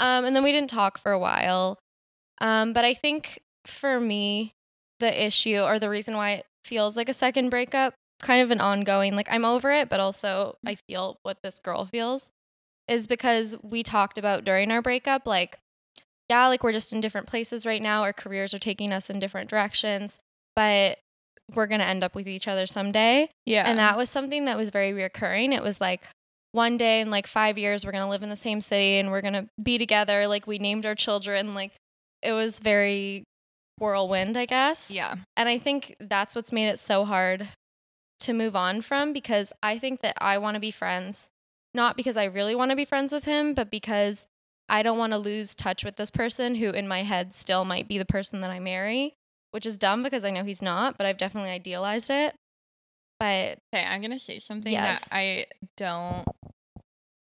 Um, 0.00 0.24
and 0.24 0.34
then 0.34 0.42
we 0.42 0.52
didn't 0.52 0.70
talk 0.70 0.98
for 0.98 1.12
a 1.12 1.18
while. 1.18 1.78
Um, 2.40 2.72
but 2.72 2.84
I 2.84 2.94
think 2.94 3.40
for 3.66 4.00
me, 4.00 4.54
the 5.00 5.26
issue 5.26 5.58
or 5.58 5.78
the 5.78 5.90
reason 5.90 6.16
why 6.16 6.42
feels 6.64 6.96
like 6.96 7.08
a 7.08 7.14
second 7.14 7.50
breakup, 7.50 7.94
kind 8.22 8.42
of 8.42 8.50
an 8.50 8.60
ongoing, 8.60 9.14
like 9.14 9.28
I'm 9.30 9.44
over 9.44 9.70
it, 9.72 9.88
but 9.88 10.00
also 10.00 10.56
mm. 10.64 10.70
I 10.70 10.76
feel 10.88 11.18
what 11.22 11.38
this 11.42 11.58
girl 11.58 11.86
feels 11.86 12.28
is 12.88 13.06
because 13.06 13.56
we 13.62 13.82
talked 13.82 14.18
about 14.18 14.44
during 14.44 14.70
our 14.70 14.82
breakup, 14.82 15.26
like, 15.26 15.58
yeah, 16.28 16.48
like 16.48 16.62
we're 16.62 16.72
just 16.72 16.92
in 16.92 17.00
different 17.00 17.26
places 17.26 17.66
right 17.66 17.82
now. 17.82 18.02
Our 18.02 18.12
careers 18.12 18.54
are 18.54 18.58
taking 18.58 18.92
us 18.92 19.10
in 19.10 19.20
different 19.20 19.50
directions, 19.50 20.18
but 20.56 20.98
we're 21.54 21.66
going 21.66 21.80
to 21.80 21.86
end 21.86 22.04
up 22.04 22.14
with 22.14 22.26
each 22.26 22.48
other 22.48 22.66
someday. 22.66 23.28
Yeah. 23.44 23.68
And 23.68 23.78
that 23.78 23.96
was 23.96 24.08
something 24.08 24.46
that 24.46 24.56
was 24.56 24.70
very 24.70 24.92
reoccurring. 24.92 25.54
It 25.54 25.62
was 25.62 25.80
like 25.80 26.04
one 26.52 26.76
day 26.76 27.00
in 27.00 27.10
like 27.10 27.26
five 27.26 27.58
years, 27.58 27.84
we're 27.84 27.92
going 27.92 28.04
to 28.04 28.08
live 28.08 28.22
in 28.22 28.30
the 28.30 28.36
same 28.36 28.60
city 28.60 28.98
and 28.98 29.10
we're 29.10 29.20
going 29.20 29.34
to 29.34 29.46
be 29.62 29.76
together. 29.76 30.26
Like 30.26 30.46
we 30.46 30.58
named 30.58 30.86
our 30.86 30.94
children. 30.94 31.54
Like 31.54 31.72
it 32.22 32.32
was 32.32 32.60
very 32.60 33.24
whirlwind, 33.78 34.36
I 34.36 34.46
guess. 34.46 34.90
yeah. 34.90 35.16
And 35.36 35.48
I 35.48 35.58
think 35.58 35.96
that's 36.00 36.34
what's 36.34 36.52
made 36.52 36.68
it 36.68 36.78
so 36.78 37.04
hard 37.04 37.48
to 38.20 38.32
move 38.32 38.54
on 38.56 38.80
from 38.80 39.12
because 39.12 39.52
I 39.62 39.78
think 39.78 40.00
that 40.00 40.14
I 40.18 40.38
want 40.38 40.54
to 40.54 40.60
be 40.60 40.70
friends, 40.70 41.28
not 41.74 41.96
because 41.96 42.16
I 42.16 42.24
really 42.24 42.54
want 42.54 42.70
to 42.70 42.76
be 42.76 42.84
friends 42.84 43.12
with 43.12 43.24
him, 43.24 43.54
but 43.54 43.70
because 43.70 44.26
I 44.68 44.82
don't 44.82 44.98
want 44.98 45.12
to 45.12 45.18
lose 45.18 45.54
touch 45.54 45.84
with 45.84 45.96
this 45.96 46.10
person 46.10 46.54
who, 46.54 46.70
in 46.70 46.88
my 46.88 47.02
head, 47.02 47.34
still 47.34 47.64
might 47.64 47.88
be 47.88 47.98
the 47.98 48.04
person 48.06 48.40
that 48.40 48.50
I 48.50 48.60
marry, 48.60 49.14
which 49.50 49.66
is 49.66 49.76
dumb 49.76 50.02
because 50.02 50.24
I 50.24 50.30
know 50.30 50.44
he's 50.44 50.62
not, 50.62 50.96
but 50.96 51.06
I've 51.06 51.18
definitely 51.18 51.50
idealized 51.50 52.08
it. 52.10 52.34
But 53.20 53.58
Okay, 53.74 53.84
I'm 53.84 54.00
gonna 54.00 54.18
say 54.18 54.38
something 54.38 54.72
Yes. 54.72 55.02
that 55.02 55.14
I 55.14 55.46
don't 55.76 56.24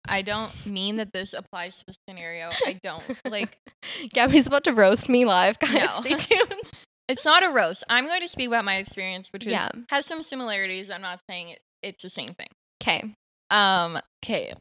I 0.08 0.22
don't 0.22 0.52
mean 0.66 0.98
that 0.98 1.14
this 1.14 1.34
applies 1.34 1.76
to 1.78 1.84
the 1.88 1.96
scenario. 2.08 2.50
I 2.66 2.80
don't 2.84 3.04
like 3.26 3.58
Gabi's 4.14 4.48
about 4.48 4.64
to 4.66 4.74
roast 4.74 5.10
me 5.10 5.26
live, 5.26 5.60
guys. 5.60 5.74
No. 5.74 5.88
Stay 5.88 6.16
tuned. 6.38 6.62
it's 7.08 7.26
not 7.26 7.44
a 7.44 7.50
roast. 7.50 7.84
I'm 7.90 8.06
going 8.06 8.22
to 8.22 8.28
speak 8.28 8.48
about 8.48 8.66
my 8.66 8.76
experience, 8.78 9.30
which 9.32 9.46
is 9.46 9.52
Yeah. 9.52 9.70
has 9.90 10.06
some 10.06 10.24
similarities. 10.24 10.90
I'm 10.90 11.02
not 11.02 11.20
saying 11.30 11.50
it, 11.50 11.60
it's 11.84 12.04
the 12.04 12.10
same 12.10 12.34
thing. 12.34 12.48
Okay. 12.82 13.14
Um, 13.50 14.00
okay. 14.24 14.54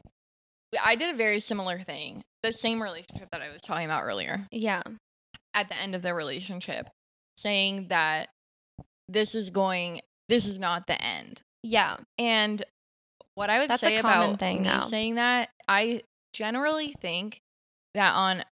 I 0.83 0.95
did 0.95 1.13
a 1.13 1.17
very 1.17 1.39
similar 1.39 1.79
thing. 1.79 2.23
The 2.43 2.51
same 2.51 2.81
relationship 2.81 3.29
that 3.31 3.41
I 3.41 3.49
was 3.51 3.61
talking 3.61 3.85
about 3.85 4.03
earlier. 4.03 4.47
Yeah. 4.51 4.81
At 5.53 5.69
the 5.69 5.77
end 5.77 5.95
of 5.95 6.01
the 6.01 6.13
relationship, 6.13 6.87
saying 7.37 7.87
that 7.89 8.29
this 9.07 9.35
is 9.35 9.49
going 9.51 10.01
this 10.27 10.45
is 10.47 10.57
not 10.59 10.87
the 10.87 10.99
end. 11.01 11.41
Yeah. 11.63 11.97
And 12.17 12.63
what 13.35 13.49
I 13.49 13.59
would 13.59 13.69
That's 13.69 13.83
a 13.83 13.87
say 13.87 14.01
common 14.01 14.29
about 14.31 14.39
thing 14.39 14.57
me 14.61 14.63
now. 14.63 14.87
saying 14.87 15.15
that, 15.15 15.49
I 15.67 16.01
generally 16.33 16.93
think 17.01 17.39
that 17.93 18.13
on 18.13 18.43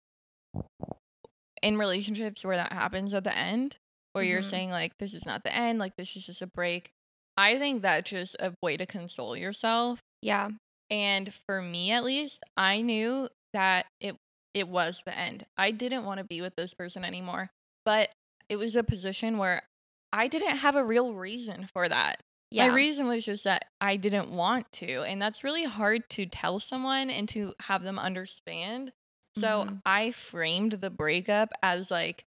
in 1.62 1.78
relationships 1.78 2.44
where 2.44 2.58
that 2.58 2.74
happens 2.74 3.14
at 3.14 3.24
the 3.24 3.36
end, 3.36 3.78
where 4.12 4.24
you're 4.24 4.42
Mhm. 4.42 4.50
saying 4.50 4.70
like 4.70 4.98
this 5.00 5.14
is 5.14 5.26
not 5.26 5.44
the 5.44 5.54
end, 5.54 5.80
like 5.80 5.96
this 5.98 6.16
is 6.16 6.26
just 6.26 6.42
a 6.42 6.48
break. 6.48 6.92
I 7.38 7.58
think 7.58 7.82
that's 7.82 8.10
just 8.10 8.36
a 8.40 8.54
way 8.62 8.78
to 8.78 8.86
console 8.86 9.36
yourself. 9.38 10.00
Yeah. 10.22 10.50
And 10.90 11.34
for 11.34 11.62
me 11.62 11.92
at 11.92 12.04
least, 12.04 12.40
I 12.58 12.82
knew 12.82 13.30
that 13.54 13.88
it 14.00 14.18
it 14.54 14.68
was 14.68 15.02
the 15.04 15.18
end. 15.18 15.48
I 15.58 15.72
didn't 15.72 16.06
want 16.06 16.20
to 16.20 16.24
be 16.24 16.40
with 16.40 16.56
this 16.56 16.76
person 16.76 17.04
anymore. 17.04 17.50
But 17.86 18.12
it 18.50 18.58
was 18.58 18.76
a 18.76 18.84
position 18.84 19.40
where 19.40 19.64
I 20.12 20.28
didn't 20.28 20.58
have 20.58 20.76
a 20.76 20.86
real 20.86 21.14
reason 21.16 21.66
for 21.66 21.90
that. 21.90 22.22
Yeah. 22.54 22.68
My 22.70 22.76
reason 22.76 23.08
was 23.08 23.26
just 23.26 23.44
that 23.46 23.66
I 23.82 23.96
didn't 23.98 24.30
want 24.32 24.72
to. 24.74 25.02
And 25.02 25.20
that's 25.22 25.44
really 25.44 25.64
hard 25.64 26.08
to 26.12 26.26
tell 26.28 26.60
someone 26.60 27.10
and 27.10 27.28
to 27.30 27.54
have 27.64 27.82
them 27.84 27.98
understand. 27.98 28.94
So 29.38 29.66
Mhm. 29.66 29.82
I 29.86 30.12
framed 30.12 30.74
the 30.74 30.92
breakup 30.92 31.50
as 31.64 31.90
like, 31.90 32.26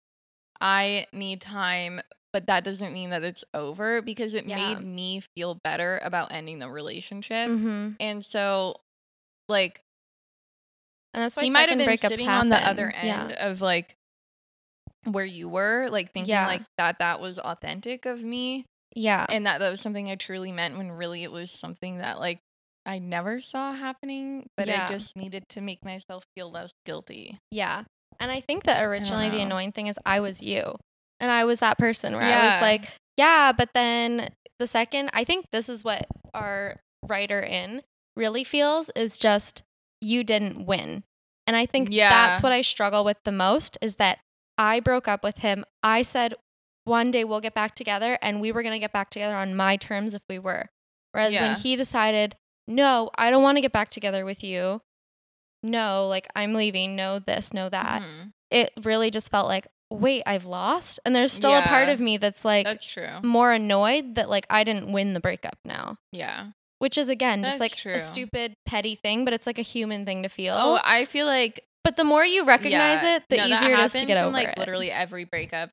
I 0.59 1.07
need 1.13 1.39
time, 1.39 2.01
but 2.33 2.47
that 2.47 2.65
doesn't 2.65 2.91
mean 2.91 3.11
that 3.11 3.23
it's 3.23 3.45
over 3.53 4.01
because 4.01 4.33
it 4.33 4.45
Yeah. 4.45 4.55
made 4.75 4.83
me 4.83 5.21
feel 5.35 5.55
better 5.63 5.99
about 6.03 6.31
ending 6.33 6.59
the 6.59 6.69
relationship. 6.69 7.49
mm-hmm. 7.49 7.91
And 7.99 8.25
so, 8.25 8.81
like, 9.47 9.81
And 11.13 11.23
that's 11.23 11.35
why 11.37 11.43
he 11.43 11.49
might 11.49 11.69
have 11.69 11.77
been 11.77 11.97
sitting 11.97 12.25
happen. 12.25 12.41
on 12.41 12.49
the 12.49 12.57
other 12.67 12.91
end 12.91 13.29
Yeah. 13.31 13.47
of 13.49 13.61
like 13.61 13.95
where 15.05 15.25
you 15.25 15.47
were, 15.47 15.87
like 15.89 16.11
thinking 16.11 16.31
Yeah. 16.31 16.47
like 16.47 16.63
that 16.77 16.99
that 16.99 17.21
was 17.21 17.39
authentic 17.39 18.05
of 18.05 18.23
me 18.25 18.65
Yeah. 18.97 19.25
and 19.29 19.45
that 19.45 19.59
that 19.59 19.69
was 19.69 19.79
something 19.81 20.09
I 20.09 20.15
truly 20.15 20.51
meant 20.51 20.77
when 20.77 20.91
really 20.91 21.23
it 21.23 21.31
was 21.31 21.51
something 21.51 21.99
that 21.99 22.19
like 22.19 22.39
I 22.85 22.99
never 22.99 23.41
saw 23.41 23.73
happening, 23.73 24.47
but 24.55 24.67
Yeah. 24.67 24.87
I 24.87 24.89
just 24.91 25.15
needed 25.15 25.43
to 25.49 25.61
make 25.61 25.83
myself 25.83 26.23
feel 26.35 26.49
less 26.49 26.71
guilty. 26.85 27.37
Yeah. 27.51 27.83
And 28.19 28.31
I 28.31 28.39
think 28.39 28.63
that 28.63 28.83
originally 28.83 29.29
the 29.29 29.41
annoying 29.41 29.71
thing 29.73 29.87
is 29.87 29.99
I 30.05 30.21
was 30.21 30.41
you. 30.41 30.75
And 31.19 31.29
I 31.29 31.43
was 31.45 31.59
that 31.59 31.77
person 31.77 32.13
where 32.13 32.21
I 32.23 32.45
was 32.45 32.61
like, 32.61 32.87
yeah, 33.17 33.51
but 33.51 33.69
then 33.73 34.29
the 34.59 34.67
second, 34.67 35.09
I 35.13 35.23
think 35.25 35.47
this 35.51 35.67
is 35.69 35.83
what 35.83 36.07
our 36.33 36.79
writer 37.05 37.41
in 37.41 37.81
really 38.15 38.43
feels 38.43 38.89
is 38.95 39.17
just 39.17 39.63
you 40.01 40.23
didn't 40.23 40.65
win. 40.65 41.03
And 41.45 41.55
I 41.57 41.65
think 41.65 41.89
Yeah. 41.91 42.09
that's 42.09 42.41
what 42.41 42.51
I 42.53 42.61
struggle 42.61 43.03
with 43.03 43.17
the 43.25 43.31
most 43.33 43.77
is 43.81 43.95
that 43.95 44.19
I 44.57 44.79
broke 44.79 45.07
up 45.07 45.23
with 45.23 45.39
him. 45.39 45.65
I 45.83 46.01
said 46.03 46.33
one 46.87 47.11
day 47.11 47.23
we'll 47.23 47.41
get 47.41 47.53
back 47.53 47.75
together 47.75 48.17
and 48.21 48.41
we 48.41 48.51
were 48.51 48.63
going 48.63 48.73
to 48.73 48.79
get 48.79 48.93
back 48.93 49.09
together 49.09 49.35
on 49.35 49.55
my 49.55 49.75
terms 49.77 50.13
if 50.13 50.21
we 50.29 50.39
were. 50.39 50.65
Whereas 51.11 51.33
Yeah. 51.33 51.49
when 51.53 51.59
he 51.59 51.75
decided, 51.75 52.35
no, 52.67 53.09
I 53.15 53.29
don't 53.29 53.43
want 53.43 53.57
to 53.57 53.61
get 53.61 53.71
back 53.71 53.89
together 53.89 54.25
with 54.25 54.43
you. 54.43 54.81
No, 55.63 56.07
like 56.07 56.27
I'm 56.35 56.53
leaving. 56.53 56.95
No, 56.95 57.19
this, 57.19 57.53
no, 57.53 57.69
that. 57.69 58.01
Mhm. 58.01 58.31
It 58.51 58.71
really 58.83 59.11
just 59.11 59.29
felt 59.29 59.47
like, 59.47 59.67
wait, 59.89 60.23
I've 60.25 60.45
lost. 60.45 60.99
And 61.05 61.15
there's 61.15 61.33
still 61.33 61.53
a 61.55 61.61
part 61.63 61.89
of 61.89 61.99
me 61.99 62.17
that's 62.17 62.45
like 62.45 62.65
That's 62.65 62.85
true. 62.85 63.07
more 63.23 63.51
annoyed 63.51 64.15
that 64.15 64.29
like 64.29 64.45
I 64.49 64.63
didn't 64.63 64.91
win 64.91 65.13
the 65.13 65.19
breakup 65.19 65.57
now. 65.65 65.97
Yeah. 66.11 66.47
Which 66.79 66.97
is 66.97 67.09
again 67.09 67.41
just 67.43 67.57
That's 67.57 67.71
like 67.73 67.75
true. 67.75 67.93
a 67.93 67.99
stupid 67.99 68.53
petty 68.65 68.95
thing, 68.95 69.25
but 69.25 69.33
it's 69.33 69.47
like 69.47 69.57
a 69.57 69.63
human 69.63 70.05
thing 70.05 70.23
to 70.23 70.29
feel. 70.29 70.53
Oh, 70.55 70.79
I 70.83 71.05
feel 71.05 71.25
like 71.25 71.59
but 71.83 71.95
the 71.95 72.03
more 72.03 72.25
you 72.25 72.43
recognize 72.45 73.01
yeah, 73.01 73.15
it, 73.17 73.23
the 73.29 73.37
no, 73.37 73.45
easier 73.45 73.73
it 73.75 73.79
is 73.79 73.93
to 73.93 74.05
get 74.05 74.17
in, 74.17 74.23
over 74.25 74.33
like 74.33 74.49
it. 74.49 74.57
literally 74.57 74.91
every 74.91 75.23
breakup. 75.23 75.69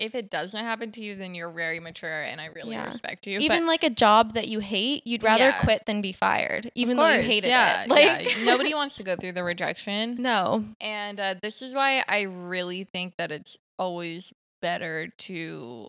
If 0.00 0.14
it 0.14 0.30
doesn't 0.30 0.58
happen 0.64 0.90
to 0.92 1.00
you, 1.02 1.14
then 1.14 1.34
you're 1.34 1.50
very 1.52 1.78
mature, 1.78 2.22
and 2.22 2.40
I 2.40 2.46
really 2.46 2.72
Yeah. 2.72 2.86
respect 2.86 3.26
you. 3.26 3.38
Even 3.38 3.66
like 3.66 3.84
a 3.84 3.90
job 3.90 4.32
that 4.34 4.48
you 4.48 4.58
hate, 4.60 5.06
you'd 5.06 5.22
rather 5.22 5.50
Yeah. 5.50 5.62
quit 5.62 5.84
than 5.86 6.00
be 6.00 6.12
fired, 6.12 6.72
even 6.74 6.96
but, 6.96 7.02
though 7.02 7.08
you 7.10 7.16
course, 7.22 7.26
hated 7.26 7.48
yeah, 7.48 7.82
it. 7.82 7.88
Like 7.90 8.34
yeah, 8.36 8.44
nobody 8.44 8.72
wants 8.80 8.96
to 8.96 9.02
go 9.02 9.14
through 9.16 9.32
the 9.32 9.44
rejection. 9.44 10.16
No. 10.18 10.64
And 10.80 11.20
uh, 11.20 11.34
this 11.42 11.60
is 11.60 11.74
why 11.74 12.02
I 12.08 12.22
really 12.22 12.84
think 12.84 13.14
that 13.18 13.30
it's 13.30 13.58
always 13.78 14.32
better 14.62 15.08
to, 15.18 15.88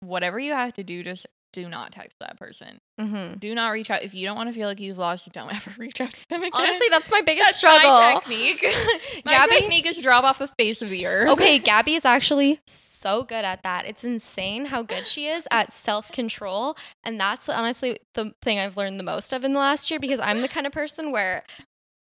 whatever 0.00 0.38
you 0.40 0.52
have 0.52 0.72
to 0.74 0.82
do, 0.82 1.02
just 1.04 1.26
do 1.52 1.68
not 1.68 1.92
text 1.92 2.18
that 2.20 2.38
person. 2.38 2.80
hmm 2.98 3.34
Do 3.38 3.54
not 3.54 3.70
reach 3.70 3.90
out. 3.90 4.02
If 4.02 4.14
you 4.14 4.26
don't 4.26 4.36
want 4.36 4.48
to 4.48 4.54
feel 4.54 4.68
like 4.68 4.80
you've 4.80 4.98
lost, 4.98 5.30
don't 5.32 5.50
ever 5.54 5.70
reach 5.78 6.00
out 6.00 6.12
to 6.12 6.28
them 6.28 6.42
again. 6.42 6.50
Honestly, 6.54 6.86
that's 6.90 7.10
my 7.10 7.20
biggest 7.22 7.46
That's 7.46 7.56
struggle. 7.56 7.90
my 7.90 8.14
technique. 8.14 8.62
my 9.24 9.34
Gabi- 9.34 9.58
technique 9.58 9.86
is 9.86 9.98
drop 10.02 10.24
off 10.24 10.38
the 10.38 10.48
face 10.48 10.82
of 10.82 10.90
the 10.90 11.06
earth. 11.06 11.30
Okay, 11.30 11.58
Gabi 11.58 11.96
is 11.96 12.04
actually 12.04 12.60
so 12.66 13.22
good 13.22 13.44
at 13.44 13.62
that. 13.62 13.86
It's 13.86 14.04
insane 14.04 14.66
how 14.66 14.82
good 14.82 15.06
she 15.06 15.26
is 15.28 15.46
at 15.50 15.72
self 15.72 16.12
control. 16.12 16.76
And 17.04 17.18
that's 17.18 17.48
honestly 17.48 17.98
the 18.14 18.32
thing 18.42 18.58
I've 18.58 18.76
learned 18.76 18.98
the 18.98 19.04
most 19.04 19.32
of 19.32 19.44
in 19.44 19.52
the 19.52 19.58
last 19.60 19.90
year 19.90 19.98
because 20.00 20.20
I'm 20.20 20.42
the 20.42 20.48
kind 20.48 20.66
of 20.66 20.72
person 20.72 21.12
where 21.12 21.44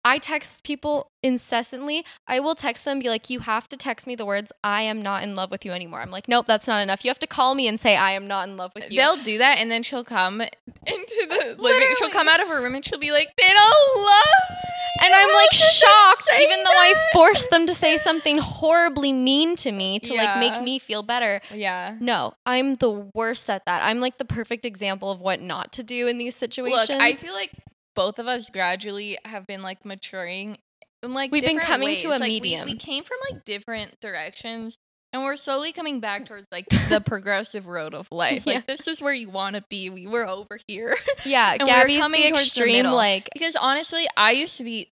I 0.05 0.19
text 0.19 0.65
people 0.65 1.11
incessantly. 1.23 2.05
I 2.27 2.41
will 2.41 2.55
text 2.55 2.85
them, 2.85 2.99
be 2.99 3.09
like, 3.09 3.31
you 3.31 3.41
have 3.41 3.69
to 3.71 3.77
text 3.77 4.07
me 4.07 4.15
the 4.15 4.27
words, 4.27 4.53
I 4.63 4.83
am 4.83 5.01
not 5.03 5.23
in 5.23 5.35
love 5.35 5.51
with 5.51 5.65
you 5.65 5.73
anymore. 5.73 6.01
I'm 6.01 6.11
like, 6.11 6.29
nope, 6.29 6.47
that's 6.47 6.67
not 6.67 6.83
enough. 6.83 7.05
You 7.05 7.09
have 7.11 7.19
to 7.21 7.27
call 7.27 7.55
me 7.55 7.67
and 7.67 7.81
say, 7.81 7.97
I 7.97 8.13
am 8.13 8.27
not 8.27 8.49
in 8.49 8.57
love 8.57 8.73
with 8.75 8.91
you. 8.91 8.99
They'll 8.99 9.23
do 9.23 9.39
that, 9.39 9.59
and 9.59 9.71
then 9.71 9.83
she'll 9.83 10.05
come 10.05 10.43
into 10.43 11.27
the 11.29 11.37
living. 11.59 11.59
Literally. 11.59 11.95
She'll 11.99 12.11
come 12.11 12.29
out 12.29 12.41
of 12.41 12.49
her 12.49 12.63
room, 12.63 12.75
and 12.75 12.85
she'll 12.85 12.99
be 12.99 13.13
like, 13.13 13.29
"They 13.37 13.49
don't 13.49 13.97
love." 13.97 14.51
me. 14.51 14.57
and 15.03 15.15
I'm 15.15 15.35
like 15.35 15.53
shocked, 15.53 16.29
even 16.41 16.59
though 16.65 16.71
I 16.71 17.11
forced 17.13 17.51
them 17.51 17.67
to 17.67 17.75
say 17.75 17.97
something 17.97 18.39
horribly 18.39 19.13
mean 19.13 19.57
to 19.57 19.73
me 19.73 19.99
to 20.01 20.15
like 20.15 20.39
make 20.39 20.63
me 20.63 20.79
feel 20.79 21.03
better. 21.03 21.41
Yeah. 21.53 21.97
No, 22.01 22.35
I'm 22.47 22.75
the 22.77 22.91
worst 23.15 23.49
at 23.51 23.65
that. 23.67 23.83
I'm 23.83 24.01
like 24.01 24.19
the 24.19 24.25
perfect 24.25 24.65
example 24.65 25.11
of 25.11 25.21
what 25.21 25.41
not 25.41 25.73
to 25.73 25.83
do 25.83 26.07
in 26.09 26.19
these 26.19 26.37
situations. 26.37 26.91
Look, 26.91 27.01
I 27.01 27.15
feel 27.15 27.33
like 27.33 27.53
both 27.95 28.19
of 28.19 28.27
us 28.27 28.51
gradually 28.51 29.19
have 29.25 29.47
been 29.47 29.63
like 29.63 29.85
maturing 29.85 30.59
in 31.03 31.13
like 31.13 31.31
We've 31.33 31.43
been 31.45 31.59
coming 31.59 31.97
to 31.99 32.09
a 32.09 32.19
Like, 32.19 32.23
medium. 32.23 32.67
We, 32.67 32.77
came 32.77 33.05
from 33.05 33.19
like 33.31 33.45
different 33.45 34.01
directions. 34.01 34.77
And 35.13 35.23
we're 35.23 35.37
slowly 35.37 35.73
coming 35.73 36.01
back 36.01 36.27
towards 36.27 36.47
like 36.51 36.67
the 36.89 37.01
progressive 37.07 37.69
road 37.69 37.95
of 37.95 38.09
life. 38.11 38.43
Yeah. 38.47 38.55
Like 38.55 38.67
this 38.67 38.89
is 38.89 39.01
where 39.01 39.13
you 39.13 39.31
want 39.31 39.55
to 39.55 39.63
be. 39.71 39.89
We 39.89 40.09
were 40.09 40.27
over 40.27 40.59
here. 40.67 40.97
yeah, 41.25 41.53
and 41.61 41.69
we're 41.69 41.87
Gabi's 41.87 42.01
coming 42.01 42.23
the 42.23 42.29
towards 42.31 42.53
the 42.55 42.61
extreme. 42.63 42.77
middle. 42.79 42.97
like, 42.97 43.29
because 43.33 43.55
honestly, 43.55 44.09
I 44.17 44.33
used 44.33 44.57
to 44.57 44.65
be 44.65 44.91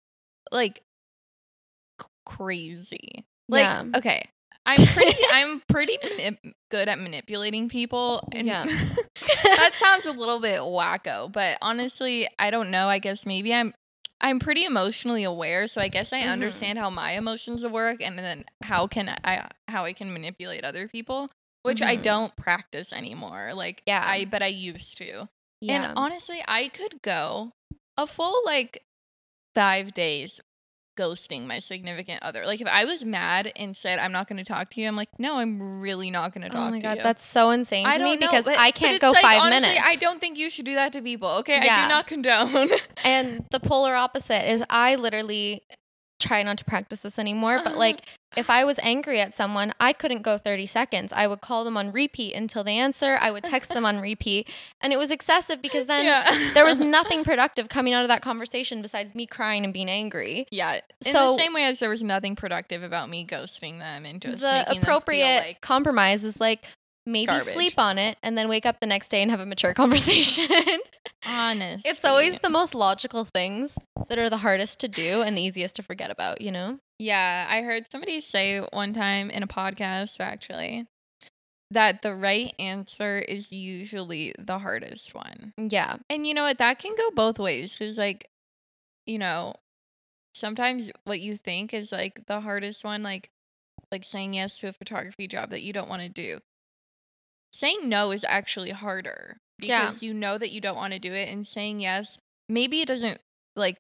like 0.53 0.83
crazy. 2.27 3.25
Like 3.49 3.63
Yeah. 3.63 3.85
okay, 3.97 4.29
I'm 4.79 4.87
pretty 4.87 5.17
I'm 5.33 5.63
pretty 5.69 5.99
manip- 5.99 6.53
good 6.71 6.89
at 6.89 6.99
manipulating 6.99 7.69
people 7.69 8.29
and 8.33 8.47
Yeah. 8.47 8.65
that 9.45 9.73
sounds 9.77 10.07
a 10.07 10.13
little 10.13 10.41
bit 10.41 10.61
wacko, 10.61 11.31
but 11.33 11.59
honestly, 11.63 12.29
I 12.39 12.51
don't 12.51 12.71
know. 12.71 12.89
I 12.89 12.99
guess 12.99 13.27
maybe 13.27 13.53
I'm 13.55 13.75
I'm 14.23 14.39
pretty 14.39 14.65
emotionally 14.65 15.25
aware, 15.25 15.67
so 15.67 15.81
I 15.81 15.89
guess 15.89 16.13
I 16.13 16.21
Mhm. 16.23 16.31
understand 16.33 16.79
how 16.79 16.91
my 16.91 17.13
emotions 17.13 17.65
work 17.65 18.03
and 18.03 18.19
then 18.19 18.45
how 18.63 18.87
can 18.87 19.09
I 19.25 19.49
how 19.69 19.85
I 19.85 19.93
can 19.93 20.13
manipulate 20.13 20.65
other 20.65 20.89
people, 20.89 21.31
which 21.63 21.81
I 21.83 21.97
Mhm. 21.97 22.03
don't 22.03 22.37
practice 22.37 22.93
anymore. 22.93 23.53
Like 23.55 23.83
Yeah. 23.87 24.03
I 24.07 24.27
but 24.27 24.43
I 24.43 24.49
used 24.49 24.99
to. 24.99 25.29
yeah, 25.63 25.85
And 25.91 25.93
honestly, 25.97 26.43
I 26.47 26.69
could 26.69 27.03
go 27.03 27.53
a 27.97 28.07
full 28.07 28.43
like 28.45 28.83
five 29.55 29.93
days 29.95 30.41
ghosting 31.01 31.47
my 31.47 31.59
significant 31.59 32.23
other. 32.23 32.45
Like 32.47 32.61
if 32.61 32.67
I 32.67 32.85
was 32.85 33.05
mad 33.05 33.53
and 33.57 33.77
said 33.77 33.99
I'm 33.99 34.13
not 34.13 34.29
going 34.29 34.37
to 34.37 34.45
talk 34.45 34.71
to 34.71 34.81
you, 34.81 34.87
I'm 34.89 34.97
like, 34.97 35.09
no, 35.19 35.39
I'm 35.39 35.81
really 35.81 36.11
not 36.11 36.35
going 36.35 36.45
oh 36.45 36.49
to 36.49 36.55
talk 36.55 36.69
oh 36.69 36.71
my 36.71 36.79
god, 36.79 36.99
you. 36.99 37.03
that's 37.03 37.25
so 37.25 37.51
insane 37.51 37.87
to 37.87 37.95
I 37.95 37.99
me 37.99 38.17
know, 38.17 38.27
because 38.27 38.45
but- 38.45 38.59
I 38.59 38.71
can't 38.71 39.01
go 39.01 39.11
like, 39.13 39.23
five 39.23 39.41
honestly, 39.41 39.69
minutes. 39.69 39.85
I 39.85 39.97
don't 39.97 40.21
think 40.21 40.39
you 40.39 40.51
should 40.51 40.67
do 40.67 40.75
that 40.75 40.93
to 40.93 41.03
people. 41.03 41.29
Okay, 41.41 41.57
I 41.59 41.83
do 41.83 41.89
not 41.89 42.07
condone. 42.07 42.71
And 43.05 43.47
the 43.51 43.61
polar 43.61 43.95
opposite 43.95 44.51
is 44.53 44.63
I 44.69 44.97
literally 44.97 45.63
try 46.21 46.43
not 46.43 46.59
to 46.59 46.65
practice 46.65 47.01
this 47.01 47.19
anymore. 47.19 47.59
But 47.59 47.73
uh-huh. 47.73 47.79
like, 47.79 48.07
if 48.37 48.49
I 48.49 48.65
was 48.65 48.79
angry 48.83 49.21
at 49.21 49.35
someone, 49.35 49.73
I 49.81 49.93
couldn't 49.93 50.23
go 50.23 50.39
30 50.39 50.67
seconds. 50.67 51.13
I 51.13 51.27
would 51.27 51.41
call 51.41 51.65
them 51.65 51.77
on 51.77 51.91
repeat 51.91 52.35
until 52.35 52.63
they 52.63 52.77
answer. 52.77 53.19
I 53.21 53.31
would 53.31 53.45
text 53.45 53.71
them 53.71 53.85
on 53.85 54.01
repeat. 54.01 54.49
And 54.81 54.93
it 54.93 54.99
was 54.99 55.11
excessive 55.11 55.61
because 55.61 55.87
then 55.87 56.05
yeah. 56.05 56.53
there 56.55 56.65
was 56.65 56.79
nothing 56.81 57.25
productive 57.25 57.69
coming 57.69 57.93
out 57.93 58.03
of 58.03 58.09
that 58.09 58.23
conversation 58.23 58.83
besides 58.83 59.15
me 59.15 59.27
crying 59.27 59.65
and 59.65 59.73
being 59.73 59.91
angry. 59.91 60.47
Yeah, 60.51 60.81
in 61.05 61.13
So- 61.13 61.33
the 61.33 61.43
same 61.43 61.53
way 61.53 61.65
as 61.65 61.81
there 61.81 61.91
was 61.91 62.03
nothing 62.03 62.37
productive 62.37 62.83
about 62.83 63.09
me 63.09 63.27
ghosting 63.27 63.81
them 63.81 64.07
and 64.07 64.21
just 64.21 64.41
the 64.41 64.47
making 64.47 64.65
them 64.65 64.75
feel 64.75 64.83
appropriate 64.83 65.41
like 65.41 65.61
compromise 65.61 66.25
is 66.25 66.39
like 66.41 66.65
maybe 67.11 67.27
Garbage. 67.27 67.53
sleep 67.53 67.75
on 67.79 67.99
it 67.99 68.17
and 68.23 68.37
then 68.39 68.49
wake 68.49 68.67
up 68.67 68.81
the 68.81 68.87
next 68.87 69.09
day 69.09 69.23
and 69.23 69.31
have 69.31 69.41
a 69.41 69.47
mature 69.47 69.75
conversation. 69.83 70.49
honest. 71.27 71.87
it's 71.87 72.05
always 72.05 72.39
the 72.39 72.51
most 72.51 72.75
logical 72.75 73.25
things 73.25 73.79
that 74.09 74.19
are 74.19 74.31
the 74.31 74.39
hardest 74.39 74.81
to 74.81 74.89
do 74.89 75.23
and 75.23 75.37
the 75.37 75.43
easiest 75.43 75.77
to 75.77 75.83
forget 75.83 76.11
about, 76.11 76.41
you 76.41 76.51
know? 76.51 76.79
Yeah, 76.99 77.47
I 77.49 77.63
heard 77.63 77.91
somebody 77.91 78.21
say 78.21 78.61
one 78.73 78.93
time 78.93 79.31
in 79.31 79.43
a 79.43 79.47
podcast 79.47 80.21
actually 80.21 80.87
that 81.71 82.03
the 82.03 82.15
right 82.15 82.53
answer 82.59 83.19
is 83.21 83.53
usually 83.53 84.35
the 84.39 84.59
hardest 84.59 85.15
one. 85.15 85.53
Yeah. 85.57 85.97
And 86.09 86.27
you 86.27 86.35
know 86.35 86.43
what? 86.43 86.59
That 86.59 86.79
can 86.81 86.95
go 86.97 87.11
both 87.15 87.39
ways 87.39 87.77
because, 87.77 87.97
like, 87.97 88.29
you 89.07 89.19
know, 89.19 89.55
sometimes 90.35 90.91
what 91.05 91.21
you 91.21 91.37
think 91.37 91.73
is 91.73 91.93
like 91.93 92.27
the 92.27 92.41
hardest 92.41 92.83
one, 92.85 93.03
like, 93.03 93.31
like 93.93 94.05
saying 94.05 94.35
yes 94.35 94.59
to 94.59 94.69
a 94.69 94.73
photography 94.73 95.27
job 95.29 95.51
that 95.51 95.63
you 95.63 95.73
don't 95.73 95.89
want 95.89 96.03
to 96.03 96.09
do. 96.09 96.41
Saying 97.53 97.89
no 97.89 98.11
is 98.13 98.25
actually 98.29 98.71
harder 98.71 99.39
Yeah. 99.61 99.89
because 99.91 100.03
you 100.03 100.15
know 100.15 100.39
that 100.39 100.51
you 100.51 100.61
don't 100.61 100.77
want 100.77 100.93
to 100.93 100.99
do 100.99 101.13
it, 101.13 101.29
and 101.29 101.47
saying 101.47 101.81
yes, 101.81 102.19
maybe 102.49 102.81
it 102.81 102.89
doesn't 102.89 103.21
like 103.57 103.77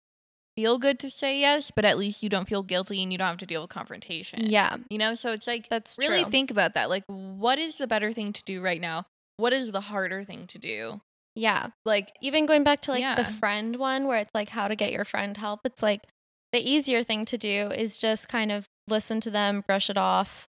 feel 0.57 0.79
good 0.79 0.99
to 0.99 1.09
say 1.11 1.39
yes, 1.41 1.71
but 1.75 1.85
at 1.85 1.97
least 1.97 2.23
you 2.23 2.29
don't 2.29 2.49
feel 2.49 2.63
guilty 2.63 3.03
and 3.03 3.13
you 3.13 3.19
don't 3.19 3.29
have 3.29 3.37
to 3.39 3.47
deal 3.47 3.63
with 3.63 3.71
confrontation. 3.71 4.47
Yeah. 4.51 4.77
You 4.91 4.99
know, 4.99 5.15
so 5.15 5.33
it's 5.33 5.47
like 5.47 5.69
That's 5.69 5.97
really 5.99 6.23
true. 6.23 6.31
think 6.31 6.51
about 6.51 6.75
that. 6.75 6.91
Like, 6.91 7.05
what 7.07 7.59
is 7.59 7.77
the 7.77 7.87
better 7.87 8.13
thing 8.13 8.33
to 8.33 8.43
do 8.45 8.61
right 8.61 8.81
now? 8.81 9.07
What 9.37 9.53
is 9.53 9.71
the 9.71 9.81
harder 9.81 10.25
thing 10.25 10.47
to 10.49 10.59
do? 10.59 11.01
yeah. 11.37 11.69
Like, 11.87 12.13
Even 12.21 12.45
going 12.47 12.65
back 12.65 12.81
to 12.83 12.91
like 12.91 13.17
the 13.17 13.25
friend 13.25 13.77
one 13.77 14.07
where 14.07 14.19
it's 14.19 14.31
like 14.35 14.49
how 14.51 14.67
to 14.69 14.75
get 14.77 14.93
your 14.93 15.05
friend 15.05 15.37
help, 15.37 15.61
it's 15.65 15.83
like 15.83 16.03
the 16.53 16.59
easier 16.59 17.05
thing 17.05 17.25
to 17.27 17.39
do 17.39 17.69
is 17.71 17.97
just 17.97 18.29
kind 18.29 18.51
of 18.53 18.67
listen 18.89 19.21
to 19.21 19.31
them, 19.31 19.63
brush 19.67 19.89
it 19.89 19.97
off, 19.97 20.47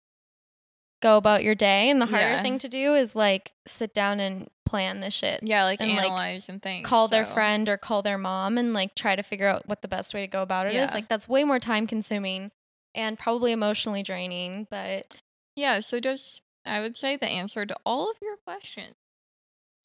go 1.02 1.18
about 1.18 1.44
your 1.44 1.56
day. 1.56 1.90
And 1.90 2.02
the 2.02 2.06
harder 2.06 2.28
Yeah. 2.30 2.42
thing 2.42 2.58
to 2.60 2.70
do 2.70 2.96
is 2.96 3.16
like 3.16 3.52
sit 3.68 3.94
down 3.94 4.20
and 4.20 4.50
plan 4.66 5.00
the 5.02 5.12
shit. 5.12 5.42
yeah, 5.44 5.64
like 5.66 5.82
And, 5.82 5.92
like, 5.96 6.06
analyze 6.06 6.48
and 6.48 6.62
think. 6.62 6.86
Call 6.86 7.08
their 7.08 7.26
friend 7.26 7.68
or 7.68 7.78
call 7.78 8.02
their 8.02 8.18
mom 8.18 8.58
and 8.58 8.74
like 8.74 8.96
try 8.96 9.16
to 9.16 9.24
figure 9.24 9.48
out 9.48 9.68
what 9.68 9.82
the 9.82 9.88
best 9.88 10.14
way 10.14 10.22
to 10.22 10.28
go 10.28 10.42
about 10.42 10.68
it 10.68 10.76
is. 10.76 10.90
Yeah. 10.90 10.94
Like 10.94 11.10
that's 11.10 11.28
way 11.28 11.44
more 11.44 11.60
time 11.60 11.88
consuming 11.88 12.52
and 12.96 13.18
probably 13.20 13.52
emotionally 13.52 14.04
draining, 14.04 14.68
but 14.70 15.14
Yeah, 15.56 15.80
so 15.80 16.00
just 16.00 16.42
I 16.66 16.80
would 16.82 16.96
say 16.98 17.16
the 17.18 17.28
answer 17.28 17.66
to 17.66 17.76
all 17.86 18.10
of 18.10 18.18
your 18.22 18.38
questions 18.46 18.96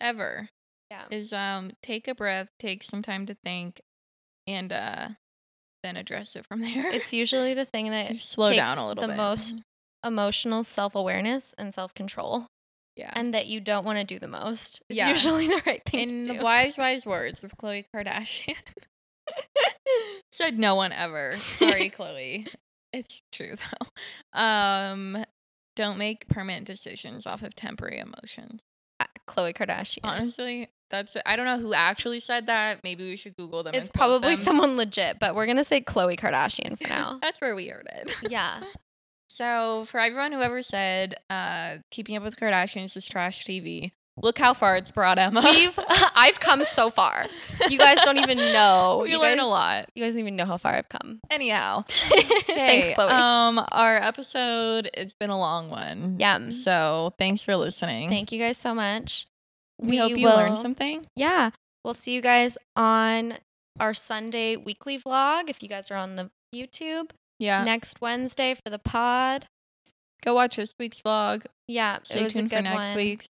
ever 0.01 0.49
yeah. 0.91 1.05
is 1.11 1.33
um 1.33 1.73
take 1.83 2.07
a 2.09 2.15
breath, 2.15 2.49
take 2.59 2.83
some 2.83 3.03
time 3.03 3.27
to 3.27 3.35
think, 3.45 3.81
and 4.47 4.73
uh 4.73 5.09
then 5.83 5.97
address 5.97 6.37
it 6.37 6.45
from 6.47 6.61
there. 6.63 6.89
It's 6.89 7.13
usually 7.13 7.55
the 7.55 7.65
thing 7.65 7.91
that 7.91 8.19
slow 8.21 8.53
down 8.53 8.79
a 8.79 8.87
little 8.89 9.03
the 9.03 9.09
bit. 9.09 9.17
most 9.17 9.57
emotional 10.07 10.65
self 10.65 10.95
awareness 10.95 11.53
and 11.59 11.75
self 11.75 11.93
control, 11.95 12.47
yeah. 12.97 13.11
and 13.15 13.35
that 13.35 13.47
you 13.47 13.61
don't 13.61 13.85
want 13.85 13.99
to 13.99 14.05
do 14.05 14.19
the 14.19 14.29
most. 14.29 14.83
It's 14.89 14.97
Yeah. 14.99 15.09
usually 15.09 15.47
the 15.49 15.63
right 15.67 15.83
thing 15.85 16.11
in 16.11 16.23
the 16.25 16.43
wise, 16.43 16.79
wise 16.79 17.05
words 17.07 17.43
of 17.45 17.53
Khloe 17.57 17.85
Kardashian, 17.95 18.55
said 20.33 20.59
no 20.59 20.75
one 20.75 20.93
ever. 20.93 21.37
Sorry, 21.59 21.91
Khloe. 21.91 22.47
It's 22.93 23.21
true 23.31 23.57
though. 23.57 24.41
Um, 24.41 25.23
don't 25.75 25.99
make 25.99 26.29
permanent 26.29 26.67
decisions 26.67 27.27
off 27.27 27.43
of 27.43 27.55
temporary 27.55 27.99
emotions. 27.99 28.61
Khloe 29.29 29.53
Kardashian. 29.55 30.01
Honestly, 30.05 30.71
that's 30.89 31.15
I 31.27 31.37
don't 31.37 31.45
know 31.45 31.59
who 31.59 31.75
actually 31.75 32.21
said 32.21 32.47
that. 32.47 32.83
Maybe 32.85 33.05
we 33.05 33.17
should 33.17 33.37
Google 33.37 33.65
them. 33.65 33.75
it's 33.75 33.91
probably 33.91 34.37
them. 34.37 34.45
someone 34.45 34.77
legit, 34.79 35.19
but 35.19 35.35
we're 35.35 35.47
gonna 35.47 35.65
say 35.65 35.83
Khloe 35.83 36.19
Kardashian 36.19 36.79
for 36.79 36.89
now. 36.89 37.19
That's 37.21 37.39
where 37.41 37.55
we 37.55 37.67
heard 37.69 37.87
it. 37.93 38.31
yeah. 38.31 38.63
So 39.37 39.85
for 39.85 40.01
everyone 40.01 40.33
who 40.33 40.41
ever 40.41 40.63
said 40.63 41.17
uh, 41.29 41.77
keeping 41.91 42.17
up 42.17 42.23
with 42.23 42.41
Kardashians 42.41 42.97
is 42.97 43.05
trash 43.05 43.45
TV, 43.45 43.93
look 44.23 44.39
how 44.39 44.55
far 44.55 44.77
it's 44.77 44.91
brought 44.91 45.19
Emma. 45.19 45.43
We've 45.45 45.79
I've 46.17 46.41
come 46.41 46.65
so 46.65 46.89
far. 46.89 47.27
You 47.69 47.77
guys 47.77 47.99
don't 48.03 48.17
even 48.17 48.39
know. 48.39 49.01
we 49.03 49.11
you 49.11 49.21
learn 49.21 49.37
guys, 49.37 49.45
a 49.45 49.49
lot. 49.49 49.91
You 49.95 50.05
guys 50.05 50.15
don't 50.15 50.21
even 50.21 50.37
know 50.37 50.47
how 50.47 50.57
far 50.57 50.73
I've 50.73 50.89
come. 50.89 51.21
Anyhow, 51.31 51.85
Thanks, 52.47 52.89
Khloe. 52.99 53.11
Um, 53.11 53.63
our 53.73 53.97
episode 53.97 54.89
it's 54.95 55.15
been 55.15 55.29
a 55.29 55.39
long 55.39 55.69
one. 55.69 56.17
Yeah. 56.19 56.49
So 56.49 57.13
thanks 57.19 57.43
for 57.43 57.57
listening. 57.57 58.09
Thank 58.09 58.33
you 58.33 58.39
guys 58.39 58.57
so 58.57 58.75
much. 58.75 59.27
we, 59.79 59.99
hope 59.99 60.13
you 60.13 60.29
learned 60.29 60.61
something. 60.61 61.05
Yeah. 61.15 61.51
We'll 61.85 61.93
see 61.93 62.13
you 62.13 62.23
guys 62.23 62.57
on 62.75 63.35
our 63.79 63.93
Sunday 63.93 64.57
weekly 64.57 64.99
vlog 64.99 65.51
if 65.51 65.63
you 65.63 65.69
guys 65.69 65.91
are 65.91 65.97
on 65.97 66.17
the 66.17 66.31
YouTube. 66.55 67.11
Yeah. 67.39 67.65
Next 67.65 68.01
Wednesday 68.01 68.55
for 68.55 68.71
the 68.71 68.79
pod. 68.79 69.49
Go 70.25 70.35
watch 70.35 70.57
this 70.57 70.75
week's 70.79 71.01
vlog. 71.01 71.45
Yeah, 71.69 71.99
Stay 72.03 72.21
it 72.21 72.25
was 72.25 72.33
tuned 72.35 72.47
a 72.47 72.51
good 72.51 72.57
for 72.57 72.63
next 72.63 72.87
one. 72.89 72.97
week's. 72.97 73.27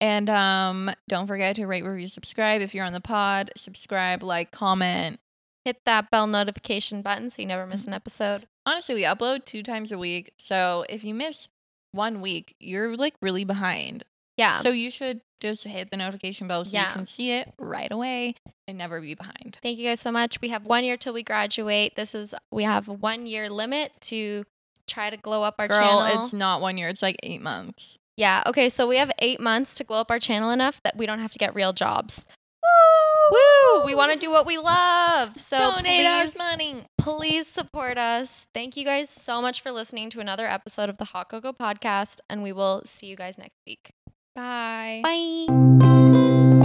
And 0.00 0.28
um, 0.30 0.90
don't 1.08 1.26
forget 1.28 1.54
to 1.56 1.66
rate, 1.66 1.84
review, 1.84 2.08
subscribe. 2.08 2.60
If 2.60 2.74
you're 2.74 2.84
on 2.84 2.92
the 2.92 3.00
pod, 3.00 3.52
subscribe, 3.56 4.22
like, 4.22 4.50
comment. 4.50 5.20
Hit 5.64 5.76
that 5.86 6.10
bell 6.10 6.26
notification 6.26 7.02
button 7.02 7.30
so 7.30 7.42
you 7.42 7.46
never 7.46 7.62
Mm-hmm. 7.62 7.70
miss 7.70 7.86
an 7.86 7.92
episode. 7.94 8.48
Honestly, 8.66 8.96
we 8.96 9.02
upload 9.02 9.44
two 9.44 9.62
times 9.62 9.92
a 9.92 9.98
week. 9.98 10.32
So 10.38 10.84
if 10.88 11.04
you 11.04 11.14
miss 11.14 11.46
one 11.92 12.20
week, 12.20 12.56
you're 12.58 12.96
like 12.96 13.14
really 13.22 13.44
behind. 13.44 14.04
Yeah. 14.36 14.60
So 14.60 14.70
you 14.70 14.90
should 14.90 15.20
just 15.40 15.64
hit 15.64 15.90
the 15.90 15.96
notification 15.96 16.46
bell 16.48 16.64
so 16.64 16.70
Yeah. 16.72 16.88
you 16.88 16.94
can 16.94 17.06
see 17.06 17.32
it 17.32 17.52
right 17.58 17.90
away 17.90 18.34
and 18.68 18.78
never 18.78 19.00
be 19.00 19.14
behind. 19.14 19.58
Thank 19.62 19.78
you 19.78 19.86
guys 19.88 20.00
so 20.00 20.10
much. 20.12 20.40
We 20.40 20.48
have 20.48 20.64
one 20.64 20.84
year 20.84 20.96
till 20.96 21.12
we 21.12 21.22
graduate. 21.22 21.94
This 21.96 22.14
is 22.14 22.34
we 22.50 22.62
have 22.64 22.88
one 22.88 23.26
year 23.26 23.50
limit 23.50 23.92
to 24.02 24.44
try 24.86 25.10
to 25.10 25.16
glow 25.16 25.42
up 25.42 25.56
our 25.58 25.68
Girl, 25.68 25.78
channel. 25.78 26.24
it's 26.24 26.32
not 26.32 26.60
one 26.60 26.78
year, 26.78 26.88
it's 26.88 27.02
like 27.02 27.16
eight 27.22 27.42
months. 27.42 27.98
yeah. 28.16 28.42
Okay. 28.46 28.68
So 28.68 28.86
we 28.88 28.96
have 28.96 29.10
eight 29.18 29.40
months 29.40 29.74
to 29.76 29.84
glow 29.84 30.00
up 30.00 30.10
our 30.10 30.18
channel 30.18 30.50
enough 30.50 30.80
that 30.84 30.96
we 30.96 31.06
don't 31.06 31.18
have 31.20 31.32
to 31.32 31.38
get 31.38 31.54
real 31.54 31.72
jobs. 31.72 32.24
Woo! 32.62 33.38
Woo! 33.80 33.84
We 33.86 33.94
want 33.94 34.12
to 34.12 34.18
do 34.18 34.30
what 34.30 34.46
we 34.46 34.58
love. 34.58 35.38
So 35.40 35.56
Donate 35.76 36.06
us 36.06 36.30
please, 36.30 36.38
money. 36.38 36.84
please 36.98 37.46
support 37.48 37.98
us. 37.98 38.46
Thank 38.54 38.76
you 38.76 38.84
guys 38.84 39.10
so 39.10 39.40
much 39.42 39.60
for 39.62 39.72
listening 39.72 40.10
to 40.10 40.20
another 40.20 40.46
episode 40.46 40.88
of 40.88 40.98
the 40.98 41.06
Hot 41.06 41.28
Coco 41.28 41.52
Podcast, 41.52 42.18
and 42.30 42.42
we 42.42 42.52
will 42.52 42.82
see 42.84 43.06
you 43.06 43.16
guys 43.16 43.36
next 43.38 43.56
week. 43.66 43.90
Bye. 44.34 45.02
Bye. 45.04 46.61